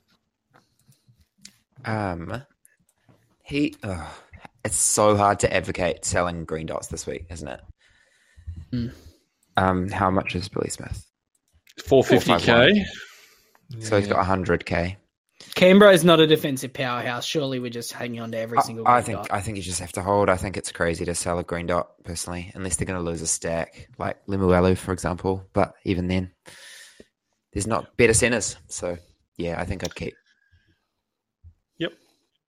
Um, 1.84 2.42
he. 3.42 3.74
ugh, 3.82 4.08
it's 4.64 4.76
so 4.76 5.16
hard 5.16 5.40
to 5.40 5.52
advocate 5.52 6.04
selling 6.04 6.44
green 6.44 6.66
dots 6.66 6.88
this 6.88 7.06
week, 7.06 7.26
isn't 7.30 7.48
it? 7.48 7.60
Hmm. 8.70 8.86
Um, 9.56 9.88
how 9.90 10.10
much 10.10 10.34
is 10.34 10.48
Billy 10.48 10.70
Smith? 10.70 11.04
450k. 11.80 12.84
So 13.78 13.98
he's 13.98 14.08
got 14.08 14.24
hundred 14.26 14.66
k. 14.66 14.96
Canberra 15.54 15.92
is 15.92 16.04
not 16.04 16.20
a 16.20 16.26
defensive 16.26 16.72
powerhouse. 16.72 17.24
Surely 17.24 17.58
we're 17.58 17.70
just 17.70 17.92
hanging 17.92 18.20
on 18.20 18.30
to 18.32 18.38
every 18.38 18.58
I, 18.58 18.62
single. 18.62 18.86
I 18.86 18.94
green 18.94 19.04
think 19.04 19.18
dot. 19.18 19.32
I 19.32 19.40
think 19.40 19.56
you 19.56 19.62
just 19.62 19.80
have 19.80 19.92
to 19.92 20.02
hold. 20.02 20.28
I 20.28 20.36
think 20.36 20.56
it's 20.56 20.72
crazy 20.72 21.04
to 21.04 21.14
sell 21.14 21.38
a 21.38 21.42
green 21.42 21.66
dot 21.66 21.90
personally, 22.04 22.50
unless 22.54 22.76
they're 22.76 22.86
going 22.86 23.02
to 23.02 23.10
lose 23.10 23.22
a 23.22 23.26
stack 23.26 23.88
like 23.98 24.24
Lemuelu, 24.26 24.76
for 24.76 24.92
example. 24.92 25.44
But 25.52 25.74
even 25.84 26.08
then, 26.08 26.30
there's 27.52 27.66
not 27.66 27.96
better 27.96 28.14
centers. 28.14 28.56
So 28.68 28.96
yeah, 29.36 29.60
I 29.60 29.64
think 29.64 29.84
I'd 29.84 29.94
keep. 29.94 30.14
Yep. 31.78 31.92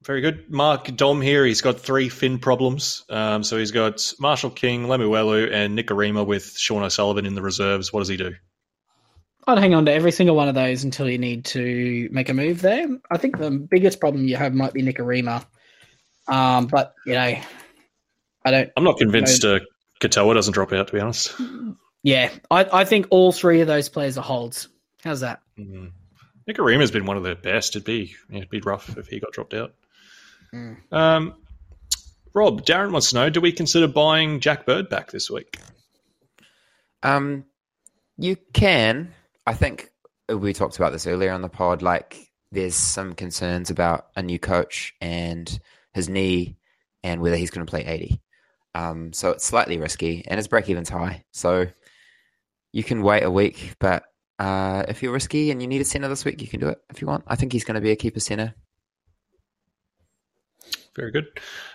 Very 0.05 0.21
good. 0.21 0.51
Mark 0.51 0.95
Dom 0.97 1.21
here. 1.21 1.45
He's 1.45 1.61
got 1.61 1.81
three 1.81 2.09
fin 2.09 2.39
problems. 2.39 3.05
Um, 3.09 3.43
so 3.43 3.59
he's 3.59 3.71
got 3.71 4.13
Marshall 4.21 4.51
King, 4.51 4.87
Lemuelu, 4.87 5.53
and 5.53 5.79
Nikorima 5.79 6.27
with 6.27 6.57
Sean 6.57 6.83
O'Sullivan 6.83 7.27
in 7.27 7.35
the 7.35 7.43
reserves. 7.43 7.93
What 7.93 8.01
does 8.01 8.09
he 8.09 8.17
do? 8.17 8.35
I'd 9.47 9.59
hang 9.59 9.75
on 9.75 9.87
to 9.87 9.93
every 9.93 10.13
single 10.13 10.37
one 10.37 10.49
of 10.49 10.55
those 10.55 10.85
until 10.85 11.09
you 11.09 11.19
need 11.19 11.47
to 11.47 12.09
make 12.13 12.29
a 12.29 12.35
move 12.35 12.63
there. 12.63 12.87
I 13.11 13.19
think 13.19 13.39
the 13.39 13.51
biggest 13.51 13.99
problem 13.99 14.27
you 14.27 14.37
have 14.37 14.55
might 14.55 14.73
be 14.73 14.83
Nikorima. 14.83 15.45
Um, 16.29 16.67
but 16.67 16.95
you 17.07 17.15
know, 17.15 17.37
I 18.45 18.51
don't. 18.51 18.71
I'm 18.77 18.85
not 18.85 18.99
convinced 18.99 19.45
uh, 19.45 19.61
Katoa 20.01 20.35
doesn't 20.35 20.53
drop 20.53 20.73
out, 20.73 20.89
to 20.89 20.93
be 20.93 21.01
honest. 21.01 21.35
Yeah, 22.05 22.31
I, 22.51 22.81
I 22.81 22.85
think 22.85 23.07
all 23.11 23.33
three 23.33 23.61
of 23.61 23.69
those 23.69 23.89
players 23.89 24.19
are 24.19 24.25
holds. 24.25 24.69
How's 25.05 25.21
that? 25.21 25.41
Mm. 25.59 25.93
Nikorima's 26.49 26.91
been 26.91 27.07
one 27.07 27.17
of 27.17 27.23
the 27.23 27.35
best. 27.35 27.77
It'd 27.77 27.85
be 27.85 28.15
it'd 28.31 28.51
be 28.51 28.61
rough 28.61 28.97
if 28.97 29.07
he 29.07 29.21
got 29.21 29.33
dropped 29.33 29.55
out. 29.55 29.75
Mm. 30.53 30.77
Um, 30.93 31.35
Rob, 32.35 32.65
Darren 32.65 32.93
wants 32.93 33.11
to 33.11 33.17
know: 33.17 33.31
Do 33.31 33.41
we 33.41 33.53
consider 33.53 33.87
buying 33.87 34.41
Jack 34.41 34.67
Bird 34.67 34.89
back 34.89 35.11
this 35.11 35.31
week? 35.31 35.59
Um, 37.03 37.45
you 38.19 38.37
can. 38.53 39.15
I 39.47 39.55
think 39.55 39.91
we 40.29 40.53
talked 40.53 40.77
about 40.77 40.93
this 40.93 41.07
earlier 41.07 41.33
on 41.33 41.43
the 41.43 41.49
pod. 41.49 41.83
Like, 41.83 42.31
there's 42.51 42.75
some 42.75 43.15
concerns 43.15 43.71
about 43.71 44.07
a 44.17 44.23
new 44.23 44.39
coach 44.39 44.95
and 45.01 45.59
his 45.95 46.09
knee, 46.09 46.57
and 47.03 47.21
whether 47.21 47.37
he's 47.37 47.51
going 47.51 47.67
to 47.67 47.71
play 47.71 47.85
80. 47.85 48.21
Um, 48.75 49.13
so 49.13 49.31
it's 49.31 49.45
slightly 49.45 49.79
risky, 49.79 50.25
and 50.27 50.39
his 50.39 50.49
break 50.49 50.69
even's 50.69 50.89
high. 50.89 51.25
So 51.33 51.67
you 52.73 52.85
can 52.85 53.03
wait 53.03 53.23
a 53.23 53.31
week, 53.31 53.75
but 53.79 54.05
uh, 54.39 54.85
if 54.89 55.03
you're 55.03 55.13
risky 55.13 55.51
and 55.51 55.61
you 55.61 55.69
need 55.69 55.81
a 55.81 55.85
center 55.85 56.09
this 56.09 56.25
week, 56.25 56.41
you 56.41 56.49
can 56.49 56.61
do 56.61 56.69
it 56.69 56.79
if 56.91 57.01
you 57.01 57.07
want. 57.07 57.25
I 57.27 57.37
think 57.37 57.53
he's 57.53 57.65
going 57.65 57.75
to 57.75 57.81
be 57.81 57.91
a 57.91 57.97
keeper 57.97 58.21
center. 58.21 58.55
Very 60.95 61.11
good. 61.11 61.27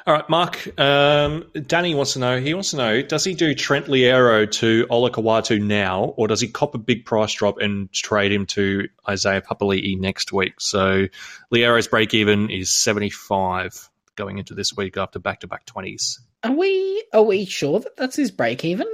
All 0.06 0.14
right, 0.14 0.30
Mark. 0.30 0.80
Um, 0.80 1.46
Danny 1.66 1.96
wants 1.96 2.14
to 2.14 2.20
know. 2.20 2.40
He 2.40 2.54
wants 2.54 2.70
to 2.72 2.78
know: 2.78 3.02
Does 3.02 3.24
he 3.24 3.34
do 3.34 3.56
Trent 3.56 3.88
Loiero 3.88 4.50
to 4.52 4.86
Olakau'atu 4.92 5.60
now, 5.60 6.14
or 6.18 6.28
does 6.28 6.40
he 6.40 6.48
cop 6.48 6.76
a 6.76 6.78
big 6.78 7.04
price 7.04 7.34
drop 7.34 7.58
and 7.58 7.92
trade 7.92 8.32
him 8.32 8.46
to 8.48 8.88
Isaiah 9.10 9.42
Papali'i 9.42 10.00
next 10.00 10.32
week? 10.32 10.62
So 10.62 11.08
Loiero's 11.52 11.88
break 11.88 12.14
even 12.14 12.52
is 12.52 12.70
seventy 12.70 13.10
five 13.10 13.90
going 14.16 14.38
into 14.38 14.54
this 14.54 14.76
week 14.78 14.98
after 14.98 15.18
back 15.18 15.40
to 15.40 15.48
back 15.48 15.66
twenties. 15.66 16.20
Are 16.44 16.52
we 16.52 17.04
are 17.12 17.24
we 17.24 17.46
sure 17.46 17.80
that 17.80 17.98
that's 17.98 18.16
his 18.18 18.30
break 18.30 18.64
even? 18.64 18.88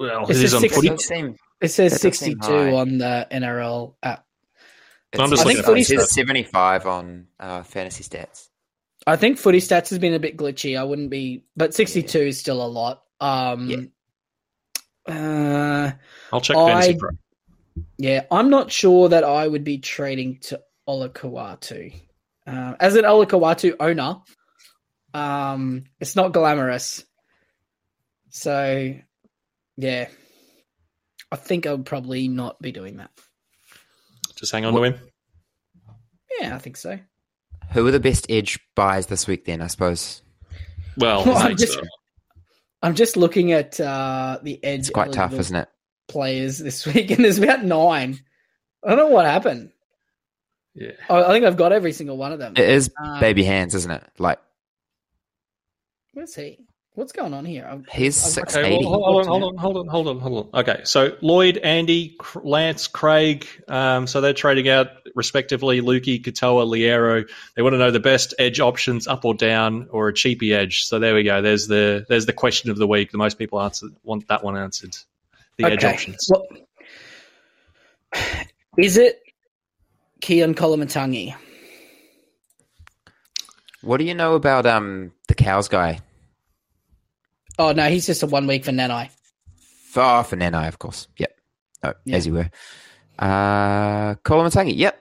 Well, 0.00 0.26
This 0.26 0.38
it 0.38 0.44
is 0.44 0.50
is 0.50 0.54
on 0.54 0.60
six- 0.62 0.74
footy. 0.74 0.88
It 1.60 1.68
says 1.68 1.92
That 1.92 2.08
does 2.10 2.18
seem 2.18 2.32
62 2.40 2.52
on 2.76 2.98
the 2.98 3.26
NRL 3.30 3.94
app. 4.02 4.26
I'm 5.20 5.30
just 5.30 5.42
I 5.46 5.52
think 5.52 5.64
footy 5.64 5.80
it 5.82 5.86
says 5.86 6.04
stats. 6.04 6.14
75 6.14 6.86
on 6.86 7.26
uh, 7.38 7.62
fantasy 7.62 8.04
stats. 8.04 8.48
I 9.06 9.16
think 9.16 9.38
footy 9.38 9.58
stats 9.58 9.90
has 9.90 9.98
been 9.98 10.14
a 10.14 10.18
bit 10.18 10.36
glitchy. 10.36 10.78
I 10.78 10.84
wouldn't 10.84 11.10
be, 11.10 11.44
but 11.56 11.74
62 11.74 12.18
is 12.18 12.38
still 12.38 12.64
a 12.64 12.66
lot. 12.66 13.02
Um, 13.20 13.90
uh, 15.06 15.92
I'll 16.32 16.40
check 16.40 16.56
I- 16.56 16.66
fantasy 16.66 16.98
pro. 16.98 17.10
yeah, 17.98 18.24
I'm 18.30 18.50
not 18.50 18.72
sure 18.72 19.08
that 19.10 19.24
I 19.24 19.46
would 19.46 19.64
be 19.64 19.78
trading 19.78 20.38
to 20.42 20.60
Olakau'atu. 20.88 21.94
Uh, 22.46 22.74
as 22.80 22.96
an 22.96 23.04
Olakau'atu 23.04 23.76
owner, 23.80 24.20
um, 25.12 25.84
it's 26.00 26.16
not 26.16 26.32
glamorous. 26.32 27.04
So, 28.30 28.94
yeah, 29.76 30.08
I 31.30 31.36
think 31.36 31.66
I 31.66 31.72
would 31.72 31.86
probably 31.86 32.28
not 32.28 32.60
be 32.60 32.72
doing 32.72 32.96
that. 32.96 33.10
Just 34.44 34.52
hang 34.52 34.66
on 34.66 34.74
to 34.74 34.82
him. 34.82 34.98
Yeah, 36.38 36.54
I 36.54 36.58
think 36.58 36.76
so. 36.76 36.98
Who 37.72 37.86
are 37.86 37.90
the 37.90 37.98
best 37.98 38.26
edge 38.28 38.58
buys 38.74 39.06
this 39.06 39.26
week 39.26 39.46
then, 39.46 39.62
I 39.62 39.68
suppose? 39.68 40.20
Well, 40.98 41.24
Well, 41.24 41.38
I'm 41.38 41.56
just- 41.56 41.80
I'm 42.82 42.94
just 42.94 43.16
looking 43.16 43.52
at 43.52 43.80
uh, 43.80 44.38
the 44.42 44.62
edge. 44.62 44.80
It's 44.80 44.90
quite 44.90 45.12
tough, 45.14 45.32
isn't 45.32 45.56
it? 45.56 45.68
Players 46.08 46.58
this 46.58 46.84
week, 46.94 47.10
and 47.10 47.24
there's 47.24 47.38
about 47.38 47.64
nine. 47.64 48.20
I 48.84 48.90
don't 48.90 48.98
know 48.98 49.08
what 49.08 49.24
happened. 49.24 49.72
Yeah. 50.74 50.90
I, 51.08 51.22
I 51.22 51.28
think 51.32 51.46
I've 51.46 51.56
got 51.56 51.72
every 51.72 51.94
single 51.94 52.18
one 52.18 52.32
of 52.34 52.38
them. 52.38 52.52
It 52.54 52.68
is 52.68 52.90
Um, 53.02 53.20
baby 53.20 53.44
hands, 53.44 53.74
isn't 53.74 53.90
it? 53.90 54.04
Like 54.18 54.38
Where's 56.12 56.34
he? 56.34 56.63
What's 56.94 57.10
going 57.10 57.34
on 57.34 57.44
here? 57.44 57.64
I'm- 57.66 57.84
he's 57.92 58.22
I've- 58.24 58.32
six 58.34 58.54
Okay, 58.56 58.78
well, 58.78 58.82
hold 59.02 59.20
on, 59.22 59.26
hold 59.26 59.42
on, 59.42 59.56
hold 59.56 59.76
on, 59.78 59.88
hold 59.88 60.06
on, 60.08 60.20
hold 60.20 60.48
on. 60.54 60.60
Okay, 60.60 60.82
so 60.84 61.16
Lloyd, 61.22 61.56
Andy, 61.58 62.16
Lance, 62.44 62.86
Craig, 62.86 63.46
um, 63.66 64.06
so 64.06 64.20
they're 64.20 64.32
trading 64.32 64.68
out 64.68 64.86
respectively 65.16 65.80
Lukey, 65.80 66.22
Katoa, 66.22 66.64
Loiero. 66.64 67.28
They 67.56 67.62
want 67.62 67.72
to 67.74 67.78
know 67.78 67.90
the 67.90 67.98
best 67.98 68.32
edge 68.38 68.60
options, 68.60 69.08
up 69.08 69.24
or 69.24 69.34
down, 69.34 69.88
or 69.90 70.06
a 70.06 70.14
cheapy 70.14 70.54
edge. 70.54 70.84
So 70.84 71.00
there 71.00 71.16
we 71.16 71.24
go. 71.24 71.42
There's 71.42 71.66
the 71.66 72.06
there's 72.08 72.26
the 72.26 72.32
question 72.32 72.70
of 72.70 72.76
the 72.78 72.86
week. 72.86 73.10
The 73.10 73.18
most 73.18 73.38
people 73.38 73.60
answer 73.60 73.88
want 74.04 74.28
that 74.28 74.44
one 74.44 74.56
answered. 74.56 74.96
The 75.56 75.64
edge 75.64 75.82
options. 75.84 76.28
Well, 76.30 76.46
is 78.78 78.96
it 78.96 79.20
Keaon 80.20 80.54
Koloamatangi? 80.54 81.34
What 83.82 83.96
do 83.98 84.04
you 84.04 84.14
know 84.14 84.34
about 84.36 84.64
um 84.64 85.10
the 85.26 85.34
cows 85.34 85.66
guy? 85.66 85.98
Oh 87.58 87.72
no, 87.72 87.88
he's 87.88 88.06
just 88.06 88.22
a 88.22 88.26
one 88.26 88.46
week 88.46 88.64
for 88.64 88.72
Nanai. 88.72 89.10
Far 89.90 90.24
for 90.24 90.36
Nanai, 90.36 90.68
of 90.68 90.78
course. 90.78 91.06
Yep. 91.18 91.36
Oh, 91.84 91.92
Yeah. 92.04 92.16
as 92.16 92.26
you 92.26 92.32
were. 92.34 92.50
Uh 93.18 94.14
Koloamatangi, 94.16 94.76
yep. 94.76 95.00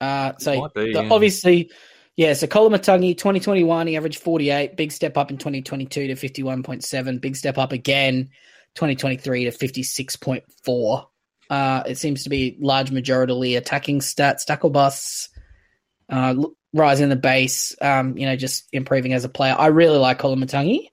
Uh, 0.00 0.32
so 0.38 0.60
Might 0.60 0.74
be, 0.74 0.92
the- 0.92 1.02
yeah. 1.04 1.08
obviously, 1.10 1.70
yeah. 2.16 2.34
So 2.34 2.46
Koloamatangi, 2.46 3.16
2021, 3.16 3.86
he 3.86 3.96
averaged 3.96 4.18
48. 4.20 4.76
Big 4.76 4.92
step 4.92 5.16
up 5.16 5.30
in 5.30 5.38
2022 5.38 6.08
to 6.08 6.14
51.7. 6.14 7.20
Big 7.20 7.34
step 7.34 7.56
up 7.58 7.72
again, 7.72 8.28
2023 8.74 9.44
to 9.44 9.50
56.4. 9.50 11.06
Uh, 11.48 11.82
it 11.86 11.96
seems 11.96 12.24
to 12.24 12.28
be 12.30 12.56
large 12.60 12.90
majority 12.90 13.56
attacking 13.56 14.00
stats, 14.00 14.44
tackle 14.44 14.68
busts, 14.70 15.28
uh, 16.12 16.34
l- 16.36 16.52
rising 16.74 17.08
the 17.08 17.16
base. 17.16 17.74
Um, 17.80 18.18
you 18.18 18.26
know, 18.26 18.36
just 18.36 18.68
improving 18.72 19.12
as 19.14 19.24
a 19.24 19.28
player. 19.30 19.56
I 19.58 19.68
really 19.68 19.98
like 19.98 20.18
Koloamatangi. 20.18 20.88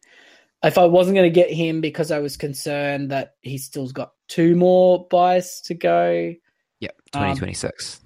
If 0.63 0.77
I 0.77 0.85
wasn't 0.85 1.15
going 1.15 1.29
to 1.31 1.33
get 1.33 1.51
him 1.51 1.81
because 1.81 2.09
I 2.11 2.19
was 2.19 2.37
concerned 2.37 3.11
that 3.11 3.35
he 3.41 3.57
still's 3.57 3.91
got 3.91 4.13
two 4.29 4.55
more 4.55 5.07
buys 5.09 5.61
to 5.61 5.73
go, 5.73 6.33
Yep. 6.79 6.95
Um, 7.13 7.21
Twenty 7.21 7.37
twenty 7.39 7.53
six. 7.53 7.99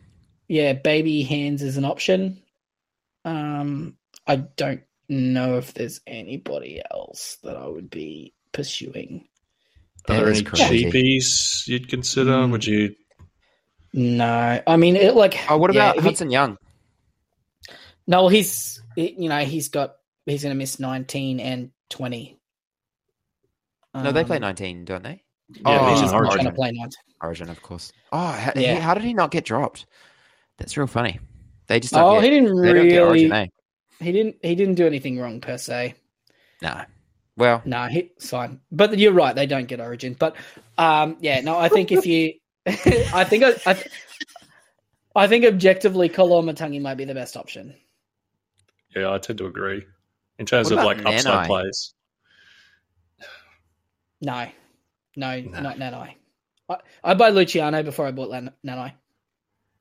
yeah, 0.47 0.74
baby 0.74 1.24
hands 1.24 1.62
is 1.62 1.78
an 1.78 1.86
option. 1.86 2.41
Um, 3.26 3.95
I 4.26 4.38
don't 4.38 4.82
know 5.10 5.58
if 5.58 5.74
there's 5.74 6.01
anybody 6.08 6.82
else 6.91 7.38
that 7.43 7.55
I 7.58 7.68
would 7.68 7.89
be 7.89 8.34
pursuing. 8.51 9.28
Are 10.10 10.16
there 10.18 10.30
any 10.30 10.43
crazy. 10.43 10.86
cheapies 10.86 11.68
you'd 11.68 11.89
consider? 11.89 12.32
Mm. 12.32 12.51
Would 12.51 12.66
you? 12.66 12.95
No, 13.93 14.62
I 14.66 14.78
mean, 14.78 14.95
it, 14.95 15.16
like, 15.16 15.38
Oh, 15.49 15.58
what 15.58 15.74
yeah, 15.74 15.86
about 15.91 15.97
if 15.97 16.03
he- 16.03 16.10
Hudson 16.10 16.30
Young? 16.32 16.58
no, 18.08 18.22
well, 18.22 18.30
he's 18.30 18.82
you 18.95 19.28
know 19.30 19.39
he's 19.43 19.70
got 19.70 19.95
he's 20.26 20.43
going 20.43 20.53
to 20.53 20.58
miss 20.58 20.80
19 20.80 21.39
and 21.39 21.72
20. 21.89 22.38
No, 24.04 24.12
they 24.12 24.24
play 24.24 24.38
Um, 24.38 24.41
nineteen, 24.41 24.86
don't 24.86 25.04
they? 25.04 25.24
Yeah, 25.50 25.62
Oh, 25.66 25.89
he's 25.91 26.02
he's 26.02 26.14
Origin. 26.14 26.36
going 26.38 26.45
to 26.48 26.52
play 26.52 26.72
19. 26.72 26.89
Origin, 27.22 27.50
of 27.50 27.62
course. 27.62 27.93
Oh, 28.12 28.18
how, 28.28 28.52
Yeah. 28.56 28.76
he- 28.76 28.80
how 28.82 28.93
did 28.93 29.04
he 29.04 29.14
not 29.14 29.32
get 29.32 29.45
dropped? 29.45 29.86
That's 30.58 30.76
real 30.76 30.88
funny. 30.88 31.20
They 31.68 31.80
just 31.80 31.93
don't 31.93 32.04
Oh, 32.04 32.14
get, 32.16 32.24
he 32.26 32.30
didn't 32.32 32.62
they 32.62 33.00
Origin, 33.00 33.30
really. 33.30 33.32
eh? 33.32 33.48
He 34.00 34.12
didn't. 34.12 34.36
He 34.43 34.56
didn't 34.56 34.76
do 34.76 34.86
anything 34.86 35.18
wrong 35.20 35.39
per 35.41 35.58
se. 35.58 35.95
No. 36.62 36.82
Well, 37.38 37.62
No, 37.66 37.86
he, 37.86 38.00
it's 38.18 38.30
fine. 38.30 38.60
But 38.72 38.98
you're 38.98 39.14
right; 39.14 39.36
they 39.36 39.45
don't 39.45 39.68
get 39.68 39.80
Origin. 39.80 40.16
But 40.18 40.36
um, 40.78 41.18
yeah, 41.22 41.39
no, 41.41 41.58
I 41.58 41.70
think 41.70 41.91
if 41.91 42.06
you, 42.06 42.34
I 42.68 43.24
think 43.24 43.43
I, 43.43 43.54
I, 43.66 43.84
I 45.16 45.28
think 45.28 45.45
objectively, 45.45 46.10
Koloamatangi 46.10 46.82
might 46.82 46.95
be 46.95 47.06
the 47.06 47.14
best 47.14 47.38
option. 47.38 47.76
Yeah, 48.95 49.12
I 49.14 49.18
tend 49.20 49.38
to 49.39 49.45
agree. 49.45 49.84
In 50.39 50.45
terms 50.45 50.72
What 50.72 50.80
of 50.80 50.86
about 50.86 51.04
like 51.06 51.16
upside 51.16 51.48
plays. 51.48 51.93
No, 54.22 54.47
no, 55.15 55.39
No. 55.41 55.59
not 55.61 55.78
Nanai. 55.78 56.15
I, 56.70 56.78
I 57.03 57.13
buy 57.13 57.30
Luciano 57.30 57.84
before 57.84 58.07
I 58.07 58.11
bought 58.11 58.30
Lan- 58.30 58.53
Nanai, 58.65 58.93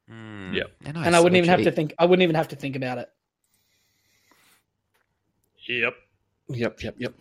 hmm, 0.09 0.53
Yep. 0.55 0.71
and, 0.85 0.97
and 0.99 1.17
I 1.17 1.21
wouldn't 1.21 1.37
even 1.39 1.49
have 1.51 1.63
to 1.63 1.73
think. 1.73 1.95
I 1.99 2.05
wouldn't 2.07 2.23
even 2.23 2.37
have 2.37 2.49
to 2.49 2.57
think 2.57 2.77
about 2.77 2.99
it. 2.99 3.09
Yep. 5.69 5.95
Yep. 6.49 6.83
Yep. 6.83 6.95
Yep. 6.99 7.15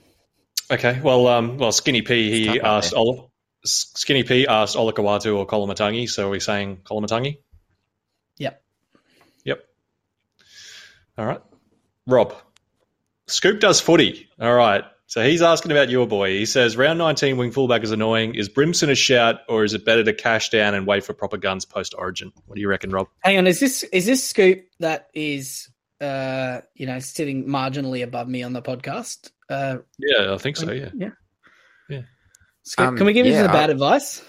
Okay. 0.72 1.00
Well, 1.02 1.28
um, 1.28 1.58
well, 1.58 1.72
Skinny 1.72 2.02
P 2.04 2.32
he 2.32 2.46
tough 2.46 2.58
asked 2.64 2.92
there. 2.92 3.00
Ol- 3.00 3.32
Skinny 3.64 4.24
P 4.24 4.46
asked 4.48 4.76
Olakau'atu 4.76 5.36
or 5.36 5.48
Koloamatangi. 5.48 6.08
So 6.08 6.28
are 6.28 6.30
we 6.30 6.40
saying 6.40 6.78
Koloamatangi? 6.84 7.40
Yep. 8.38 8.62
Yep. 9.46 9.66
All 11.18 11.26
right. 11.26 11.42
Rob. 12.06 12.36
Scoop 13.28 13.60
does 13.60 13.82
footy. 13.82 14.30
All 14.40 14.54
right. 14.54 14.84
So 15.08 15.24
he's 15.24 15.42
asking 15.44 15.72
about 15.72 15.90
your 15.90 16.08
boy. 16.08 16.30
He 16.32 16.46
says 16.48 16.76
round 16.76 16.98
19 16.98 17.38
wing 17.38 17.52
fullback 17.52 17.84
is 17.84 17.92
annoying. 17.92 18.34
Is 18.36 18.50
Brimson 18.50 18.90
a 18.90 18.96
shout 18.96 19.42
or 19.48 19.64
is 19.64 19.74
it 19.74 19.86
better 19.86 20.04
to 20.04 20.14
cash 20.14 20.50
down 20.50 20.74
and 20.74 20.88
wait 20.88 21.04
for 21.04 21.14
proper 21.14 21.38
guns 21.38 21.64
post 21.64 21.94
origin? 21.98 22.32
What 22.48 22.56
do 22.56 22.62
you 22.62 22.68
reckon, 22.68 22.90
Rob? 22.90 23.08
Hang 23.20 23.38
on, 23.38 23.46
is 23.48 23.60
this 23.60 23.84
is 23.84 24.06
this 24.08 24.24
scoop 24.24 24.66
that 24.80 25.10
is 25.14 25.70
uh 26.02 26.62
you 26.74 26.86
know 26.88 27.00
sitting 27.00 27.46
marginally 27.46 28.04
above 28.04 28.28
me 28.28 28.42
on 28.44 28.54
the 28.54 28.62
podcast? 28.64 29.30
Uh, 29.48 29.78
Yeah, 30.00 30.34
I 30.34 30.38
think 30.40 30.58
so. 30.58 30.72
Yeah. 30.72 30.90
yeah, 30.96 31.10
Yeah. 31.88 32.02
Scoop, 32.64 32.88
Um, 32.88 32.98
can 32.98 33.06
we 33.06 33.14
give 33.14 33.28
you 33.28 33.34
some 33.34 33.48
bad 33.48 33.70
I- 33.70 33.74
advice? 33.74 34.24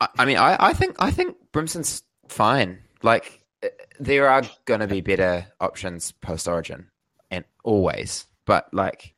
I, 0.00 0.08
I 0.18 0.24
mean, 0.26 0.36
I, 0.36 0.56
I 0.60 0.72
think 0.74 0.96
I 0.98 1.10
think 1.10 1.36
Brimson's 1.52 2.02
fine. 2.28 2.80
Like 3.02 3.42
uh, 3.64 3.68
there 3.98 4.28
are 4.28 4.42
going 4.66 4.80
to 4.80 4.86
be 4.86 5.00
better 5.00 5.46
options 5.58 6.12
post 6.12 6.46
Origin, 6.46 6.90
and 7.30 7.44
always. 7.64 8.26
But 8.46 8.72
like, 8.72 9.14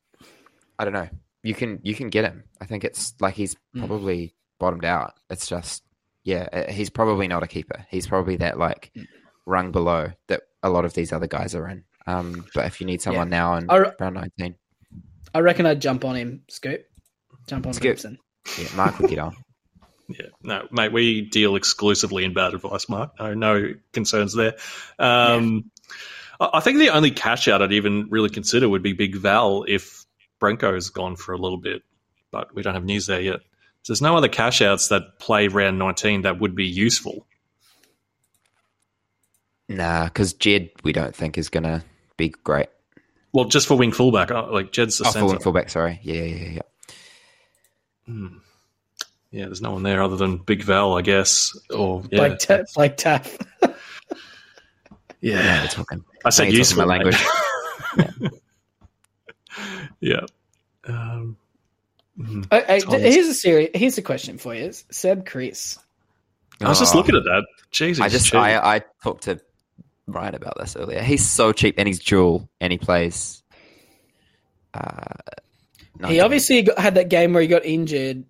I 0.79 0.85
don't 0.85 0.93
know. 0.95 1.09
You 1.43 1.55
can 1.55 1.81
you 1.83 1.95
can 1.95 2.09
get 2.09 2.25
him. 2.25 2.45
I 2.61 2.67
think 2.67 2.85
it's 2.85 3.15
like 3.21 3.35
he's 3.35 3.57
Mm. 3.75 3.87
probably 3.87 4.35
bottomed 4.61 4.85
out. 4.85 5.15
It's 5.31 5.47
just 5.49 5.83
yeah, 6.25 6.49
uh, 6.53 6.71
he's 6.71 6.91
probably 6.91 7.27
not 7.29 7.43
a 7.43 7.47
keeper. 7.49 7.85
He's 7.91 8.07
probably 8.07 8.37
that 8.37 8.59
like 8.59 8.91
Mm. 8.97 9.07
rung 9.47 9.73
below 9.73 10.13
that 10.29 10.43
a 10.63 10.71
lot 10.71 10.85
of 10.85 10.95
these 10.95 11.13
other 11.13 11.27
guys 11.27 11.55
are 11.55 11.69
in. 11.69 11.85
Um, 12.07 12.47
but 12.55 12.67
if 12.67 12.81
you 12.81 12.87
need 12.87 13.01
someone 13.03 13.29
now 13.29 13.55
in 13.57 13.69
I 13.71 13.77
re- 13.77 13.93
round 13.99 14.15
nineteen, 14.15 14.57
I 15.35 15.41
reckon 15.41 15.67
I'd 15.67 15.81
jump 15.81 16.05
on 16.05 16.15
him, 16.17 16.43
Scoop. 16.49 16.83
Jump 17.49 17.67
on 17.67 17.73
Scoop. 17.73 17.83
Gibson. 17.97 18.19
yeah, 18.59 18.69
Mark 18.77 18.99
will 18.99 19.09
get 19.09 19.19
on. 19.19 19.37
Yeah, 20.09 20.27
no, 20.43 20.67
mate, 20.71 20.93
we 20.93 21.23
deal 21.23 21.57
exclusively 21.57 22.25
in 22.25 22.35
bad 22.35 22.53
advice, 22.53 22.87
Mark. 22.89 23.13
No, 23.19 23.33
no 23.33 23.73
concerns 23.95 24.35
there. 24.35 24.55
Um, 24.99 25.71
I 25.89 26.22
I 26.53 26.61
think 26.61 26.79
the 26.79 26.91
only 26.91 27.11
cash 27.11 27.49
out 27.49 27.63
I'd 27.63 27.73
even 27.73 28.09
really 28.11 28.31
consider 28.31 28.69
would 28.69 28.83
be 28.83 28.93
Big 28.93 29.17
Val 29.17 29.65
if 29.69 30.05
Brenko's 30.41 30.91
gone 30.91 31.17
for 31.17 31.33
a 31.33 31.39
little 31.39 31.59
bit, 31.59 31.83
but 32.31 32.55
we 32.55 32.63
don't 32.63 32.75
have 32.75 32.85
news 32.85 33.07
there 33.07 33.21
yet. 33.21 33.41
So 33.83 33.93
there's 33.93 34.03
no 34.03 34.17
other 34.17 34.29
cash 34.29 34.63
outs 34.63 34.89
that 34.89 35.19
play 35.19 35.49
round 35.49 35.79
19 35.79 36.23
that 36.23 36.39
would 36.41 36.55
be 36.55 36.67
useful. 36.67 37.27
Nah, 39.69 40.05
because 40.05 40.33
Jed 40.35 40.71
we 40.85 40.93
don't 40.93 41.15
think 41.15 41.39
is 41.39 41.49
going 41.49 41.65
to 41.65 41.83
be 42.17 42.29
great. 42.31 42.69
Well, 43.33 43.47
just 43.47 43.67
for 43.67 43.77
wing 43.77 43.93
fullback, 43.93 44.31
uh, 44.31 44.51
like 44.53 44.73
Jed's 44.73 44.99
the 44.99 45.05
Oh, 45.05 45.11
full 45.13 45.13
centre. 45.21 45.35
and 45.35 45.43
fullback. 45.43 45.71
Sorry. 45.71 45.99
Yeah, 46.03 46.23
yeah, 46.23 46.37
yeah. 46.37 46.51
yeah. 46.51 46.95
Hmm. 48.07 48.27
Yeah, 49.31 49.47
there's 49.47 49.63
no 49.63 49.71
one 49.73 49.83
there 49.83 50.03
other 50.03 50.17
than 50.17 50.37
Big 50.37 50.63
Val, 50.63 50.99
I 50.99 51.01
guess. 51.03 51.59
Or 51.71 52.03
yeah, 52.11 52.21
Like 52.21 52.39
ta- 52.39 52.65
like 52.77 52.99
Taff. 52.99 53.39
Yeah, 55.23 55.43
yeah. 55.43 55.63
we're 55.63 55.69
talking. 55.69 56.05
I 56.25 56.31
said 56.31 56.43
think 56.45 56.51
it's 56.51 56.59
useful 56.59 56.85
my 56.87 56.97
language. 56.97 57.17
yeah. 60.01 60.27
Um, 60.85 61.37
mhm. 62.19 62.47
Oh, 62.51 62.61
hey, 62.61 62.81
here's 63.11 63.29
a 63.29 63.35
serious. 63.35 63.71
Here's 63.75 63.99
a 63.99 64.03
question 64.03 64.39
for 64.39 64.55
you, 64.55 64.73
Seb 64.91 65.25
Kris. 65.27 65.79
I 66.61 66.69
was 66.69 66.79
just 66.79 66.95
Oh, 66.95 66.99
looking 66.99 67.17
at 67.17 67.25
that. 67.25 67.45
Jesus, 67.71 68.03
I 68.05 68.09
just 68.09 68.27
cheap. 68.27 68.35
I, 68.37 68.77
I 68.77 68.83
talked 69.03 69.25
to 69.25 69.41
Ryan 70.07 70.35
about 70.35 70.59
this 70.59 70.77
earlier. 70.77 71.03
He's 71.03 71.27
so 71.27 71.53
cheap 71.53 71.75
and 71.79 71.89
he's 71.89 71.99
dual 71.99 72.49
and 72.61 72.71
he 72.71 72.79
plays. 72.79 73.43
Uh, 74.75 75.15
He 76.07 76.21
obviously 76.21 76.63
got, 76.63 76.79
had 76.79 76.95
that 76.97 77.09
game 77.09 77.33
where 77.33 77.43
he 77.43 77.49
got 77.49 77.65
injured. 77.65 78.25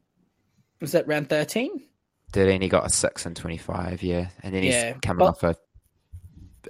Was 0.80 0.92
that 0.92 1.06
round 1.06 1.28
thirteen? 1.28 1.82
13, 2.32 2.62
he 2.62 2.68
got 2.68 2.86
a 2.86 2.88
six 2.90 3.26
and 3.26 3.36
twenty 3.36 3.58
five. 3.58 4.02
Yeah, 4.02 4.28
and 4.42 4.54
then 4.54 4.62
he's 4.62 4.72
Yeah, 4.74 4.92
coming 5.02 5.18
but- 5.18 5.28
off 5.30 5.42
a 5.42 5.56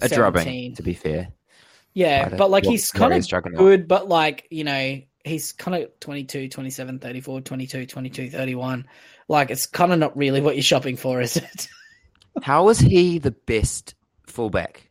a 0.00 0.08
drubbing. 0.08 0.42
17. 0.42 0.74
To 0.76 0.82
be 0.82 0.94
fair, 0.94 1.28
Yeah, 1.94 2.28
but 2.30 2.50
like 2.50 2.64
Wa- 2.64 2.70
he's 2.70 2.90
kind 2.90 3.12
of 3.12 3.26
juggernaut. 3.26 3.58
good, 3.58 3.88
but 3.88 4.08
like, 4.08 4.46
you 4.50 4.64
know, 4.64 5.00
he's 5.24 5.52
kind 5.52 5.82
of 5.82 5.90
22, 6.00 6.48
27, 6.48 6.98
34, 6.98 7.40
22, 7.42 7.86
22, 7.86 8.30
31. 8.30 8.86
Like, 9.28 9.50
it's 9.50 9.66
kind 9.66 9.92
of 9.92 9.98
not 9.98 10.16
really 10.16 10.40
what 10.40 10.56
you're 10.56 10.62
shopping 10.62 10.96
for, 10.96 11.20
is 11.20 11.36
it? 11.36 11.68
How 12.42 12.68
is 12.70 12.78
he 12.78 13.18
the 13.18 13.30
best 13.30 13.94
fullback 14.26 14.90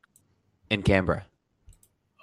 in 0.69 0.83
Canberra? 0.83 1.25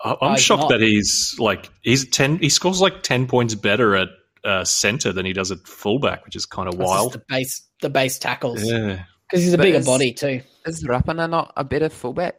I- 0.05 0.17
I'm 0.23 0.33
he's 0.35 0.43
shocked 0.43 0.63
not. 0.63 0.69
that 0.71 0.81
he's 0.81 1.35
like 1.41 1.69
he's 1.83 2.09
ten. 2.09 2.39
He 2.39 2.49
scores 2.49 2.81
like 2.81 3.03
ten 3.03 3.27
points 3.27 3.55
better 3.57 3.97
at 3.97 4.09
uh, 4.45 4.65
center 4.65 5.13
than 5.13 5.27
he 5.27 5.33
does 5.33 5.51
at 5.51 5.67
fullback, 5.67 6.25
which 6.25 6.37
is 6.37 6.47
kind 6.47 6.69
of 6.69 6.79
That's 6.79 6.89
wild. 6.89 7.13
the 7.15 7.23
base, 7.29 7.63
the 7.83 7.91
base 7.91 8.17
tackles, 8.19 8.63
Yeah, 8.63 9.03
because 9.29 9.43
he's 9.43 9.53
a 9.53 9.57
But 9.57 9.65
bigger 9.65 9.79
is- 9.79 9.87
body 9.87 10.13
too. 10.13 10.41
Is 10.67 10.85
Rapana 10.85 11.29
not 11.29 11.53
a 11.57 11.65
better 11.65 11.89
fullback 11.89 12.37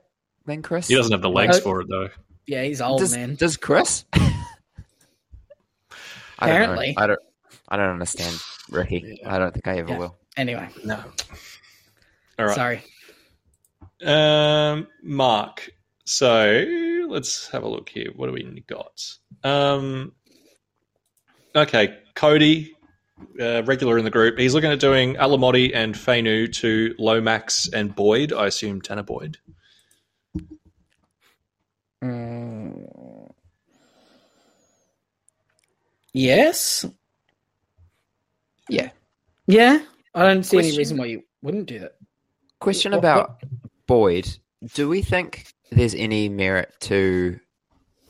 than 0.49 0.61
Kris? 0.61 0.87
he 0.87 0.95
doesn't 0.95 1.11
have 1.13 1.21
the 1.21 1.29
legs 1.29 1.57
Uh, 1.57 1.61
for 1.61 1.81
it 1.81 1.87
though. 1.89 2.09
Yeah, 2.47 2.63
he's 2.63 2.81
old 2.81 2.99
does, 2.99 3.15
man. 3.15 3.35
Does 3.35 3.57
Kris? 3.57 4.05
I 4.13 4.19
don't. 6.47 6.49
Apparently. 6.61 6.95
I 6.97 7.07
don't. 7.07 7.19
I 7.67 7.77
don't 7.77 7.89
understand 7.89 8.35
Ricky. 8.69 9.21
I 9.25 9.37
don't 9.39 9.53
think 9.53 9.67
I 9.67 9.77
ever 9.77 9.91
Yeah. 9.91 9.97
will. 9.97 10.17
Anyway, 10.37 10.69
No. 10.83 11.03
All 12.39 12.45
right. 12.45 12.55
sorry. 12.55 12.81
Um, 14.03 14.87
Mark. 15.03 15.69
So 16.05 16.65
let's 17.09 17.47
have 17.49 17.63
a 17.63 17.67
look 17.67 17.89
here. 17.89 18.11
What 18.15 18.27
do 18.27 18.33
we 18.33 18.63
got? 18.67 19.03
Um, 19.43 20.13
okay, 21.55 21.97
Cody, 22.15 22.75
uh, 23.39 23.63
regular 23.63 23.97
in 23.97 24.05
the 24.05 24.09
group. 24.09 24.39
He's 24.39 24.53
looking 24.55 24.71
at 24.71 24.79
doing 24.79 25.15
Alamoti 25.15 25.71
and 25.75 25.93
Fainu 25.93 26.51
to 26.53 26.95
Lomax 26.97 27.69
and 27.71 27.93
Boyd. 27.95 28.33
I 28.33 28.47
assume 28.47 28.81
Tanah 28.81 29.05
Boyd. 29.05 29.37
Mm. 32.03 33.29
Yes. 36.13 36.85
Yeah. 38.69 38.89
Yeah. 39.47 39.79
I 40.15 40.25
don't 40.27 40.43
see 40.43 40.57
any 40.59 40.77
reason 40.77 40.97
why 40.97 41.05
you 41.05 41.23
wouldn't 41.41 41.67
do 41.67 41.79
that. 41.79 41.95
Question 42.59 42.91
What- 42.91 42.99
about 42.99 43.43
Boyd. 43.87 44.27
Do 44.73 44.89
we 44.89 45.01
think 45.01 45.53
there's 45.71 45.95
any 45.95 46.27
merit 46.29 46.73
to 46.81 47.39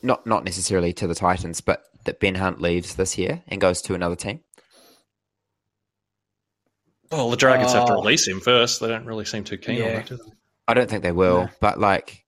not 0.02 0.26
not 0.26 0.44
necessarily 0.44 0.92
to 0.94 1.06
the 1.06 1.14
Titans, 1.14 1.60
but 1.60 1.84
that 2.04 2.18
Ben 2.20 2.34
Hunt 2.34 2.60
leaves 2.60 2.94
this 2.96 3.16
year 3.18 3.42
and 3.48 3.60
goes 3.60 3.82
to 3.82 3.94
another 3.94 4.16
team? 4.16 4.40
Well, 7.12 7.28
the 7.30 7.36
Dragons 7.36 7.72
have 7.72 7.86
to 7.86 7.92
Oh. 7.94 8.00
release 8.00 8.26
him 8.26 8.40
first. 8.40 8.80
They 8.80 8.88
don't 8.88 9.04
really 9.04 9.24
seem 9.24 9.44
too 9.44 9.58
keen 9.58 9.82
on 9.82 9.88
that, 9.88 10.06
do 10.06 10.16
they? 10.16 10.22
I 10.68 10.74
don't 10.74 10.88
think 10.88 11.02
they 11.02 11.12
will, 11.12 11.42
No. 11.44 11.50
but 11.60 11.78
like, 11.78 12.24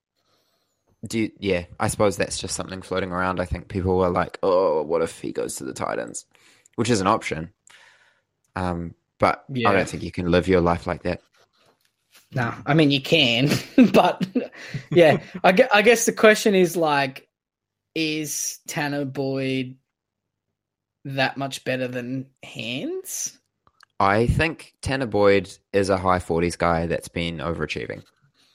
do 1.05 1.19
you, 1.19 1.31
yeah, 1.39 1.65
I 1.79 1.87
suppose 1.87 2.17
that's 2.17 2.37
just 2.37 2.55
something 2.55 2.81
floating 2.81 3.11
around. 3.11 3.39
I 3.39 3.45
think 3.45 3.67
people 3.67 3.97
were 3.97 4.09
like, 4.09 4.39
oh, 4.41 4.83
what 4.83 5.01
if 5.01 5.19
he 5.19 5.31
goes 5.31 5.55
to 5.55 5.65
the 5.65 5.73
Titans, 5.73 6.25
which 6.75 6.89
is 6.89 7.01
an 7.01 7.07
option. 7.07 7.51
Um, 8.55 8.95
but 9.19 9.43
Yeah. 9.49 9.69
I 9.69 9.73
don't 9.73 9.87
think 9.89 10.03
you 10.03 10.11
can 10.11 10.31
live 10.31 10.47
your 10.47 10.61
life 10.61 10.87
like 10.87 11.03
that. 11.03 11.21
No, 12.35 12.53
I 12.65 12.73
mean 12.73 12.89
you 12.91 13.01
can, 13.01 13.49
but 13.93 14.25
yeah, 14.91 15.21
I, 15.43 15.51
gue- 15.51 15.67
I 15.73 15.81
guess 15.81 16.05
the 16.05 16.13
question 16.13 16.55
is 16.55 16.75
like, 16.75 17.27
is 17.95 18.59
Tanah 18.67 19.11
Boyd 19.11 19.75
that 21.05 21.37
much 21.37 21.63
better 21.63 21.87
than 21.87 22.27
Hands? 22.41 23.37
I 23.99 24.25
think 24.27 24.73
Tanah 24.81 25.09
Boyd 25.09 25.51
is 25.73 25.89
a 25.89 25.97
high 25.97 26.19
forties 26.19 26.55
guy 26.55 26.87
that's 26.87 27.07
been 27.07 27.37
overachieving, 27.37 28.03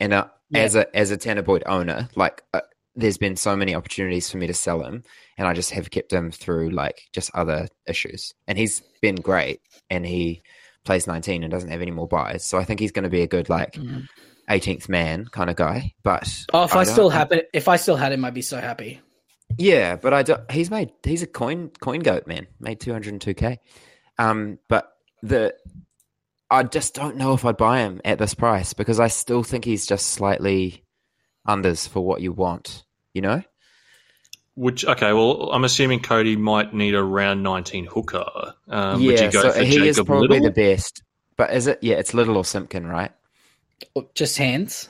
and 0.00 0.12
uh, 0.12 0.26
Yeah. 0.50 0.60
as 0.62 0.74
a 0.74 0.96
as 0.96 1.10
a 1.10 1.18
Tanah 1.18 1.44
Boyd 1.44 1.62
owner, 1.66 2.08
like 2.14 2.42
uh, 2.54 2.60
there's 2.94 3.18
been 3.18 3.36
so 3.36 3.54
many 3.56 3.74
opportunities 3.74 4.30
for 4.30 4.38
me 4.38 4.46
to 4.46 4.54
sell 4.54 4.82
him, 4.82 5.04
and 5.36 5.46
I 5.46 5.52
just 5.54 5.70
have 5.72 5.90
kept 5.90 6.12
him 6.12 6.30
through 6.30 6.70
like 6.70 7.02
just 7.12 7.30
other 7.34 7.68
issues, 7.86 8.32
and 8.46 8.56
he's 8.58 8.80
been 9.02 9.16
great, 9.16 9.60
and 9.90 10.06
he 10.06 10.42
plays 10.84 11.06
19 11.06 11.42
and 11.42 11.50
doesn't 11.50 11.70
have 11.70 11.82
any 11.82 11.90
more 11.90 12.08
buys, 12.08 12.44
so 12.44 12.56
I 12.58 12.64
think 12.64 12.80
he's 12.80 12.92
going 12.92 13.02
to 13.04 13.10
be 13.10 13.20
a 13.22 13.26
good 13.26 13.48
like 13.50 13.74
Mhm. 13.74 14.06
18th 14.48 14.88
man 14.88 15.26
kind 15.26 15.50
of 15.50 15.56
guy. 15.56 15.92
But 16.02 16.26
Oh, 16.54 16.64
if 16.64 16.74
I, 16.74 16.84
don't- 16.84 16.92
still 16.94 17.10
have 17.10 17.30
it, 17.32 17.50
if 17.52 17.68
I 17.68 17.76
still 17.76 17.96
had 17.96 18.12
him, 18.12 18.24
I'd 18.24 18.32
be 18.32 18.40
so 18.42 18.58
happy. 18.58 19.00
yeah, 19.58 19.96
but 19.96 20.14
I 20.14 20.22
don't, 20.22 20.50
he's 20.50 20.70
made 20.70 20.90
he's 21.04 21.22
a 21.22 21.26
coin 21.26 21.70
coin 21.80 22.00
goat 22.00 22.26
man, 22.26 22.46
made 22.58 22.80
202k. 22.80 23.58
Um, 24.18 24.58
but 24.68 24.90
the 25.22 25.54
I 26.50 26.62
just 26.62 26.94
don't 26.94 27.16
know 27.16 27.34
if 27.34 27.44
I'd 27.44 27.56
buy 27.56 27.80
him 27.80 28.00
at 28.04 28.18
this 28.18 28.34
price 28.34 28.72
because 28.72 28.98
I 28.98 29.08
still 29.08 29.42
think 29.42 29.64
he's 29.64 29.86
just 29.86 30.06
slightly 30.06 30.84
unders 31.46 31.88
for 31.88 32.04
what 32.04 32.20
you 32.22 32.32
want. 32.32 32.84
You 33.14 33.22
know? 33.22 33.42
Which 34.54 34.84
okay, 34.84 35.12
well, 35.12 35.50
I'm 35.52 35.64
assuming 35.64 36.00
Cody 36.00 36.36
might 36.36 36.74
need 36.74 36.94
a 36.94 37.02
round 37.02 37.42
19 37.42 37.86
hooker. 37.86 38.54
Um, 38.68 39.04
would 39.04 39.18
yeah, 39.18 39.26
you 39.26 39.30
go 39.30 39.42
so 39.42 39.52
for 39.52 39.62
he 39.62 39.86
is 39.86 40.00
probably 40.00 40.28
Little? 40.40 40.44
the 40.46 40.50
best. 40.50 41.02
But 41.36 41.52
is 41.52 41.68
it? 41.68 41.78
Yeah, 41.82 41.96
it's 41.96 42.12
Little 42.14 42.36
or 42.36 42.44
Simpkin, 42.44 42.86
right? 42.86 43.12
Just 44.14 44.36
Hands. 44.36 44.88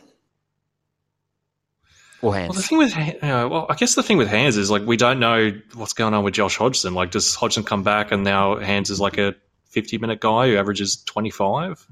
Or 2.22 2.30
Well, 2.30 2.48
the 2.52 2.62
Hands. 2.62 2.66
thing 2.66 2.78
with 2.78 2.96
uh, 2.96 3.48
well, 3.50 3.66
I 3.68 3.74
guess 3.74 3.94
the 3.94 4.02
thing 4.02 4.16
with 4.16 4.28
Hands 4.28 4.56
is 4.56 4.70
like 4.70 4.86
we 4.86 4.96
don't 4.96 5.20
know 5.20 5.52
what's 5.74 5.92
going 5.92 6.14
on 6.14 6.24
with 6.24 6.34
Josh 6.34 6.56
Hodgson. 6.56 6.94
Like, 6.94 7.10
does 7.10 7.34
Hodgson 7.34 7.62
come 7.64 7.82
back 7.82 8.10
and 8.10 8.24
now 8.24 8.56
Hands 8.56 8.88
is 8.88 9.00
like 9.00 9.18
a 9.18 9.34
50 9.68 9.98
minute 9.98 10.20
guy 10.20 10.48
who 10.48 10.56
averages 10.56 11.02
25? 11.04 11.86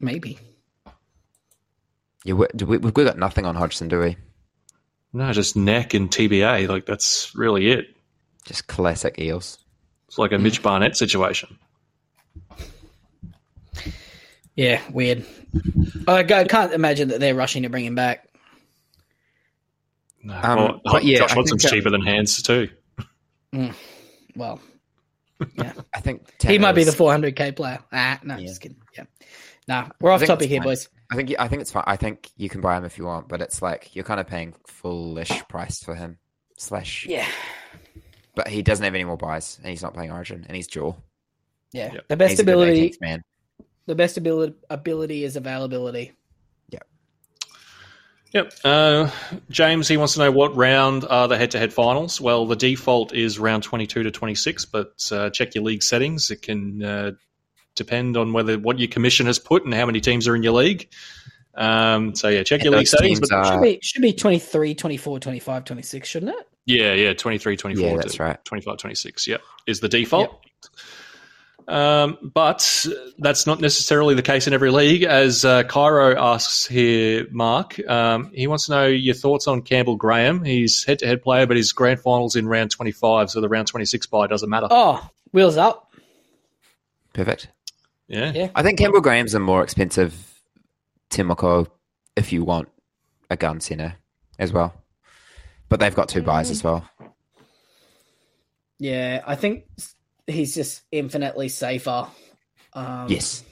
Maybe. 0.00 0.38
Yeah, 2.24 2.34
we, 2.34 2.46
do 2.54 2.66
we, 2.66 2.78
we've 2.78 2.92
got 2.92 3.18
nothing 3.18 3.46
on 3.46 3.54
Hodgson, 3.54 3.88
do 3.88 4.00
we? 4.00 4.16
No, 5.12 5.32
just 5.32 5.56
neck 5.56 5.94
and 5.94 6.10
TBA. 6.10 6.68
Like 6.68 6.84
that's 6.86 7.32
really 7.34 7.70
it. 7.70 7.86
Just 8.44 8.66
classic 8.66 9.18
Eels. 9.18 9.58
It's 10.08 10.18
like 10.18 10.32
a 10.32 10.38
Mitch 10.38 10.62
Barnett 10.62 10.96
situation. 10.96 11.56
Yeah, 14.54 14.80
weird. 14.90 15.24
I 16.08 16.18
I 16.20 16.44
can't 16.44 16.72
imagine 16.72 17.08
that 17.08 17.20
they're 17.20 17.34
rushing 17.34 17.62
to 17.64 17.68
bring 17.68 17.84
him 17.84 17.94
back. 17.94 18.28
No, 20.22 20.34
Um, 20.42 20.56
well, 20.58 20.80
but 20.84 21.04
yeah, 21.04 21.18
Josh 21.18 21.32
I 21.32 21.34
Hodgson's 21.34 21.62
that- 21.62 21.70
cheaper 21.70 21.90
than 21.90 22.02
Hands 22.02 22.42
too. 22.42 22.68
Well, 24.34 24.60
I 25.94 26.00
think 26.00 26.26
he 26.42 26.58
might 26.58 26.72
be 26.72 26.84
the 26.84 26.90
400k 26.92 27.54
player. 27.56 27.78
Ah, 27.92 28.18
no, 28.22 28.36
Yeah. 28.36 28.46
just 28.46 28.60
kidding. 28.60 28.78
Yeah. 28.96 29.04
Nah, 29.68 29.88
we're 30.00 30.10
off 30.10 30.24
topic 30.24 30.48
here, 30.48 30.60
fine. 30.60 30.68
boys. 30.68 30.88
I 31.10 31.16
think 31.16 31.34
I 31.38 31.48
think 31.48 31.62
it's 31.62 31.70
fine. 31.72 31.84
I 31.86 31.96
think 31.96 32.30
you 32.36 32.48
can 32.48 32.60
buy 32.60 32.76
him 32.76 32.84
if 32.84 32.98
you 32.98 33.04
want, 33.04 33.28
but 33.28 33.40
it's 33.40 33.60
like 33.62 33.94
you're 33.94 34.04
kind 34.04 34.20
of 34.20 34.26
paying 34.26 34.54
fullish 34.66 35.30
price 35.48 35.82
for 35.82 35.94
him. 35.94 36.18
Slash, 36.58 37.06
Yeah. 37.06 37.26
but 38.34 38.48
he 38.48 38.62
doesn't 38.62 38.82
have 38.84 38.94
any 38.94 39.04
more 39.04 39.16
buys, 39.18 39.58
and 39.58 39.68
he's 39.68 39.82
not 39.82 39.92
playing 39.92 40.10
Origin, 40.10 40.44
and 40.48 40.56
he's 40.56 40.66
dual. 40.68 41.02
Yeah. 41.72 41.92
Yep. 41.92 42.08
The 42.08 42.16
best 42.16 42.30
He's 42.32 42.40
ability 42.40 42.90
18th 42.90 43.00
man. 43.02 43.22
the 43.86 43.94
best 43.94 44.16
ability 44.16 44.54
ability 44.70 45.24
is 45.24 45.36
availability. 45.36 46.12
Yep. 48.32 48.52
Uh, 48.64 49.10
James, 49.50 49.88
he 49.88 49.96
wants 49.96 50.14
to 50.14 50.20
know 50.20 50.30
what 50.30 50.54
round 50.56 51.04
are 51.08 51.28
the 51.28 51.38
head-to-head 51.38 51.72
finals. 51.72 52.20
Well, 52.20 52.46
the 52.46 52.56
default 52.56 53.14
is 53.14 53.38
round 53.38 53.62
22 53.62 54.02
to 54.02 54.10
26, 54.10 54.64
but 54.66 54.92
uh, 55.12 55.30
check 55.30 55.54
your 55.54 55.64
league 55.64 55.82
settings. 55.82 56.30
It 56.30 56.42
can 56.42 56.82
uh, 56.84 57.12
depend 57.76 58.16
on 58.16 58.32
whether 58.32 58.58
what 58.58 58.78
your 58.78 58.88
commission 58.88 59.26
has 59.26 59.38
put 59.38 59.64
and 59.64 59.72
how 59.72 59.86
many 59.86 60.00
teams 60.00 60.28
are 60.28 60.36
in 60.36 60.42
your 60.42 60.52
league. 60.54 60.88
Um, 61.54 62.14
so 62.14 62.28
yeah, 62.28 62.42
check 62.42 62.60
And 62.60 62.66
your 62.70 62.78
league 62.78 62.88
settings. 62.88 63.20
But 63.20 63.32
are- 63.32 63.52
Should 63.52 63.62
be 63.62 63.78
should 63.82 64.02
be 64.02 64.12
23, 64.12 64.74
24, 64.74 65.20
25, 65.20 65.64
26, 65.64 66.08
shouldn't 66.08 66.32
it? 66.38 66.48
yeah, 66.66 66.92
yeah, 66.92 67.14
23, 67.14 67.56
24 67.56 67.88
Yeah, 67.88 67.96
that's 67.96 68.16
to 68.16 68.22
right. 68.22 68.44
25, 68.44 68.76
26. 68.76 69.26
Yep, 69.28 69.40
is 69.66 69.80
the 69.80 69.88
default. 69.88 70.44
Um, 71.68 72.30
but 72.34 72.86
that's 73.18 73.46
not 73.46 73.60
necessarily 73.60 74.14
the 74.14 74.22
case 74.22 74.46
in 74.46 74.52
every 74.52 74.70
league. 74.70 75.02
As 75.02 75.44
uh, 75.44 75.64
Cairo 75.64 76.16
asks 76.16 76.66
here, 76.66 77.26
Mark, 77.30 77.78
um, 77.88 78.30
he 78.32 78.46
wants 78.46 78.66
to 78.66 78.72
know 78.72 78.86
your 78.86 79.14
thoughts 79.14 79.48
on 79.48 79.62
Campbell 79.62 79.96
Graham. 79.96 80.44
He's 80.44 80.84
head 80.84 81.00
to 81.00 81.06
head 81.06 81.22
player, 81.22 81.46
but 81.46 81.56
his 81.56 81.72
grand 81.72 82.00
finals 82.00 82.36
in 82.36 82.46
round 82.46 82.70
25, 82.70 83.30
so 83.30 83.40
the 83.40 83.48
round 83.48 83.66
26 83.66 84.06
buy 84.06 84.26
doesn't 84.28 84.48
matter. 84.48 84.68
Oh, 84.70 85.08
wheels 85.32 85.56
up. 85.56 85.92
Perfect. 87.12 87.48
Yeah. 88.06 88.32
Yeah. 88.32 88.50
I 88.54 88.62
think 88.62 88.78
Campbell 88.78 89.00
Graham's 89.00 89.34
a 89.34 89.40
more 89.40 89.62
expensive 89.62 90.14
Timoko 91.10 91.66
if 92.14 92.32
you 92.32 92.44
want 92.44 92.68
a 93.28 93.36
gun 93.36 93.60
center 93.60 93.96
as 94.38 94.52
well. 94.52 94.74
But 95.68 95.80
they've 95.80 95.94
got 95.94 96.08
two 96.08 96.22
buys 96.22 96.50
as 96.50 96.62
well. 96.62 96.88
Yeah, 98.78 99.22
I 99.26 99.34
think 99.34 99.64
he's 100.26 100.54
just 100.54 100.82
infinitely 100.92 101.48
safer. 101.48 102.06
Um, 102.72 103.06
Yes. 103.08 103.42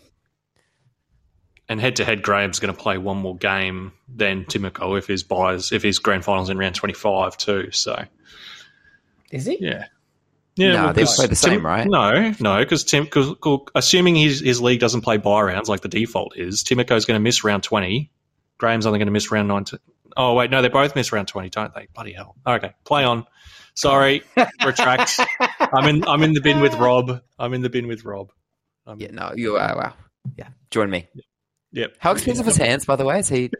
And 1.66 1.80
head 1.80 1.96
to 1.96 2.04
head, 2.04 2.22
Graham's 2.22 2.58
going 2.58 2.74
to 2.74 2.78
play 2.78 2.98
one 2.98 3.16
more 3.16 3.36
game 3.36 3.92
than 4.06 4.44
Timoko 4.44 4.98
if 4.98 5.06
his 5.06 5.22
buys, 5.22 5.72
if 5.72 5.82
his 5.82 5.98
grand 5.98 6.22
finals 6.22 6.50
in 6.50 6.58
round 6.58 6.74
25 6.74 7.38
too. 7.38 7.70
So, 7.70 8.04
Is 9.30 9.46
he? 9.46 9.56
yeah. 9.60 9.86
Yeah, 10.56 10.72
No, 10.74 10.84
well, 10.84 10.92
they 10.92 11.02
'cause 11.02 11.16
play 11.16 11.26
the 11.26 11.34
same, 11.34 11.52
Tim- 11.54 11.66
right? 11.66 11.86
No, 11.88 12.32
no, 12.38 12.58
because 12.58 12.84
Tim, 12.84 13.06
cause, 13.06 13.34
'cause 13.40 13.60
assuming 13.74 14.14
his 14.14 14.40
his 14.40 14.60
league 14.60 14.78
doesn't 14.78 15.00
play 15.00 15.16
buy 15.16 15.40
rounds 15.42 15.68
like 15.68 15.80
the 15.80 15.88
default 15.88 16.36
is, 16.36 16.62
Timoko's 16.62 17.06
going 17.06 17.18
to 17.18 17.22
miss 17.22 17.42
round 17.42 17.62
twenty. 17.64 18.12
Graham's 18.58 18.84
only 18.86 18.98
going 19.00 19.06
to 19.06 19.12
miss 19.12 19.32
round 19.32 19.48
nineteen. 19.48 19.80
Oh 20.16 20.34
wait, 20.34 20.50
no, 20.52 20.62
they 20.62 20.68
both 20.68 20.94
miss 20.94 21.12
round 21.12 21.26
twenty, 21.28 21.48
don't 21.48 21.74
they? 21.74 21.88
Bloody 21.94 22.12
hell! 22.12 22.36
Okay, 22.46 22.72
play 22.84 23.02
on. 23.04 23.26
Sorry, 23.74 24.22
retract. 24.64 25.18
I'm 25.60 25.88
in. 25.88 26.06
I'm 26.06 26.22
in 26.22 26.32
the 26.32 26.40
bin 26.40 26.60
with 26.60 26.74
Rob. 26.74 27.20
I'm 27.38 27.54
in 27.54 27.62
the 27.62 27.70
bin 27.70 27.88
with 27.88 28.04
Rob. 28.04 28.30
I'm, 28.86 29.00
Yeah, 29.00 29.10
no, 29.10 29.32
you 29.34 29.56
are. 29.56 29.76
Wow. 29.76 29.94
Yeah. 30.38 30.48
Join 30.70 30.90
me. 30.90 31.08
Yep. 31.72 31.96
How 31.98 32.12
expensive 32.12 32.46
is 32.46 32.56
hands, 32.56 32.84
by 32.84 32.96
the 32.96 33.04
way? 33.04 33.18
Is 33.18 33.28
he 33.28 33.50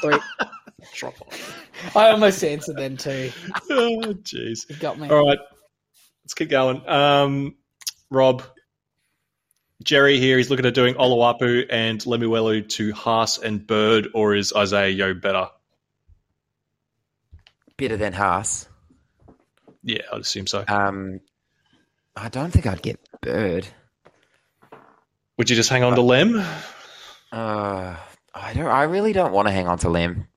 Three 0.00 0.18
Drop 0.94 1.14
off. 1.22 1.96
I 1.96 2.08
almost 2.10 2.42
answered 2.42 2.76
then 2.76 2.96
too. 2.96 3.30
Oh, 3.70 4.14
Jeez. 4.22 4.68
You 4.68 4.76
got 4.76 4.98
me. 4.98 5.08
All 5.08 5.24
right, 5.24 5.38
let's 6.24 6.34
keep 6.34 6.50
going. 6.50 6.86
Um, 6.88 7.54
Rob, 8.10 8.42
Jerry 9.84 10.18
here. 10.18 10.38
He's 10.38 10.50
looking 10.50 10.66
at 10.66 10.74
doing 10.74 10.94
Oluwapu 10.94 11.66
and 11.70 12.00
Lemuelu 12.00 12.68
to 12.70 12.92
Haas 12.92 13.38
and 13.38 13.64
Bird, 13.64 14.08
or 14.12 14.34
is 14.34 14.52
Isaah 14.52 14.88
Yeo 14.90 15.14
better? 15.14 15.48
Better 17.76 17.96
than 17.96 18.12
Haas. 18.12 18.68
Yeah, 19.82 20.02
I'd 20.12 20.20
assume 20.20 20.46
so. 20.46 20.64
Um, 20.68 21.20
I 22.16 22.28
don't 22.28 22.50
think 22.50 22.66
I'd 22.66 22.82
get 22.82 22.98
Bird. 23.20 23.66
Would 25.38 25.50
you 25.50 25.56
just 25.56 25.70
hang 25.70 25.82
on 25.82 25.94
to 25.94 26.02
Lem? 26.02 26.38
Uh, 27.32 27.96
I 28.34 28.52
don't. 28.54 28.66
I 28.66 28.82
really 28.84 29.12
don't 29.12 29.32
want 29.32 29.48
to 29.48 29.52
hang 29.52 29.66
on 29.66 29.78
to 29.78 29.88
Lem. 29.88 30.28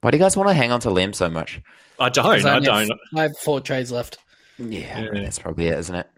Why 0.00 0.10
do 0.10 0.16
you 0.16 0.22
guys 0.22 0.36
want 0.36 0.48
to 0.48 0.54
hang 0.54 0.72
on 0.72 0.80
to 0.80 0.90
Lem 0.90 1.12
so 1.12 1.28
much? 1.28 1.60
I 1.98 2.08
don't. 2.08 2.24
'Cause 2.24 2.44
I 2.46 2.56
only 2.56 2.68
have- 2.70 2.88
don't. 2.88 3.00
I 3.16 3.22
have 3.22 3.36
four 3.38 3.60
trades 3.60 3.92
left. 3.92 4.18
Yeah, 4.58 5.00
Yeah. 5.02 5.08
that's 5.22 5.38
probably 5.38 5.68
it, 5.68 5.78
isn't 5.78 5.94
it? 5.94 6.08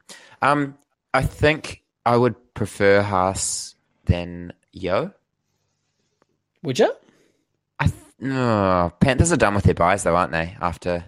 Um, 0.40 0.78
I 1.12 1.22
think 1.22 1.82
I 2.06 2.16
would 2.16 2.54
prefer 2.54 3.02
Haas 3.02 3.74
than 4.06 4.52
Yeo. 4.72 5.12
Would 6.62 6.78
you? 6.78 6.92
I 7.80 7.86
th- 7.88 7.96
no, 8.20 8.92
Panthers 9.00 9.32
are 9.32 9.36
done 9.36 9.54
with 9.54 9.64
their 9.64 9.74
buys 9.74 10.04
though, 10.04 10.16
aren't 10.16 10.32
they? 10.32 10.56
After 10.60 11.04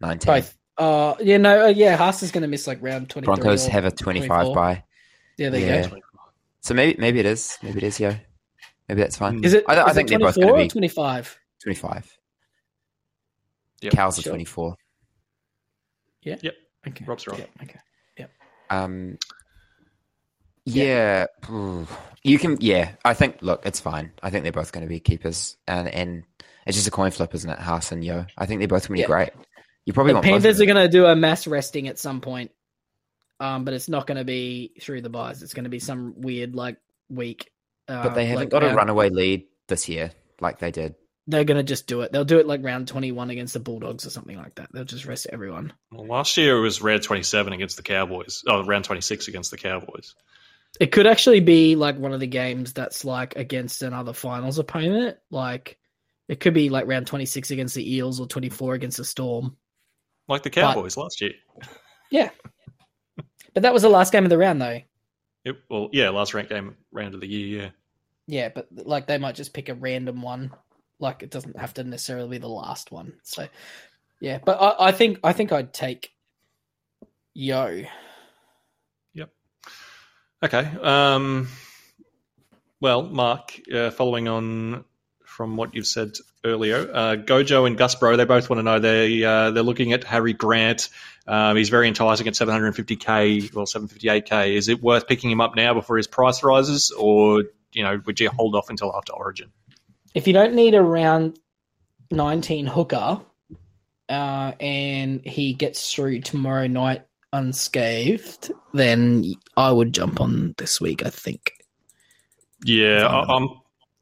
nineteen, 0.00 0.34
Both. 0.34 0.56
Uh, 0.76 1.14
yeah, 1.20 1.36
no, 1.36 1.66
uh, 1.66 1.68
yeah. 1.68 1.96
Haas 1.96 2.22
is 2.22 2.32
going 2.32 2.42
to 2.42 2.48
miss 2.48 2.66
like 2.66 2.82
round 2.82 3.08
twenty. 3.08 3.26
Broncos 3.26 3.66
have 3.66 3.84
a 3.84 3.90
twenty-five 3.90 4.46
24. 4.46 4.54
buy. 4.54 4.84
Yeah, 5.38 5.50
there 5.50 5.60
Yeah. 5.60 5.84
you 5.84 5.90
go. 5.90 6.00
So 6.60 6.74
maybe 6.74 7.00
maybe 7.00 7.20
it 7.20 7.26
is. 7.26 7.58
Maybe 7.62 7.78
it 7.78 7.84
is 7.84 8.00
Yeo. 8.00 8.16
Maybe 8.88 9.00
that's 9.00 9.16
fine. 9.16 9.42
Is 9.44 9.54
it? 9.54 9.64
I, 9.68 9.80
I 9.82 9.92
think 9.92 10.08
it 10.08 10.10
they're 10.10 10.18
both 10.18 10.34
24 10.34 10.42
going 10.42 10.54
or 10.54 10.58
to 10.58 10.64
be 10.64 10.68
twenty-five? 10.70 11.38
twenty-five. 11.62 12.18
Yep. 13.82 13.92
Cows 13.92 14.18
are 14.18 14.22
Sure. 14.22 14.30
twenty-four. 14.32 14.76
Okay. 16.26 17.04
Rob's 17.06 17.26
right. 17.26 17.38
Yeah, 17.38 17.62
okay. 17.62 17.80
Um, 18.70 19.18
yeah, 20.64 21.26
phew. 21.44 21.86
you 22.22 22.38
can. 22.38 22.56
Yeah, 22.60 22.92
I 23.04 23.12
think. 23.14 23.38
Look, 23.42 23.64
it's 23.66 23.80
fine. 23.80 24.12
I 24.22 24.30
think 24.30 24.42
they're 24.42 24.52
both 24.52 24.72
going 24.72 24.84
to 24.84 24.88
be 24.88 25.00
keepers, 25.00 25.56
and 25.68 25.86
and 25.88 26.24
it's 26.66 26.76
just 26.76 26.88
a 26.88 26.90
coin 26.90 27.10
flip, 27.10 27.34
isn't 27.34 27.48
it? 27.50 27.58
Haas 27.58 27.92
and 27.92 28.02
Yeo. 28.02 28.26
I 28.38 28.46
think 28.46 28.60
they're 28.60 28.68
both 28.68 28.88
going 28.88 28.96
to 29.00 29.00
be 29.00 29.00
Yeah. 29.00 29.06
great. 29.06 29.30
You 29.86 29.92
probably 29.92 30.12
The 30.12 30.16
want 30.16 30.26
Panthers 30.26 30.60
are 30.60 30.66
going 30.66 30.76
to 30.76 30.88
do 30.88 31.06
a 31.06 31.14
mass 31.14 31.46
resting 31.46 31.88
at 31.88 31.98
some 31.98 32.20
point, 32.20 32.50
um, 33.40 33.64
but 33.64 33.74
it's 33.74 33.88
not 33.88 34.06
going 34.06 34.18
to 34.18 34.24
be 34.24 34.72
through 34.80 35.02
the 35.02 35.10
buys. 35.10 35.42
It's 35.42 35.54
going 35.54 35.64
to 35.64 35.70
be 35.70 35.78
some 35.78 36.14
weird 36.20 36.54
like 36.54 36.78
week. 37.08 37.50
Uh, 37.86 38.02
but 38.02 38.14
they 38.14 38.24
haven't 38.24 38.44
like 38.44 38.50
got 38.50 38.62
a 38.62 38.66
round- 38.66 38.76
runaway 38.76 39.10
lead 39.10 39.46
this 39.68 39.88
year 39.88 40.10
like 40.40 40.58
they 40.58 40.70
did. 40.70 40.94
They're 41.26 41.44
going 41.44 41.56
to 41.56 41.62
just 41.62 41.86
do 41.86 42.02
it. 42.02 42.12
They'll 42.12 42.24
do 42.26 42.38
it 42.38 42.46
like 42.46 42.62
round 42.62 42.88
twenty-one 42.88 43.30
against 43.30 43.54
the 43.54 43.60
Bulldogs 43.60 44.06
or 44.06 44.10
something 44.10 44.36
like 44.36 44.54
that. 44.56 44.68
They'll 44.72 44.84
just 44.84 45.06
rest 45.06 45.26
everyone. 45.32 45.72
Well, 45.90 46.06
last 46.06 46.36
year 46.36 46.58
it 46.58 46.60
was 46.60 46.82
round 46.82 47.02
27 47.02 47.52
against 47.54 47.76
the 47.78 47.82
Cowboys. 47.82 48.42
Oh, 48.46 48.62
round 48.62 48.84
26 48.84 49.28
against 49.28 49.50
the 49.50 49.56
Cowboys. 49.56 50.14
It 50.80 50.92
could 50.92 51.06
actually 51.06 51.40
be 51.40 51.76
like 51.76 51.98
one 51.98 52.12
of 52.12 52.20
the 52.20 52.26
games 52.26 52.74
that's 52.74 53.06
like 53.06 53.36
against 53.36 53.82
another 53.82 54.12
finals 54.12 54.58
opponent. 54.58 55.16
Like 55.30 55.78
it 56.28 56.40
could 56.40 56.52
be 56.52 56.68
like 56.68 56.86
round 56.86 57.06
twenty-six 57.06 57.50
against 57.50 57.74
the 57.74 57.94
Eels 57.94 58.20
or 58.20 58.26
twenty-four 58.26 58.74
against 58.74 58.98
the 58.98 59.04
Storm. 59.04 59.56
Like 60.28 60.42
the 60.42 60.50
Cowboys 60.50 60.96
last 60.96 61.20
year. 61.20 61.32
Yeah, 62.10 62.30
but 63.52 63.62
that 63.62 63.72
was 63.72 63.82
the 63.82 63.88
last 63.88 64.12
game 64.12 64.24
of 64.24 64.30
the 64.30 64.38
round, 64.38 64.60
though. 64.60 64.80
It, 65.44 65.56
well, 65.68 65.90
yeah, 65.92 66.08
last 66.10 66.32
ranked 66.32 66.50
game 66.50 66.76
round 66.92 67.14
of 67.14 67.20
the 67.20 67.28
year, 67.28 67.62
yeah. 67.62 67.70
Yeah, 68.26 68.48
but 68.54 68.68
like 68.72 69.06
they 69.06 69.18
might 69.18 69.34
just 69.34 69.52
pick 69.52 69.68
a 69.68 69.74
random 69.74 70.22
one. 70.22 70.52
Like 70.98 71.22
it 71.22 71.30
doesn't 71.30 71.58
have 71.58 71.74
to 71.74 71.84
necessarily 71.84 72.30
be 72.30 72.38
the 72.38 72.48
last 72.48 72.90
one. 72.90 73.12
So 73.22 73.46
yeah, 74.20 74.38
but 74.42 74.60
I, 74.60 74.88
I 74.88 74.92
think 74.92 75.18
I 75.22 75.34
think 75.34 75.52
I'd 75.52 75.74
take 75.74 76.10
Yeo. 77.34 77.84
Yep. 79.12 79.30
Okay. 80.42 80.70
Um, 80.80 81.48
well, 82.80 83.02
Mark, 83.02 83.60
uh, 83.72 83.90
following 83.90 84.28
on 84.28 84.84
from 85.34 85.56
what 85.56 85.74
you've 85.74 85.86
said 85.86 86.16
earlier, 86.44 86.88
uh, 86.94 87.16
Gojo 87.16 87.66
and 87.66 87.76
Gus 87.76 87.96
Bro, 87.96 88.16
they 88.16 88.24
both 88.24 88.48
want 88.48 88.58
to 88.58 88.62
know 88.62 88.78
they 88.78 89.24
uh, 89.24 89.50
they're 89.50 89.64
looking 89.64 89.92
at 89.92 90.04
Harry 90.04 90.32
Grant. 90.32 90.88
Um, 91.26 91.56
he's 91.56 91.70
very 91.70 91.88
enticing 91.88 92.28
at 92.28 92.34
750k, 92.34 93.52
well 93.52 93.66
758k. 93.66 94.54
Is 94.54 94.68
it 94.68 94.80
worth 94.80 95.08
picking 95.08 95.30
him 95.30 95.40
up 95.40 95.56
now 95.56 95.74
before 95.74 95.96
his 95.96 96.06
price 96.06 96.44
rises, 96.44 96.92
or 96.92 97.44
you 97.72 97.82
know, 97.82 98.00
would 98.06 98.20
you 98.20 98.30
hold 98.30 98.54
off 98.54 98.70
until 98.70 98.94
after 98.94 99.12
Origin? 99.12 99.50
If 100.14 100.28
you 100.28 100.32
don't 100.32 100.54
need 100.54 100.74
a 100.74 100.82
round 100.82 101.38
nineteen 102.12 102.66
hooker, 102.66 103.20
uh, 104.08 104.52
and 104.60 105.20
he 105.26 105.54
gets 105.54 105.92
through 105.92 106.20
tomorrow 106.20 106.68
night 106.68 107.02
unscathed, 107.32 108.52
then 108.72 109.34
I 109.56 109.72
would 109.72 109.92
jump 109.92 110.20
on 110.20 110.54
this 110.58 110.80
week. 110.80 111.04
I 111.04 111.10
think. 111.10 111.54
Yeah, 112.64 113.06
I, 113.06 113.34
I'm. 113.34 113.48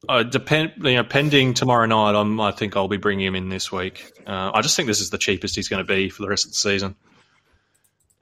Uh, 0.09 0.23
depend, 0.23 0.73
you 0.83 0.95
know, 0.95 1.03
pending 1.03 1.53
tomorrow 1.53 1.85
night, 1.85 2.13
I'm, 2.13 2.39
I 2.41 2.51
think 2.51 2.75
I'll 2.75 2.89
be 2.89 2.97
bringing 2.97 3.25
him 3.25 3.35
in 3.35 3.49
this 3.49 3.71
week. 3.71 4.11
Uh, 4.27 4.51
I 4.53 4.61
just 4.61 4.75
think 4.75 4.87
this 4.87 4.99
is 4.99 5.11
the 5.11 5.17
cheapest 5.17 5.55
he's 5.55 5.69
going 5.69 5.85
to 5.85 5.87
be 5.87 6.09
for 6.09 6.21
the 6.23 6.29
rest 6.29 6.45
of 6.45 6.51
the 6.51 6.57
season. 6.57 6.95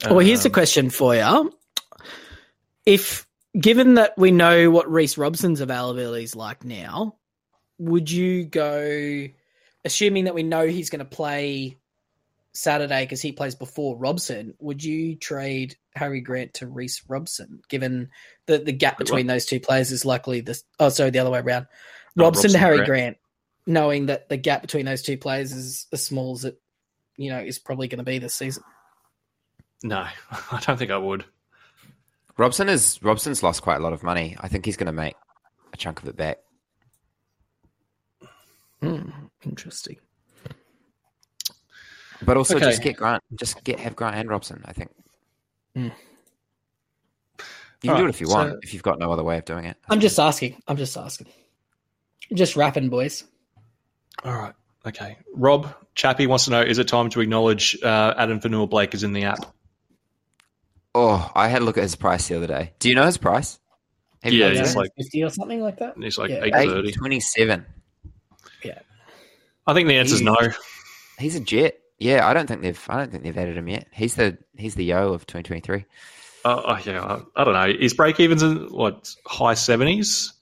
Well, 0.08 0.20
here's 0.20 0.44
the 0.44 0.50
Um, 0.50 0.54
question 0.54 0.90
for 0.90 1.16
you: 1.16 1.52
If 2.86 3.28
given 3.60 3.96
that 3.96 4.14
we 4.18 4.32
know 4.32 4.70
what 4.70 4.92
Reece 4.92 5.18
Robson's 5.18 5.62
availability 5.62 6.24
is 6.24 6.36
like 6.36 6.64
now, 6.64 7.16
would 7.80 8.10
you 8.12 8.46
go, 8.46 9.28
assuming 9.84 10.26
that 10.26 10.36
we 10.36 10.44
know 10.44 10.68
he's 10.68 10.90
going 10.92 11.00
to 11.00 11.06
play 11.06 11.78
Saturday 12.54 13.04
because 13.04 13.22
he 13.22 13.32
plays 13.32 13.56
before 13.56 13.98
Robson? 13.98 14.54
Would 14.60 14.84
you 14.84 15.16
trade 15.16 15.76
Harry 15.96 16.22
Grant 16.22 16.56
to 16.56 16.68
Reece 16.68 17.04
Robson, 17.08 17.62
given 17.70 18.10
that 18.48 18.66
the 18.66 18.74
gap 18.74 18.98
between 18.98 19.28
those 19.28 19.46
two 19.46 19.60
players 19.60 19.92
is 19.92 20.06
likely 20.06 20.42
this? 20.42 20.64
Oh, 20.80 20.90
sorry, 20.90 21.12
the 21.12 21.20
other 21.20 21.30
way 21.30 21.40
around. 21.40 21.68
Oh, 22.18 22.24
Robson, 22.24 22.52
to 22.52 22.58
Harry 22.58 22.78
Grant. 22.78 22.88
Grant, 22.88 23.18
knowing 23.66 24.08
that 24.08 24.30
the 24.30 24.38
gap 24.38 24.62
between 24.62 24.86
those 24.86 25.02
two 25.02 25.18
players 25.18 25.54
is 25.54 25.88
as 25.92 26.06
small 26.06 26.34
as 26.34 26.46
it, 26.46 26.60
you 27.18 27.30
know, 27.32 27.40
is 27.40 27.60
probably 27.60 27.88
going 27.88 28.00
to 28.00 28.04
be 28.04 28.20
this 28.20 28.36
season. 28.36 28.64
No, 29.84 30.06
I 30.52 30.60
don't 30.66 30.78
think 30.78 30.92
I 30.92 30.98
would. 30.98 31.26
Robson 32.38 32.70
is 32.70 33.02
Robson's 33.04 33.44
lost 33.44 33.62
quite 33.62 33.78
a 33.78 33.84
lot 33.84 33.94
of 33.94 34.04
money. 34.04 34.36
I 34.40 34.48
think 34.48 34.66
he's 34.66 34.78
going 34.78 34.88
to 34.88 34.92
make 34.92 35.16
a 35.74 35.78
chunk 35.78 36.02
of 36.02 36.08
it 36.08 36.18
back. 36.18 36.40
Hmm, 38.82 39.10
interesting. 39.46 39.98
But 42.24 42.38
also 42.38 42.56
Okay. 42.58 42.66
just 42.66 42.82
get 42.84 42.98
Grant, 42.98 43.24
just 43.36 43.64
get 43.64 43.80
have 43.80 43.96
Grant 43.96 44.16
and 44.16 44.30
Robson. 44.30 44.62
I 44.66 44.74
think 44.74 44.90
Hmm. 45.76 45.84
you 45.86 45.92
can 47.82 47.90
All 47.92 47.96
do 47.98 48.02
right, 48.04 48.10
it 48.10 48.16
if 48.16 48.22
you 48.22 48.28
so- 48.28 48.34
want. 48.36 48.60
If 48.64 48.74
you've 48.74 48.84
got 48.84 49.00
no 49.00 49.12
other 49.12 49.24
way 49.24 49.38
of 49.38 49.46
doing 49.46 49.66
it, 49.66 49.78
I'm 49.90 50.00
just 50.00 50.20
asking. 50.20 50.62
I'm 50.68 50.78
just 50.78 50.96
asking. 50.98 51.28
Just 52.34 52.56
rapping, 52.56 52.90
boys. 52.90 53.24
All 54.24 54.34
right. 54.38 54.54
Okay. 54.86 55.18
Rob 55.34 55.74
Chappie 55.96 56.28
wants 56.28 56.46
to 56.46 56.52
know: 56.52 56.62
Is 56.62 56.78
it 56.80 56.88
time 56.88 57.10
to 57.12 57.22
acknowledge 57.22 57.78
uh, 57.84 58.14
Addin 58.18 58.40
Fonua 58.40 58.70
Blake 58.70 58.94
is 58.94 59.04
in 59.04 59.14
the 59.14 59.24
app? 59.26 59.40
Oh, 60.94 61.32
I 61.36 61.48
had 61.48 61.62
a 61.62 61.66
look 61.66 61.78
at 61.78 61.84
his 61.84 61.96
price 61.96 62.28
the 62.28 62.36
other 62.36 62.48
day. 62.48 62.74
Do 62.80 62.90
you 62.90 62.96
know 62.96 63.06
his 63.06 63.18
price? 63.18 63.60
Have 64.24 64.34
Yeah, 64.34 64.48
looked 64.48 64.58
at 64.58 64.64
it's 64.66 64.76
it? 64.76 64.78
like- 64.78 64.92
fifty 64.98 65.24
or 65.24 65.30
something 65.30 65.62
like 65.62 65.78
that. 65.80 65.96
He's 65.98 66.18
like 66.18 66.30
Yeah. 66.30 66.44
eight 66.44 66.54
eight 66.56 66.68
thirty. 66.70 66.92
twenty-seven. 66.92 67.66
I 69.68 69.74
think 69.76 69.88
the 69.88 69.98
answer 69.98 70.16
is 70.16 70.22
no. 70.22 70.36
He's 71.20 71.36
a 71.36 71.40
jet. 71.40 71.78
Yeah, 72.02 72.28
I 72.28 72.34
don't 72.34 72.48
think 72.48 72.62
they've. 72.62 72.84
I 72.90 72.98
don't 72.98 73.12
think 73.12 73.24
they've 73.24 73.38
added 73.38 73.56
him 73.58 73.68
yet. 73.68 73.88
He's 73.94 74.16
the 74.16 74.38
he's 74.58 74.74
the 74.76 74.84
yo 74.84 75.14
of 75.14 75.28
2023. 75.28 75.86
Uh, 76.44 76.62
oh, 76.66 76.80
yeah, 76.84 77.02
I, 77.04 77.22
I 77.40 77.44
don't 77.44 77.54
know. 77.54 77.72
His 77.80 77.94
break 77.94 78.20
evens 78.20 78.42
in 78.42 78.58
what 78.72 79.14
high 79.28 79.54
seventies? 79.54 80.34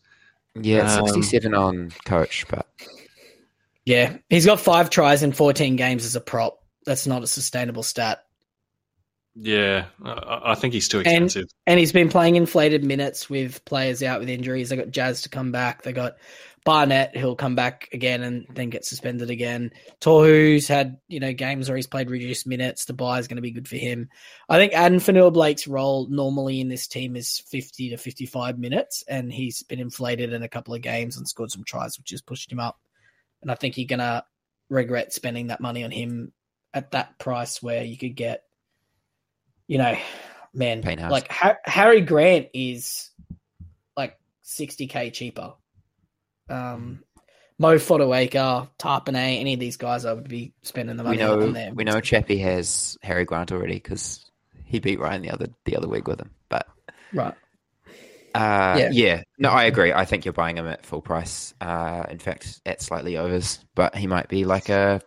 Yeah, 0.55 0.89
Um, 0.99 1.05
67 1.07 1.53
on 1.53 1.91
coach, 2.05 2.45
but 2.49 2.65
Yeah, 3.85 4.17
he's 4.29 4.45
got 4.45 4.59
five 4.61 4.89
tries 4.89 5.21
in 5.21 5.33
fourteen 5.33 5.75
games 5.75 6.05
as 6.05 6.15
a 6.15 6.21
prop. 6.21 6.63
That's 6.85 7.05
not 7.05 7.23
a 7.23 7.27
sustainable 7.27 7.83
stat. 7.83 8.23
Yeah, 9.35 9.85
I, 10.03 10.41
I 10.51 10.55
think 10.55 10.73
he's 10.73 10.87
too 10.87 10.99
And- 10.99 11.07
expensive. 11.07 11.49
And 11.67 11.79
he's 11.79 11.91
been 11.91 12.09
playing 12.09 12.35
inflated 12.37 12.83
minutes 12.83 13.29
with 13.29 13.63
players 13.65 14.01
out 14.01 14.19
with 14.21 14.29
injuries. 14.29 14.69
They 14.69 14.75
got 14.77 14.89
Jazz 14.91 15.21
to 15.23 15.29
come 15.29 15.51
back. 15.51 15.83
They 15.83 15.91
got 15.93 16.15
Barnett, 16.65 17.15
he'll 17.15 17.35
come 17.35 17.55
back 17.55 17.89
again 17.93 18.21
and 18.21 18.45
then 18.53 18.69
get 18.69 18.85
suspended 18.85 19.29
again. 19.29 19.71
Tohu's 20.01 20.67
had 20.67 20.97
you 21.07 21.19
know 21.19 21.33
games 21.33 21.69
where 21.69 21.75
he's 21.75 21.87
played 21.87 22.09
reduced 22.09 22.47
minutes. 22.47 22.85
The 22.85 22.93
buy 22.93 23.19
is 23.19 23.27
going 23.27 23.37
to 23.37 23.41
be 23.41 23.51
good 23.51 23.67
for 23.67 23.77
him. 23.77 24.09
I 24.47 24.57
think 24.57 24.73
Addin 24.73 24.99
Fonua 24.99 25.31
Blake's 25.31 25.67
role 25.67 26.07
normally 26.09 26.61
in 26.61 26.67
this 26.67 26.87
team 26.87 27.15
is 27.15 27.39
fifty 27.47 27.89
to 27.89 27.97
fifty-five 27.97 28.59
minutes, 28.59 29.03
and 29.07 29.31
he's 29.31 29.63
been 29.63 29.79
inflated 29.79 30.33
in 30.33 30.43
a 30.43 30.49
couple 30.49 30.73
of 30.73 30.81
games 30.81 31.17
and 31.17 31.27
scored 31.27 31.51
some 31.51 31.63
tries, 31.63 31.97
which 31.97 32.11
has 32.11 32.21
pushed 32.21 32.51
him 32.51 32.59
up. 32.59 32.79
And 33.41 33.49
I 33.49 33.55
think 33.55 33.77
you're 33.77 33.87
gonna 33.87 34.23
regret 34.69 35.13
spending 35.13 35.47
that 35.47 35.61
money 35.61 35.83
on 35.83 35.91
him 35.91 36.33
at 36.73 36.91
that 36.91 37.17
price 37.17 37.61
where 37.61 37.83
you 37.83 37.97
could 37.97 38.15
get, 38.15 38.43
you 39.67 39.77
know, 39.77 39.97
man, 40.53 40.81
Payne 40.81 40.99
Haas. 40.99 41.11
like 41.11 41.31
ha- 41.31 41.57
Harry 41.65 42.01
Grant 42.01 42.47
is 42.53 43.09
like 43.97 44.17
60k 44.45 45.13
cheaper. 45.13 45.53
Um, 46.49 47.03
Mo 47.57 47.75
Fotuaika, 47.75 48.69
Tapine, 48.79 49.15
any 49.39 49.53
of 49.53 49.59
these 49.59 49.75
guys, 49.77 50.05
I 50.05 50.13
would 50.13 50.29
be 50.29 50.53
spending 50.63 50.95
the 50.97 51.03
We 51.03 51.09
money 51.17 51.21
on 51.23 51.39
know 51.39 51.51
there. 51.51 51.71
we 51.73 51.83
know 51.83 51.99
Chappie 51.99 52.37
has 52.39 52.97
Harry 53.03 53.25
Grant 53.25 53.51
already 53.51 53.73
because 53.75 54.25
he 54.63 54.79
beat 54.79 54.99
Ryan 54.99 55.21
the 55.21 55.31
other 55.31 55.47
the 55.65 55.75
other 55.75 55.87
week 55.87 56.07
with 56.07 56.21
him. 56.21 56.31
But 56.47 56.67
Right. 57.13 57.33
uh, 58.33 58.75
Yeah. 58.79 58.89
yeah. 58.91 59.23
no, 59.37 59.49
I 59.49 59.65
agree. 59.65 59.91
I 59.91 60.05
think 60.05 60.23
you're 60.23 60.33
buying 60.33 60.57
him 60.57 60.67
at 60.67 60.85
full 60.85 61.01
price. 61.01 61.53
Uh, 61.59 62.05
in 62.09 62.19
fact, 62.19 62.61
at 62.65 62.81
slightly 62.81 63.17
overs. 63.17 63.59
But 63.75 63.93
he 63.95 64.07
might 64.07 64.29
be 64.29 64.45
like 64.45 64.69
a 64.69 65.01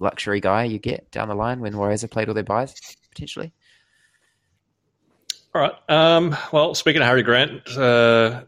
luxury 0.00 0.40
guy 0.40 0.64
you 0.64 0.78
get 0.80 1.10
down 1.12 1.28
the 1.28 1.34
line 1.36 1.60
when 1.60 1.76
Warriors 1.76 2.00
have 2.02 2.10
played 2.10 2.26
all 2.28 2.34
their 2.34 2.42
buys 2.42 2.74
potentially. 3.10 3.52
All 5.54 5.60
right. 5.62 5.74
Um, 5.88 6.36
well, 6.52 6.74
speaking 6.74 7.02
of 7.02 7.06
Harry 7.08 7.22
Grant, 7.22 7.68
uh, 7.76 8.44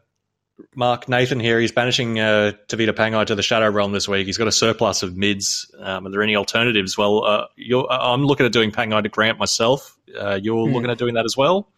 Mark 0.74 1.08
Nathan 1.08 1.40
here, 1.40 1.58
he's 1.58 1.72
banishing 1.72 2.18
uh, 2.20 2.52
Tevita 2.68 2.90
Pangai 2.92 3.26
to 3.26 3.34
the 3.34 3.42
Shadow 3.42 3.70
Realm 3.70 3.92
this 3.92 4.08
week. 4.08 4.26
He's 4.26 4.38
got 4.38 4.48
a 4.48 4.52
surplus 4.52 5.02
of 5.02 5.16
mids. 5.16 5.70
Um, 5.78 6.06
are 6.06 6.10
there 6.10 6.22
any 6.22 6.36
alternatives? 6.36 6.96
Well, 6.96 7.24
uh, 7.24 7.46
you're, 7.56 7.86
I'm 7.90 8.24
looking 8.24 8.46
at 8.46 8.52
doing 8.52 8.70
Pangai 8.70 9.02
to 9.02 9.08
Grant 9.08 9.38
myself. 9.38 9.96
Uh, 10.18 10.38
you're 10.42 10.66
Hmm. 10.66 10.74
looking 10.74 10.90
at 10.90 10.98
doing 10.98 11.14
that 11.14 11.24
as 11.24 11.36
well? 11.36 11.70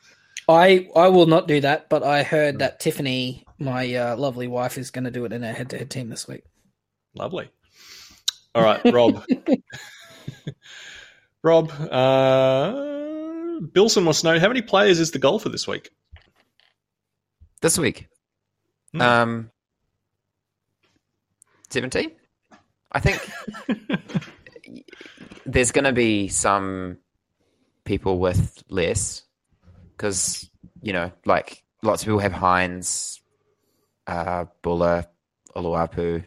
I 0.48 0.88
I 0.94 1.09
will 1.09 1.26
not 1.26 1.48
do 1.48 1.60
that, 1.62 1.88
but 1.88 2.02
I 2.02 2.22
heard 2.22 2.59
that 2.59 2.78
Tiffany, 2.78 3.46
my 3.59 3.94
uh, 3.94 4.16
lovely 4.16 4.46
wife, 4.46 4.76
is 4.76 4.90
going 4.90 5.05
to 5.05 5.10
do 5.10 5.24
it 5.24 5.32
in 5.32 5.42
her 5.42 5.52
head-to-head 5.55 5.90
team 5.90 6.10
this 6.10 6.28
week. 6.28 6.42
Lovely. 7.14 7.48
All 8.55 8.62
right, 8.62 8.80
Rob. 8.92 9.24
Rob, 11.42 11.70
uh, 11.90 13.60
Bilson 13.72 14.05
wants 14.05 14.20
to 14.20 14.32
know 14.34 14.38
how 14.38 14.48
many 14.48 14.60
players 14.62 15.01
is 15.01 15.12
the 15.12 15.18
goal 15.18 15.38
for 15.38 15.48
this 15.48 15.66
week? 15.66 15.90
This 17.62 17.78
week, 17.78 18.06
Hmm. 18.94 19.00
um, 19.00 19.50
seventeen. 21.68 22.12
I 22.92 23.00
think 23.00 23.28
there's 25.46 25.72
going 25.72 25.84
to 25.84 25.92
be 25.92 26.28
some 26.28 26.98
people 27.84 28.20
with 28.20 28.62
less 28.68 29.22
because 29.96 30.48
you 30.80 30.92
know, 30.92 31.10
like 31.24 31.64
lots 31.82 32.02
of 32.02 32.06
people 32.06 32.20
have 32.20 32.32
Hynes, 32.32 33.20
uh, 34.06 34.44
Buller, 34.62 35.06
Oluwapu, 35.56 36.24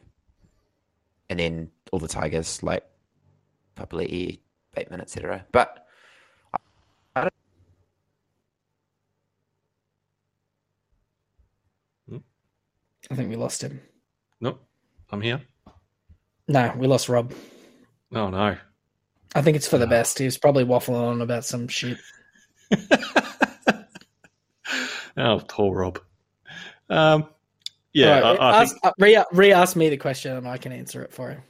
and 1.29 1.39
then 1.39 1.69
all 1.91 1.99
the 1.99 2.07
Tigers 2.07 2.61
like 2.63 2.83
Papali'i, 3.75 4.39
Bateman, 4.75 4.99
etc. 4.99 5.45
But 5.51 5.86
I 13.09 13.15
think 13.15 13.29
we 13.29 13.35
lost 13.35 13.61
him. 13.61 13.81
Nope, 14.41 14.63
I'm 15.11 15.21
here. 15.21 15.41
No, 16.47 16.73
we 16.77 16.87
lost 16.87 17.09
Rob. 17.09 17.33
Oh 18.13 18.29
no. 18.29 18.57
I 19.35 19.41
think 19.41 19.57
it's 19.57 19.67
for 19.67 19.77
the 19.77 19.87
best. 19.87 20.19
He 20.19 20.25
was 20.25 20.37
probably 20.37 20.63
waffling 20.63 21.01
on 21.01 21.21
about 21.21 21.45
some 21.45 21.67
shit. 21.67 21.97
oh, 25.17 25.41
poor 25.47 25.75
Rob. 25.75 25.99
Um, 26.89 27.27
yeah, 27.93 28.19
right, 28.19 28.39
I, 28.39 28.51
I 28.51 28.61
ask, 28.61 28.73
think, 28.73 28.85
uh, 28.85 28.91
re, 28.99 29.23
re 29.33 29.51
ask 29.51 29.75
me 29.75 29.89
the 29.89 29.97
question 29.97 30.37
and 30.37 30.47
I 30.47 30.57
can 30.57 30.71
answer 30.71 31.01
it 31.03 31.13
for 31.13 31.29
him. 31.29 31.41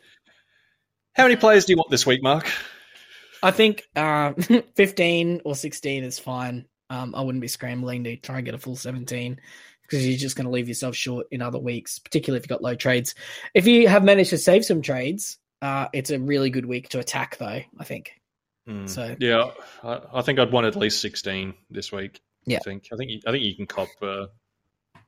how 1.14 1.24
many 1.24 1.36
players 1.36 1.66
do 1.66 1.74
you 1.74 1.78
want 1.78 1.92
this 1.92 2.06
week, 2.06 2.24
Mark? 2.24 2.50
I 3.44 3.52
think 3.52 3.84
uh, 3.96 4.34
15 4.76 5.42
or 5.46 5.56
16 5.56 6.04
is 6.04 6.20
fine. 6.20 6.66
Um, 6.90 7.14
I 7.16 7.22
wouldn't 7.22 7.42
be 7.42 7.48
scrambling 7.48 8.06
to 8.06 8.16
try 8.16 8.38
and 8.38 8.46
get 8.46 8.56
a 8.56 8.60
full 8.60 8.76
17 8.76 9.40
because 9.88 10.08
you're 10.08 10.18
just 10.18 10.36
going 10.36 10.46
to 10.46 10.52
leave 10.52 10.68
yourself 10.68 10.96
short 10.96 11.28
in 11.32 11.42
other 11.42 11.60
weeks, 11.60 12.00
particularly 12.00 12.38
if 12.40 12.44
you've 12.44 12.50
got 12.50 12.62
low 12.62 12.76
trades. 12.76 13.16
If 13.54 13.66
you 13.68 13.88
have 13.88 14.04
managed 14.04 14.32
to 14.32 14.38
save 14.38 14.66
some 14.66 14.82
trades, 14.82 15.38
uh, 15.62 15.88
it's 15.94 16.12
a 16.12 16.20
really 16.20 16.50
good 16.50 16.66
week 16.66 16.90
to 16.90 17.00
attack, 17.00 17.38
though, 17.38 17.62
I 17.80 17.84
think. 17.84 18.12
Mm, 18.68 18.90
So- 18.90 19.16
yeah, 19.20 19.52
I, 19.84 20.02
I 20.16 20.22
think 20.22 20.40
I'd 20.40 20.52
want 20.52 20.68
at 20.68 20.76
least 20.76 21.02
sixteen 21.02 21.54
this 21.72 21.92
week. 21.92 22.20
Yeah. 22.46 22.58
I 22.58 22.62
think 22.62 22.88
I 22.92 22.96
think 22.98 23.12
you, 23.12 23.20
I 23.26 23.32
think 23.32 23.44
you 23.44 23.56
can 23.56 23.66
cop 23.66 23.88
uh, 24.02 24.28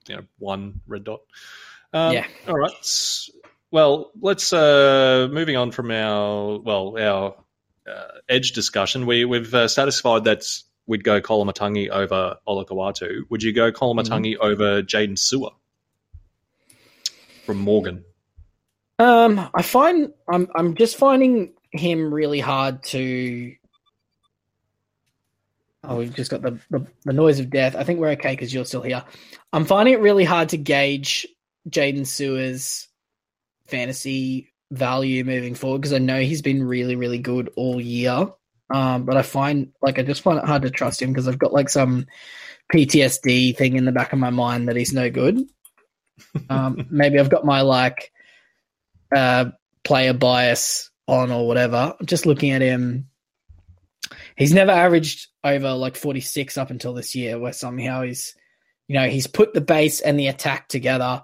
you 0.07 0.15
know 0.15 0.21
one 0.37 0.81
red 0.87 1.03
dot. 1.03 1.19
Um, 1.93 2.13
Yeah. 2.13 2.25
All 2.47 2.57
right. 2.57 2.71
Well, 3.71 4.11
let's 4.19 4.51
uh, 4.51 5.27
moving 5.31 5.55
on 5.55 5.71
from 5.71 5.91
our 5.91 6.59
well 6.59 6.97
our 6.97 7.35
uh, 7.89 8.07
edge 8.27 8.53
discussion. 8.53 9.05
We 9.05 9.25
we've 9.25 9.53
uh, 9.53 9.67
satisfied 9.67 10.23
that 10.25 10.43
we'd 10.89 11.03
go 11.03 11.21
Koloamatangi 11.21 11.89
over 11.89 12.37
Olakau'atu. 12.47 13.29
Would 13.29 13.43
you 13.43 13.53
go 13.53 13.71
Koloamatangi 13.71 14.37
over 14.37 14.81
Jaydn 14.81 15.13
Su'A 15.13 15.51
from 17.45 17.57
Morgan? 17.59 18.03
Um, 18.97 19.49
I 19.53 19.61
find 19.61 20.11
I'm 20.27 20.49
I'm 20.55 20.75
just 20.75 20.97
finding 20.97 21.53
him 21.71 22.13
really 22.13 22.39
hard 22.39 22.83
to. 22.85 23.55
Oh, 25.83 25.97
we've 25.97 26.13
just 26.13 26.29
got 26.29 26.41
the, 26.41 26.59
the, 26.69 26.85
the 27.05 27.13
noise 27.13 27.39
of 27.39 27.49
death. 27.49 27.75
I 27.75 27.83
think 27.85 27.99
we're 27.99 28.09
okay 28.09 28.33
because 28.33 28.53
you're 28.53 28.65
still 28.65 28.81
here. 28.81 29.05
I'm 29.53 29.63
finding 29.63 29.93
it 29.93 30.01
really 30.01 30.25
hard 30.25 30.49
to 30.49 30.57
gauge 30.57 31.25
Jaydn 31.69 32.01
Su'A's 32.01 32.89
fantasy 33.67 34.51
value 34.71 35.23
moving 35.23 35.55
forward 35.55 35.79
because 35.79 35.93
I 35.93 35.99
know 35.99 36.19
he's 36.19 36.41
been 36.41 36.61
really, 36.61 36.97
really 36.97 37.19
good 37.19 37.49
all 37.55 37.79
year. 37.79 38.27
Um, 38.71 39.05
but 39.05 39.17
I 39.17 39.23
find 39.23 39.71
like 39.81 39.99
I 39.99 40.03
just 40.03 40.21
find 40.21 40.37
it 40.37 40.45
hard 40.45 40.61
to 40.61 40.69
trust 40.69 41.01
him 41.01 41.11
because 41.11 41.27
I've 41.27 41.39
got 41.39 41.53
like 41.53 41.69
some 41.69 42.05
PTSD 42.73 43.57
thing 43.57 43.75
in 43.75 43.85
the 43.85 43.91
back 43.91 44.13
of 44.13 44.19
my 44.19 44.29
mind 44.29 44.67
that 44.67 44.75
he's 44.75 44.93
no 44.93 45.09
good. 45.09 45.41
Um, 46.49 46.87
maybe 46.91 47.19
I've 47.19 47.29
got 47.29 47.45
my 47.45 47.61
like 47.61 48.11
uh, 49.15 49.45
player 49.83 50.13
bias 50.13 50.91
on 51.07 51.31
or 51.31 51.47
whatever. 51.47 51.95
I'm 51.99 52.05
just 52.05 52.25
looking 52.25 52.51
at 52.51 52.61
him, 52.61 53.07
he's 54.35 54.53
never 54.53 54.71
averaged 54.71 55.27
over 55.43 55.73
like 55.73 55.95
46 55.95 56.57
up 56.57 56.69
until 56.69 56.93
this 56.93 57.15
year, 57.15 57.39
where 57.39 57.53
somehow 57.53 58.03
he's, 58.03 58.35
you 58.87 58.95
know, 58.95 59.07
he's 59.09 59.27
put 59.27 59.53
the 59.53 59.61
base 59.61 60.01
and 60.01 60.19
the 60.19 60.27
attack 60.27 60.67
together. 60.67 61.23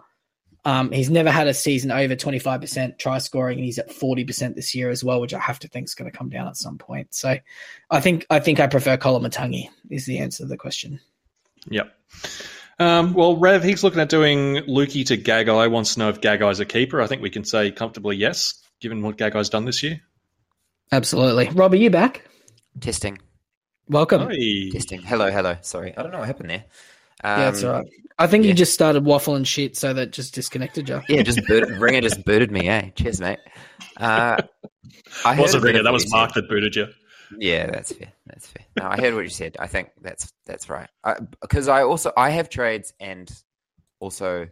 Um, 0.65 0.91
he's 0.91 1.11
never 1.11 1.29
had 1.29 1.47
a 1.47 1.53
season 1.53 1.91
over 1.91 2.15
25% 2.15 2.97
try 2.97 3.19
scoring, 3.19 3.59
and 3.59 3.65
he's 3.65 3.77
at 3.77 3.89
40% 3.91 4.55
this 4.55 4.73
year 4.73 4.89
as 4.89 5.03
well, 5.03 5.21
which 5.21 5.33
I 5.33 5.39
have 5.39 5.59
to 5.59 5.67
think 5.67 5.85
is 5.85 5.93
going 5.93 6.11
to 6.11 6.17
come 6.17 6.29
down 6.29 6.47
at 6.47 6.57
some 6.57 6.79
point. 6.79 7.13
So 7.13 7.37
I 7.91 8.01
think 8.01 8.25
I 8.29 8.39
think 8.39 8.59
I 8.59 8.67
prefer 8.67 8.97
Koloamatangi 8.97 9.69
is 9.91 10.05
the 10.05 10.17
answer 10.17 10.43
to 10.43 10.47
the 10.47 10.57
question. 10.57 10.99
Yep. 11.69 11.95
Um, 12.79 13.13
well, 13.13 13.37
Rev, 13.37 13.63
he's 13.63 13.83
looking 13.83 14.01
at 14.01 14.09
doing 14.09 14.55
Lukey 14.67 15.05
to 15.07 15.17
Gagai. 15.17 15.71
Wants 15.71 15.93
to 15.93 15.99
know 15.99 16.09
if 16.09 16.19
Gagai's 16.19 16.59
a 16.59 16.65
keeper. 16.65 17.01
I 17.01 17.07
think 17.07 17.21
we 17.21 17.29
can 17.29 17.45
say 17.45 17.71
comfortably 17.71 18.17
yes, 18.17 18.55
given 18.81 19.01
what 19.01 19.17
Gagai's 19.17 19.49
done 19.49 19.65
this 19.65 19.83
year. 19.83 20.01
Absolutely. 20.91 21.49
Rob, 21.49 21.73
are 21.73 21.77
you 21.77 21.89
back? 21.89 22.23
testing, 22.81 23.17
Welcome. 23.87 24.29
Hey. 24.29 24.71
testing. 24.71 25.01
Hello, 25.01 25.31
hello. 25.31 25.57
Sorry, 25.61 25.95
I 25.95 26.01
don't 26.01 26.11
know 26.11 26.19
what 26.19 26.27
happened 26.27 26.49
there. 26.49 26.65
Um, 27.25 27.39
yeah, 27.39 27.45
that's 27.51 27.63
all 27.63 27.71
right. 27.73 27.87
I 28.17 28.27
think 28.27 28.45
you 28.45 28.53
just 28.53 28.73
started 28.73 29.03
waffling 29.03 29.45
shit, 29.45 29.75
so 29.75 29.93
that 29.93 30.11
just 30.11 30.33
disconnected 30.35 30.87
you. 30.87 31.01
Yeah, 31.09 31.21
just 31.21 31.45
booted, 31.47 31.71
Ringer 31.79 31.99
just 32.01 32.23
booted 32.23 32.49
me. 32.51 32.69
Eh, 32.69 32.91
cheers, 32.95 33.19
mate. 33.19 33.39
Uh, 33.97 34.37
I 35.25 35.33
It 35.33 35.35
heard 35.35 35.39
wasn't 35.39 35.63
a 35.63 35.65
bit 35.65 35.71
Ringer, 35.73 35.83
that 35.83 35.89
what 35.91 35.93
was 35.93 36.05
you 36.05 36.11
Mark 36.11 36.33
said. 36.33 36.43
that 36.43 36.49
booted 36.49 36.75
you. 36.75 36.87
Yeah, 37.39 37.65
that's 37.65 37.91
fair. 37.91 38.13
That's 38.27 38.47
fair. 38.47 38.65
No, 38.77 38.85
I 38.87 39.01
heard 39.01 39.15
what 39.15 39.23
you 39.23 39.29
said. 39.29 39.57
I 39.59 39.67
think 39.67 39.89
that's 40.01 40.31
that's 40.45 40.69
right. 40.69 40.87
Because 41.41 41.67
I, 41.67 41.81
also 41.83 42.13
I 42.15 42.29
have 42.29 42.49
trades 42.49 42.93
and 42.99 43.29
also 43.99 44.47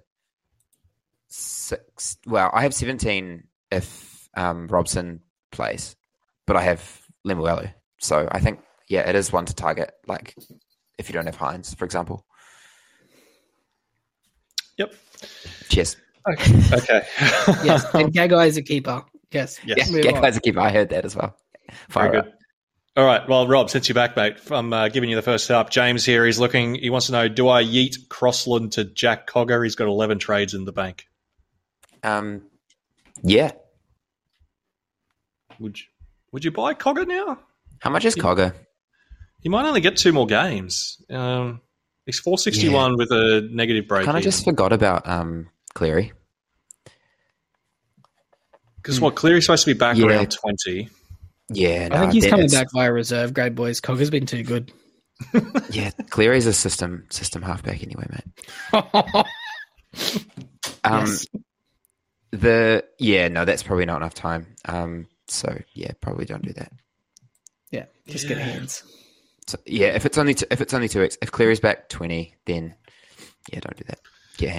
six. 1.28 2.18
Well, 2.26 2.50
I 2.54 2.64
have 2.64 2.74
seventeen 2.74 3.44
if 3.72 4.28
um, 4.36 4.68
Robson 4.68 5.22
plays, 5.52 5.96
but 6.48 6.56
I 6.56 6.64
have 6.64 7.02
Lemuelu. 7.26 7.72
So 8.00 8.28
I 8.32 8.40
think 8.40 8.60
yeah, 8.90 9.08
it 9.08 9.16
is 9.16 9.32
one 9.32 9.46
to 9.46 9.54
target. 9.54 9.94
Like 10.08 10.36
if 10.98 11.08
you 11.10 11.14
don't 11.14 11.28
have 11.28 11.38
Hynes, 11.38 11.76
for 11.76 11.86
example. 11.86 12.26
Yep. 14.78 14.94
Cheers. 15.70 15.98
Okay. 16.32 16.62
okay. 16.74 17.08
Yes, 17.64 17.86
and 17.94 18.14
Gagai 18.14 18.48
is 18.48 18.58
a 18.58 18.62
keeper. 18.62 19.04
Yes. 19.32 19.60
Yes. 19.66 19.90
Yeah, 19.90 19.94
Move 19.94 20.04
get 20.04 20.36
a 20.38 20.40
keeper. 20.40 20.60
I 20.60 20.72
heard 20.72 20.90
that 20.90 21.06
as 21.06 21.16
well. 21.16 21.36
Fire 21.90 22.10
Very 22.10 22.18
up. 22.20 22.26
good. 22.26 22.34
All 22.96 23.06
right. 23.06 23.28
Well, 23.28 23.48
Rob, 23.48 23.70
since 23.72 23.90
you're 23.90 23.96
back, 23.96 24.16
mate, 24.16 24.38
I'm 24.52 24.72
uh, 24.72 24.88
giving 24.90 25.10
you 25.10 25.16
the 25.16 25.24
first 25.24 25.50
up. 25.50 25.72
James 25.72 26.06
here. 26.06 26.26
He's 26.26 26.40
looking. 26.40 26.76
He 26.76 26.92
wants 26.92 27.08
to 27.08 27.12
know: 27.12 27.28
Do 27.28 27.50
I 27.50 27.64
yeet 27.64 28.08
Crossland 28.10 28.74
to 28.74 28.84
Jack 28.84 29.28
Cogger? 29.28 29.64
He's 29.64 29.76
got 29.76 29.88
11 29.88 30.20
trades 30.20 30.54
in 30.54 30.66
the 30.66 30.72
bank. 30.72 31.08
Um, 32.04 32.44
yeah. 33.24 33.52
Would 35.60 35.80
you, 35.80 35.86
Would 36.32 36.46
you 36.46 36.52
buy 36.52 36.74
Cogger 36.74 37.08
now? 37.08 37.40
How 37.80 37.90
much 37.90 38.06
is 38.06 38.16
Cogger? 38.16 38.54
He 39.42 39.50
might 39.50 39.66
only 39.66 39.82
get 39.82 39.98
two 39.98 40.14
more 40.14 40.28
games. 40.28 41.04
Um, 41.10 41.62
he's 42.06 42.20
461 42.20 42.98
with 42.98 43.12
a 43.12 43.48
negative 43.52 43.88
break. 43.88 44.06
Kind 44.06 44.18
of 44.18 44.24
just 44.24 44.44
forgot 44.44 44.74
about 44.74 45.08
um 45.08 45.50
Cleary. 45.74 46.12
because 48.78 49.00
what 49.00 49.16
Cleary's 49.16 49.46
supposed 49.46 49.66
to 49.66 49.74
be 49.74 49.78
back 49.78 49.98
Yeah. 49.98 50.08
around 50.08 50.32
20. 50.32 50.90
Yeah, 51.50 51.90
I 51.92 52.00
think 52.00 52.14
he's 52.14 52.24
that- 52.24 52.30
coming 52.32 52.46
it's- 52.46 52.60
back 52.62 52.72
via 52.74 52.92
reserve 52.92 53.34
grade, 53.34 53.56
boys. 53.56 53.80
Cogger's 53.82 54.10
been 54.10 54.26
too 54.26 54.44
good. 54.44 54.72
Yeah, 55.70 55.92
Cleary's 56.10 56.46
a 56.48 56.54
system 56.54 57.06
system 57.10 57.42
halfback 57.42 57.82
anyway, 57.84 58.06
mate. 58.10 59.26
Um, 60.86 61.06
Yes. 61.06 61.26
The 62.32 62.84
yeah, 63.00 63.28
no, 63.28 63.46
that's 63.46 63.62
probably 63.64 63.86
not 63.86 63.98
enough 63.98 64.16
time. 64.16 64.48
Um, 64.66 65.08
so 65.28 65.56
yeah, 65.76 65.92
probably 66.02 66.26
don't 66.26 66.42
do 66.44 66.52
that. 66.54 66.72
Yeah, 67.72 67.86
just 68.08 68.28
get 68.28 68.38
hands. 68.40 68.84
So, 69.48 69.58
yeah, 69.66 69.88
if 69.88 70.06
it's 70.06 70.18
only 70.18 70.34
t- 70.34 70.46
if 70.50 70.62
it's 70.62 70.74
only 70.74 70.88
two 70.88 71.04
x, 71.04 71.18
if 71.22 71.32
Cleary's 71.32 71.60
back 71.60 71.90
twenty, 71.90 72.36
then 72.46 72.76
yeah, 73.52 73.60
don't 73.60 73.76
do 73.76 73.84
that. 73.88 74.00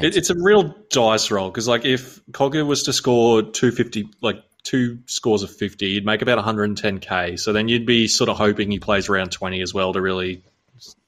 It, 0.04 0.16
it's 0.16 0.30
a 0.30 0.36
real 0.36 0.74
dice 0.90 1.30
roll 1.30 1.50
because, 1.50 1.66
like, 1.66 1.84
if 1.84 2.24
Cogger 2.30 2.66
was 2.66 2.84
to 2.84 2.92
score 2.92 3.42
two 3.42 3.70
fifty, 3.72 4.08
like 4.20 4.36
two 4.62 4.98
scores 5.06 5.42
of 5.42 5.50
fifty, 5.50 5.88
you'd 5.88 6.04
make 6.04 6.22
about 6.22 6.36
one 6.36 6.44
hundred 6.44 6.64
and 6.64 6.78
ten 6.78 6.98
k. 6.98 7.36
So 7.36 7.52
then 7.52 7.68
you'd 7.68 7.86
be 7.86 8.08
sort 8.08 8.28
of 8.28 8.36
hoping 8.36 8.70
he 8.70 8.78
plays 8.78 9.08
around 9.08 9.32
twenty 9.32 9.62
as 9.62 9.72
well 9.72 9.92
to 9.92 10.00
really 10.00 10.42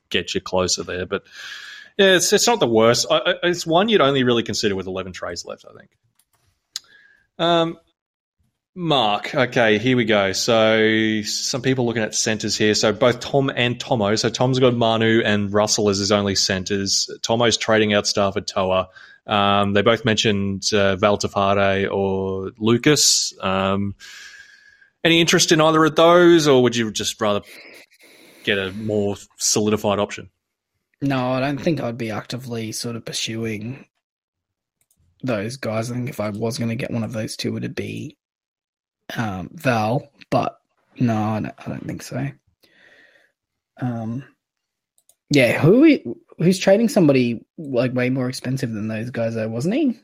get 0.08 0.34
you 0.34 0.40
closer 0.40 0.82
there. 0.82 1.06
But 1.06 1.24
yeah, 1.98 2.16
it's 2.16 2.32
it's 2.32 2.46
not 2.46 2.60
the 2.60 2.66
worst. 2.66 3.06
I, 3.10 3.34
it's 3.42 3.66
one 3.66 3.88
you'd 3.88 4.00
only 4.00 4.24
really 4.24 4.42
consider 4.42 4.74
with 4.74 4.86
eleven 4.86 5.12
trays 5.12 5.44
left, 5.44 5.64
I 5.68 5.78
think. 5.78 5.90
Um, 7.38 7.78
Mark, 8.78 9.34
okay, 9.34 9.78
here 9.78 9.96
we 9.96 10.04
go. 10.04 10.32
So 10.32 11.22
some 11.22 11.62
people 11.62 11.86
looking 11.86 12.02
at 12.02 12.14
centers 12.14 12.58
here. 12.58 12.74
So 12.74 12.92
both 12.92 13.20
Tom 13.20 13.50
and 13.56 13.80
Tomo. 13.80 14.16
So 14.16 14.28
Tom's 14.28 14.58
got 14.58 14.74
Manu 14.74 15.22
and 15.24 15.50
Russell 15.50 15.88
as 15.88 15.96
his 15.96 16.12
only 16.12 16.34
centers. 16.34 17.08
Tomo's 17.22 17.56
trading 17.56 17.94
out 17.94 18.06
Stafford 18.06 18.46
Toa. 18.46 18.90
Um, 19.26 19.72
they 19.72 19.80
both 19.80 20.04
mentioned 20.04 20.64
uh, 20.74 20.96
Valtafare 20.96 21.90
or 21.90 22.52
Lucas. 22.58 23.32
Um, 23.40 23.94
any 25.02 25.22
interest 25.22 25.52
in 25.52 25.62
either 25.62 25.82
of 25.82 25.96
those, 25.96 26.46
or 26.46 26.62
would 26.62 26.76
you 26.76 26.90
just 26.90 27.18
rather 27.18 27.40
get 28.44 28.58
a 28.58 28.72
more 28.72 29.16
solidified 29.38 29.98
option? 29.98 30.28
No, 31.00 31.30
I 31.30 31.40
don't 31.40 31.58
think 31.58 31.80
I'd 31.80 31.96
be 31.96 32.10
actively 32.10 32.72
sort 32.72 32.96
of 32.96 33.06
pursuing 33.06 33.86
those 35.22 35.56
guys. 35.56 35.90
I 35.90 35.94
think 35.94 36.10
if 36.10 36.20
I 36.20 36.28
was 36.28 36.58
going 36.58 36.68
to 36.68 36.76
get 36.76 36.90
one 36.90 37.04
of 37.04 37.14
those 37.14 37.36
two, 37.36 37.56
it'd 37.56 37.74
be 37.74 38.18
um, 39.16 39.50
Val. 39.52 40.08
But 40.30 40.58
no, 40.98 41.14
I 41.16 41.40
don't, 41.40 41.54
I 41.58 41.68
don't 41.68 41.86
think 41.86 42.02
so. 42.02 42.28
Um, 43.80 44.24
yeah, 45.30 45.60
who 45.60 46.16
who's 46.38 46.58
trading 46.58 46.88
somebody 46.88 47.44
like 47.58 47.92
way 47.94 48.10
more 48.10 48.28
expensive 48.28 48.72
than 48.72 48.88
those 48.88 49.10
guys 49.10 49.34
though, 49.34 49.48
wasn't 49.48 49.74
he? 49.74 49.98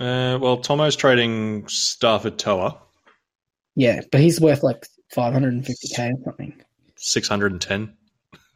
Uh, 0.00 0.38
well, 0.40 0.58
Tomo's 0.58 0.94
trading 0.96 1.66
Stafford 1.66 2.38
Toa, 2.38 2.78
Yeah, 3.74 4.00
but 4.12 4.20
he's 4.20 4.40
worth 4.40 4.62
like 4.62 4.86
550k 5.14 6.12
or 6.12 6.24
something. 6.24 6.62
six 6.96 7.26
hundred 7.26 7.52
and 7.52 7.60
ten. 7.60 7.96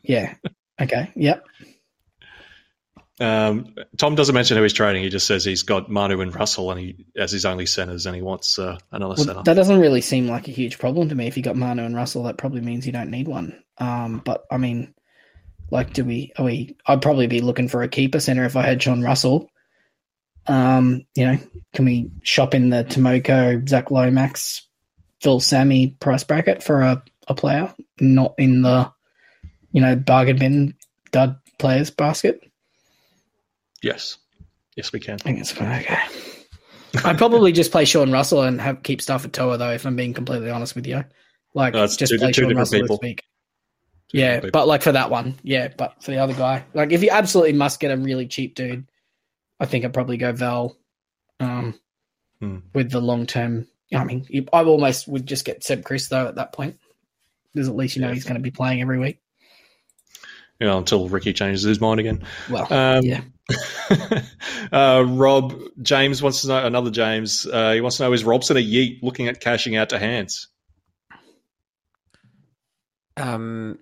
Yeah. 0.02 0.34
Okay. 0.80 1.10
Yep. 1.16 1.44
Um, 3.20 3.74
Tom 3.98 4.14
doesn't 4.14 4.34
mention 4.34 4.56
who 4.56 4.62
he's 4.62 4.72
trading. 4.72 5.02
He 5.02 5.10
just 5.10 5.26
says 5.26 5.44
he's 5.44 5.62
got 5.62 5.90
Manu 5.90 6.20
and 6.22 6.34
Russell 6.34 6.70
and 6.70 6.80
he 6.80 7.06
as 7.16 7.30
his 7.30 7.44
only 7.44 7.66
centers, 7.66 8.06
and 8.06 8.16
he 8.16 8.22
wants 8.22 8.58
uh, 8.58 8.78
another 8.90 9.14
Well, 9.16 9.24
center. 9.24 9.42
that 9.44 9.54
doesn't 9.54 9.80
really 9.80 10.00
seem 10.00 10.28
like 10.28 10.48
a 10.48 10.52
huge 10.52 10.78
problem 10.78 11.08
to 11.08 11.14
me. 11.14 11.26
If 11.26 11.36
you 11.36 11.42
got 11.42 11.56
Manu 11.56 11.84
and 11.84 11.94
Russell, 11.94 12.24
that 12.24 12.38
probably 12.38 12.62
means 12.62 12.86
you 12.86 12.92
don't 12.92 13.10
need 13.10 13.28
one. 13.28 13.62
Um, 13.78 14.22
but 14.24 14.44
I 14.50 14.56
mean, 14.56 14.94
like, 15.70 15.92
do 15.92 16.04
we? 16.04 16.32
Are 16.36 16.44
we? 16.44 16.76
I'd 16.86 17.02
probably 17.02 17.26
be 17.26 17.40
looking 17.40 17.68
for 17.68 17.82
a 17.82 17.88
keeper 17.88 18.18
center 18.18 18.44
if 18.44 18.56
I 18.56 18.62
had 18.62 18.80
John 18.80 19.02
Russell. 19.02 19.50
Um, 20.46 21.06
you 21.14 21.26
know, 21.26 21.38
can 21.74 21.84
we 21.84 22.10
shop 22.22 22.54
in 22.54 22.70
the 22.70 22.82
Timoko, 22.84 23.68
Zac 23.68 23.90
Lomax, 23.90 24.66
Phil 25.20 25.38
Sami 25.38 25.88
price 26.00 26.24
bracket 26.24 26.62
for 26.62 26.80
a, 26.80 27.02
a 27.28 27.34
player, 27.34 27.72
not 28.00 28.34
in 28.38 28.62
the, 28.62 28.90
you 29.70 29.80
know, 29.80 29.94
bargain 29.96 30.38
bin 30.38 30.74
dud 31.12 31.36
players 31.58 31.90
basket? 31.90 32.40
Yes, 33.82 34.18
yes, 34.76 34.92
we 34.92 35.00
can. 35.00 35.14
I 35.14 35.18
think 35.18 35.40
it's 35.40 35.52
fine. 35.52 35.80
okay. 35.80 35.98
I'd 37.04 37.18
probably 37.18 37.52
just 37.52 37.72
play 37.72 37.84
Sean 37.84 38.12
Russell 38.12 38.42
and 38.42 38.60
have 38.60 38.82
keep 38.82 39.00
Stafford 39.02 39.32
Toa 39.32 39.56
though, 39.56 39.70
if 39.70 39.86
I'm 39.86 39.96
being 39.96 40.12
completely 40.14 40.50
honest 40.50 40.74
with 40.74 40.86
you. 40.86 41.04
Like 41.54 41.74
No, 41.74 41.84
it's 41.84 41.96
just 41.96 42.12
two- 42.12 42.18
play 42.18 42.28
two 42.32 42.42
Sean 42.42 42.48
different 42.50 42.58
Russell 42.58 42.80
people. 42.80 42.96
this 42.98 43.02
week. 43.08 43.22
Two 44.10 44.18
Yeah, 44.18 44.40
but 44.52 44.68
like 44.68 44.82
for 44.82 44.92
that 44.92 45.10
one, 45.10 45.36
yeah, 45.42 45.68
but 45.76 46.02
for 46.02 46.10
the 46.10 46.18
other 46.18 46.34
guy, 46.34 46.64
like 46.74 46.92
if 46.92 47.02
you 47.02 47.10
absolutely 47.10 47.54
must 47.54 47.80
get 47.80 47.90
a 47.90 47.96
really 47.96 48.26
cheap 48.26 48.54
dude, 48.54 48.86
I 49.58 49.66
think 49.66 49.84
I'd 49.84 49.94
probably 49.94 50.16
go 50.18 50.32
Val. 50.32 50.76
Um, 51.40 51.78
Hmm. 52.40 52.58
with 52.74 52.90
the 52.90 53.00
long 53.00 53.26
term. 53.26 53.68
I 53.94 54.02
mean, 54.04 54.26
I 54.52 54.64
almost 54.64 55.06
would 55.08 55.26
just 55.26 55.44
get 55.44 55.62
Seb 55.64 55.84
Kris 55.84 56.08
though 56.08 56.26
at 56.26 56.34
that 56.34 56.52
point, 56.52 56.78
because 57.54 57.68
at 57.68 57.76
least 57.76 57.94
you 57.96 58.02
know 58.02 58.08
Yeah. 58.08 58.14
he's 58.14 58.24
going 58.24 58.34
to 58.34 58.40
be 58.42 58.50
playing 58.50 58.80
every 58.80 58.98
week. 58.98 59.21
You 60.62 60.68
know, 60.68 60.78
until 60.78 61.08
Ricky 61.08 61.32
changes 61.32 61.64
his 61.64 61.80
mind 61.80 61.98
again. 61.98 62.22
Well, 62.48 62.72
Um, 62.72 63.04
yeah, 63.04 63.22
uh, 64.72 65.04
Rob 65.08 65.60
James 65.82 66.22
wants 66.22 66.42
to 66.42 66.46
know 66.46 66.64
another 66.64 66.92
James. 66.92 67.44
Uh, 67.44 67.72
he 67.72 67.80
wants 67.80 67.96
to 67.96 68.04
know 68.04 68.12
is 68.12 68.22
Robson 68.22 68.56
a 68.56 68.60
yeet 68.60 69.02
looking 69.02 69.26
at 69.26 69.40
cashing 69.40 69.74
out 69.74 69.88
to 69.88 69.98
hands? 69.98 70.46
Um, 73.16 73.80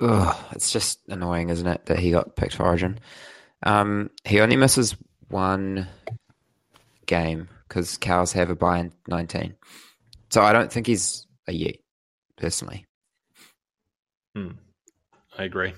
ugh, 0.00 0.36
it's 0.52 0.70
just 0.70 1.00
annoying, 1.08 1.48
isn't 1.48 1.66
it, 1.66 1.86
that 1.86 1.98
he 1.98 2.12
got 2.12 2.36
picked 2.36 2.54
for 2.54 2.62
Origin? 2.62 3.00
Um, 3.64 4.10
he 4.24 4.38
only 4.40 4.54
misses 4.54 4.94
one 5.30 5.88
game 7.06 7.48
because 7.66 7.98
cows 7.98 8.32
have 8.34 8.50
a 8.50 8.54
buy 8.54 8.78
in 8.78 8.92
19. 9.08 9.56
So 10.30 10.42
I 10.42 10.52
don't 10.52 10.70
think 10.70 10.86
he's 10.86 11.26
a 11.48 11.52
yeet, 11.52 11.80
personally. 12.36 12.86
I 15.38 15.44
agree. 15.44 15.72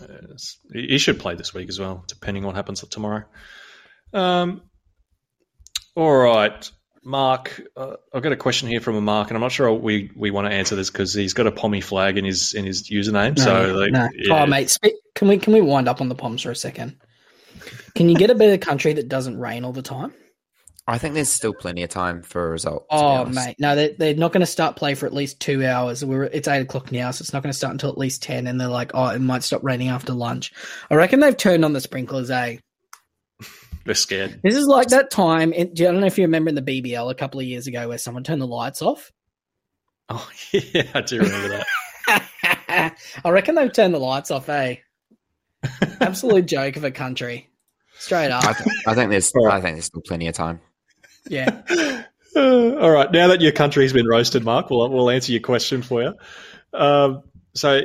It's- 0.00 0.58
he 0.72 0.98
should 0.98 1.18
play 1.18 1.34
this 1.34 1.52
week 1.52 1.68
as 1.68 1.78
well, 1.78 2.04
depending 2.06 2.44
on 2.44 2.48
what 2.48 2.56
happens 2.56 2.84
tomorrow. 2.88 3.24
Um, 4.12 4.62
all 5.94 6.16
right, 6.16 6.70
Mark. 7.04 7.60
Uh, 7.76 7.96
I've 8.14 8.22
got 8.22 8.32
a 8.32 8.36
question 8.36 8.68
here 8.68 8.80
from 8.80 8.96
a 8.96 9.00
Mark, 9.00 9.28
and 9.28 9.36
I'm 9.36 9.40
not 9.40 9.52
sure 9.52 9.72
we, 9.72 10.10
we 10.16 10.30
want 10.30 10.46
to 10.46 10.52
answer 10.54 10.76
this 10.76 10.90
because 10.90 11.12
he's 11.14 11.34
got 11.34 11.46
a 11.46 11.52
pommy 11.52 11.80
flag 11.80 12.16
in 12.16 12.24
his 12.24 12.54
in 12.54 12.64
his 12.64 12.88
username. 12.90 13.36
No, 13.38 13.44
so, 13.44 13.74
like, 13.74 13.92
no. 13.92 14.08
yeah. 14.14 14.42
Oh, 14.42 14.46
mate, 14.46 14.76
can 15.14 15.28
we 15.28 15.38
can 15.38 15.52
we 15.52 15.60
wind 15.60 15.88
up 15.88 16.00
on 16.00 16.08
the 16.08 16.14
Poms 16.14 16.42
for 16.42 16.50
a 16.50 16.56
second? 16.56 16.96
Can 17.94 18.08
you 18.08 18.16
get 18.16 18.30
a 18.30 18.34
better 18.34 18.58
country 18.58 18.92
that 18.94 19.08
doesn't 19.08 19.38
rain 19.38 19.64
all 19.64 19.72
the 19.72 19.82
time? 19.82 20.14
I 20.86 20.98
think 20.98 21.14
there's 21.14 21.28
still 21.28 21.54
plenty 21.54 21.84
of 21.84 21.90
time 21.90 22.22
for 22.22 22.48
a 22.48 22.50
result. 22.50 22.86
Oh, 22.90 23.24
mate, 23.26 23.54
no, 23.60 23.76
they're, 23.76 23.92
they're 23.96 24.14
not 24.14 24.32
going 24.32 24.40
to 24.40 24.46
start 24.46 24.74
play 24.74 24.94
for 24.94 25.06
at 25.06 25.14
least 25.14 25.38
two 25.38 25.64
hours. 25.64 26.04
We're 26.04 26.24
it's 26.24 26.48
eight 26.48 26.60
o'clock 26.60 26.90
now, 26.90 27.12
so 27.12 27.22
it's 27.22 27.32
not 27.32 27.42
going 27.42 27.52
to 27.52 27.56
start 27.56 27.72
until 27.72 27.90
at 27.90 27.98
least 27.98 28.22
ten. 28.22 28.48
And 28.48 28.60
they're 28.60 28.66
like, 28.66 28.90
oh, 28.94 29.06
it 29.06 29.20
might 29.20 29.44
stop 29.44 29.62
raining 29.62 29.88
after 29.88 30.12
lunch. 30.12 30.52
I 30.90 30.96
reckon 30.96 31.20
they've 31.20 31.36
turned 31.36 31.64
on 31.64 31.72
the 31.72 31.80
sprinklers. 31.80 32.30
Eh? 32.30 32.56
they're 33.84 33.94
scared. 33.94 34.40
This 34.42 34.56
is 34.56 34.66
like 34.66 34.88
that 34.88 35.12
time. 35.12 35.52
In, 35.52 35.68
I 35.68 35.72
don't 35.72 36.00
know 36.00 36.06
if 36.06 36.18
you 36.18 36.24
remember 36.24 36.48
in 36.48 36.56
the 36.56 36.62
BBL 36.62 37.10
a 37.10 37.14
couple 37.14 37.38
of 37.38 37.46
years 37.46 37.68
ago 37.68 37.88
where 37.88 37.98
someone 37.98 38.24
turned 38.24 38.42
the 38.42 38.46
lights 38.48 38.82
off. 38.82 39.12
Oh 40.08 40.28
yeah, 40.52 40.88
I 40.94 41.00
do 41.00 41.20
remember 41.20 41.64
that. 42.08 42.96
I 43.24 43.30
reckon 43.30 43.54
they've 43.54 43.72
turned 43.72 43.94
the 43.94 44.00
lights 44.00 44.32
off. 44.32 44.48
Eh? 44.48 44.76
Absolute 46.00 46.46
joke 46.46 46.74
of 46.74 46.82
a 46.82 46.90
country. 46.90 47.48
Straight 47.98 48.32
up. 48.32 48.44
I, 48.44 48.52
th- 48.52 48.68
I 48.88 48.94
think 48.96 49.10
there's 49.10 49.30
I 49.48 49.60
think 49.60 49.76
there's 49.76 49.84
still 49.84 50.02
plenty 50.04 50.26
of 50.26 50.34
time. 50.34 50.60
Yeah. 51.28 51.62
Uh, 52.34 52.76
all 52.76 52.90
right, 52.90 53.12
now 53.12 53.28
that 53.28 53.40
your 53.42 53.52
country's 53.52 53.92
been 53.92 54.06
roasted, 54.06 54.42
Mark, 54.42 54.70
we'll 54.70 54.88
we'll 54.88 55.10
answer 55.10 55.32
your 55.32 55.42
question 55.42 55.82
for 55.82 56.02
you. 56.02 56.14
Um, 56.72 57.24
so, 57.54 57.82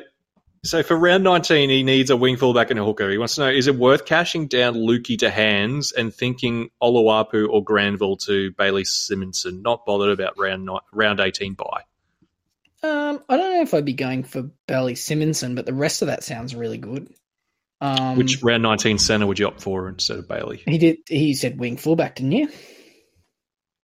so 0.63 0.83
for 0.83 0.95
round 0.95 1.23
nineteen, 1.25 1.69
he 1.69 1.83
needs 1.83 2.09
a 2.09 2.15
wing 2.17 2.37
fullback 2.37 2.71
and 2.71 2.79
a 2.79 2.85
hooker. 2.85 3.09
He 3.09 3.17
wants 3.17 3.35
to 3.35 3.41
know: 3.41 3.49
is 3.49 3.67
it 3.67 3.75
worth 3.75 4.05
cashing 4.05 4.47
down 4.47 4.75
Lukey 4.75 5.19
to 5.19 5.29
hands 5.29 5.91
and 5.91 6.13
thinking 6.13 6.69
Oluwapu 6.81 7.49
or 7.49 7.61
Granville 7.63 8.15
to 8.17 8.51
Bailey 8.51 8.83
Simonsson? 8.83 9.61
Not 9.61 9.85
bothered 9.85 10.11
about 10.11 10.37
round 10.37 10.65
ni- 10.65 10.79
round 10.93 11.19
eighteen 11.19 11.53
buy. 11.53 11.83
Um, 12.83 13.21
I 13.27 13.35
don't 13.35 13.53
know 13.53 13.61
if 13.63 13.73
I'd 13.73 13.83
be 13.83 13.93
going 13.93 14.23
for 14.23 14.43
Bailey 14.67 14.93
Simonsson, 14.93 15.55
but 15.55 15.65
the 15.65 15.73
rest 15.73 16.03
of 16.03 16.07
that 16.07 16.23
sounds 16.23 16.55
really 16.55 16.77
good. 16.77 17.13
Um, 17.81 18.17
Which 18.17 18.41
round 18.41 18.63
nineteen 18.63 18.97
center 18.97 19.27
would 19.27 19.39
you 19.39 19.47
opt 19.47 19.61
for 19.61 19.89
instead 19.89 20.19
of 20.19 20.27
Bailey? 20.29 20.63
he 20.65 20.77
did? 20.77 20.99
He 21.07 21.33
said 21.33 21.59
wing 21.59 21.75
fullback, 21.77 22.15
didn't 22.15 22.31
you? 22.31 22.49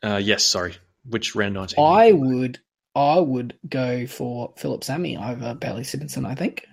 Uh, 0.04 0.18
yes, 0.18 0.44
sorry. 0.44 0.76
Which 1.10 1.36
round 1.36 1.54
nineteen? 1.54 1.84
I 1.84 2.12
would, 2.12 2.60
I 2.96 3.20
would 3.20 3.58
go 3.68 4.06
for 4.08 4.54
Philip 4.58 4.84
Sami 4.84 5.18
over 5.18 5.56
Bailey 5.56 5.84
Simonsson. 5.84 6.26
I 6.26 6.36
think, 6.36 6.66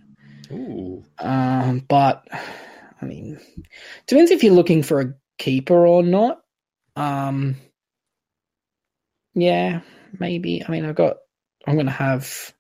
Ooh. 0.50 1.04
um, 1.18 1.84
but 1.88 2.26
I 3.00 3.04
mean, 3.04 3.38
depends 4.06 4.30
if 4.30 4.42
you're 4.42 4.54
looking 4.54 4.82
for 4.82 5.00
a 5.00 5.14
keeper 5.38 5.86
or 5.86 6.02
not. 6.02 6.42
Um, 6.96 7.56
yeah, 9.34 9.80
maybe. 10.18 10.64
I 10.66 10.70
mean, 10.70 10.84
I've 10.84 10.96
got. 10.96 11.16
I'm 11.66 11.76
gonna 11.76 11.90
have. 11.90 12.54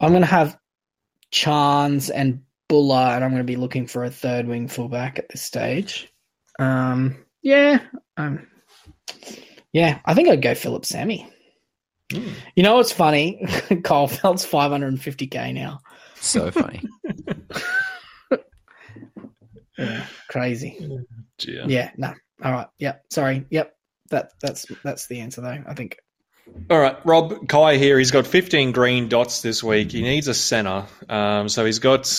I'm 0.00 0.12
gonna 0.12 0.26
have 0.26 0.58
Charnze 1.32 2.10
and 2.12 2.42
Buller, 2.68 3.14
and 3.14 3.24
I'm 3.24 3.30
gonna 3.30 3.44
be 3.44 3.56
looking 3.56 3.86
for 3.86 4.04
a 4.04 4.10
third 4.10 4.46
wing 4.46 4.68
fullback 4.68 5.18
at 5.18 5.28
this 5.28 5.42
stage. 5.42 6.12
Um, 6.58 7.24
yeah, 7.42 7.80
um, 8.16 8.46
yeah, 9.72 10.00
I 10.04 10.14
think 10.14 10.28
I'd 10.28 10.42
go 10.42 10.54
Philip 10.54 10.84
Sami. 10.84 11.28
Hmm. 12.12 12.28
You 12.54 12.62
know 12.62 12.76
what's 12.76 12.92
funny? 12.92 13.46
Kyle 13.84 14.08
Feldt's 14.08 14.46
550k 14.46 15.54
now. 15.54 15.80
So 16.16 16.50
funny. 16.50 16.82
Yeah, 19.78 20.06
crazy. 20.28 20.76
Yeah. 21.40 21.64
Yeah, 21.66 21.90
no. 21.96 22.14
All 22.42 22.52
right. 22.52 22.66
Yep. 22.78 23.04
Sorry. 23.10 23.44
Yep. 23.50 23.74
That 24.10 24.32
that's 24.40 24.66
that's 24.84 25.06
the 25.06 25.20
answer 25.20 25.40
though. 25.40 25.62
I 25.66 25.74
think. 25.74 25.98
All 26.70 26.78
right, 26.78 26.96
Rob 27.06 27.48
Kai 27.48 27.78
here. 27.78 27.98
He's 27.98 28.10
got 28.10 28.26
15 28.26 28.72
green 28.72 29.08
dots 29.08 29.40
this 29.40 29.64
week. 29.64 29.92
He 29.92 30.02
needs 30.02 30.28
a 30.28 30.34
center. 30.34 30.86
Um, 31.08 31.48
so 31.48 31.64
he's 31.64 31.78
got. 31.78 32.12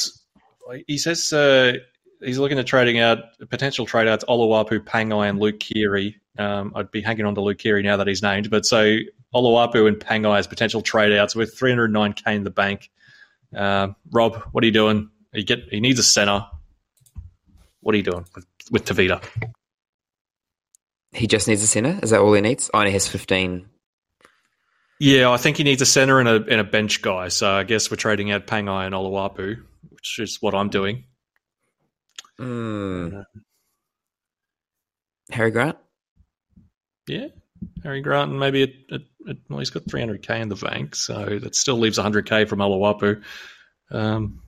He 0.87 0.97
says 0.97 1.31
uh, 1.31 1.73
he's 2.21 2.39
looking 2.39 2.57
at 2.57 2.65
trading 2.65 2.99
out 2.99 3.19
potential 3.49 3.85
trade 3.85 4.07
outs 4.07 4.25
Oluwapu, 4.25 4.79
Pangai, 4.79 5.29
and 5.29 5.39
Luke 5.39 5.59
Keary. 5.59 6.19
Um, 6.37 6.73
I'd 6.75 6.91
be 6.91 7.01
hanging 7.01 7.25
on 7.25 7.35
to 7.35 7.41
Luke 7.41 7.57
Keary 7.57 7.83
now 7.83 7.97
that 7.97 8.07
he's 8.07 8.21
named. 8.21 8.49
But 8.49 8.65
so 8.65 8.97
Oluwapu 9.33 9.87
and 9.87 9.97
Pangai 9.97 10.37
as 10.37 10.47
potential 10.47 10.81
trade 10.81 11.13
outs 11.13 11.35
with 11.35 11.57
309k 11.57 12.35
in 12.35 12.43
the 12.43 12.49
bank. 12.49 12.89
Uh, 13.55 13.89
Rob, 14.11 14.41
what 14.51 14.63
are 14.63 14.67
you 14.67 14.73
doing? 14.73 15.09
He 15.33 15.43
get 15.43 15.63
he 15.69 15.79
needs 15.79 15.99
a 15.99 16.03
center. 16.03 16.45
What 17.81 17.93
are 17.93 17.97
you 17.97 18.03
doing 18.03 18.25
with, 18.33 18.45
with 18.71 18.85
Tavita? 18.85 19.23
He 21.11 21.27
just 21.27 21.47
needs 21.47 21.63
a 21.63 21.67
center. 21.67 21.99
Is 22.03 22.09
that 22.09 22.19
all 22.19 22.33
he 22.33 22.41
needs? 22.41 22.69
Oh, 22.73 22.79
and 22.79 22.87
he 22.87 22.93
has 22.93 23.07
15. 23.07 23.69
Yeah, 24.99 25.29
I 25.29 25.37
think 25.37 25.57
he 25.57 25.63
needs 25.63 25.81
a 25.81 25.85
center 25.85 26.19
and 26.19 26.27
a 26.27 26.35
and 26.35 26.61
a 26.61 26.63
bench 26.63 27.01
guy. 27.01 27.27
So 27.27 27.51
I 27.51 27.63
guess 27.63 27.91
we're 27.91 27.97
trading 27.97 28.31
out 28.31 28.47
Pangai 28.47 28.85
and 28.85 28.95
Oluwapu, 28.95 29.61
which 29.89 30.19
is 30.19 30.41
what 30.41 30.55
I'm 30.55 30.69
doing. 30.69 31.05
Mm. 32.39 33.25
Harry 35.31 35.51
Grant? 35.51 35.77
Yeah, 37.07 37.27
Harry 37.83 38.01
Grant, 38.01 38.31
and 38.31 38.39
maybe 38.39 38.63
it, 38.63 38.73
it, 38.89 39.01
it, 39.27 39.37
well, 39.49 39.59
he's 39.59 39.69
got 39.69 39.83
300k 39.85 40.41
in 40.41 40.49
the 40.49 40.55
bank, 40.55 40.95
so 40.95 41.39
that 41.39 41.55
still 41.55 41.77
leaves 41.77 41.97
100k 41.99 42.47
from 42.47 42.59
Oluwapu. 42.59 43.21
Um, 43.91 44.41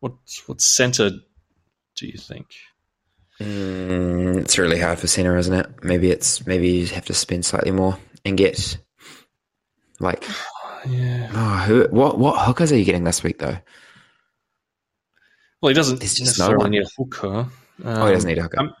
what 0.00 0.12
what 0.46 0.60
center 0.60 1.10
do 1.10 2.06
you 2.06 2.18
think? 2.18 2.46
Mm, 3.40 4.38
it's 4.40 4.58
really 4.58 4.80
hard 4.80 4.98
for 4.98 5.06
center, 5.06 5.36
isn't 5.36 5.52
it? 5.54 5.66
Maybe 5.82 6.10
it's 6.10 6.46
maybe 6.46 6.68
you 6.68 6.86
have 6.88 7.04
to 7.06 7.14
spend 7.14 7.44
slightly 7.44 7.70
more 7.70 7.98
and 8.24 8.36
get 8.38 8.78
like 10.00 10.24
Yeah. 10.88 11.30
oh, 11.34 11.64
who 11.66 11.88
what 11.90 12.18
what 12.18 12.44
hookers 12.46 12.70
are 12.72 12.76
you 12.78 12.84
getting 12.84 13.04
this 13.04 13.22
week 13.22 13.38
though? 13.38 13.56
Well, 15.60 15.68
he 15.70 15.74
doesn't 15.74 15.98
There's 15.98 16.14
just 16.14 16.38
no 16.38 16.44
necessarily 16.48 16.62
one. 16.64 16.70
need 16.70 16.82
a 16.82 16.88
hooker. 16.96 17.28
Um, 17.28 17.50
oh, 17.84 18.06
he 18.06 18.12
doesn't 18.12 18.28
need 18.28 18.38
a 18.38 18.42
hooker. 18.42 18.60
um, 18.60 18.74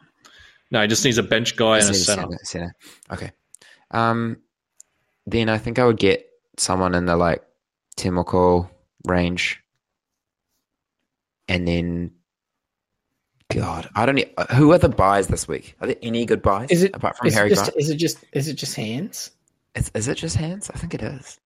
no, 0.70 0.82
he 0.82 0.88
just 0.88 1.04
needs 1.04 1.18
a 1.18 1.22
bench 1.22 1.56
guy 1.56 1.78
and 1.78 1.84
a 1.84 1.92
Just 1.92 2.08
need 2.08 2.14
center. 2.16 2.38
center. 2.42 2.74
Okay. 3.12 3.30
Um, 3.90 4.38
then 5.26 5.48
I 5.48 5.58
think 5.58 5.78
I 5.78 5.84
would 5.86 5.98
get 5.98 6.26
someone 6.58 6.94
in 6.94 7.06
the 7.06 7.16
like 7.16 7.42
Timoko 7.96 8.68
range, 9.06 9.62
and 11.48 11.66
then 11.66 12.12
God, 13.50 13.88
I 13.94 14.06
don't. 14.06 14.18
e- 14.18 14.32
Who 14.56 14.72
are 14.72 14.78
the 14.78 14.88
buys 14.88 15.28
this 15.28 15.46
week? 15.46 15.76
Are 15.80 15.86
there 15.86 15.96
any 16.02 16.26
good 16.26 16.42
buys 16.42 16.70
Is 16.70 16.82
it 16.82 16.94
apart 16.94 17.16
from 17.16 17.28
is 17.28 17.34
Harry 17.34 17.46
it 17.46 17.54
just 17.54 17.70
is 17.76 17.90
it 17.90 17.96
just 17.96 18.24
is 18.32 18.48
it 18.48 18.54
just 18.54 18.74
hands? 18.74 19.30
Is, 19.76 19.90
is 19.94 20.08
it 20.08 20.16
just 20.16 20.36
hands? 20.36 20.68
I 20.70 20.78
think 20.78 20.94
it 20.94 21.02
is. 21.02 21.38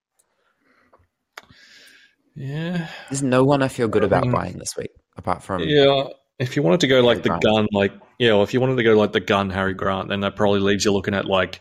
Yeah, 2.34 2.88
There's 3.10 3.22
no 3.22 3.44
one 3.44 3.62
I 3.62 3.68
feel 3.68 3.88
good 3.88 4.04
about 4.04 4.24
Um, 4.24 4.32
buying 4.32 4.56
this 4.56 4.76
week 4.76 4.90
apart 5.16 5.42
from 5.42 5.62
yeah. 5.64 6.04
If 6.40 6.56
you 6.56 6.62
wanted 6.62 6.80
to 6.80 6.88
go 6.88 7.00
like 7.02 7.18
Harry 7.18 7.22
the 7.22 7.28
Grant. 7.28 7.42
gun, 7.42 7.68
like 7.72 7.92
yeah, 8.18 8.32
well, 8.32 8.42
if 8.42 8.52
you 8.54 8.60
wanted 8.60 8.76
to 8.76 8.82
go 8.82 8.96
like 8.96 9.12
the 9.12 9.20
gun 9.20 9.50
Harry 9.50 9.74
Grant, 9.74 10.08
then 10.08 10.20
that 10.20 10.36
probably 10.36 10.60
leaves 10.60 10.84
you 10.84 10.92
looking 10.92 11.14
at 11.14 11.26
like 11.26 11.60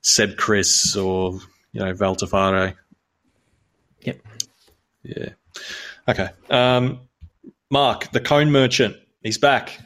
Seb 0.00 0.36
Kris 0.36 0.96
or 0.96 1.40
you 1.72 1.80
know 1.80 1.92
Valtafare. 1.92 2.74
Yep. 4.02 4.20
Yeah. 5.02 5.28
Okay. 6.08 6.28
Um, 6.48 7.00
Mark, 7.70 8.10
the 8.12 8.20
cone 8.20 8.50
merchant, 8.50 8.96
he's 9.22 9.38
back. 9.38 9.78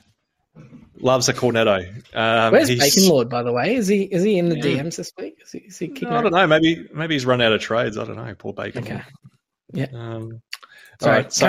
Loves 0.98 1.28
a 1.28 1.34
cornetto. 1.34 1.86
Um, 2.14 2.52
Where's 2.52 2.68
Bacon 2.68 3.08
Lord, 3.08 3.28
by 3.28 3.42
the 3.42 3.52
way? 3.52 3.74
Is 3.74 3.86
he 3.86 4.02
is 4.02 4.22
he 4.22 4.38
in 4.38 4.48
the 4.48 4.56
Yeah. 4.56 4.82
DMs 4.82 4.96
this 4.96 5.12
week? 5.18 5.38
Is 5.42 5.52
he, 5.52 5.58
is 5.58 5.78
he 5.78 5.88
kicking 5.88 6.08
I 6.08 6.22
don't 6.22 6.32
know. 6.32 6.46
Maybe 6.46 6.88
maybe 6.94 7.14
he's 7.14 7.26
run 7.26 7.40
out 7.42 7.52
of 7.52 7.60
trades. 7.60 7.98
I 7.98 8.04
don't 8.04 8.16
know. 8.16 8.34
Poor 8.38 8.52
Bacon. 8.54 8.84
Okay. 8.84 9.02
Yeah. 9.72 9.86
Um, 9.92 10.40
Sorry, 11.00 11.16
all 11.16 11.22
right, 11.22 11.32
so 11.32 11.46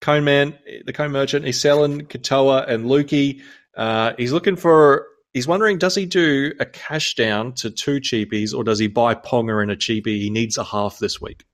Cone 0.00 0.16
he's- 0.16 0.24
Man? 0.24 0.52
Cone 0.52 0.82
the 0.86 0.92
Cone 0.92 1.12
Merchant. 1.12 1.44
He's 1.46 1.60
selling 1.60 2.02
Katoa 2.02 2.68
and 2.68 2.86
Lukey. 2.86 3.42
Uh, 3.76 4.12
he's 4.18 4.32
looking 4.32 4.56
for. 4.56 5.06
He's 5.34 5.46
wondering, 5.46 5.76
does 5.76 5.94
he 5.94 6.06
do 6.06 6.54
a 6.60 6.64
cash 6.64 7.14
down 7.14 7.52
to 7.56 7.70
two 7.70 8.00
cheapies, 8.00 8.54
or 8.54 8.64
does 8.64 8.78
he 8.78 8.86
buy 8.88 9.14
Ponga 9.14 9.60
and 9.60 9.70
a 9.70 9.76
cheapie? 9.76 10.18
He 10.18 10.30
needs 10.30 10.56
a 10.56 10.64
half 10.64 10.98
this 10.98 11.20
week. 11.20 11.44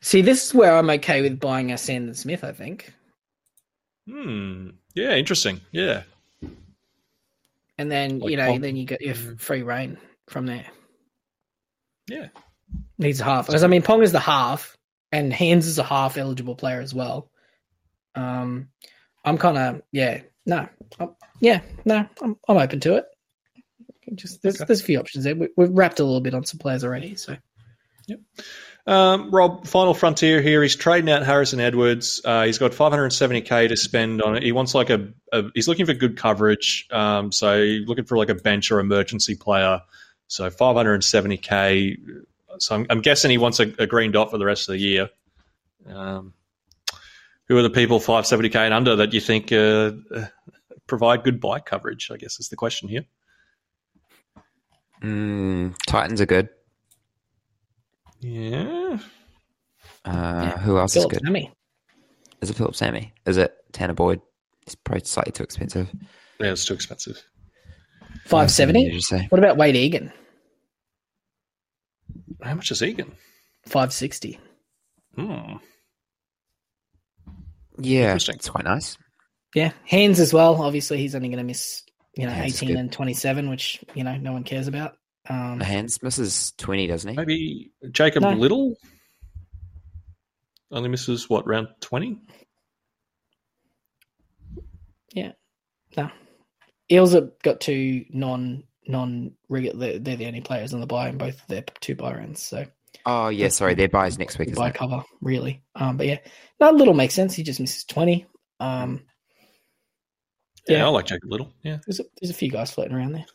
See, 0.00 0.22
this 0.22 0.46
is 0.46 0.54
where 0.54 0.76
I'm 0.76 0.90
okay 0.90 1.22
with 1.22 1.40
buying 1.40 1.72
a 1.72 1.78
Sandon 1.78 2.14
Smith. 2.14 2.44
I 2.44 2.52
think, 2.52 2.92
Hmm. 4.08 4.70
Yeah. 4.94 5.14
Interesting. 5.14 5.60
Yeah. 5.72 6.02
and 7.78 7.90
then 7.90 8.18
Like 8.20 8.30
you 8.30 8.36
know, 8.36 8.46
Pong. 8.48 8.60
then 8.60 8.76
you 8.76 8.84
get 8.84 9.00
your 9.00 9.14
free 9.14 9.62
reign 9.62 9.96
from 10.28 10.46
there. 10.46 10.66
Yeah. 12.08 12.28
Needs 12.98 13.20
a 13.20 13.24
half 13.24 13.46
because 13.46 13.64
I 13.64 13.68
mean, 13.68 13.82
Pong 13.82 14.02
is 14.02 14.12
the 14.12 14.20
half, 14.20 14.76
and 15.12 15.32
Hands 15.32 15.66
is 15.66 15.78
a 15.78 15.82
half 15.84 16.16
eligible 16.16 16.54
player 16.56 16.80
as 16.80 16.94
well. 16.94 17.30
Um, 18.14 18.68
I'm 19.24 19.38
kind 19.38 19.58
of 19.58 19.82
yeah, 19.92 20.22
no, 20.46 20.68
I'm, 20.98 21.10
yeah, 21.40 21.60
no, 21.84 22.06
I'm 22.20 22.36
I'm 22.48 22.56
open 22.56 22.80
to 22.80 22.96
it. 22.96 23.04
Just 24.14 24.42
there's 24.42 24.56
Okay. 24.56 24.64
there's 24.66 24.80
a 24.80 24.84
few 24.84 24.98
options 24.98 25.24
there. 25.24 25.36
We, 25.36 25.48
we've 25.56 25.70
wrapped 25.70 26.00
a 26.00 26.04
little 26.04 26.20
bit 26.20 26.34
on 26.34 26.44
some 26.44 26.58
players 26.58 26.84
already, 26.84 27.14
so 27.14 27.36
Um, 28.84 29.30
Rob, 29.30 29.66
final 29.66 29.94
frontier 29.94 30.42
here. 30.42 30.60
He's 30.60 30.74
trading 30.74 31.08
out 31.08 31.24
Harrison 31.24 31.60
Edwards. 31.60 32.20
Uh, 32.24 32.42
he's 32.44 32.58
got 32.58 32.72
570k 32.72 33.68
to 33.68 33.76
spend 33.76 34.20
on 34.22 34.36
it. 34.36 34.42
He 34.42 34.50
wants 34.50 34.74
like 34.74 34.90
a, 34.90 35.12
a 35.32 35.44
he's 35.54 35.68
looking 35.68 35.86
for 35.86 35.94
good 35.94 36.16
coverage. 36.16 36.88
Um, 36.90 37.30
so 37.30 37.58
looking 37.86 38.04
for 38.04 38.18
like 38.18 38.28
a 38.28 38.34
bench 38.34 38.72
or 38.72 38.80
emergency 38.80 39.36
player. 39.36 39.82
So 40.26 40.50
570k. 40.50 41.96
So 42.58 42.74
I'm, 42.74 42.86
I'm 42.90 43.00
guessing 43.00 43.30
he 43.30 43.38
wants 43.38 43.60
a, 43.60 43.72
a 43.78 43.86
green 43.86 44.12
dot 44.12 44.30
for 44.30 44.38
the 44.38 44.44
rest 44.44 44.68
of 44.68 44.74
the 44.74 44.80
year. 44.80 45.10
Um, 45.86 46.34
who 47.48 47.56
are 47.58 47.62
the 47.62 47.70
people 47.70 47.98
570k 47.98 48.54
and 48.56 48.74
under 48.74 48.96
that 48.96 49.12
you 49.12 49.20
think 49.20 49.52
uh, 49.52 49.92
uh, 50.14 50.26
provide 50.86 51.24
good 51.24 51.40
bike 51.40 51.66
coverage? 51.66 52.10
I 52.12 52.16
guess 52.16 52.38
is 52.38 52.48
the 52.48 52.56
question 52.56 52.88
here. 52.88 53.04
Mm, 55.02 55.74
Titans 55.86 56.20
are 56.20 56.26
good. 56.26 56.48
Yeah. 58.20 58.98
Uh, 60.04 60.50
Who 60.58 60.78
else 60.78 60.94
Philip 60.94 61.12
is 61.12 61.18
good? 61.18 61.26
Sami. 61.26 61.50
Is 62.40 62.50
it 62.50 62.56
Philip 62.56 62.74
Sami? 62.74 63.12
Is 63.26 63.36
it 63.36 63.54
Tanah 63.72 63.96
Boyd? 63.96 64.20
It's 64.66 64.76
probably 64.76 65.04
slightly 65.04 65.32
too 65.32 65.42
expensive. 65.42 65.90
Yeah, 66.38 66.52
it's 66.52 66.64
too 66.64 66.74
expensive. 66.74 67.22
Five 68.24 68.54
Did 68.54 68.76
you 68.76 69.00
say? 69.00 69.26
What 69.30 69.38
about 69.38 69.56
Wade 69.56 69.76
Egan? 69.76 70.12
How 72.40 72.54
much 72.54 72.70
is 72.70 72.82
Egan? 72.82 73.12
Five 73.66 73.92
sixty. 73.92 74.38
Hmm. 75.16 75.56
Yeah, 77.78 78.14
it's 78.14 78.48
quite 78.48 78.64
nice. 78.64 78.96
Yeah, 79.54 79.72
Hands 79.84 80.18
as 80.18 80.32
well. 80.32 80.62
Obviously, 80.62 80.98
he's 80.98 81.14
only 81.14 81.28
going 81.28 81.38
to 81.38 81.44
miss 81.44 81.82
you 82.16 82.26
know 82.26 82.32
Hands 82.32 82.62
eighteen 82.62 82.76
and 82.76 82.92
twenty 82.92 83.14
seven, 83.14 83.50
which 83.50 83.82
you 83.94 84.04
know 84.04 84.16
no 84.16 84.32
one 84.32 84.44
cares 84.44 84.68
about. 84.68 84.96
Um, 85.28 85.60
Hands 85.60 86.02
misses 86.02 86.52
twenty, 86.58 86.86
doesn't 86.86 87.10
he? 87.10 87.16
Maybe 87.16 87.70
Jacob 87.90 88.22
No. 88.22 88.32
Little 88.32 88.74
only 90.70 90.88
misses 90.88 91.28
what 91.28 91.46
round 91.46 91.68
twenty? 91.80 92.18
Yeah, 95.14 95.32
no, 95.96 96.10
Eels 96.90 97.12
have 97.12 97.30
got 97.42 97.60
two 97.60 98.06
non 98.10 98.64
non 98.86 99.32
regular. 99.48 99.98
They're 99.98 100.16
the 100.16 100.26
only 100.26 100.40
players 100.40 100.74
on 100.74 100.80
the 100.80 100.86
buy 100.86 101.08
in 101.08 101.18
both 101.18 101.40
of 101.40 101.46
their 101.48 101.64
two 101.80 101.94
buy 101.94 102.14
rounds. 102.14 102.42
So 102.42 102.64
Oh 103.06 103.28
yeah, 103.28 103.48
sorry, 103.48 103.74
their 103.74 103.88
buys 103.88 104.18
next 104.18 104.38
week, 104.38 104.48
isn't 104.48 104.60
buy 104.62 104.68
it? 104.68 104.74
cover 104.74 105.02
really. 105.20 105.62
Um, 105.74 105.96
but 105.96 106.06
yeah, 106.06 106.18
no, 106.60 106.70
little 106.70 106.94
makes 106.94 107.14
sense. 107.14 107.34
He 107.34 107.42
just 107.42 107.60
misses 107.60 107.84
twenty. 107.84 108.26
Um, 108.60 109.02
Yeah, 110.68 110.78
Yeah. 110.78 110.86
I 110.86 110.88
like 110.90 111.06
Jacob 111.06 111.30
Little. 111.30 111.52
Yeah. 111.62 111.78
there's 111.86 112.00
a, 112.00 112.04
there's 112.20 112.30
a 112.30 112.34
few 112.34 112.50
guys 112.50 112.70
floating 112.70 112.94
around 112.94 113.12
there. 113.12 113.26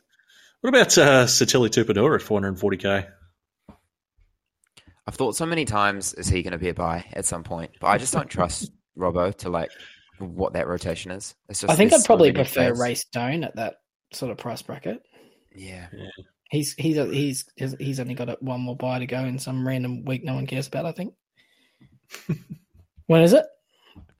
What 0.61 0.69
about 0.69 0.97
uh, 0.97 1.25
Sitili 1.25 1.69
Tupouniua 1.69 2.15
at 2.15 2.21
four 2.21 2.37
hundred 2.37 2.49
and 2.49 2.59
forty 2.59 2.77
k? 2.77 3.05
I've 5.05 5.15
thought 5.15 5.35
so 5.35 5.45
many 5.45 5.63
times, 5.65 6.13
is 6.13 6.27
he 6.27 6.43
going 6.43 6.51
to 6.51 6.57
be 6.57 6.69
a 6.69 6.73
buy 6.73 7.05
at 7.13 7.23
some 7.25 7.43
point? 7.43 7.71
But 7.79 7.87
I 7.87 7.97
just 7.97 8.13
don't 8.13 8.29
trust 8.29 8.71
Robbo 8.97 9.33
to 9.37 9.49
like 9.49 9.71
what 10.19 10.53
that 10.53 10.67
rotation 10.67 11.11
is. 11.11 11.33
It's 11.47 11.61
just 11.61 11.71
I 11.71 11.75
think 11.75 11.93
I'd 11.93 12.03
probably 12.03 12.33
prefer 12.33 12.53
players. 12.73 12.79
Ray 12.79 12.95
Stone 12.95 13.43
at 13.43 13.55
that 13.55 13.75
sort 14.13 14.31
of 14.31 14.37
price 14.37 14.61
bracket. 14.61 15.01
Yeah, 15.57 15.87
He's 16.49 16.73
he's 16.73 16.95
he's 17.55 17.75
he's 17.79 17.99
only 17.99 18.13
got 18.13 18.41
one 18.41 18.61
more 18.61 18.75
buy 18.75 18.99
to 18.99 19.05
go 19.05 19.19
in 19.19 19.39
some 19.39 19.67
random 19.67 20.05
week 20.05 20.23
no 20.23 20.35
one 20.35 20.47
cares 20.47 20.67
about. 20.67 20.85
I 20.85 20.91
think. 20.91 21.13
when 23.07 23.21
is 23.21 23.33
it? 23.33 23.45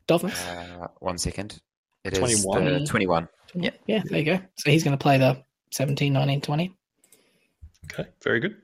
Dolphins. 0.08 0.40
uh, 0.42 0.88
one 1.00 1.18
second. 1.18 1.62
It 2.04 2.14
is 2.14 2.44
21. 2.44 2.66
the 2.66 2.86
twenty-one. 2.86 3.28
Yeah, 3.54 3.72
yeah. 3.86 4.02
There 4.04 4.20
you 4.20 4.26
go. 4.26 4.40
So 4.56 4.72
he's 4.72 4.84
going 4.84 4.98
to 4.98 5.02
play 5.02 5.18
the 5.18 5.44
17, 5.72 6.14
19, 6.14 6.42
20. 6.42 6.76
Okay, 7.92 8.10
very 8.24 8.40
good. 8.40 8.56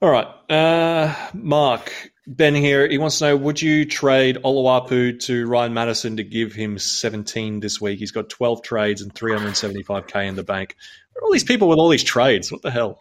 All 0.00 0.10
right, 0.10 0.26
uh, 0.50 1.14
Mark 1.32 1.92
Ben 2.26 2.54
here, 2.54 2.88
he 2.88 2.98
wants 2.98 3.18
to 3.18 3.26
know 3.26 3.36
Would 3.36 3.60
you 3.62 3.84
trade 3.84 4.38
Oluwapu 4.44 5.18
to 5.20 5.46
Ryan 5.46 5.74
Matterson 5.74 6.16
to 6.16 6.24
give 6.24 6.52
him 6.52 6.78
17 6.78 7.60
this 7.60 7.80
week? 7.80 7.98
He's 7.98 8.12
got 8.12 8.28
12 8.28 8.62
trades 8.62 9.02
and 9.02 9.14
375k 9.14 10.28
in 10.28 10.36
the 10.36 10.42
bank. 10.42 10.76
All 11.20 11.32
these 11.32 11.44
people 11.44 11.68
with 11.68 11.78
all 11.78 11.88
these 11.88 12.04
trades. 12.04 12.50
What 12.52 12.62
the 12.62 12.70
hell? 12.70 13.00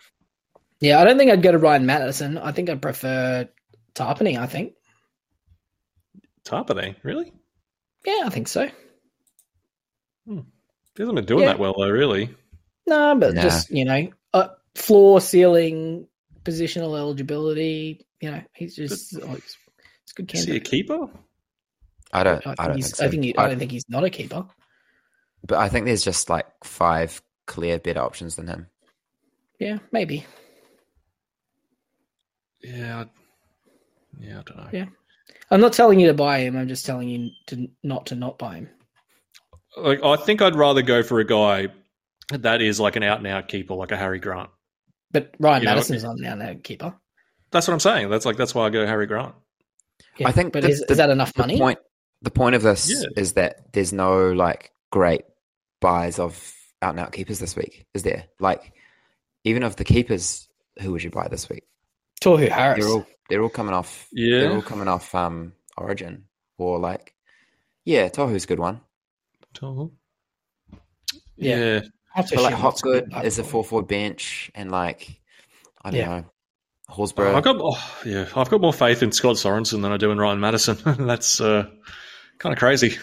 Yeah, 0.79 0.99
I 0.99 1.03
don't 1.03 1.17
think 1.17 1.31
I'd 1.31 1.43
go 1.43 1.51
to 1.51 1.57
Ryan 1.59 1.85
Matterson. 1.85 2.37
I 2.37 2.51
think 2.51 2.69
I'd 2.69 2.81
prefer 2.81 3.47
Tapine, 3.93 4.37
I 4.39 4.47
think. 4.47 4.73
Tapine, 6.43 6.95
really? 7.03 7.31
Yeah, 8.05 8.23
I 8.25 8.29
think 8.29 8.47
so. 8.47 8.67
He 10.27 10.33
hasn't 10.97 11.15
been 11.15 11.25
doing 11.25 11.41
Yeah. 11.41 11.47
that 11.47 11.59
well, 11.59 11.73
though, 11.77 11.89
really. 11.89 12.35
No, 12.87 13.15
but 13.15 13.33
Nah. 13.33 13.41
just, 13.43 13.69
you 13.69 13.85
know, 13.85 14.09
uh, 14.33 14.49
floor, 14.75 15.21
ceiling, 15.21 16.07
positional 16.43 16.97
eligibility. 16.97 18.05
You 18.19 18.31
know, 18.31 18.41
he's 18.53 18.75
just 18.75 19.15
oh, 19.21 19.27
he's, 19.27 19.43
he's 19.43 20.11
a 20.17 20.21
good 20.21 20.33
Is 20.33 20.45
he 20.45 20.55
a 20.57 20.59
keeper? 20.59 21.07
I 22.11 22.23
don't. 22.23 22.45
I 22.45 22.55
I, 22.57 22.67
don't 22.67 22.75
he's, 22.75 22.87
think 22.87 22.95
so. 22.97 23.05
I 23.05 23.09
think 23.09 23.23
he, 23.23 23.37
I 23.37 23.47
don't 23.47 23.59
think 23.59 23.71
he's 23.71 23.87
not 23.87 24.03
a 24.03 24.09
keeper. 24.09 24.45
but 25.45 25.59
I 25.59 25.69
think 25.69 25.85
there's 25.85 26.03
just 26.03 26.29
like 26.29 26.45
five 26.63 27.21
clear 27.51 27.77
better 27.79 27.99
options 28.01 28.35
than 28.37 28.47
him. 28.47 28.67
Yeah, 29.59 29.77
maybe. 29.91 30.25
Yeah. 32.63 33.01
I- 33.01 33.09
Yeah, 34.19 34.39
I 34.39 34.43
don't 34.43 34.57
know. 34.57 34.69
Yeah. 34.71 34.85
I'm 35.49 35.61
not 35.61 35.73
telling 35.73 35.99
you 35.99 36.07
to 36.07 36.13
buy 36.13 36.39
him. 36.39 36.55
I'm 36.55 36.67
just 36.67 36.85
telling 36.85 37.07
you 37.09 37.29
to 37.47 37.67
not 37.83 38.07
to 38.07 38.15
not 38.15 38.37
buy 38.37 38.55
him. 38.55 38.69
Like, 39.77 40.03
I 40.03 40.15
think 40.17 40.41
I'd 40.41 40.55
rather 40.55 40.81
go 40.81 41.01
for 41.03 41.19
a 41.19 41.25
guy 41.25 41.67
that 42.29 42.61
is 42.61 42.79
like 42.79 42.95
an 42.97 43.03
out 43.03 43.17
and 43.19 43.27
out 43.27 43.47
keeper, 43.47 43.73
like 43.73 43.91
a 43.91 43.97
Harry 43.97 44.19
Grant. 44.19 44.49
But 45.11 45.33
Ryan 45.39 45.61
You 45.63 45.65
know, 45.67 45.71
Matterson's 45.75 46.03
not 46.03 46.17
now 46.17 46.35
no 46.35 46.55
keeper. 46.55 46.93
That's 47.51 47.67
what 47.67 47.73
I'm 47.73 47.79
saying. 47.79 48.09
That's 48.09 48.25
like 48.25 48.37
that's 48.37 48.53
why 48.55 48.65
I 48.65 48.69
go 48.69 48.85
Harry 48.85 49.07
Grant. 49.07 49.33
Yeah, 50.17 50.27
I 50.27 50.31
think 50.31 50.53
but 50.53 50.63
the- 50.63 50.69
is, 50.69 50.79
the- 50.81 50.91
is 50.91 50.97
that 50.97 51.09
enough 51.09 51.33
The 51.33 51.43
money? 51.43 51.57
point. 51.57 51.79
The 52.21 52.31
point 52.31 52.55
of 52.55 52.61
this 52.61 52.89
Yeah. 52.91 53.09
is 53.17 53.33
that 53.33 53.73
there's 53.73 53.91
no 53.93 54.31
like 54.31 54.71
great 54.91 55.23
buys 55.79 56.19
of 56.19 56.53
out 56.81 56.91
and 56.91 56.99
out 56.99 57.11
keepers 57.11 57.39
this 57.39 57.55
week, 57.55 57.85
is 57.93 58.03
there? 58.03 58.25
Like, 58.39 58.73
even 59.43 59.63
of 59.63 59.75
the 59.75 59.83
keepers, 59.83 60.47
who 60.81 60.91
would 60.91 61.03
you 61.03 61.09
buy 61.11 61.27
this 61.27 61.49
week? 61.49 61.63
Tohu 62.21 62.49
Harris. 62.49 62.83
They're 62.85 62.93
all 62.93 63.05
they're 63.29 63.41
all 63.43 63.49
coming 63.49 63.73
off. 63.73 64.07
Yeah. 64.11 64.39
they're 64.41 64.53
all 64.53 64.61
coming 64.61 64.87
off 64.87 65.13
um 65.15 65.53
Origin 65.77 66.25
or 66.57 66.79
like, 66.79 67.13
yeah, 67.85 68.09
Tohu's 68.09 68.43
a 68.43 68.47
good 68.47 68.59
one. 68.59 68.81
Tall. 69.53 69.91
Yeah. 71.37 71.55
Yeah. 71.57 71.79
I'll 72.15 72.23
have 72.23 72.27
to 72.29 72.35
But 72.35 72.43
like 72.43 72.53
assume 72.53 72.67
it's 72.67 72.79
a 72.81 72.83
good 72.83 72.93
Hopgood 73.03 73.09
buy 73.11 73.23
is 73.23 73.39
a 73.39 73.43
for 73.43 73.63
him. 73.63 73.69
four 73.69 73.83
bench, 73.83 74.51
and 74.53 74.69
like 74.71 75.19
I 75.83 75.91
don't 75.91 75.99
Yeah. 75.99 76.07
know, 76.07 76.25
Horsburgh. 76.89 77.33
I've 77.35 77.43
got 77.43 77.57
oh, 77.59 78.01
yeah, 78.05 78.27
I've 78.35 78.49
got 78.49 78.61
more 78.61 78.73
faith 78.73 79.01
in 79.01 79.11
Scott 79.11 79.37
Sorensen 79.37 79.81
than 79.81 79.91
I 79.91 79.97
do 79.97 80.11
in 80.11 80.17
Ryan 80.17 80.39
Matterson. 80.39 80.77
That's 81.07 81.39
uh, 81.41 81.67
kind 82.37 82.53
of 82.53 82.59
crazy. 82.59 82.97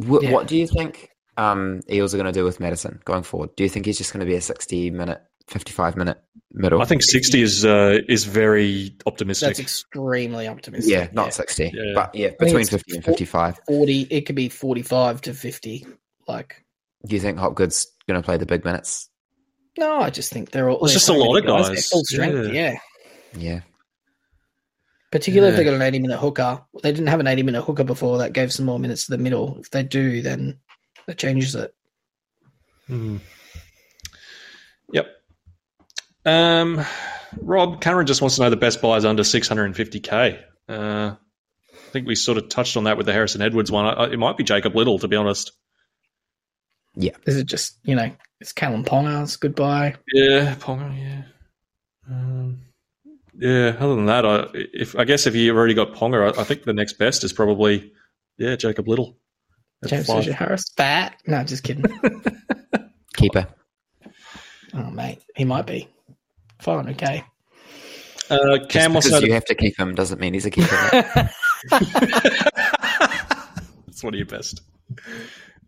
Wh- 0.00 0.22
Yeah. 0.22 0.30
What 0.32 0.46
do 0.46 0.56
you 0.56 0.66
think 0.66 1.10
um, 1.36 1.80
Eels 1.90 2.14
are 2.14 2.16
going 2.18 2.26
to 2.26 2.32
do 2.32 2.44
with 2.44 2.60
Matterson 2.60 3.00
going 3.04 3.22
forward? 3.22 3.54
Do 3.56 3.62
you 3.64 3.68
think 3.70 3.86
he's 3.86 3.98
just 3.98 4.12
going 4.12 4.20
to 4.20 4.26
be 4.26 4.34
a 4.34 4.40
60 4.40 4.90
minute, 4.90 5.22
55 5.48 5.96
minute 5.96 6.18
middle? 6.52 6.80
I 6.80 6.84
think 6.86 7.02
sixty 7.02 7.42
is 7.42 7.64
uh, 7.64 7.98
is 8.08 8.24
very 8.24 8.96
optimistic. 9.06 9.48
That's 9.48 9.60
extremely 9.60 10.48
optimistic. 10.48 10.90
yeah, 10.92 11.08
not 11.12 11.34
60, 11.34 11.72
Yeah. 11.74 11.92
but 11.94 12.14
yeah, 12.14 12.30
between 12.38 12.60
it's 12.62 12.70
50 12.70 12.96
and 12.96 13.04
four- 13.04 13.12
55. 13.14 13.60
40. 13.66 14.00
It 14.10 14.22
could 14.26 14.36
be 14.36 14.48
45 14.48 15.20
to 15.22 15.34
50. 15.34 15.86
Like, 16.28 16.64
Do 17.06 17.14
you 17.14 17.20
think 17.20 17.38
Hopgood's 17.38 17.86
going 18.08 18.20
to 18.20 18.24
play 18.24 18.36
the 18.36 18.46
big 18.46 18.64
minutes? 18.64 19.08
no, 19.78 19.98
I 20.00 20.08
just 20.10 20.32
think 20.32 20.50
they're 20.52 20.70
all. 20.70 20.82
It's 20.84 20.92
they're 20.92 20.98
just 20.98 21.08
a 21.10 21.12
lot 21.12 21.36
of 21.36 21.44
They're 21.44 21.74
guys. 21.74 21.88
full 21.88 22.02
strength. 22.04 22.52
Yeah. 22.52 22.52
Yeah. 22.62 22.78
Yeah, 23.38 23.60
Particularly 25.12 25.52
if 25.52 25.58
Yeah. 25.58 25.64
they 25.64 25.70
got 25.70 25.74
an 25.74 25.82
80 25.82 25.98
minute 26.00 26.18
hooker. 26.18 26.62
They 26.82 26.90
didn't 26.92 27.08
have 27.08 27.20
an 27.20 27.26
80 27.26 27.42
minute 27.42 27.62
hooker 27.62 27.84
before. 27.84 28.18
That 28.18 28.32
gave 28.32 28.52
some 28.52 28.66
more 28.66 28.78
minutes 28.78 29.06
to 29.06 29.12
the 29.12 29.18
middle. 29.22 29.58
If 29.60 29.70
they 29.70 29.82
do, 29.82 30.22
then 30.22 30.58
that 31.06 31.18
changes 31.18 31.54
it. 31.54 31.74
Hmm. 32.86 33.18
Yep. 34.92 35.06
Um, 36.24 36.84
Rob 37.40 37.80
Cameron 37.80 38.06
just 38.06 38.20
wants 38.20 38.36
to 38.36 38.42
know 38.42 38.50
the 38.50 38.56
best 38.56 38.80
buys 38.80 39.04
under 39.04 39.24
six 39.24 39.48
hundred 39.48 39.64
and 39.64 39.76
fifty 39.76 40.00
k. 40.00 40.40
Uh, 40.68 41.14
I 41.14 41.90
think 41.90 42.06
we 42.06 42.14
sort 42.14 42.38
of 42.38 42.48
touched 42.48 42.76
on 42.76 42.84
that 42.84 42.96
with 42.96 43.06
the 43.06 43.12
Harrison 43.12 43.42
Edwards 43.42 43.70
one. 43.70 43.86
I, 43.86 44.04
it 44.12 44.18
might 44.18 44.36
be 44.36 44.44
Jacob 44.44 44.74
Little, 44.74 44.98
to 44.98 45.08
be 45.08 45.16
honest. 45.16 45.52
Yeah, 46.94 47.12
is 47.26 47.36
it 47.36 47.46
just, 47.46 47.78
you 47.84 47.94
know, 47.94 48.10
it's 48.40 48.52
Kalyn 48.52 48.84
Ponga's 48.84 49.36
goodbye. 49.36 49.96
Yeah, 50.12 50.54
Ponga, 50.54 50.98
yeah. 50.98 51.22
Um, 52.08 52.60
yeah. 53.38 53.76
Other 53.78 53.96
than 53.96 54.06
that, 54.06 54.24
I 54.24 54.46
if 54.54 54.96
I 54.96 55.04
guess 55.04 55.26
if 55.26 55.34
you've 55.34 55.56
already 55.56 55.74
got 55.74 55.92
Ponga, 55.92 56.36
I, 56.36 56.40
I 56.40 56.44
think 56.44 56.62
the 56.62 56.72
next 56.72 56.94
best 56.94 57.22
is 57.24 57.32
probably 57.32 57.92
yeah 58.38 58.56
Jacob 58.56 58.88
Little. 58.88 59.18
At 59.86 59.90
James 59.90 60.06
five. 60.06 60.24
Fisher 60.24 60.36
Harris. 60.36 60.64
Fat. 60.76 61.16
No, 61.26 61.44
just 61.44 61.62
kidding. 61.62 61.84
keeper. 63.16 63.46
oh, 64.74 64.90
mate. 64.90 65.22
He 65.34 65.44
might 65.44 65.66
be. 65.66 65.88
500k. 66.62 67.24
Uh, 68.28 68.58
Cam 68.68 68.92
wants 68.92 69.06
to 69.06 69.10
because 69.10 69.12
know 69.12 69.18
you 69.20 69.28
the, 69.28 69.34
have 69.34 69.44
to 69.44 69.54
keep 69.54 69.78
him 69.78 69.94
doesn't 69.94 70.20
mean 70.20 70.34
he's 70.34 70.46
a 70.46 70.50
keeper. 70.50 70.90
that's 71.70 71.70
one 74.02 74.14
of 74.14 74.18
your 74.18 74.26
best. 74.26 74.62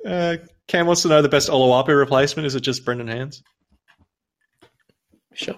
Uh, 0.04 0.38
Cam 0.66 0.86
wants 0.86 1.02
to 1.02 1.08
know 1.08 1.22
the 1.22 1.28
best 1.28 1.48
Oluwapu 1.48 1.96
replacement. 1.96 2.46
Is 2.46 2.56
it 2.56 2.60
just 2.60 2.84
Brendan 2.84 3.08
Hands? 3.08 3.42
Sure. 5.34 5.54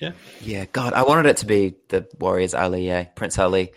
Yeah. 0.00 0.12
Yeah, 0.40 0.64
God, 0.72 0.92
I 0.92 1.02
wanted 1.02 1.26
it 1.26 1.36
to 1.38 1.46
be 1.46 1.74
the 1.88 2.08
Warriors 2.18 2.54
Ali, 2.54 2.86
yeah, 2.86 3.04
Prince 3.04 3.38
Ali. 3.38 3.72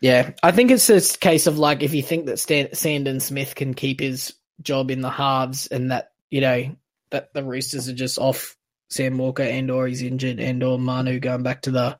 Yeah, 0.00 0.32
I 0.42 0.50
think 0.52 0.70
it's 0.70 0.88
a 0.88 1.00
case 1.18 1.46
of 1.46 1.58
like 1.58 1.82
if 1.82 1.92
you 1.92 2.02
think 2.02 2.26
that 2.26 2.38
Stan- 2.38 2.74
Sandon 2.74 3.20
Smith 3.20 3.54
can 3.54 3.74
keep 3.74 4.00
his 4.00 4.34
job 4.62 4.90
in 4.90 5.00
the 5.02 5.10
halves, 5.10 5.66
and 5.66 5.90
that 5.90 6.12
you 6.30 6.40
know 6.40 6.74
that 7.10 7.34
the 7.34 7.44
Roosters 7.44 7.88
are 7.88 7.94
just 7.94 8.18
off 8.18 8.56
Sam 8.88 9.18
Walker 9.18 9.42
and 9.42 9.70
or 9.70 9.86
he's 9.86 10.02
injured 10.02 10.40
and 10.40 10.62
or 10.62 10.78
Manu 10.78 11.20
going 11.20 11.42
back 11.42 11.62
to 11.62 11.70
the 11.70 11.98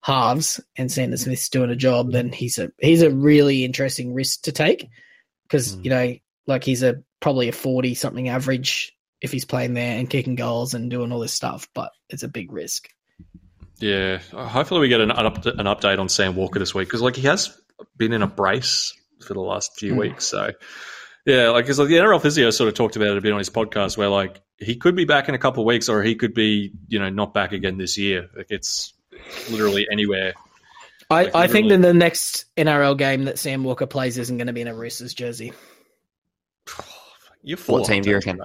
halves, 0.00 0.60
and 0.76 0.90
Sandon 0.90 1.18
Smith's 1.18 1.48
doing 1.50 1.70
a 1.70 1.76
job, 1.76 2.10
then 2.12 2.32
he's 2.32 2.58
a 2.58 2.72
he's 2.80 3.02
a 3.02 3.10
really 3.10 3.64
interesting 3.64 4.14
risk 4.14 4.42
to 4.42 4.52
take 4.52 4.88
because 5.42 5.76
Mm. 5.76 5.84
you 5.84 5.90
know 5.90 6.14
like 6.46 6.64
he's 6.64 6.82
a 6.82 7.02
probably 7.20 7.48
a 7.48 7.52
forty 7.52 7.94
something 7.94 8.28
average 8.30 8.96
if 9.20 9.30
he's 9.30 9.44
playing 9.44 9.74
there 9.74 9.98
and 9.98 10.10
kicking 10.10 10.34
goals 10.34 10.74
and 10.74 10.90
doing 10.90 11.12
all 11.12 11.20
this 11.20 11.32
stuff, 11.34 11.68
but 11.74 11.92
it's 12.08 12.24
a 12.24 12.28
big 12.28 12.50
risk. 12.50 12.88
Yeah. 13.82 14.18
Hopefully, 14.32 14.80
we 14.80 14.88
get 14.88 15.00
an, 15.00 15.10
an, 15.10 15.26
up, 15.26 15.44
an 15.44 15.66
update 15.66 15.98
on 15.98 16.08
Sam 16.08 16.36
Walker 16.36 16.58
this 16.58 16.74
week 16.74 16.88
because 16.88 17.02
like 17.02 17.16
he 17.16 17.22
has 17.22 17.50
been 17.96 18.12
in 18.12 18.22
a 18.22 18.26
brace 18.26 18.94
for 19.26 19.34
the 19.34 19.40
last 19.40 19.78
few 19.78 19.92
Hmm. 19.92 19.98
weeks. 19.98 20.24
So 20.24 20.52
yeah, 21.26 21.50
like 21.50 21.64
because 21.64 21.78
like, 21.78 21.88
the 21.88 21.96
NRL 21.96 22.22
physio 22.22 22.50
sort 22.50 22.68
of 22.68 22.74
talked 22.74 22.96
about 22.96 23.08
it 23.08 23.18
a 23.18 23.20
bit 23.20 23.32
on 23.32 23.38
his 23.38 23.50
podcast, 23.50 23.96
where 23.96 24.08
like 24.08 24.40
he 24.58 24.76
could 24.76 24.94
be 24.96 25.04
back 25.04 25.28
in 25.28 25.34
a 25.34 25.38
couple 25.38 25.62
of 25.62 25.66
weeks, 25.66 25.88
or 25.88 26.02
he 26.02 26.14
could 26.14 26.32
be 26.34 26.72
you 26.88 26.98
know 26.98 27.10
not 27.10 27.34
back 27.34 27.52
again 27.52 27.76
this 27.76 27.98
year. 27.98 28.28
Like 28.36 28.46
it's 28.50 28.94
literally 29.50 29.86
anywhere. 29.90 30.34
I, 31.10 31.24
Like, 31.24 31.34
I 31.34 31.46
think 31.48 31.68
that 31.68 31.82
the 31.82 31.92
next 31.92 32.46
NRL 32.56 32.96
game 32.96 33.24
that 33.24 33.38
Sam 33.38 33.64
Walker 33.64 33.86
plays 33.86 34.16
isn't 34.16 34.36
going 34.38 34.46
to 34.46 34.52
be 34.54 34.62
in 34.62 34.68
a 34.68 34.74
Roosters 34.74 35.12
jersey. 35.12 35.52
You're 37.42 37.58
full 37.58 37.74
What 37.74 37.82
of 37.82 37.88
team 37.88 38.02
do 38.02 38.10
you 38.10 38.16
reckon? 38.16 38.40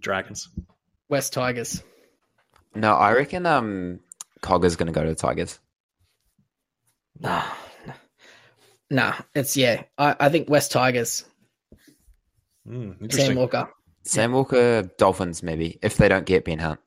Dragons. 0.00 0.48
West 1.08 1.32
Tigers. 1.32 1.82
No, 2.74 2.94
I 2.94 3.12
reckon 3.14 3.46
um, 3.46 4.00
Cogger's 4.42 4.76
going 4.76 4.86
to 4.86 4.92
go 4.92 5.02
to 5.02 5.10
the 5.10 5.14
Tigers. 5.14 5.58
Nah, 7.18 7.44
nah, 8.90 9.14
it's 9.34 9.56
yeah. 9.56 9.82
I, 9.98 10.16
I 10.18 10.28
think 10.28 10.48
West 10.48 10.72
Tigers. 10.72 11.24
Mm, 12.66 13.12
Sam. 13.12 13.36
Walker. 13.36 13.70
Sam 14.02 14.32
Walker, 14.32 14.82
Dolphins, 14.96 15.42
maybe 15.42 15.78
if 15.82 15.96
they 15.96 16.08
don't 16.08 16.24
get 16.24 16.44
Ben 16.44 16.58
Hunt. 16.58 16.80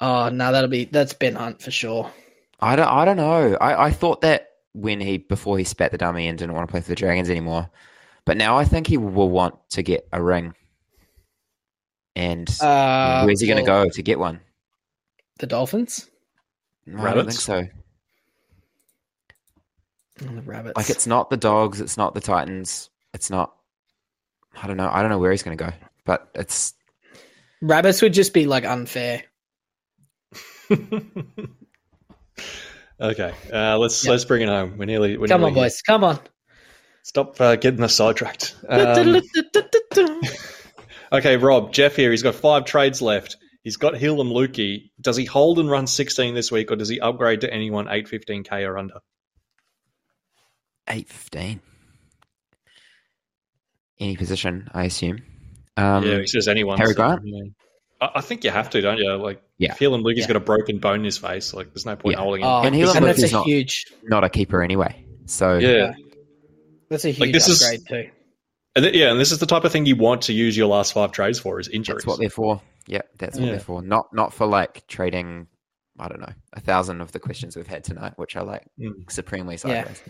Oh 0.00 0.30
no, 0.30 0.50
that'll 0.50 0.70
be 0.70 0.86
that's 0.86 1.12
Ben 1.12 1.34
Hunt 1.34 1.62
for 1.62 1.70
sure. 1.70 2.10
I 2.58 2.74
don't. 2.76 2.88
I 2.88 3.04
don't 3.04 3.16
know. 3.16 3.56
I, 3.60 3.86
I 3.86 3.90
thought 3.90 4.22
that 4.22 4.48
when 4.72 5.00
he 5.00 5.18
before 5.18 5.58
he 5.58 5.64
spat 5.64 5.92
the 5.92 5.98
dummy 5.98 6.26
and 6.26 6.38
didn't 6.38 6.54
want 6.54 6.68
to 6.68 6.70
play 6.70 6.80
for 6.80 6.88
the 6.88 6.96
Dragons 6.96 7.30
anymore, 7.30 7.70
but 8.24 8.36
now 8.36 8.58
I 8.58 8.64
think 8.64 8.86
he 8.86 8.96
will 8.96 9.30
want 9.30 9.56
to 9.70 9.82
get 9.82 10.08
a 10.12 10.22
ring. 10.22 10.54
And 12.16 12.48
Uh, 12.60 13.22
where's 13.24 13.40
he 13.40 13.46
going 13.46 13.64
to 13.64 13.66
go 13.66 13.88
to 13.88 14.02
get 14.02 14.18
one? 14.18 14.40
The 15.40 15.46
Dolphins. 15.46 16.08
No, 16.86 17.02
I 17.02 17.14
don't 17.14 17.30
think 17.30 17.40
Rabbits? 17.40 17.42
so. 17.42 17.66
Oh, 20.22 20.34
the 20.34 20.42
Rabbits. 20.42 20.76
Like 20.76 20.90
it's 20.90 21.06
not 21.06 21.30
the 21.30 21.36
Dogs. 21.38 21.80
It's 21.80 21.96
not 21.96 22.14
the 22.14 22.20
Titans. 22.20 22.90
It's 23.14 23.30
not. 23.30 23.54
I 24.62 24.66
don't 24.66 24.76
know. 24.76 24.88
I 24.92 25.00
don't 25.00 25.10
know 25.10 25.18
where 25.18 25.30
he's 25.30 25.42
going 25.42 25.56
to 25.56 25.64
go, 25.64 25.72
but 26.04 26.28
it's 26.34 26.74
Rabbits 27.62 28.02
would 28.02 28.12
just 28.12 28.34
be 28.34 28.46
like 28.46 28.64
unfair. 28.64 29.22
okay, 33.00 33.32
uh, 33.52 33.78
let's 33.78 34.04
Yeah. 34.04 34.10
let's 34.10 34.24
bring 34.24 34.42
it 34.42 34.48
home. 34.48 34.76
We're 34.78 34.84
nearly. 34.84 35.16
We're 35.16 35.26
Come 35.28 35.40
nearly 35.40 35.52
on, 35.52 35.56
here. 35.56 35.64
boys. 35.64 35.82
Come 35.82 36.04
on. 36.04 36.18
Stop 37.02 37.40
uh, 37.40 37.56
getting 37.56 37.82
us 37.82 37.94
sidetracked. 37.94 38.56
Um, 38.68 39.20
okay, 41.12 41.36
Rob, 41.38 41.72
Jeff 41.72 41.96
here. 41.96 42.10
He's 42.10 42.22
got 42.22 42.34
five 42.34 42.66
trades 42.66 43.00
left. 43.02 43.36
He's 43.62 43.76
got 43.76 43.96
Hill 43.96 44.20
and 44.20 44.30
Lukey. 44.30 44.90
Does 45.00 45.16
he 45.16 45.24
hold 45.26 45.58
and 45.58 45.70
run 45.70 45.86
16 45.86 46.34
this 46.34 46.50
week, 46.50 46.70
or 46.72 46.76
does 46.76 46.88
he 46.88 46.98
upgrade 47.00 47.42
to 47.42 47.52
anyone 47.52 47.86
815k 47.86 48.66
or 48.66 48.78
under? 48.78 48.94
Eight 50.88 51.08
fifteen. 51.08 51.60
Any 54.00 54.16
position, 54.16 54.68
I 54.72 54.84
assume. 54.84 55.22
Um, 55.76 56.04
yeah, 56.04 56.18
he 56.20 56.26
says 56.26 56.48
anyone. 56.48 56.78
Harry 56.78 56.94
so, 56.94 56.96
Grant? 56.96 57.20
yeah. 57.24 57.42
I, 58.00 58.10
I 58.16 58.20
think 58.22 58.44
you 58.44 58.50
have 58.50 58.70
to, 58.70 58.80
don't 58.80 58.96
you? 58.98 59.12
Like, 59.16 59.42
Yeah. 59.58 59.72
if 59.72 59.78
Hill 59.78 59.94
and 59.94 60.04
Lukey's 60.04 60.20
Yeah. 60.20 60.28
got 60.28 60.36
a 60.36 60.40
broken 60.40 60.78
bone 60.78 61.00
in 61.00 61.04
his 61.04 61.18
face, 61.18 61.52
like, 61.54 61.68
there's 61.74 61.86
no 61.86 61.96
point 61.96 62.16
Yeah. 62.16 62.22
holding 62.22 62.40
him. 62.42 62.48
Oh, 62.48 62.56
And 62.58 62.68
and, 62.68 62.74
Hill 62.76 62.90
and 62.96 63.04
Lukey's 63.06 63.30
a 63.30 63.36
not- 63.36 63.46
huge, 63.46 63.84
not 64.02 64.24
a 64.24 64.28
keeper 64.30 64.62
anyway. 64.62 65.04
So 65.26 65.58
yeah. 65.58 65.92
that's 66.88 67.04
a 67.04 67.10
huge 67.10 67.32
this 67.34 67.48
is- 67.48 67.62
upgrade 67.62 67.80
too. 67.86 68.10
And 68.74 68.84
th- 68.84 68.94
yeah, 68.94 69.10
and 69.10 69.20
this 69.20 69.32
is 69.32 69.38
the 69.38 69.46
type 69.46 69.64
of 69.64 69.72
thing 69.72 69.84
you 69.86 69.96
want 69.96 70.22
to 70.22 70.32
use 70.32 70.56
your 70.56 70.66
last 70.68 70.92
five 70.92 71.12
trades 71.12 71.38
for 71.38 71.60
is 71.60 71.68
injuries. 71.68 71.98
that's 71.98 72.06
what 72.06 72.18
they're 72.18 72.30
for. 72.30 72.62
Yeah, 72.86 73.02
that's 73.18 73.36
what 73.38 73.44
Yeah. 73.46 73.52
they're 73.52 73.60
for. 73.60 73.82
Not 73.82 74.12
not 74.12 74.32
for 74.34 74.46
like 74.46 74.86
trading. 74.86 75.46
I 75.98 76.08
don't 76.08 76.20
know 76.20 76.32
a 76.54 76.60
thousand 76.60 77.00
of 77.02 77.12
the 77.12 77.20
questions 77.20 77.56
we've 77.56 77.66
had 77.66 77.84
tonight, 77.84 78.14
which 78.16 78.34
are 78.36 78.44
like 78.44 78.64
Mm. 78.78 79.10
supremely 79.10 79.54
Yeah. 79.54 79.84
sideways. 79.84 80.02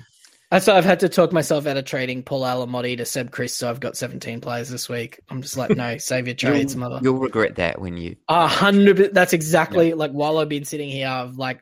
That's 0.51 0.67
why 0.67 0.75
I've 0.77 0.85
had 0.85 1.01
to 1.01 1.09
talk 1.09 1.33
myself 1.33 1.67
out 1.69 1.77
of 1.77 1.85
trading 1.85 2.25
Paul 2.25 2.43
Alamoti 2.43 2.97
to 2.97 3.05
Seb 3.05 3.31
Kris, 3.31 3.55
so 3.55 3.71
I've 3.71 3.79
got 3.79 3.97
17 3.97 4.41
players 4.41 4.69
this 4.69 4.89
week. 4.89 5.21
I'm 5.29 5.43
just 5.43 5.57
like, 5.57 5.71
no, 5.77 5.97
save 5.99 6.27
your 6.27 6.35
trades, 6.35 6.75
You'll, 6.75 6.81
mother. 6.81 6.99
you'll 7.03 7.19
regret 7.21 7.55
that 7.57 7.81
when 7.81 7.97
you. 7.97 8.17
A 8.29 8.49
hundred. 8.49 9.15
That's 9.15 9.33
exactly 9.33 9.95
like 9.95 10.11
while 10.11 10.39
I've 10.39 10.49
been 10.49 10.65
sitting 10.65 10.89
here, 10.89 11.07
I've 11.09 11.37
like, 11.37 11.61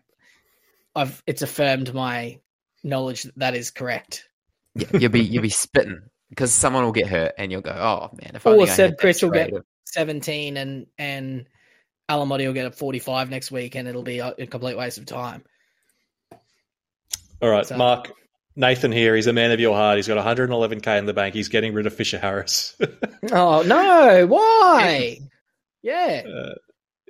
I've 0.97 1.23
it's 1.27 1.43
affirmed 1.43 1.93
my 1.95 2.39
knowledge 2.83 3.25
that 3.25 3.39
that 3.39 3.55
is 3.55 3.71
correct. 3.71 4.27
Yeah, 4.75 4.87
you'll 4.95 5.11
be 5.11 5.21
you'll 5.21 5.43
be 5.43 5.49
spitting 5.51 6.01
because 6.31 6.53
someone 6.53 6.85
will 6.85 6.93
get 6.93 7.09
hurt, 7.09 7.33
and 7.39 7.51
you'll 7.53 7.61
go, 7.63 7.71
"Oh 7.73 8.11
man, 8.23 8.33
if 8.37 8.47
Or 8.47 8.61
I 8.63 8.65
Seb 8.67 8.91
had 8.91 8.99
Chris 8.99 9.23
will 9.23 9.31
get- 9.31 9.51
trade 9.93 10.03
of-" 10.03 10.09
17 10.25 10.57
and 10.57 10.87
and 10.99 11.47
Alamoti 12.11 12.47
will 12.47 12.55
get 12.55 12.67
a 12.67 12.71
45 12.71 13.29
next 13.31 13.51
week, 13.51 13.75
and 13.75 13.87
it'll 13.87 14.03
be 14.03 14.19
a, 14.21 14.35
a 14.39 14.47
complete 14.47 14.77
waste 14.79 14.97
of 14.99 15.05
time. 15.07 15.45
All 17.43 17.51
right, 17.51 17.67
So- 17.67 17.77
Mark. 17.77 18.13
Nathan 18.57 18.91
here. 18.91 19.15
He's 19.15 19.29
a 19.29 19.33
man 19.33 19.53
of 19.53 19.61
your 19.61 19.77
heart. 19.77 19.99
He's 19.99 20.09
got 20.09 20.19
111k 20.19 20.99
in 20.99 21.07
the 21.07 21.13
bank. 21.15 21.33
He's 21.33 21.47
getting 21.49 21.75
rid 21.75 21.87
of 21.87 21.95
Fisher 21.95 22.19
Harris. 22.19 22.77
Oh 23.31 23.63
no! 23.63 24.27
Why? 24.27 25.19
Yeah. 25.83 26.23
Uh, 26.27 26.55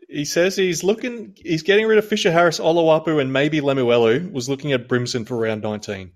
he 0.09 0.25
says 0.25 0.57
he's 0.57 0.83
looking. 0.83 1.35
He's 1.37 1.63
getting 1.63 1.87
rid 1.87 1.99
of 1.99 2.07
Fisher 2.09 2.33
Harris, 2.33 2.59
Olawapu, 2.59 3.21
and 3.21 3.31
maybe 3.33 3.61
Lemuelu. 3.61 4.33
Was 4.33 4.49
looking 4.49 4.73
at 4.73 4.89
Brimson 4.89 5.27
for 5.27 5.37
round 5.37 5.63
19. 5.63 6.11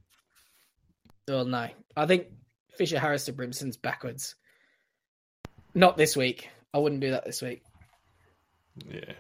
Well, 1.29 1.45
no. 1.45 1.69
I 1.95 2.07
think 2.07 2.29
Fisher 2.79 2.99
Harris 2.99 3.27
to 3.27 3.33
Brimson's 3.33 3.77
backwards. 3.77 4.35
Not 5.75 5.97
this 5.97 6.17
week. 6.17 6.49
I 6.75 6.79
wouldn't 6.79 7.01
do 7.01 7.11
that 7.13 7.25
this 7.25 7.43
week. 7.43 7.63
Yeah. 8.89 9.13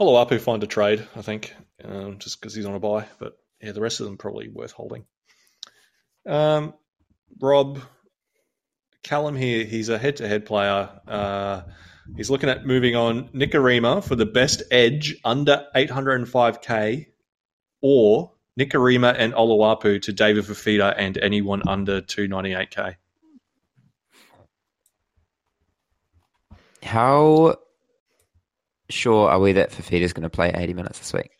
Olawapu 0.00 0.40
find 0.40 0.62
a 0.62 0.66
trade, 0.66 1.06
I 1.14 1.22
think, 1.22 1.54
um, 1.84 2.18
just 2.18 2.40
because 2.40 2.54
he's 2.54 2.64
on 2.64 2.74
a 2.74 2.80
buy. 2.80 3.06
But 3.18 3.38
yeah, 3.60 3.72
the 3.72 3.80
rest 3.80 4.00
of 4.00 4.06
them 4.06 4.16
probably 4.16 4.48
worth 4.48 4.72
holding. 4.72 5.04
Um, 6.26 6.74
Rob, 7.38 7.80
Callum 9.02 9.36
here, 9.36 9.64
he's 9.64 9.88
a 9.88 9.98
head 9.98 10.16
to 10.16 10.28
head 10.28 10.46
player. 10.46 10.88
Uh, 11.06 11.62
he's 12.16 12.30
looking 12.30 12.48
at 12.48 12.66
moving 12.66 12.96
on 12.96 13.28
Nikorima 13.28 14.02
for 14.02 14.16
the 14.16 14.26
best 14.26 14.62
edge 14.70 15.16
under 15.24 15.66
805k 15.74 17.06
or 17.82 18.32
Nikorima 18.58 19.14
and 19.16 19.32
Olawapu 19.32 20.00
to 20.02 20.12
David 20.12 20.44
Fifita 20.44 20.94
and 20.96 21.16
anyone 21.18 21.62
under 21.66 22.00
298k. 22.00 22.96
How 26.82 27.56
sure 28.88 29.28
are 29.30 29.40
we 29.40 29.52
that 29.52 29.70
Fifita 29.70 30.00
is 30.00 30.12
going 30.12 30.22
to 30.24 30.30
play 30.30 30.50
80 30.54 30.74
minutes 30.74 30.98
this 30.98 31.12
week? 31.12 31.30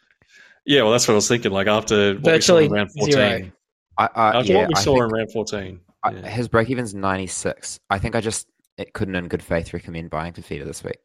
Yeah, 0.66 0.82
well, 0.82 0.92
that's 0.92 1.08
what 1.08 1.12
I 1.12 1.16
was 1.16 1.28
thinking. 1.28 1.50
Like 1.52 1.66
after 1.66 2.14
what 2.14 2.24
Virtually 2.24 2.62
we 2.64 2.68
saw 2.68 2.72
in 2.72 2.72
round 2.72 2.92
14. 2.92 3.12
zero. 3.12 3.52
I, 3.98 4.08
I, 4.14 4.38
After 4.38 4.52
yeah, 4.52 4.58
what 4.60 4.68
we 4.68 4.74
I 4.74 4.80
saw 4.80 4.92
think- 4.94 5.04
in 5.04 5.10
round 5.10 5.32
14. 5.32 5.80
I- 6.02 6.10
yeah. 6.12 6.28
his 6.28 6.48
break 6.48 6.70
even's 6.70 6.94
96. 6.94 7.80
I 7.90 7.98
think 7.98 8.14
I 8.14 8.20
just 8.20 8.46
it 8.78 8.92
couldn't 8.94 9.16
in 9.16 9.28
good 9.28 9.42
faith 9.42 9.72
recommend 9.74 10.10
buying 10.10 10.32
Fifita 10.32 10.64
this 10.64 10.82
week. 10.84 10.98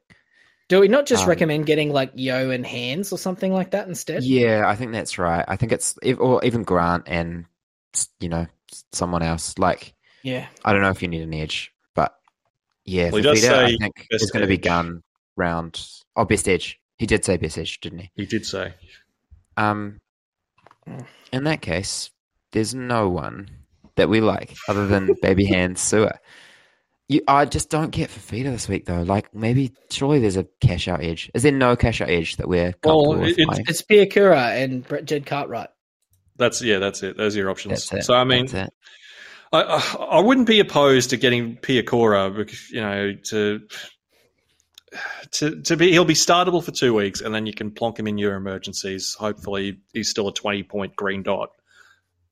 Do 0.69 0.79
we 0.79 0.87
not 0.87 1.05
just 1.05 1.23
Um, 1.23 1.29
recommend 1.29 1.65
getting 1.65 1.91
like 1.91 2.11
Yeo 2.15 2.49
and 2.49 2.65
Hands 2.65 3.11
or 3.11 3.17
something 3.17 3.51
like 3.53 3.71
that 3.71 3.87
instead? 3.87 4.23
Yeah, 4.23 4.63
I 4.67 4.75
think 4.75 4.93
that's 4.93 5.17
right. 5.17 5.43
I 5.47 5.57
think 5.57 5.71
it's 5.71 5.95
or 6.17 6.43
even 6.45 6.63
Grant 6.63 7.03
and 7.07 7.45
you 8.19 8.29
know 8.29 8.47
someone 8.93 9.21
else. 9.21 9.57
Like 9.57 9.93
Yeah. 10.23 10.47
I 10.63 10.73
don't 10.73 10.81
know 10.81 10.89
if 10.89 11.01
you 11.01 11.07
need 11.07 11.21
an 11.21 11.33
edge, 11.33 11.71
but 11.71 11.74
yeah, 12.85 13.05
Well, 13.09 13.17
he 13.17 13.21
does 13.23 13.43
Fifita, 13.43 13.53
I 13.65 13.77
think 13.77 14.07
best 14.09 14.23
is 14.23 14.31
going 14.31 14.41
to 14.41 14.47
be 14.47 14.57
gun 14.57 15.01
round. 15.35 15.85
Oh, 16.15 16.25
best 16.25 16.47
edge. 16.47 16.79
He 16.97 17.05
did 17.05 17.25
say 17.25 17.37
best 17.37 17.57
edge, 17.57 17.79
didn't 17.81 17.99
he? 17.99 18.11
He 18.15 18.25
did 18.25 18.45
say. 18.45 18.73
Um, 19.57 19.99
in 21.31 21.43
that 21.45 21.61
case, 21.61 22.11
there's 22.51 22.73
no 22.75 23.09
one 23.09 23.49
that 23.95 24.09
we 24.09 24.21
like 24.21 24.55
other 24.69 24.87
than 24.87 25.15
Baby 25.21 25.45
Hand 25.45 25.77
Sewer. 25.77 26.19
You, 27.07 27.21
I 27.27 27.45
just 27.45 27.69
don't 27.69 27.91
get 27.91 28.09
Fifita 28.09 28.45
this 28.45 28.67
week 28.67 28.85
though. 28.85 29.03
Like 29.03 29.33
maybe 29.33 29.73
surely 29.91 30.19
there's 30.19 30.37
a 30.37 30.47
cash 30.59 30.87
out 30.87 31.03
edge. 31.03 31.29
Is 31.35 31.43
there 31.43 31.51
no 31.51 31.75
cash 31.75 32.01
out 32.01 32.09
edge 32.09 32.37
that 32.37 32.47
we're 32.47 32.73
comfortable 32.73 33.09
Well, 33.09 33.19
with 33.19 33.37
it- 33.37 33.47
buying? 33.47 33.65
It's 33.67 33.81
Piakura 33.83 34.61
and 34.63 34.87
Brett 34.87 35.05
Jed 35.05 35.25
Cartwright. 35.25 35.69
That's 36.37 36.61
yeah, 36.61 36.79
that's 36.79 37.03
it. 37.03 37.15
Those 37.15 37.35
are 37.35 37.39
your 37.41 37.49
options. 37.51 37.87
That's 37.87 37.93
it. 37.93 38.05
So 38.05 38.15
I 38.15 38.23
mean, 38.23 38.47
That's 38.47 38.67
it. 38.69 38.73
I, 39.55 39.77
I 39.77 39.95
I 40.17 40.19
wouldn't 40.19 40.47
be 40.47 40.59
opposed 40.59 41.09
to 41.11 41.17
getting 41.17 41.57
Piakura 41.57 42.35
because 42.35 42.69
you 42.71 42.81
know 42.81 43.13
to 43.29 43.61
to 45.31 45.61
to 45.61 45.77
be 45.77 45.91
he'll 45.91 46.05
be 46.05 46.13
startable 46.13 46.63
for 46.63 46.71
two 46.71 46.93
weeks 46.93 47.21
and 47.21 47.33
then 47.33 47.45
you 47.45 47.53
can 47.53 47.71
plonk 47.71 47.99
him 47.99 48.07
in 48.07 48.17
your 48.17 48.35
emergencies. 48.35 49.15
Hopefully 49.17 49.79
he's 49.93 50.09
still 50.09 50.27
a 50.27 50.33
twenty 50.33 50.63
point 50.63 50.95
green 50.95 51.23
dot, 51.23 51.49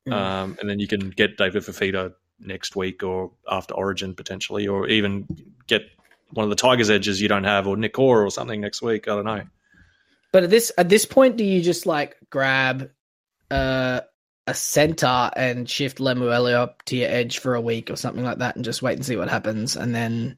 Mm. 0.07 0.13
um, 0.13 0.57
and 0.59 0.69
then 0.69 0.79
you 0.79 0.87
can 0.87 1.11
get 1.11 1.37
David 1.37 1.63
Fifita 1.63 2.13
next 2.39 2.75
week 2.75 3.03
or 3.03 3.31
after 3.49 3.73
Origin 3.73 4.13
potentially, 4.15 4.67
or 4.67 4.87
even 4.87 5.25
get 5.67 5.83
one 6.31 6.43
of 6.43 6.49
the 6.49 6.57
Tigers 6.57 6.89
edges 6.89 7.21
you 7.21 7.29
don't 7.29 7.45
have 7.45 7.67
or 7.67 7.77
Nick 7.77 7.97
Orr 7.97 8.25
or 8.25 8.29
something 8.29 8.59
next 8.59 8.81
week. 8.81 9.07
I 9.07 9.15
don't 9.15 9.25
know. 9.25 9.43
But 10.33 10.43
at 10.43 10.49
this 10.49 10.71
at 10.77 10.89
this 10.89 11.05
point, 11.05 11.37
do 11.37 11.43
you 11.45 11.61
just 11.61 11.85
like 11.85 12.17
grab 12.29 12.89
uh, 13.51 14.01
a 14.47 14.53
center 14.53 15.31
and 15.35 15.69
shift 15.69 15.99
Lemuelu 15.99 16.53
up 16.53 16.83
to 16.85 16.95
your 16.97 17.09
edge 17.09 17.39
for 17.39 17.55
a 17.55 17.61
week 17.61 17.89
or 17.89 17.95
something 17.95 18.23
like 18.23 18.39
that, 18.39 18.55
and 18.55 18.65
just 18.65 18.81
wait 18.81 18.95
and 18.95 19.05
see 19.05 19.15
what 19.15 19.29
happens, 19.29 19.75
and 19.75 19.93
then 19.95 20.37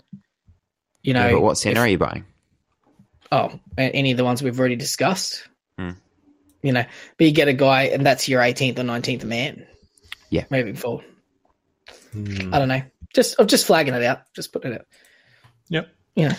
you 1.04 1.14
know, 1.14 1.26
Yeah, 1.28 1.34
but 1.34 1.42
what 1.42 1.58
center 1.58 1.80
if- 1.82 1.86
are 1.86 1.90
you 1.90 1.98
buying? 1.98 2.26
Oh, 3.32 3.60
any 3.78 4.12
of 4.12 4.18
the 4.18 4.24
ones 4.24 4.42
we've 4.44 4.60
already 4.60 4.76
discussed. 4.76 5.48
Hmm. 5.80 5.92
You 6.62 6.72
know, 6.72 6.84
but 7.18 7.26
you 7.28 7.32
get 7.32 7.48
a 7.48 7.54
guy, 7.54 7.84
and 7.84 8.06
that's 8.06 8.28
your 8.30 8.42
18th 8.42 8.78
or 8.80 8.84
19th 8.84 9.24
man. 9.24 9.66
Yeah. 10.30 10.46
moving 10.50 10.76
forward. 10.76 11.06
Hmm. 12.12 12.54
I 12.54 12.60
don't 12.60 12.68
know. 12.68 12.82
Just 13.14 13.36
I'm 13.40 13.48
just 13.48 13.66
flagging 13.66 13.94
it 13.94 14.04
out. 14.04 14.22
Just 14.36 14.52
putting 14.52 14.74
it 14.74 14.82
out. 14.82 14.88
Yep. 15.70 15.88
You 16.16 16.30
know, 16.30 16.36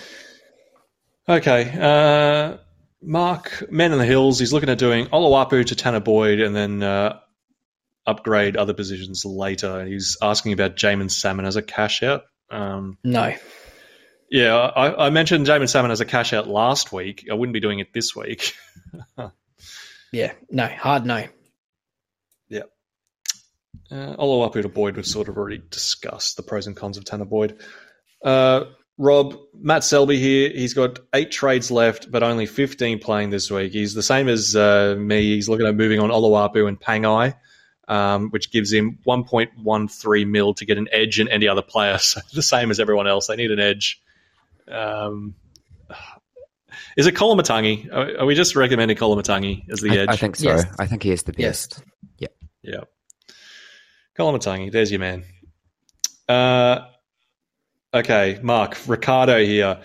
Okay. 1.28 1.70
Uh, 1.78 2.58
Mark, 3.02 3.64
Men 3.70 3.92
in 3.92 3.98
the 3.98 4.04
Hills, 4.04 4.38
he's 4.38 4.52
looking 4.52 4.68
at 4.68 4.78
doing 4.78 5.06
Olawapu 5.06 5.64
to 5.66 5.74
Tanah 5.74 6.02
Boyd 6.04 6.40
and 6.40 6.54
then 6.54 6.82
uh, 6.82 7.18
upgrade 8.06 8.56
other 8.56 8.74
positions 8.74 9.24
later. 9.24 9.84
He's 9.84 10.16
asking 10.22 10.52
about 10.52 10.76
Jamin 10.76 11.10
Salmon 11.10 11.44
as 11.44 11.56
a 11.56 11.62
cash 11.62 12.02
out. 12.02 12.22
Um, 12.50 12.98
no. 13.02 13.34
yeah, 14.30 14.54
I, 14.54 15.06
I 15.06 15.10
mentioned 15.10 15.46
Jamin 15.46 15.68
Salmon 15.68 15.90
as 15.90 16.00
a 16.00 16.04
cash 16.04 16.32
out 16.32 16.48
last 16.48 16.92
week. 16.92 17.26
I 17.30 17.34
wouldn't 17.34 17.54
be 17.54 17.60
doing 17.60 17.80
it 17.80 17.92
this 17.92 18.14
week. 18.14 18.54
Yeah, 20.12 20.32
no. 20.50 20.66
Hard 20.66 21.04
no. 21.04 21.26
Yeah. 22.48 22.62
Uh, 23.90 24.16
Olawapu 24.16 24.62
to 24.62 24.68
Boyd, 24.68 24.96
we've 24.96 25.06
sort 25.06 25.28
of 25.28 25.36
already 25.36 25.60
discussed 25.70 26.36
the 26.36 26.42
pros 26.42 26.66
and 26.66 26.76
cons 26.76 26.96
of 26.96 27.04
Tanah 27.04 27.28
Boyd. 27.28 27.60
Uh, 28.24 28.64
Rob, 28.98 29.36
Matt 29.54 29.84
Selby 29.84 30.18
here. 30.18 30.50
He's 30.50 30.72
got 30.72 31.00
eight 31.12 31.30
trades 31.30 31.70
left, 31.70 32.10
but 32.10 32.22
only 32.22 32.46
15 32.46 32.98
playing 32.98 33.30
this 33.30 33.50
week. 33.50 33.72
He's 33.72 33.92
the 33.92 34.02
same 34.02 34.28
as 34.28 34.56
uh, 34.56 34.96
me. 34.98 35.34
He's 35.34 35.50
looking 35.50 35.66
at 35.66 35.74
moving 35.74 36.00
on 36.00 36.08
Olawapu 36.08 36.66
and 36.66 36.80
Pangai, 36.80 37.34
um, 37.88 38.30
which 38.30 38.50
gives 38.50 38.72
him 38.72 38.98
1.13 39.06 40.26
mil 40.28 40.54
to 40.54 40.64
get 40.64 40.78
an 40.78 40.88
edge 40.92 41.20
in 41.20 41.28
any 41.28 41.48
other 41.48 41.62
player. 41.62 41.98
So 42.02 42.20
the 42.34 42.42
same 42.42 42.70
as 42.70 42.80
everyone 42.80 43.06
else. 43.06 43.26
They 43.28 43.36
need 43.36 43.50
an 43.50 43.60
edge. 43.60 44.00
Um, 44.68 45.34
is 46.96 47.06
it 47.06 47.14
Koloamatangi? 47.14 47.92
Are, 47.92 48.20
are 48.20 48.26
we 48.26 48.34
just 48.34 48.56
recommending 48.56 48.96
Koloamatangi 48.96 49.68
as 49.70 49.80
the 49.80 49.90
I, 49.90 49.96
edge? 50.02 50.08
I 50.08 50.16
think 50.16 50.36
so. 50.36 50.44
Yes. 50.48 50.64
I 50.78 50.86
think 50.86 51.02
he 51.02 51.10
is 51.10 51.22
the 51.22 51.34
Yes. 51.36 51.66
best. 51.68 51.84
Yeah. 52.62 52.80
Koloamatangi, 54.18 54.72
there's 54.72 54.90
your 54.90 54.98
man. 54.98 55.24
Uh, 56.28 56.86
okay, 57.94 58.40
Mark, 58.42 58.76
Ricardo 58.88 59.38
here. 59.44 59.80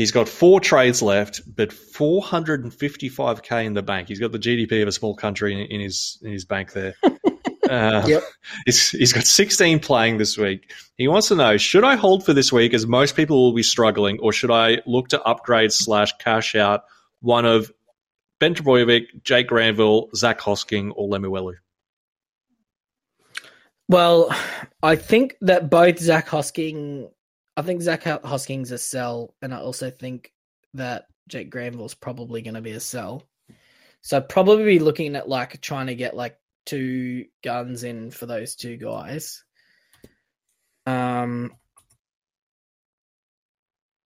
He's 0.00 0.12
got 0.12 0.30
four 0.30 0.60
trades 0.60 1.02
left, 1.02 1.42
but 1.46 1.68
455k 1.68 3.66
in 3.66 3.74
the 3.74 3.82
bank. 3.82 4.08
He's 4.08 4.18
got 4.18 4.32
the 4.32 4.38
GDP 4.38 4.80
of 4.80 4.88
a 4.88 4.92
small 4.92 5.14
country 5.14 5.52
in, 5.52 5.58
in 5.58 5.78
his 5.78 6.18
in 6.22 6.32
his 6.32 6.46
bank 6.46 6.72
there. 6.72 6.94
Uh, 7.68 8.02
Yep. 8.08 8.22
he's, 8.64 8.88
he's 8.92 9.12
got 9.12 9.24
16 9.24 9.78
playing 9.80 10.16
this 10.16 10.38
week. 10.38 10.72
He 10.96 11.06
wants 11.06 11.28
to 11.28 11.34
know 11.34 11.58
should 11.58 11.84
I 11.84 11.96
hold 11.96 12.24
for 12.24 12.32
this 12.32 12.50
week 12.50 12.72
as 12.72 12.86
most 12.86 13.14
people 13.14 13.44
will 13.44 13.52
be 13.52 13.62
struggling, 13.62 14.18
or 14.20 14.32
should 14.32 14.50
I 14.50 14.78
look 14.86 15.08
to 15.08 15.22
upgrade 15.22 15.70
slash 15.70 16.16
cash 16.16 16.54
out 16.54 16.84
one 17.20 17.44
of 17.44 17.70
Ben 18.38 18.54
Trbojevic, 18.54 19.22
Jake 19.22 19.48
Granville, 19.48 20.08
Zac 20.16 20.40
Hosking, 20.40 20.92
or 20.96 21.10
Lemuelu? 21.10 21.56
Well, 23.86 24.34
I 24.82 24.96
think 24.96 25.36
that 25.42 25.68
both 25.68 25.98
Zac 25.98 26.26
Hosking, 26.26 27.10
I 27.56 27.62
think 27.62 27.82
Zac 27.82 28.04
Hosking's 28.04 28.70
a 28.70 28.78
sell, 28.78 29.34
and 29.42 29.52
I 29.52 29.58
also 29.58 29.90
think 29.90 30.32
that 30.74 31.06
Jake 31.28 31.50
Granville's 31.50 31.94
probably 31.94 32.42
going 32.42 32.54
to 32.54 32.60
be 32.60 32.72
a 32.72 32.80
sell. 32.80 33.24
So 34.02 34.16
I'd 34.16 34.28
probably 34.28 34.64
be 34.64 34.78
looking 34.78 35.16
at 35.16 35.28
like 35.28 35.60
trying 35.60 35.88
to 35.88 35.94
get 35.94 36.16
like 36.16 36.36
two 36.64 37.26
guns 37.42 37.84
in 37.84 38.10
for 38.10 38.26
those 38.26 38.56
two 38.56 38.76
guys. 38.76 39.44
Um, 40.86 41.52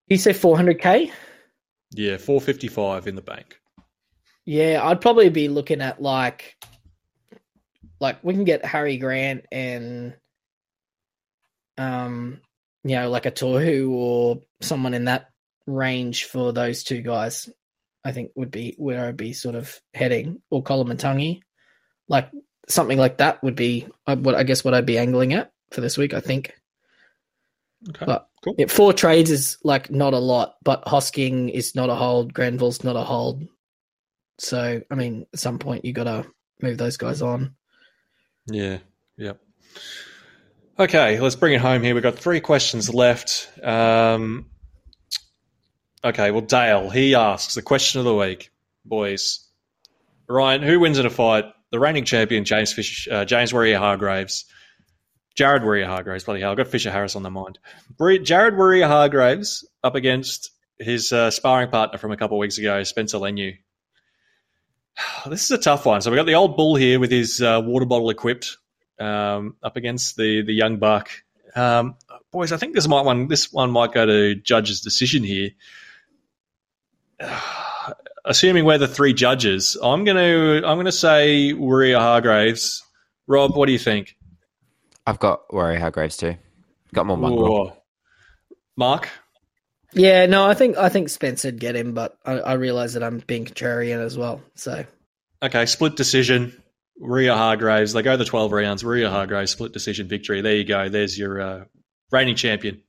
you 0.09 0.19
say 0.19 0.33
400k? 0.33 1.11
Yeah, 1.93 2.17
455 2.17 3.07
in 3.07 3.15
the 3.15 3.23
bank. 3.23 3.61
Yeah, 4.45 4.81
I'd 4.83 5.01
probably 5.01 5.31
be 5.31 5.49
looking 5.49 5.81
at 5.81 6.03
like, 6.03 6.57
like 8.01 8.23
we 8.23 8.35
can 8.35 8.45
get 8.45 8.65
Harry 8.65 8.99
Grant 8.99 9.47
and, 9.51 10.15
um, 11.79 12.41
you 12.85 12.97
know, 12.97 13.09
like 13.11 13.27
a 13.27 13.31
Tohu 13.31 13.91
or 13.91 14.41
someone 14.61 14.95
in 14.95 15.07
that 15.07 15.31
range 15.67 16.25
for 16.25 16.53
those 16.53 16.85
two 16.85 17.01
guys. 17.01 17.49
I 18.05 18.13
think 18.13 18.33
would 18.35 18.51
be 18.51 18.75
where 18.77 19.07
I'd 19.07 19.17
be 19.17 19.33
sort 19.33 19.55
of 19.55 19.81
heading, 19.95 20.43
or 20.51 20.63
Colin 20.63 20.89
Matangi, 20.95 21.41
like 22.07 22.31
something 22.69 22.99
like 22.99 23.17
that 23.19 23.43
would 23.43 23.57
be 23.57 23.87
uh, 24.07 24.17
what 24.17 24.35
I 24.35 24.43
guess 24.43 24.63
what 24.63 24.75
I'd 24.75 24.85
be 24.85 24.99
angling 24.99 25.33
at 25.33 25.53
for 25.71 25.81
this 25.81 25.97
week. 25.97 26.13
I 26.13 26.21
think. 26.21 26.53
Okay, 27.89 28.05
But- 28.07 28.29
cool. 28.45 28.55
Yeah, 28.59 28.67
four 28.67 28.93
trades 28.93 29.31
is 29.31 29.57
like 29.65 29.91
not 29.91 30.13
a 30.13 30.19
lot, 30.19 30.57
but 30.63 30.85
Hosking 30.85 31.51
is 31.51 31.75
not 31.75 31.89
a 31.89 31.95
hold. 31.95 32.35
Granville's 32.35 32.85
not 32.85 32.95
a 32.97 33.03
hold. 33.05 33.47
So 34.39 34.83
I 34.91 34.95
mean, 34.95 35.25
at 35.33 35.39
some 35.41 35.59
point 35.59 35.87
you 35.87 35.95
got 35.95 36.05
to 36.05 36.27
move 36.61 36.77
those 36.77 36.99
guys 36.99 37.23
on. 37.23 37.55
Yeah, 38.47 38.79
yep. 39.17 39.41
Okay, 40.77 41.21
let's 41.21 41.37
bring 41.37 41.55
it 41.55 41.61
home 41.61 41.85
here. 41.85 41.95
We've 41.95 42.03
got 42.03 42.19
three 42.19 42.41
questions 42.41 42.93
left. 42.93 43.49
Um, 43.63 44.47
okay, 46.03 46.33
well, 46.33 46.41
Dale, 46.41 46.91
he 46.91 47.15
asks 47.15 47.55
the 47.55 47.63
question 47.63 48.01
of 48.01 48.05
the 48.05 48.15
week, 48.15 48.51
boys. 48.85 49.49
Ryan, 50.29 50.63
who 50.63 50.81
wins 50.81 50.99
in 50.99 51.07
a 51.07 51.11
fight? 51.11 51.45
The 51.71 51.79
reigning 51.79 52.05
champion, 52.05 52.45
James 52.45 52.73
Fish, 52.73 53.07
uh, 53.09 53.25
James 53.25 53.53
Waerea-Hargreaves, 53.53 54.47
Jared 55.37 55.63
Waerea-Hargreaves. 55.63 56.25
Bloody 56.25 56.41
hell, 56.41 56.51
I've 56.51 56.57
got 56.57 56.67
Fisher 56.67 56.91
Harris 56.91 57.15
on 57.15 57.23
the 57.23 57.31
mind. 57.31 57.61
Jared 58.25 58.55
Waerea-Hargreaves 58.55 59.69
up 59.85 59.95
against 59.95 60.51
his 60.81 61.13
uh, 61.13 61.31
sparring 61.31 61.71
partner 61.71 61.99
from 61.99 62.11
a 62.11 62.17
couple 62.17 62.37
of 62.37 62.41
weeks 62.41 62.59
ago, 62.59 62.83
Spencer 62.83 63.19
Leniu. 63.19 63.53
This 65.27 65.45
is 65.45 65.51
a 65.53 65.59
tough 65.59 65.87
one. 65.87 66.01
So 66.01 66.11
we 66.11 66.17
got 66.17 66.27
the 66.27 66.35
old 66.35 66.57
bull 66.57 66.75
here 66.75 66.99
with 66.99 67.13
his 67.13 67.41
uh, 67.41 67.63
water 67.65 67.87
bottle 67.87 68.11
equipped, 68.11 68.57
um, 68.99 69.57
up 69.63 69.77
against 69.77 70.17
the 70.17 70.43
the 70.43 70.53
young 70.53 70.79
buck. 70.79 71.11
Um, 71.57 71.97
boys, 72.33 72.53
I 72.53 72.57
think 72.57 72.75
this 72.75 72.89
might 72.89 73.05
one 73.05 73.29
this 73.29 73.53
one 73.53 73.71
might 73.71 73.93
go 73.93 74.07
to 74.07 74.35
judge's 74.35 74.81
decision 74.81 75.23
here. 75.25 75.51
Assuming 78.27 78.65
we're 78.65 78.79
the 78.79 78.89
three 78.89 79.13
judges, 79.13 79.77
I'm 79.83 80.05
gonna 80.05 80.63
I'm 80.67 80.79
gonna 80.79 80.91
say 80.93 81.53
Waerea-Hargreaves. 81.53 82.83
Rob, 83.27 83.55
what 83.55 83.67
do 83.67 83.73
you 83.73 83.79
think? 83.79 84.17
I've 85.07 85.19
got 85.19 85.47
Waerea-Hargreaves 85.49 86.17
too. 86.17 86.37
Got 86.95 87.07
more 87.07 87.19
mongrel. 87.19 87.69
Ooh. 87.69 87.73
Mark, 88.77 89.09
Yeah, 89.93 90.27
no, 90.27 90.47
I 90.47 90.55
think 90.55 90.77
I 90.77 90.89
think 90.89 91.09
Spencer'd 91.09 91.61
get 91.61 91.77
him, 91.77 91.93
but 91.95 92.17
I, 92.25 92.33
I 92.41 92.53
realize 92.55 92.95
that 92.95 93.05
I'm 93.05 93.19
being 93.19 93.45
contrarian 93.45 94.05
as 94.05 94.19
well. 94.19 94.43
So 94.55 94.85
okay, 95.43 95.67
split 95.67 95.97
decision. 95.97 96.61
Waerea-Hargreaves. 97.01 97.93
They 97.93 98.03
go 98.03 98.17
the 98.17 98.25
12 98.25 98.53
rounds. 98.53 98.83
Waerea-Hargreaves 98.83 99.51
split 99.51 99.73
decision 99.73 100.09
victory. 100.09 100.41
There 100.41 100.55
you 100.55 100.65
go. 100.65 100.89
There's 100.89 101.19
your 101.19 101.41
uh, 101.41 101.65
reigning 102.11 102.37
champion. 102.37 102.83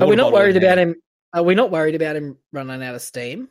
are 0.00 0.06
we 0.06 0.16
not 0.16 0.32
worried 0.32 0.56
about 0.56 0.78
him? 0.78 0.96
Are 1.32 1.42
we 1.42 1.54
not 1.54 1.70
worried 1.70 1.94
about 1.94 2.16
him 2.16 2.38
running 2.52 2.82
out 2.82 2.94
of 2.94 3.02
steam? 3.02 3.48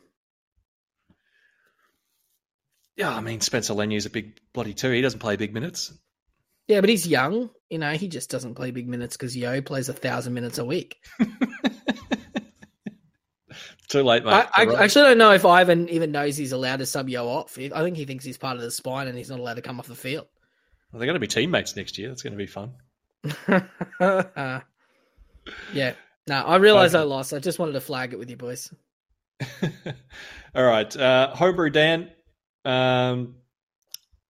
Yeah, 2.96 3.14
I 3.14 3.20
mean 3.20 3.42
Spencer 3.42 3.74
Leniu's 3.74 4.06
a 4.06 4.10
big 4.10 4.40
bloody 4.54 4.72
too. 4.72 4.90
He 4.90 5.02
doesn't 5.02 5.20
play 5.20 5.36
big 5.36 5.52
minutes. 5.52 5.92
Yeah, 6.66 6.80
but 6.80 6.88
he's 6.88 7.06
young. 7.06 7.50
You 7.68 7.78
know, 7.78 7.92
he 7.92 8.08
just 8.08 8.30
doesn't 8.30 8.54
play 8.54 8.70
big 8.70 8.88
minutes 8.88 9.16
because 9.16 9.36
Yeo 9.36 9.60
plays 9.60 9.88
a 9.88 9.92
thousand 9.92 10.34
minutes 10.34 10.58
a 10.58 10.64
week. 10.64 10.96
Too 13.88 14.02
late, 14.02 14.24
mate. 14.24 14.32
I, 14.32 14.64
I 14.64 14.82
actually 14.84 15.04
don't 15.04 15.18
know 15.18 15.30
if 15.32 15.44
Ivan 15.44 15.88
even 15.88 16.10
knows 16.10 16.36
he's 16.36 16.52
allowed 16.52 16.78
to 16.78 16.86
sub 16.86 17.08
Yeo 17.08 17.26
off. 17.26 17.56
I 17.58 17.68
think 17.82 17.96
he 17.96 18.04
thinks 18.04 18.24
he's 18.24 18.38
part 18.38 18.56
of 18.56 18.62
the 18.62 18.70
spine 18.70 19.06
and 19.06 19.16
he's 19.16 19.30
not 19.30 19.38
allowed 19.38 19.54
to 19.54 19.62
come 19.62 19.78
off 19.78 19.86
the 19.86 19.94
field. 19.94 20.26
well, 20.92 20.98
they're 20.98 21.06
going 21.06 21.14
to 21.14 21.20
be 21.20 21.28
teammates 21.28 21.76
next 21.76 21.96
year. 21.96 22.08
That's 22.08 22.22
going 22.22 22.32
to 22.32 22.36
be 22.36 22.46
fun. 22.46 22.72
yeah. 25.72 25.92
No, 26.28 26.34
I 26.34 26.56
realize 26.56 26.94
Okay. 26.94 27.02
I 27.02 27.04
lost. 27.04 27.32
I 27.32 27.38
just 27.38 27.58
wanted 27.58 27.72
to 27.72 27.80
flag 27.80 28.12
it 28.12 28.18
with 28.18 28.28
you 28.30 28.36
boys. 28.36 28.72
All 30.54 30.64
right, 30.64 30.96
uh, 30.96 31.34
Homebrew 31.34 31.70
Dan. 31.70 32.10
Um, 32.64 33.36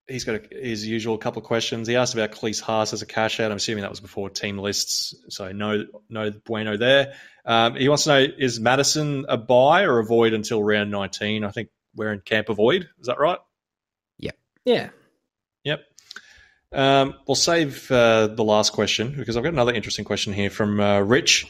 he's 0.08 0.24
got 0.24 0.36
a, 0.36 0.42
his 0.50 0.86
usual 0.86 1.18
couple 1.18 1.40
of 1.40 1.46
questions. 1.46 1.88
He 1.88 1.96
asked 1.96 2.14
about 2.14 2.32
Klese 2.32 2.60
Haas 2.60 2.92
as 2.92 3.02
a 3.02 3.06
cash 3.06 3.40
out. 3.40 3.50
I'm 3.50 3.56
assuming 3.56 3.82
that 3.82 3.90
was 3.90 4.00
before 4.00 4.30
team 4.30 4.58
lists, 4.58 5.14
so 5.28 5.52
no, 5.52 5.84
no 6.08 6.30
bueno 6.44 6.76
there. 6.76 7.14
Um, 7.44 7.76
he 7.76 7.88
wants 7.88 8.04
to 8.04 8.10
know: 8.10 8.26
Is 8.38 8.60
Matterson 8.60 9.26
a 9.28 9.36
buy 9.36 9.82
or 9.82 9.98
avoid 9.98 10.32
until 10.32 10.62
round 10.62 10.90
19? 10.90 11.44
I 11.44 11.50
think 11.50 11.68
we're 11.94 12.12
in 12.12 12.20
camp 12.20 12.48
avoid. 12.48 12.88
Is 13.00 13.06
that 13.06 13.18
right? 13.18 13.38
Yep. 14.18 14.36
Yeah. 14.64 14.88
Yep. 15.64 15.80
Um, 16.72 17.14
we'll 17.26 17.36
save 17.36 17.90
uh, 17.90 18.26
the 18.28 18.44
last 18.44 18.72
question 18.72 19.14
because 19.16 19.36
I've 19.36 19.42
got 19.42 19.52
another 19.52 19.72
interesting 19.72 20.04
question 20.04 20.32
here 20.32 20.50
from 20.50 20.80
uh, 20.80 21.00
Rich. 21.00 21.46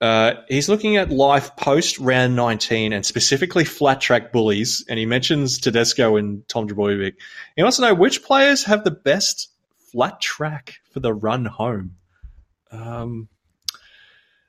Uh, 0.00 0.34
he's 0.48 0.68
looking 0.68 0.96
at 0.96 1.10
life 1.10 1.54
post 1.56 1.98
round 1.98 2.36
19 2.36 2.92
and 2.92 3.04
specifically 3.06 3.64
flat 3.64 4.00
track 4.00 4.30
bullies, 4.32 4.84
and 4.88 4.98
he 4.98 5.06
mentions 5.06 5.58
Tedesco 5.58 6.16
and 6.16 6.46
Tom 6.48 6.68
Trbojevic. 6.68 7.14
He 7.56 7.62
wants 7.62 7.76
to 7.78 7.82
know 7.82 7.94
which 7.94 8.22
players 8.22 8.62
have 8.64 8.84
the 8.84 8.90
best 8.90 9.48
flat 9.90 10.20
track 10.20 10.74
for 10.92 11.00
the 11.00 11.14
run 11.14 11.46
home. 11.46 11.96
Um, 12.70 13.28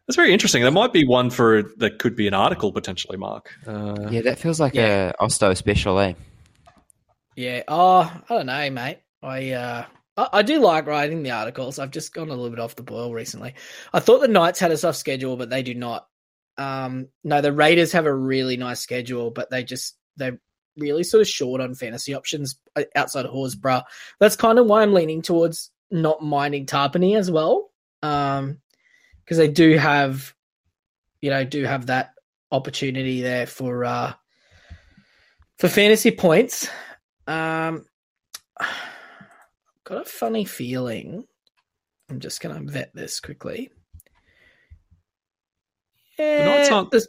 that's 0.06 0.15
very 0.18 0.34
interesting. 0.34 0.61
There 0.64 0.72
might 0.72 0.91
be 0.91 1.06
one 1.06 1.30
for 1.30 1.64
that 1.78 1.99
could 1.99 2.15
be 2.15 2.28
an 2.28 2.34
article 2.34 2.74
potentially, 2.74 3.18
Mark. 3.18 3.53
Uh, 3.65 4.07
Yeah, 4.10 4.22
that 4.22 4.40
feels 4.40 4.60
like 4.60 4.74
Yeah. 4.74 5.11
a 5.19 5.24
Osto 5.24 5.56
special, 5.56 5.98
eh? 5.99 6.14
Yeah. 7.36 7.64
Oh, 7.68 7.99
I 8.30 8.34
don't 8.34 8.48
know, 8.48 8.69
mate. 8.69 8.99
I 9.24 9.52
uh 9.52 9.86
I, 10.18 10.41
do 10.41 10.60
like 10.60 10.88
writing 10.88 11.23
the 11.23 11.31
articles. 11.31 11.77
I've 11.80 11.91
just 11.91 12.14
gone 12.14 12.30
a 12.30 12.34
little 12.34 12.49
bit 12.49 12.60
off 12.60 12.76
the 12.76 12.84
boil 12.84 13.14
recently. 13.14 13.53
I 13.94 13.99
thought 13.99 14.22
the 14.22 14.27
Knights 14.27 14.60
had 14.60 14.72
a 14.72 14.77
soft 14.77 14.98
schedule, 14.98 15.38
but 15.38 15.49
they 15.49 15.64
do 15.64 15.73
not. 15.73 16.07
Um 16.57 17.10
no, 17.23 17.41
the 17.41 17.53
Raiders 17.53 17.91
have 17.91 18.07
a 18.07 18.14
really 18.14 18.57
nice 18.57 18.80
schedule, 18.80 19.30
but 19.30 19.52
they 19.52 19.64
just 19.64 19.95
they're 20.15 20.39
really 20.76 21.03
sort 21.03 21.22
of 21.22 21.27
short 21.27 21.61
on 21.61 21.76
fantasy 21.76 22.15
options 22.15 22.60
uh, 22.76 22.84
outside 22.95 23.26
of 23.26 23.31
Horsburgh. 23.31 23.84
That's 24.19 24.35
kind 24.35 24.57
of 24.57 24.65
why 24.65 24.81
I'm 24.81 24.94
leaning 24.94 25.22
towards 25.22 25.69
not 25.91 26.23
minding 26.23 26.65
Tapine 26.65 27.15
as 27.15 27.30
well. 27.30 27.69
Um 28.02 28.60
because 29.23 29.38
they 29.38 29.49
do 29.49 29.77
have 29.77 30.34
you 31.22 31.30
know, 31.30 31.44
do 31.44 31.64
have 31.64 31.88
that 31.88 32.14
opportunity 32.52 33.22
there 33.22 33.45
for 33.45 33.85
uh 33.85 34.14
for 35.57 35.68
fantasy 35.68 36.11
points. 36.11 36.69
Um, 37.26 37.85
got 39.88 40.02
a 40.02 40.06
funny 40.06 40.44
feeling. 40.46 41.24
I'm 42.10 42.20
just 42.20 42.42
going 42.42 42.56
to 42.66 42.72
vet 42.72 42.92
this 42.94 43.20
quickly. 43.22 43.70
The 46.18 46.44
Knights 46.46 46.72
aren't- 46.72 46.92
this- 46.92 47.08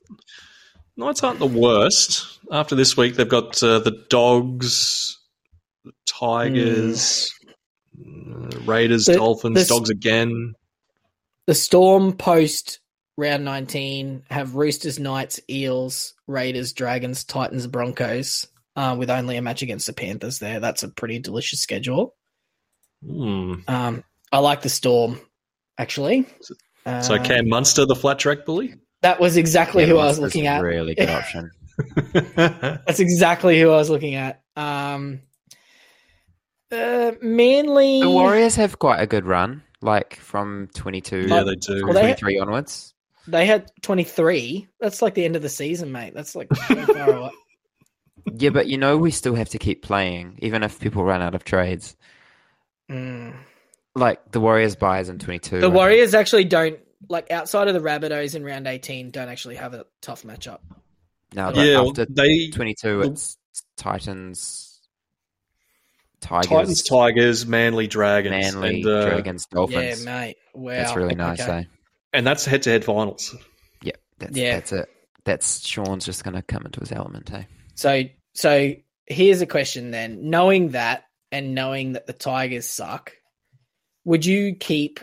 Knights 0.96 1.22
aren't 1.22 1.38
the 1.38 1.46
worst. 1.46 2.38
After 2.50 2.74
this 2.74 2.96
week, 2.96 3.14
they've 3.16 3.28
got 3.28 3.62
uh, 3.62 3.78
the 3.80 4.04
Dogs, 4.10 5.18
the 5.84 5.92
Tigers, 6.06 7.30
uh, 7.98 8.48
Raiders, 8.64 9.06
The- 9.06 9.14
Dolphins, 9.14 9.54
this- 9.54 9.68
Dogs 9.68 9.90
again. 9.90 10.54
the 11.46 11.54
Storm 11.54 12.12
post 12.16 12.80
round 13.16 13.44
19 13.44 14.22
have 14.30 14.54
Roosters, 14.54 14.98
Knights, 14.98 15.40
Eels, 15.48 16.14
Raiders, 16.26 16.72
Dragons, 16.72 17.24
Titans, 17.24 17.66
Broncos, 17.66 18.46
uh, 18.76 18.94
with 18.98 19.10
only 19.10 19.36
a 19.36 19.42
match 19.42 19.62
against 19.62 19.86
the 19.86 19.92
Panthers 19.92 20.38
there. 20.38 20.60
That's 20.60 20.82
a 20.84 20.88
pretty 20.88 21.18
delicious 21.18 21.60
schedule. 21.60 22.14
Hmm. 23.04 23.54
Um, 23.68 24.04
I 24.32 24.38
like 24.38 24.62
the 24.62 24.68
Storm, 24.68 25.20
actually. 25.78 26.26
So 26.42 26.54
Uh, 26.86 27.22
Cam 27.22 27.48
Munster, 27.48 27.84
the 27.86 27.94
flat 27.96 28.18
track 28.18 28.44
bully. 28.46 28.74
that 29.02 29.20
was 29.20 29.36
exactly 29.36 29.82
Yeah, 29.84 29.90
who 29.90 29.98
I 29.98 30.06
was 30.06 30.18
looking 30.18 30.46
at. 30.46 30.62
Really 30.62 30.94
good 30.94 31.10
option. 31.10 31.50
That's 32.36 32.98
exactly 33.00 33.60
who 33.60 33.70
I 33.70 33.76
was 33.76 33.90
looking 33.90 34.14
at. 34.14 34.42
Um, 34.56 35.20
Uh, 36.70 37.12
Manly. 37.22 38.00
The 38.02 38.10
Warriors 38.10 38.56
have 38.56 38.78
quite 38.78 39.00
a 39.00 39.06
good 39.06 39.24
run, 39.24 39.62
like 39.80 40.16
from 40.16 40.68
22, 40.74 41.26
Yeah, 41.28 41.42
they 41.44 41.54
do. 41.54 41.84
Well, 41.84 41.94
they- 41.94 42.00
23 42.14 42.38
onwards. 42.40 42.94
They 43.26 43.44
had 43.46 43.70
23. 43.82 44.66
That's 44.80 45.02
like 45.02 45.12
the 45.14 45.24
end 45.24 45.36
of 45.36 45.42
the 45.42 45.48
season, 45.50 45.92
mate. 45.92 46.14
That's 46.14 46.34
like 46.34 46.48
so 46.54 46.74
far 46.86 47.10
away. 47.16 47.30
Yeah, 48.34 48.50
but 48.50 48.66
you 48.68 48.78
know 48.78 48.96
we 48.96 49.10
still 49.10 49.34
have 49.34 49.50
to 49.50 49.58
keep 49.58 49.82
playing, 49.82 50.38
even 50.40 50.62
if 50.62 50.80
people 50.80 51.04
run 51.04 51.20
out 51.22 51.34
of 51.34 51.44
trades. 51.44 51.94
Mm. 52.90 53.34
Like 53.94 54.32
the 54.32 54.40
Warriors 54.40 54.76
buys 54.76 55.08
in 55.08 55.18
22. 55.18 55.60
The 55.60 55.66
and- 55.66 55.74
Warriors 55.74 56.14
actually 56.14 56.44
don't 56.44 56.78
like 57.08 57.30
outside 57.30 57.68
of 57.68 57.74
the 57.74 57.80
Rabbitohs 57.80 58.34
in 58.34 58.44
round 58.44 58.66
18 58.66 59.10
don't 59.10 59.28
actually 59.28 59.56
have 59.56 59.74
a 59.74 59.86
tough 60.00 60.22
matchup. 60.24 60.58
No, 61.34 61.52
but 61.52 61.64
Yeah, 61.66 61.80
after 61.82 62.06
they 62.06 62.48
22, 62.48 63.02
the- 63.02 63.10
it's 63.10 63.36
Titans, 63.76 64.80
Tigers, 66.20 66.46
Titans, 66.48 66.82
Tigers, 66.82 67.46
Manly, 67.46 67.86
Dragons, 67.86 68.54
Manly, 68.54 68.76
and, 68.82 68.86
uh, 68.86 69.08
Dragons, 69.10 69.46
Dolphins. 69.46 70.04
Yeah, 70.04 70.10
mate. 70.20 70.36
Wow. 70.54 70.72
That's 70.72 70.96
really 70.96 71.14
nice, 71.14 71.40
Okay. 71.40 71.58
eh? 71.58 71.64
and 72.12 72.26
that's 72.26 72.44
head-to-head 72.44 72.84
finals. 72.84 73.36
Yeah, 73.82 73.92
that's, 74.18 74.36
Yeah. 74.36 74.54
that's 74.54 74.72
it. 74.72 74.88
That's 75.24 75.66
Sean's 75.66 76.04
just 76.06 76.24
going 76.24 76.34
to 76.34 76.42
come 76.42 76.64
into 76.64 76.80
his 76.80 76.90
element, 76.90 77.32
eh? 77.32 77.44
So 77.74 78.02
so 78.34 78.72
here's 79.06 79.40
a 79.42 79.46
question 79.46 79.90
then. 79.90 80.30
Knowing 80.30 80.70
that 80.70 81.04
and 81.32 81.54
knowing 81.54 81.92
that 81.92 82.06
the 82.06 82.12
Tigers 82.12 82.66
suck, 82.66 83.12
would 84.04 84.24
you 84.24 84.54
keep 84.54 85.00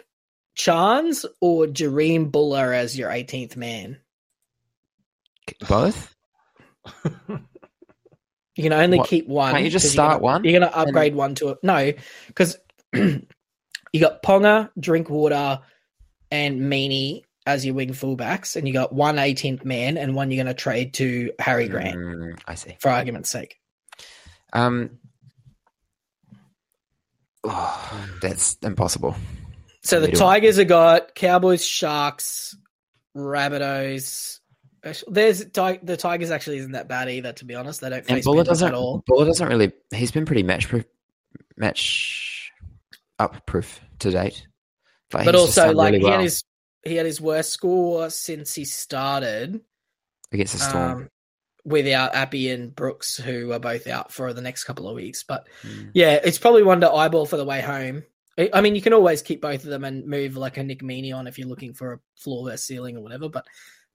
Chance 0.55 1.25
or 1.41 1.65
Jahream 1.67 2.31
Bula 2.31 2.73
as 2.73 2.97
your 2.97 3.09
18th 3.09 3.55
man? 3.57 3.99
Both? 5.67 6.15
You 8.57 8.63
can 8.63 8.71
only 8.71 8.99
What? 8.99 9.09
keep 9.09 9.27
one. 9.27 9.51
Can't 9.51 9.65
you 9.65 9.69
just 9.69 9.83
'cause 9.87 9.95
you're 9.95 10.03
start 10.05 10.11
gonna- 10.21 10.23
one? 10.23 10.43
You're 10.45 10.57
going 10.59 10.71
to 10.71 10.77
upgrade 10.77 11.13
one 11.13 11.35
to 11.35 11.49
a 11.49 11.57
no, 11.61 11.91
because 12.27 12.57
you 12.93 13.19
got 13.99 14.23
Ponga, 14.23 14.69
Drinkwater, 14.79 15.59
and 16.31 16.61
Meaney 16.61 17.23
as 17.45 17.65
your 17.65 17.75
wing 17.75 17.89
fullbacks, 17.89 18.55
and 18.55 18.65
you 18.65 18.73
got 18.73 18.93
one 18.93 19.17
18th 19.17 19.65
man 19.65 19.97
and 19.97 20.15
one 20.15 20.31
you're 20.31 20.41
going 20.41 20.55
to 20.55 20.59
trade 20.59 20.93
to 20.93 21.33
Harry 21.37 21.67
Grant 21.67 21.97
Mm, 21.97 22.39
I 22.47 22.55
see. 22.55 22.77
for 22.79 22.87
argument's 22.91 23.29
sake. 23.29 23.57
Um, 24.53 24.99
oh, 27.47 28.07
that's 28.21 28.57
impossible. 28.61 29.15
So 29.83 29.99
the. 29.99 30.11
Tigers 30.11 30.57
have 30.57 30.67
got 30.67 31.13
Cowboys, 31.15 31.63
Sharks, 31.65 32.55
Rabbitohs. 33.15 34.39
There's 35.07 35.39
the 35.45 35.97
Tigers 35.97 36.29
actually 36.31 36.57
isn't 36.59 36.73
that 36.73 36.87
bad 36.87 37.09
either, 37.09 37.33
to 37.33 37.45
be 37.45 37.55
honest. 37.55 37.81
They 37.81 37.89
don't 37.89 37.99
And 37.99 38.07
face 38.07 38.23
Bula 38.23 38.43
doesn't. 38.43 38.67
at 38.67 38.73
all. 38.75 39.03
Bula 39.07 39.25
doesn't 39.25 39.47
really. 39.47 39.71
He's 39.93 40.11
been 40.11 40.25
pretty 40.25 40.43
match 40.43 40.67
proof, 40.67 40.85
match 41.57 42.51
up 43.17 43.45
proof 43.47 43.79
to 43.99 44.11
date. 44.11 44.47
Like, 45.13 45.25
But 45.25 45.35
also, 45.35 45.71
like 45.71 45.93
really 45.93 45.99
he 45.99 46.03
well 46.03 46.13
had 46.13 46.21
his 46.21 46.43
he 46.83 46.95
had 46.95 47.05
his 47.07 47.19
worst 47.19 47.51
score 47.51 48.09
since 48.11 48.53
he 48.53 48.63
started 48.65 49.61
against 50.31 50.53
the 50.53 50.59
Storm. 50.59 50.91
um, 50.91 51.09
without 51.65 52.13
Appy 52.15 52.49
and 52.51 52.73
Brooks, 52.75 53.17
who 53.17 53.51
are 53.51 53.59
both 53.59 53.87
out 53.87 54.11
for 54.11 54.31
the 54.33 54.41
next 54.41 54.63
couple 54.65 54.87
of 54.87 54.95
weeks. 54.95 55.23
But 55.23 55.47
Mm. 55.63 55.89
yeah, 55.93 56.19
it's 56.23 56.37
probably 56.37 56.63
one 56.63 56.81
to 56.81 56.91
eyeball 56.91 57.25
for 57.25 57.37
the 57.37 57.45
way 57.45 57.59
home. 57.61 58.03
I 58.53 58.61
mean, 58.61 58.75
you 58.75 58.81
can 58.81 58.93
always 58.93 59.21
keep 59.21 59.41
both 59.41 59.63
of 59.63 59.69
them 59.69 59.83
and 59.85 60.05
move 60.05 60.35
like 60.37 60.57
a 60.57 60.63
Nick 60.63 60.81
Meaney 60.81 61.15
on 61.15 61.25
if 61.25 61.39
you're 61.39 61.47
looking 61.47 61.73
for 61.73 61.93
a 61.93 61.99
floor 62.17 62.45
versus 62.49 62.65
ceiling 62.67 62.97
or 62.97 63.01
whatever. 63.01 63.29
But 63.29 63.45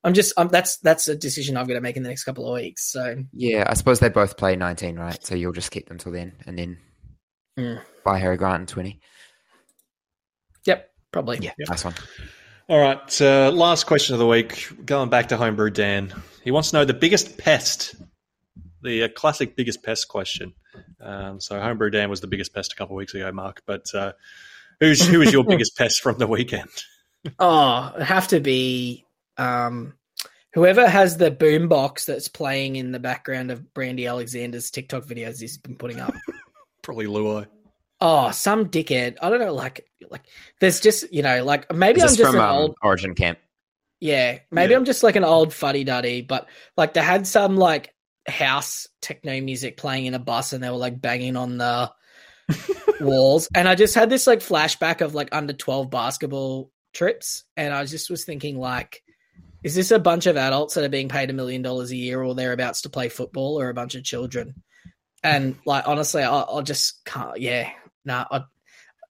I'm 0.02 0.14
just, 0.14 0.32
um, 0.38 0.48
that's 0.48 0.78
that's 0.78 1.08
a 1.08 1.14
decision 1.14 1.56
I've 1.58 1.68
got 1.68 1.74
to 1.74 1.82
make 1.82 1.98
in 1.98 2.02
the 2.02 2.08
next 2.08 2.24
couple 2.24 2.48
of 2.48 2.54
weeks. 2.54 2.90
So 2.90 3.16
Yeah, 3.34 3.64
I 3.66 3.74
suppose 3.74 4.00
they 4.00 4.08
both 4.08 4.38
play 4.38 4.56
19, 4.56 4.96
right? 4.98 5.24
So 5.24 5.34
you'll 5.34 5.52
just 5.52 5.70
keep 5.70 5.88
them 5.88 5.98
till 5.98 6.12
then, 6.12 6.32
and 6.46 6.58
then 6.58 6.78
Mm. 7.58 7.82
buy 8.02 8.18
Harry 8.18 8.38
Grant 8.38 8.62
in 8.62 8.66
20. 8.66 9.00
Yep, 10.64 10.90
probably. 11.12 11.38
Yeah, 11.42 11.52
nice 11.68 11.84
one. 11.84 11.94
All 12.70 12.78
right, 12.78 13.20
uh, 13.20 13.50
last 13.50 13.86
question 13.86 14.14
of 14.14 14.20
the 14.20 14.26
week. 14.28 14.68
Going 14.86 15.08
back 15.08 15.30
to 15.30 15.36
Homebrew 15.36 15.70
Dan. 15.70 16.14
He 16.44 16.52
wants 16.52 16.70
to 16.70 16.76
know 16.76 16.84
the 16.84 16.94
biggest 16.94 17.36
pest, 17.36 17.96
the 18.80 19.02
uh, 19.02 19.08
classic 19.08 19.56
biggest 19.56 19.82
pest 19.82 20.06
question. 20.06 20.54
Um, 21.00 21.40
so 21.40 21.58
Homebrew 21.60 21.90
Dan 21.90 22.10
was 22.10 22.20
the 22.20 22.28
biggest 22.28 22.54
pest 22.54 22.72
a 22.72 22.76
couple 22.76 22.94
of 22.94 22.98
weeks 22.98 23.12
ago, 23.12 23.32
Mark. 23.32 23.62
But 23.66 23.92
uh, 23.92 24.12
who's 24.78 25.04
who 25.04 25.20
is 25.20 25.32
your 25.32 25.42
biggest 25.48 25.76
pest 25.76 26.00
from 26.00 26.18
the 26.18 26.28
weekend? 26.28 26.70
Oh, 27.40 27.90
it'd 27.96 28.06
have 28.06 28.28
to 28.28 28.38
be 28.38 29.04
um, 29.36 29.94
whoever 30.52 30.88
has 30.88 31.16
the 31.16 31.32
boombox 31.32 32.04
that's 32.04 32.28
playing 32.28 32.76
in 32.76 32.92
the 32.92 33.00
background 33.00 33.50
of 33.50 33.74
Brandy 33.74 34.06
Alexander's 34.06 34.70
TikTok 34.70 35.06
videos 35.06 35.40
he's 35.40 35.58
been 35.58 35.74
putting 35.74 35.98
up. 35.98 36.14
Probably 36.82 37.06
Luai. 37.06 37.48
Oh, 38.00 38.30
some 38.30 38.68
dickhead. 38.68 39.16
I 39.20 39.30
don't 39.30 39.40
know. 39.40 39.54
Like, 39.54 39.86
like 40.10 40.22
there's 40.60 40.80
just 40.80 41.12
you 41.12 41.22
know, 41.22 41.44
like 41.44 41.72
maybe 41.72 42.00
I'm 42.02 42.08
just 42.08 42.20
from 42.20 42.36
an 42.36 42.40
um, 42.40 42.56
old. 42.56 42.76
Origin 42.82 43.14
Camp? 43.14 43.38
Yeah, 44.00 44.38
maybe 44.50 44.72
Yeah. 44.72 44.78
I'm 44.78 44.84
just 44.84 45.02
like 45.02 45.16
an 45.16 45.24
old 45.24 45.52
fuddy 45.52 45.84
duddy. 45.84 46.22
But 46.22 46.48
like 46.76 46.94
they 46.94 47.02
had 47.02 47.26
some 47.26 47.56
like 47.56 47.94
house 48.26 48.86
techno 49.02 49.40
music 49.40 49.76
playing 49.76 50.06
in 50.06 50.14
a 50.14 50.18
bus, 50.18 50.52
and 50.52 50.62
they 50.62 50.70
were 50.70 50.76
like 50.76 51.00
banging 51.00 51.36
on 51.36 51.58
the 51.58 51.92
walls, 53.00 53.48
and 53.54 53.68
I 53.68 53.74
just 53.74 53.94
had 53.94 54.10
this 54.10 54.26
like 54.26 54.40
flashback 54.40 55.00
of 55.00 55.14
like 55.14 55.28
under 55.32 55.52
12 55.52 55.90
basketball 55.90 56.70
trips, 56.92 57.44
and 57.56 57.74
I 57.74 57.84
just 57.84 58.10
was 58.10 58.24
thinking 58.24 58.58
like, 58.58 59.02
is 59.62 59.74
this 59.74 59.90
a 59.90 59.98
bunch 59.98 60.26
of 60.26 60.36
adults 60.36 60.74
that 60.74 60.84
are 60.84 60.88
being 60.88 61.08
paid 61.08 61.30
a 61.30 61.34
million 61.34 61.62
dollars 61.62 61.90
a 61.90 61.96
year 61.96 62.22
or 62.22 62.34
thereabouts 62.34 62.82
to 62.82 62.90
play 62.90 63.10
football, 63.10 63.60
or 63.60 63.68
a 63.68 63.74
bunch 63.74 63.94
of 63.94 64.04
children? 64.04 64.54
And 65.22 65.56
like 65.66 65.86
honestly, 65.86 66.22
I, 66.22 66.40
I 66.42 66.62
just 66.62 67.04
can't. 67.04 67.38
Yeah, 67.38 67.70
nah. 68.04 68.24
I, 68.30 68.42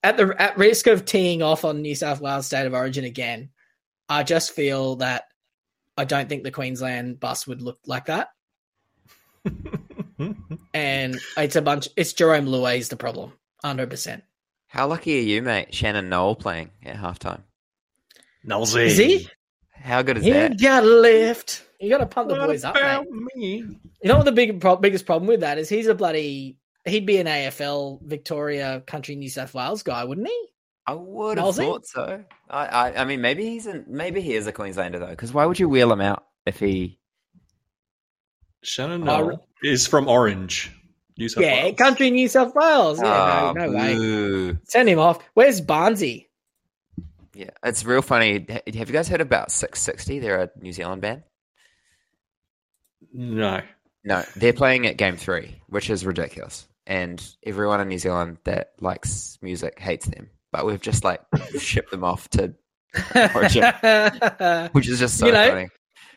at 0.03 0.17
the 0.17 0.35
at 0.41 0.57
risk 0.57 0.87
of 0.87 1.05
teeing 1.05 1.43
off 1.43 1.65
on 1.65 1.83
New 1.83 1.95
South 1.95 2.21
Wales 2.21 2.47
State 2.47 2.67
of 2.67 2.75
Origin 2.75 3.05
again, 3.05 3.51
I 4.09 4.23
just 4.23 4.53
feel 4.53 4.97
that 4.97 5.25
I 5.97 6.05
don't 6.05 6.29
think 6.29 6.43
the 6.43 6.51
Queensland 6.51 7.21
bus 7.21 7.47
would 7.47 7.61
look 7.62 7.79
like 7.87 8.07
that. 8.07 8.29
And 10.75 11.19
it's 11.39 11.57
a 11.57 11.62
bunch. 11.62 11.89
It's 11.97 12.12
Jarome 12.12 12.47
Luai 12.47 12.87
the 12.89 12.97
problem, 12.97 13.33
hundred 13.65 13.89
percent. 13.91 14.23
How 14.69 14.87
lucky 14.87 15.19
are 15.19 15.23
you, 15.23 15.41
mate? 15.43 15.75
Shannon 15.75 16.09
Noll 16.11 16.37
playing 16.37 16.71
at 16.85 16.97
halftime. 16.97 17.41
Nolsey. 18.47 18.87
Is 18.87 18.99
he? 18.99 19.29
How 19.73 20.03
good 20.03 20.19
is 20.19 20.27
You 20.27 20.35
that? 20.35 20.61
got 20.61 20.81
to 20.81 20.87
lift. 20.87 21.65
You 21.81 21.89
got 21.89 21.99
to 21.99 22.07
pump 22.07 22.29
the 22.29 22.35
What 22.35 22.49
boys 22.49 22.65
up, 22.65 22.75
mate. 22.75 22.83
about 22.83 23.07
me? 23.35 23.57
You 24.03 24.09
know 24.09 24.17
what 24.19 24.27
the 24.27 24.33
big 24.33 24.61
pro- 24.61 24.77
biggest 24.77 25.07
problem 25.07 25.27
with 25.27 25.41
that 25.41 25.57
is? 25.59 25.69
He's 25.71 25.87
a 25.89 25.95
bloody. 25.95 26.59
He'd 26.86 27.07
be 27.07 27.19
an 27.19 27.27
AFL 27.27 28.01
Victoria 28.02 28.82
Country 28.86 29.15
New 29.15 29.28
South 29.28 29.52
Wales 29.55 29.82
guy, 29.82 30.05
wouldn't 30.05 30.27
he? 30.27 30.47
I 30.86 30.94
would 30.94 31.39
have 31.39 31.48
Nolsey? 31.48 31.57
thought 31.66 31.86
so. 31.86 32.24
I, 32.48 32.66
I, 32.66 33.02
I 33.02 33.05
mean, 33.05 33.20
maybe 33.20 33.44
he's 33.44 33.66
in, 33.66 33.85
maybe 33.86 34.20
he 34.20 34.35
is 34.35 34.47
a 34.47 34.52
Queenslander 34.52 34.98
though. 34.98 35.07
Because 35.07 35.32
why 35.32 35.47
would 35.47 35.59
you 35.59 35.69
wheel 35.69 35.93
him 35.93 36.01
out 36.01 36.24
if 36.47 36.59
he? 36.59 36.98
Shannon 38.62 39.09
oh, 39.09 39.20
Noll 39.28 39.47
is 39.62 39.86
from 39.86 40.09
Orange, 40.09 40.73
New 41.16 41.28
South 41.28 41.44
yeah, 41.44 41.65
Wales. 41.65 41.77
Country 41.77 42.11
New 42.11 42.28
South 42.28 42.55
Wales. 42.55 43.01
Yeah, 43.01 43.07
Oh, 43.07 43.52
no, 43.52 43.62
ah, 43.62 43.66
no 43.66 44.51
way. 44.51 44.57
Send 44.65 44.89
him 44.89 44.98
off. 44.98 45.23
Where's 45.35 45.61
Barnsey? 45.61 46.27
Yeah, 47.35 47.51
it's 47.62 47.85
real 47.85 48.02
funny. 48.02 48.47
Have 48.48 48.89
you 48.89 48.93
guys 48.93 49.09
heard 49.09 49.20
about 49.20 49.52
Six 49.52 49.81
Sixty? 49.81 50.19
They're 50.19 50.43
a 50.43 50.51
New 50.61 50.73
Zealand 50.73 51.02
band. 51.02 51.23
No. 53.12 53.61
No, 54.02 54.24
they're 54.36 54.52
playing 54.52 54.86
at 54.86 54.97
Game 54.97 55.16
Three, 55.16 55.61
which 55.69 55.90
is 55.90 56.05
ridiculous. 56.05 56.66
And 56.91 57.25
everyone 57.45 57.81
in 57.81 57.87
New 57.89 57.99
Zealand 57.99 58.39
that 58.45 58.73
likes 58.81 59.39
music 59.41 59.79
hates 59.79 60.07
them. 60.07 60.29
But 60.51 60.67
we've 60.67 60.81
just 60.81 61.05
like 61.05 61.21
shipped 61.57 61.93
them 61.93 62.03
off 62.03 62.29
to, 62.31 62.53
Origin. 63.35 63.62
which 64.73 64.89
is 64.89 64.99
just 64.99 65.17
so 65.17 65.27
You 65.27 65.33
know, 65.33 65.49
funny. 65.51 65.69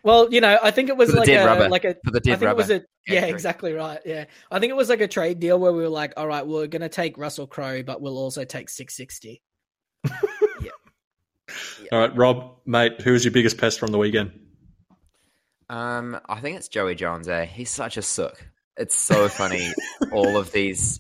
well, 0.03 0.33
you 0.33 0.41
know, 0.41 0.57
I 0.63 0.71
think 0.71 0.89
it 0.89 0.97
was 0.97 1.09
For 1.09 1.13
the 1.13 1.19
like 1.19 1.27
dead 1.27 1.43
a 1.43 1.45
rubber. 1.45 1.69
like 1.69 1.85
a 1.85 1.95
For 2.03 2.09
the 2.09 2.17
I 2.17 2.25
dead 2.25 2.39
think 2.39 2.49
it 2.49 2.57
was 2.57 2.71
a 2.71 2.81
yeah, 3.05 3.25
exactly 3.25 3.73
right. 3.73 3.99
Yeah, 4.03 4.25
I 4.49 4.57
think 4.59 4.71
it 4.71 4.75
was 4.75 4.89
like 4.89 5.01
a 5.01 5.07
trade 5.07 5.39
deal 5.39 5.59
where 5.59 5.71
we 5.71 5.83
were 5.83 5.89
like, 5.89 6.13
all 6.17 6.25
right, 6.25 6.45
we're 6.47 6.65
gonna 6.65 6.89
take 6.89 7.19
Russell 7.19 7.45
Crowe, 7.45 7.83
but 7.83 8.01
we'll 8.01 8.17
also 8.17 8.43
take 8.43 8.67
Six 8.69 8.95
Sixty. 8.97 9.43
Yeah. 10.59 10.71
All 11.91 11.99
right, 11.99 12.17
Rob, 12.17 12.55
mate, 12.65 12.99
who 13.01 13.13
is 13.13 13.23
your 13.23 13.31
biggest 13.31 13.59
pest 13.59 13.79
from 13.79 13.91
the 13.91 13.99
weekend? 13.99 14.31
Um, 15.69 16.19
I 16.27 16.39
think 16.39 16.57
it's 16.57 16.67
Joey 16.67 16.95
Johns. 16.95 17.27
Eh, 17.27 17.45
he's 17.45 17.69
such 17.69 17.97
a 17.97 18.01
sook. 18.01 18.43
It's 18.77 18.95
so 18.95 19.29
funny. 19.29 19.73
all 20.11 20.37
of 20.37 20.51
these, 20.51 20.99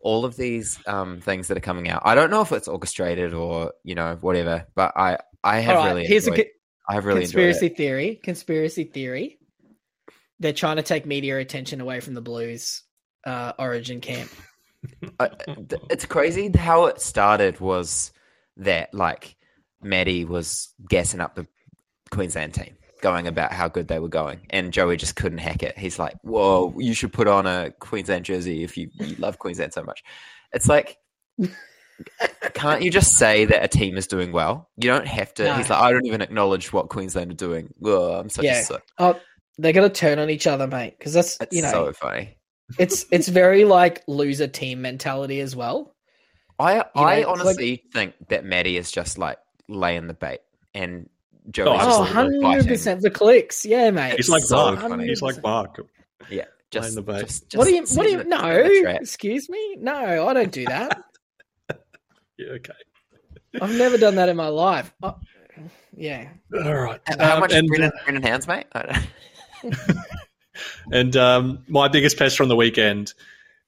all 0.00 0.24
of 0.24 0.36
these 0.36 0.78
um 0.86 1.20
things 1.20 1.48
that 1.48 1.56
are 1.56 1.62
coming 1.62 1.88
out. 1.88 2.02
I 2.04 2.14
don't 2.14 2.30
know 2.30 2.42
if 2.42 2.52
it's 2.52 2.68
orchestrated 2.68 3.34
or 3.34 3.72
you 3.82 3.94
know 3.94 4.16
whatever, 4.20 4.66
but 4.74 4.92
I 4.96 5.18
I 5.42 5.60
have 5.60 5.76
right, 5.76 5.88
really 5.88 6.06
here's 6.06 6.26
a 6.26 6.32
co- 6.32 6.42
I 6.88 6.94
have 6.94 7.04
really 7.06 7.22
conspiracy 7.22 7.66
enjoyed 7.66 7.76
theory. 7.76 8.20
Conspiracy 8.22 8.84
theory. 8.84 9.38
They're 10.40 10.52
trying 10.52 10.76
to 10.76 10.82
take 10.82 11.06
media 11.06 11.38
attention 11.38 11.80
away 11.80 12.00
from 12.00 12.14
the 12.14 12.20
Blues 12.20 12.82
uh, 13.24 13.52
Origin 13.58 14.00
camp. 14.00 14.30
I, 15.20 15.30
it's 15.90 16.04
crazy 16.04 16.50
how 16.54 16.86
it 16.86 17.00
started. 17.00 17.60
Was 17.60 18.12
that 18.58 18.92
like 18.92 19.36
Maddie 19.82 20.24
was 20.24 20.74
gassing 20.86 21.20
up 21.20 21.34
the 21.34 21.46
Queensland 22.10 22.54
team 22.54 22.76
going 23.04 23.28
about 23.28 23.52
how 23.52 23.68
good 23.68 23.86
they 23.86 23.98
were 24.00 24.08
going, 24.08 24.40
and 24.50 24.72
Joey 24.72 24.96
just 24.96 25.14
couldn't 25.14 25.38
hack 25.38 25.62
it. 25.62 25.76
He's 25.78 25.98
like, 25.98 26.16
"Whoa, 26.22 26.74
you 26.78 26.94
should 26.94 27.12
put 27.12 27.28
on 27.28 27.46
a 27.46 27.70
Queensland 27.78 28.24
jersey 28.24 28.64
if 28.64 28.76
you, 28.78 28.88
you 28.94 29.14
love 29.16 29.38
Queensland 29.38 29.74
so 29.74 29.84
much." 29.84 30.02
It's 30.54 30.68
like, 30.68 30.96
can't 32.54 32.82
you 32.82 32.90
just 32.90 33.16
say 33.16 33.44
that 33.44 33.62
a 33.62 33.68
team 33.68 33.96
is 33.96 34.06
doing 34.06 34.32
well? 34.32 34.70
You 34.76 34.88
don't 34.88 35.06
have 35.06 35.34
to. 35.34 35.44
No. 35.44 35.54
He's 35.54 35.68
like, 35.68 35.78
I 35.80 35.90
don't 35.92 36.06
even 36.06 36.22
acknowledge 36.22 36.72
what 36.72 36.88
Queensland 36.88 37.30
are 37.30 37.34
doing. 37.34 37.72
Whoa, 37.78 38.18
I'm 38.18 38.30
such 38.30 38.44
Yeah. 38.46 38.60
a 38.60 38.64
sook. 38.64 38.82
Oh, 38.98 39.20
they're 39.58 39.72
gonna 39.74 39.90
turn 39.90 40.18
on 40.18 40.30
each 40.30 40.46
other, 40.46 40.66
mate. 40.66 40.94
Because 40.98 41.12
that's 41.12 41.36
It's 41.40 41.54
you 41.54 41.62
know, 41.62 41.70
so 41.70 41.92
funny. 41.92 42.36
it's 42.78 43.04
it's 43.12 43.28
very 43.28 43.64
like 43.64 44.02
loser 44.08 44.46
team 44.48 44.80
mentality 44.82 45.40
as 45.40 45.54
well. 45.54 45.94
I 46.58 46.84
I 46.94 47.20
know, 47.20 47.30
honestly 47.30 47.82
think 47.92 48.14
that 48.28 48.44
Maddie 48.44 48.76
is 48.76 48.90
just 48.90 49.18
like 49.18 49.38
laying 49.68 50.06
the 50.06 50.14
bait, 50.14 50.40
and 50.72 51.08
Joey's 51.50 51.68
Oh, 51.68 51.74
just 51.76 51.88
Oh, 51.88 52.00
like, 52.00 52.14
100 52.14 52.42
fighting. 52.42 52.66
percent 52.68 53.00
the 53.02 53.10
clicks, 53.10 53.64
yeah, 53.66 53.90
mate. 53.90 54.16
He's 54.16 54.28
like 54.28 54.42
so 54.44 54.56
Mark. 54.56 54.80
funny. 54.80 55.06
He's 55.08 55.20
like 55.22 55.42
Mark. 55.42 55.80
Yeah, 56.30 56.44
just, 56.70 56.94
the 56.94 57.02
bait. 57.02 57.20
just, 57.26 57.54
what 57.54 57.64
do 57.66 57.74
you? 57.74 57.80
just 57.82 57.96
What 57.96 58.04
do 58.04 58.12
you? 58.12 58.24
No, 58.24 58.38
setting 58.40 58.72
the 58.72 58.80
trap. 58.82 59.00
excuse 59.02 59.48
me. 59.50 59.76
No, 59.78 60.26
I 60.26 60.32
don't 60.32 60.52
do 60.52 60.64
that. 60.66 61.02
Yeah, 62.36 62.48
okay. 62.54 62.72
I've 63.62 63.70
never 63.78 63.96
done 63.96 64.16
that 64.16 64.28
in 64.28 64.36
my 64.36 64.48
life. 64.48 64.92
Oh, 65.04 65.14
yeah. 65.96 66.30
All 66.52 66.74
right. 66.74 67.00
How 67.06 67.34
Um, 67.34 67.40
much 67.40 67.52
and, 67.52 67.68
Brendan, 67.68 67.92
Brendan 68.02 68.22
Hands, 68.24 68.48
mate? 68.48 68.66
I 68.72 68.98
don't- 69.62 69.76
And 70.92 71.16
um, 71.16 71.64
my 71.68 71.86
biggest 71.86 72.18
pest 72.18 72.36
from 72.36 72.48
the 72.48 72.56
weekend 72.56 73.12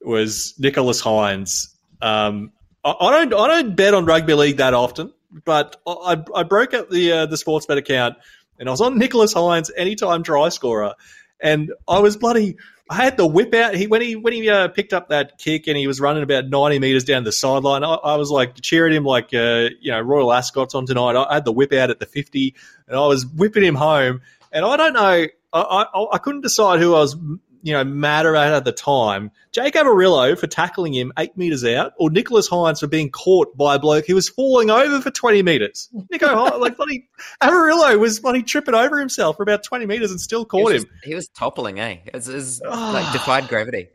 was 0.00 0.54
Nicholas 0.58 1.00
Hynes. 1.00 1.68
Um, 2.02 2.50
I, 2.84 2.90
I 3.00 3.24
don't 3.24 3.34
I 3.40 3.46
don't 3.62 3.76
bet 3.76 3.94
on 3.94 4.04
rugby 4.04 4.34
league 4.34 4.56
that 4.56 4.74
often, 4.74 5.12
but 5.44 5.76
I, 5.86 6.22
I 6.34 6.42
broke 6.42 6.74
up 6.74 6.90
the 6.90 7.12
uh, 7.12 7.26
the 7.26 7.36
sports 7.36 7.66
bet 7.66 7.78
account 7.78 8.16
and 8.58 8.68
I 8.68 8.72
was 8.72 8.80
on 8.80 8.98
Nicholas 8.98 9.34
Hynes 9.34 9.70
anytime 9.76 10.22
try 10.22 10.48
scorer, 10.48 10.94
and 11.40 11.72
I 11.88 12.00
was 12.00 12.16
bloody. 12.16 12.56
I 12.88 12.94
had 12.94 13.16
the 13.16 13.26
whip 13.26 13.52
out. 13.54 13.74
He 13.74 13.86
when 13.86 14.00
he 14.00 14.16
when 14.16 14.32
he 14.32 14.48
uh, 14.48 14.68
picked 14.68 14.92
up 14.92 15.08
that 15.08 15.38
kick 15.38 15.66
and 15.66 15.76
he 15.76 15.86
was 15.86 16.00
running 16.00 16.22
about 16.22 16.48
ninety 16.48 16.78
meters 16.78 17.04
down 17.04 17.24
the 17.24 17.32
sideline. 17.32 17.84
I, 17.84 17.94
I 17.94 18.16
was 18.16 18.30
like 18.30 18.60
cheering 18.60 18.94
him 18.94 19.04
like 19.04 19.34
uh, 19.34 19.70
you 19.80 19.90
know 19.90 20.00
Royal 20.00 20.32
Ascot's 20.32 20.74
on 20.74 20.86
tonight. 20.86 21.16
I 21.16 21.34
had 21.34 21.44
the 21.44 21.52
whip 21.52 21.72
out 21.72 21.90
at 21.90 21.98
the 21.98 22.06
fifty, 22.06 22.54
and 22.86 22.96
I 22.96 23.06
was 23.06 23.26
whipping 23.26 23.64
him 23.64 23.74
home. 23.74 24.22
And 24.52 24.64
I 24.64 24.76
don't 24.76 24.92
know. 24.92 25.26
I, 25.52 25.60
I, 25.60 26.06
I 26.12 26.18
couldn't 26.18 26.42
decide 26.42 26.80
who 26.80 26.94
I 26.94 27.00
was, 27.00 27.16
you 27.66 27.72
know, 27.72 27.82
madder 27.82 28.36
at 28.36 28.52
at 28.52 28.64
the 28.64 28.70
time. 28.70 29.32
Jake 29.50 29.74
Averillo 29.74 30.38
for 30.38 30.46
tackling 30.46 30.94
him 30.94 31.12
eight 31.18 31.36
meters 31.36 31.64
out, 31.64 31.94
or 31.98 32.10
Nicholas 32.10 32.48
Hynes 32.48 32.78
for 32.78 32.86
being 32.86 33.10
caught 33.10 33.56
by 33.56 33.74
a 33.74 33.78
bloke 33.80 34.06
who 34.06 34.14
was 34.14 34.28
falling 34.28 34.70
over 34.70 35.00
for 35.00 35.10
twenty 35.10 35.42
meters. 35.42 35.88
Nico, 36.12 36.28
Hynes, 36.28 36.60
like 36.60 36.76
bloody 36.76 37.08
Averillo 37.42 37.98
was 37.98 38.20
bloody 38.20 38.44
tripping 38.44 38.74
over 38.76 39.00
himself 39.00 39.36
for 39.36 39.42
about 39.42 39.64
twenty 39.64 39.84
meters 39.84 40.12
and 40.12 40.20
still 40.20 40.42
he, 40.42 40.44
caught 40.46 40.64
was 40.64 40.84
him, 40.84 40.88
just- 40.88 41.04
he 41.04 41.14
was 41.16 41.26
toppling, 41.28 41.80
eh? 41.80 41.96
It's, 42.14 42.28
it's 42.28 42.60
like 42.62 43.12
defied 43.12 43.48
gravity. 43.48 43.88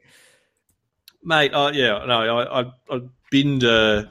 mate. 1.23 1.53
Uh, 1.53 1.72
yeah, 1.73 2.03
no, 2.06 2.38
I, 2.39 2.61
I, 2.61 2.72
I've 2.91 3.10
been 3.30 3.64
uh, 3.64 4.03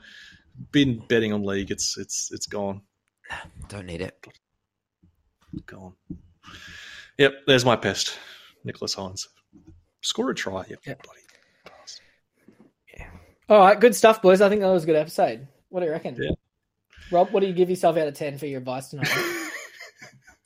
been 0.72 1.02
betting 1.06 1.34
on 1.34 1.44
league. 1.44 1.70
It's 1.70 1.98
it's 1.98 2.30
it's 2.32 2.46
gone, 2.46 2.80
Don't 3.68 3.84
need 3.84 4.00
it. 4.00 4.26
gone. 5.66 5.92
Yep, 7.18 7.34
there's 7.46 7.66
my 7.66 7.76
pest, 7.76 8.18
Nicholas 8.64 8.94
Hynes. 8.94 9.26
Score 10.02 10.30
a 10.30 10.34
try, 10.34 10.64
yep, 10.68 10.78
Yep. 10.86 11.02
bloody. 11.02 11.20
bastard. 11.66 12.04
All 13.48 13.58
right, 13.60 13.78
good 13.80 13.94
stuff, 13.94 14.22
boys. 14.22 14.40
I 14.40 14.48
think 14.48 14.60
that 14.62 14.68
was 14.68 14.84
a 14.84 14.86
good 14.86 14.96
episode. 14.96 15.46
What 15.68 15.80
do 15.80 15.86
you 15.86 15.92
reckon? 15.92 16.16
Yeah. 16.20 16.30
Rob, 17.10 17.30
what 17.30 17.40
do 17.40 17.46
you 17.46 17.52
give 17.52 17.68
yourself 17.70 17.96
out 17.96 18.06
of 18.08 18.14
ten 18.14 18.38
for 18.38 18.46
your 18.46 18.58
advice 18.58 18.88
tonight? 18.88 19.08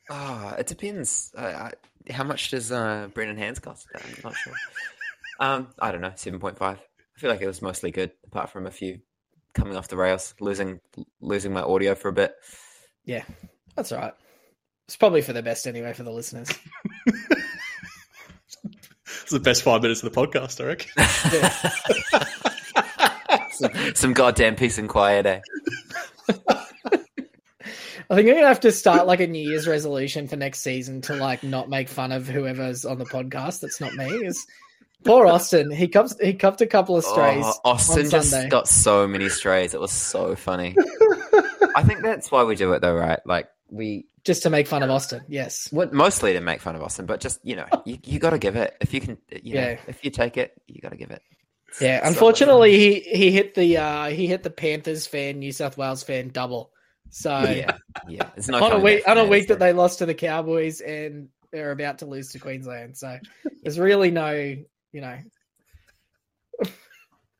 Oh, 0.09 0.55
it 0.59 0.67
depends. 0.67 1.31
I, 1.37 1.45
I, 1.45 1.71
how 2.11 2.23
much 2.23 2.49
does 2.51 2.71
uh, 2.71 3.07
Brendan 3.13 3.37
Hands 3.37 3.57
cost? 3.59 3.87
I'm 3.95 4.01
not 4.23 4.35
sure. 4.35 4.53
um, 5.39 5.67
I 5.79 5.91
don't 5.91 6.01
know, 6.01 6.13
seven 6.15 6.39
point 6.39 6.57
five. 6.57 6.79
I 7.15 7.19
feel 7.19 7.29
like 7.29 7.41
it 7.41 7.47
was 7.47 7.61
mostly 7.61 7.91
good, 7.91 8.11
apart 8.25 8.49
from 8.49 8.65
a 8.67 8.71
few 8.71 8.99
coming 9.53 9.77
off 9.77 9.87
the 9.87 9.97
rails, 9.97 10.33
losing 10.39 10.79
losing 11.21 11.53
my 11.53 11.61
audio 11.61 11.95
for 11.95 12.09
a 12.09 12.13
bit. 12.13 12.33
yeah, 13.05 13.23
that's 13.75 13.91
all 13.91 13.99
right. 13.99 14.13
It's 14.87 14.97
probably 14.97 15.21
for 15.21 15.33
the 15.33 15.41
best 15.43 15.65
anyway 15.67 15.93
for 15.93 16.03
the 16.03 16.11
listeners. 16.11 16.49
It's 19.25 19.31
the 19.31 19.39
best 19.39 19.63
five 19.63 19.81
minutes 19.81 20.03
of 20.03 20.13
the 20.13 20.21
podcast, 20.21 20.61
I 20.61 20.65
reckon. 20.67 20.91
some, 23.53 23.71
some 23.95 24.13
goddamn 24.13 24.55
peace 24.55 24.77
and 24.77 24.87
quiet, 24.87 25.25
eh? 25.25 25.41
I 26.29 26.33
think 28.13 28.29
I'm 28.29 28.35
gonna 28.35 28.45
have 28.45 28.59
to 28.59 28.71
start 28.71 29.07
like 29.07 29.21
a 29.21 29.25
New 29.25 29.49
Year's 29.49 29.67
resolution 29.67 30.27
for 30.27 30.35
next 30.35 30.59
season 30.59 31.01
to 31.01 31.15
like 31.15 31.41
not 31.41 31.69
make 31.69 31.89
fun 31.89 32.11
of 32.11 32.27
whoever's 32.27 32.85
on 32.85 32.99
the 32.99 33.05
podcast. 33.05 33.61
That's 33.61 33.81
not 33.81 33.95
me. 33.95 34.05
Is 34.05 34.45
poor 35.03 35.25
Austin? 35.25 35.71
He 35.71 35.87
comes. 35.87 36.15
He 36.21 36.35
cupped 36.35 36.61
a 36.61 36.67
couple 36.67 36.95
of 36.95 37.03
strays. 37.03 37.45
Oh, 37.47 37.59
Austin 37.65 38.03
on 38.05 38.11
just 38.11 38.29
Sunday. 38.29 38.49
got 38.49 38.67
so 38.67 39.07
many 39.07 39.29
strays. 39.29 39.73
It 39.73 39.79
was 39.79 39.91
so 39.91 40.35
funny. 40.35 40.75
I 41.75 41.81
think 41.81 42.03
that's 42.03 42.29
why 42.29 42.43
we 42.43 42.53
do 42.53 42.73
it, 42.73 42.83
though, 42.83 42.93
right? 42.93 43.21
Like 43.25 43.49
we 43.71 44.05
just 44.25 44.43
to 44.43 44.49
make 44.49 44.67
fun 44.67 44.83
of 44.83 44.89
Austin. 44.89 45.21
Yes. 45.29 45.67
what 45.71 45.93
mostly 45.93 46.33
to 46.33 46.41
make 46.41 46.59
fun 46.61 46.75
of 46.75 46.81
Austin, 46.81 47.05
but 47.05 47.19
just 47.21 47.39
you 47.43 47.55
know, 47.55 47.67
you, 47.85 47.97
you 48.03 48.19
got 48.19 48.31
to 48.31 48.37
give 48.39 48.55
it 48.55 48.75
if 48.81 48.93
you 48.93 48.99
can. 49.01 49.17
You 49.31 49.53
know, 49.55 49.61
Yeah. 49.61 49.79
if 49.87 50.03
you 50.03 50.11
take 50.11 50.35
it, 50.37 50.59
you 50.67 50.81
got 50.81 50.89
to 50.89 50.97
give 50.97 51.11
it. 51.11 51.21
Yeah. 51.79 52.01
So- 52.01 52.07
Unfortunately, 52.09 52.77
he 52.77 52.99
he 53.01 53.31
hit 53.31 53.53
the 53.55 53.77
uh 53.77 54.05
he 54.07 54.27
hit 54.27 54.43
the 54.43 54.49
Panthers 54.49 55.07
fan, 55.07 55.39
New 55.39 55.51
South 55.51 55.77
Wales 55.77 56.03
fan 56.03 56.29
double. 56.29 56.71
So 57.11 57.29
yeah, 57.39 57.77
yeah. 58.09 58.29
It's 58.35 58.47
not 58.47 58.61
on 58.63 58.71
a 58.73 58.79
week 58.79 59.03
on 59.07 59.17
a 59.17 59.25
week 59.25 59.47
that 59.49 59.59
they 59.59 59.73
lost 59.73 59.99
to 59.99 60.05
the 60.05 60.15
Cowboys 60.15 60.81
and 60.81 61.29
they're 61.51 61.71
about 61.71 61.99
to 61.99 62.05
lose 62.05 62.31
to 62.31 62.39
Queensland. 62.39 62.97
So 62.97 63.17
there's 63.61 63.77
really 63.79 64.11
no 64.11 64.31
you 64.33 65.01
know 65.01 65.17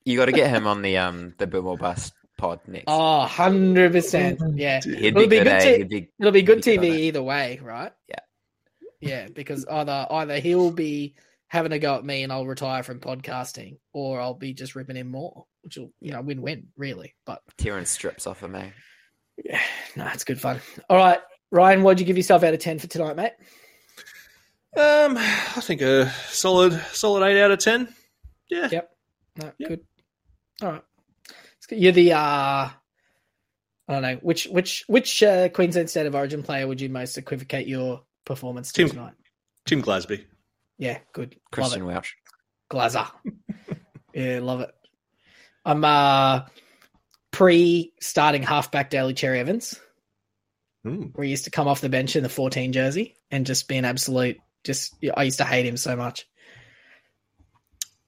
you 0.04 0.18
got 0.18 0.26
to 0.26 0.32
get 0.32 0.50
him 0.50 0.68
on 0.68 0.82
the 0.82 0.98
um 0.98 1.34
the 1.40 1.48
boom 1.48 1.66
or 1.68 1.78
bust 1.78 2.14
pod 2.48 2.60
next. 2.68 2.86
oh 2.88 3.20
100 3.20 3.92
percent 3.92 4.40
yeah. 4.56 4.82
He'd 4.84 5.04
it'll 5.06 5.22
be 5.24 5.28
be 5.28 5.38
good. 5.38 5.44
good 5.46 5.52
eh? 5.54 5.60
to- 5.72 5.78
He'd 5.78 5.90
be 5.90 6.10
It'll 6.20 6.32
be 6.32 6.42
good 6.42 6.60
TV 6.60 6.82
good 6.82 7.00
either 7.00 7.24
way, 7.24 7.60
right? 7.62 7.92
Yeah. 8.10 8.20
Yeah, 9.02 9.28
because 9.34 9.66
either 9.66 10.08
either 10.10 10.40
he'll 10.40 10.72
be 10.72 11.16
having 11.48 11.72
a 11.74 11.80
go 11.80 11.96
at 11.96 12.04
me 12.06 12.24
and 12.24 12.32
I'll 12.34 12.46
retire 12.48 12.82
from 12.82 13.00
podcasting, 13.00 13.78
or 13.94 14.20
I'll 14.20 14.34
be 14.34 14.54
just 14.54 14.76
ripping 14.76 14.96
him 14.96 15.12
more, 15.12 15.46
which 15.62 15.78
will 15.78 15.92
you 16.02 16.12
know 16.12 16.22
win 16.22 16.42
win 16.42 16.68
really. 16.78 17.14
But 17.26 17.42
tearing 17.58 17.86
strips 17.86 18.26
off 18.26 18.42
of 18.42 18.50
me. 18.52 18.72
yeah, 19.44 19.62
no, 19.96 20.08
it's 20.14 20.24
good 20.24 20.40
fun. 20.42 20.60
All 20.90 20.98
right, 20.98 21.20
Ryan, 21.52 21.84
what'd 21.84 22.00
you 22.00 22.06
give 22.06 22.18
yourself 22.18 22.44
out 22.44 22.54
of 22.56 22.60
ten 22.60 22.80
for 22.80 22.88
tonight, 22.88 23.16
mate? 23.16 23.34
Um, 24.78 25.18
I 25.18 25.62
think 25.62 25.82
a 25.82 26.10
solid, 26.30 26.74
solid 26.92 27.26
eight 27.28 27.42
out 27.42 27.52
of 27.52 27.60
ten. 27.60 27.88
Yeah, 28.50 28.70
Yep. 28.72 28.90
No, 29.38 29.52
Yep. 29.58 29.70
good. 29.70 29.80
All 30.62 30.72
right, 30.72 30.76
It's 30.78 30.84
good. 30.84 30.95
You're 31.70 31.92
the 31.92 32.14
uh, 32.14 32.70
I 33.88 33.94
don't 33.94 34.02
know 34.02 34.16
which 34.22 34.46
which 34.46 34.84
which 34.88 35.22
uh, 35.24 35.50
Queensland 35.50 35.90
State 35.90 36.06
of 36.06 36.16
Origin 36.16 36.44
player 36.44 36.68
would 36.68 36.82
you 36.82 36.90
most 36.90 37.18
equivocate 37.18 37.68
your 37.68 38.02
performance 38.26 38.72
to 38.74 38.82
Tim- 38.82 38.90
tonight? 38.90 39.14
Tim 39.66 39.82
Glasby. 39.82 40.24
Yeah, 40.78 41.00
good. 41.14 41.36
Christian 41.52 41.86
Love. 41.86 41.94
Welch. 41.94 42.16
Glazer. 42.70 43.08
yeah, 44.14 44.40
love 44.42 44.62
it. 44.62 44.72
I'm 45.64 45.84
uh 45.84 46.42
pre 47.32 47.94
starting 48.02 48.44
halfback 48.44 48.90
Daly 48.90 49.14
Cherry 49.14 49.40
Evans, 49.40 49.80
where 51.14 51.26
he 51.26 51.32
used 51.32 51.46
to 51.46 51.52
come 51.52 51.68
off 51.68 51.82
the 51.82 51.90
bench 51.90 52.16
in 52.16 52.24
the 52.24 52.30
14 52.30 52.74
jersey 52.74 53.16
and 53.32 53.46
just 53.46 53.68
be 53.68 53.78
an 53.78 53.86
absolute 53.86 54.38
just 54.64 54.96
I 55.16 55.24
used 55.24 55.38
to 55.38 55.46
hate 55.46 55.66
him 55.66 55.78
so 55.78 55.96
much. 55.96 56.28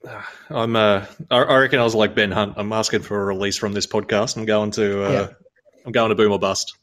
I'm. 0.50 0.76
Uh, 0.76 1.06
I, 1.32 1.38
I 1.38 1.58
reckon 1.58 1.80
I 1.80 1.84
was 1.84 1.96
like 1.96 2.16
Ben 2.16 2.32
Hunt. 2.32 2.54
I'm 2.58 2.72
asking 2.74 3.02
for 3.04 3.22
a 3.22 3.26
release 3.26 3.58
from 3.58 3.74
this 3.74 3.88
podcast. 3.88 4.38
I'm 4.38 4.46
going 4.46 4.72
to. 4.72 5.06
Uh, 5.06 5.12
Yeah. 5.12 5.28
I'm 5.86 5.92
going 5.94 6.10
to 6.10 6.16
boom 6.16 6.32
or 6.34 6.40
bust. 6.40 6.76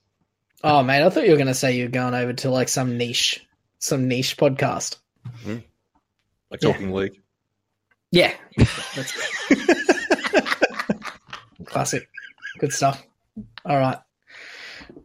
Oh 0.63 0.83
man, 0.83 1.03
I 1.03 1.11
thought 1.11 1.25
you 1.27 1.33
were 1.33 1.37
gonna 1.37 1.53
say 1.53 1.77
you 1.77 1.85
were 1.85 1.91
going 1.91 2.15
over 2.15 2.33
to 2.33 2.49
like 2.51 2.71
some 2.71 2.97
niche 2.97 3.47
some 3.81 4.09
niche 4.09 4.39
podcast. 4.39 4.97
Like 5.45 5.63
Yeah. 6.63 6.73
talking 6.73 6.91
league. 6.93 7.21
Yeah. 8.11 8.33
That's 8.57 9.13
classic. 11.67 12.09
Good 12.59 12.73
stuff. 12.73 13.05
All 13.67 13.77
right. 13.77 13.99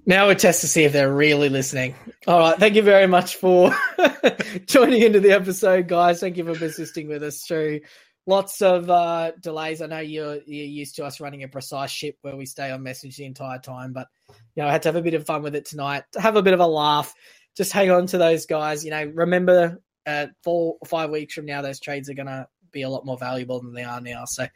Now 0.05 0.27
we 0.29 0.35
test 0.35 0.61
to 0.61 0.67
see 0.67 0.83
if 0.85 0.93
they're 0.93 1.13
really 1.13 1.49
listening. 1.49 1.95
All 2.25 2.39
right. 2.39 2.57
Thank 2.57 2.75
you 2.75 2.81
very 2.81 3.07
much 3.07 3.35
for 3.35 3.75
joining 4.65 5.01
into 5.01 5.19
the 5.19 5.31
episode, 5.31 5.87
guys. 5.87 6.19
Thank 6.21 6.37
you 6.37 6.45
for 6.45 6.55
persisting 6.57 7.07
with 7.07 7.21
us 7.23 7.43
through 7.43 7.81
lots 8.25 8.61
of 8.61 8.89
uh, 8.89 9.31
delays. 9.39 9.81
I 9.81 9.87
know 9.87 9.99
you're 9.99 10.39
you're 10.45 10.65
used 10.65 10.95
to 10.95 11.05
us 11.05 11.19
running 11.19 11.43
a 11.43 11.47
precise 11.47 11.91
ship 11.91 12.17
where 12.21 12.35
we 12.35 12.45
stay 12.45 12.71
on 12.71 12.83
message 12.83 13.17
the 13.17 13.25
entire 13.25 13.59
time, 13.59 13.93
but 13.93 14.07
you 14.55 14.63
know, 14.63 14.67
I 14.67 14.71
had 14.71 14.83
to 14.83 14.89
have 14.89 14.95
a 14.95 15.01
bit 15.01 15.13
of 15.13 15.25
fun 15.25 15.41
with 15.41 15.55
it 15.55 15.65
tonight. 15.65 16.03
Have 16.17 16.35
a 16.35 16.43
bit 16.43 16.53
of 16.53 16.59
a 16.59 16.67
laugh. 16.67 17.13
Just 17.57 17.71
hang 17.71 17.91
on 17.91 18.07
to 18.07 18.17
those 18.17 18.45
guys. 18.45 18.85
You 18.85 18.91
know, 18.91 19.03
remember 19.05 19.81
uh, 20.05 20.27
four 20.43 20.77
or 20.79 20.85
five 20.85 21.09
weeks 21.09 21.33
from 21.33 21.45
now, 21.45 21.61
those 21.61 21.79
trades 21.79 22.09
are 22.09 22.13
going 22.13 22.27
to 22.27 22.47
be 22.71 22.83
a 22.83 22.89
lot 22.89 23.05
more 23.05 23.17
valuable 23.17 23.61
than 23.61 23.73
they 23.73 23.83
are 23.83 24.01
now. 24.01 24.25
So, 24.25 24.47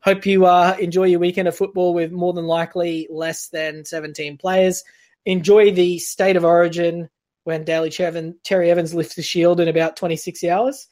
hope 0.00 0.26
you 0.26 0.46
uh, 0.46 0.76
enjoy 0.78 1.04
your 1.04 1.20
weekend 1.20 1.48
of 1.48 1.56
football 1.56 1.94
with 1.94 2.12
more 2.12 2.32
than 2.32 2.46
likely 2.46 3.08
less 3.10 3.48
than 3.48 3.84
17 3.84 4.38
players. 4.38 4.84
Enjoy 5.24 5.72
the 5.72 5.98
state 5.98 6.36
of 6.36 6.44
origin 6.44 7.08
when 7.44 7.64
Daly 7.64 7.90
Chevin, 7.90 8.34
Terry 8.44 8.70
Evans 8.70 8.94
lifts 8.94 9.14
the 9.14 9.22
shield 9.22 9.60
in 9.60 9.68
about 9.68 9.96
26 9.96 10.44
hours. 10.44 10.88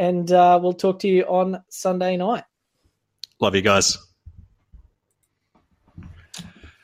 And 0.00 0.32
uh, 0.32 0.58
we'll 0.62 0.72
talk 0.72 1.00
to 1.00 1.08
you 1.08 1.24
on 1.24 1.62
Sunday 1.68 2.16
night. 2.16 2.44
Love 3.38 3.54
you 3.54 3.60
guys. 3.60 3.98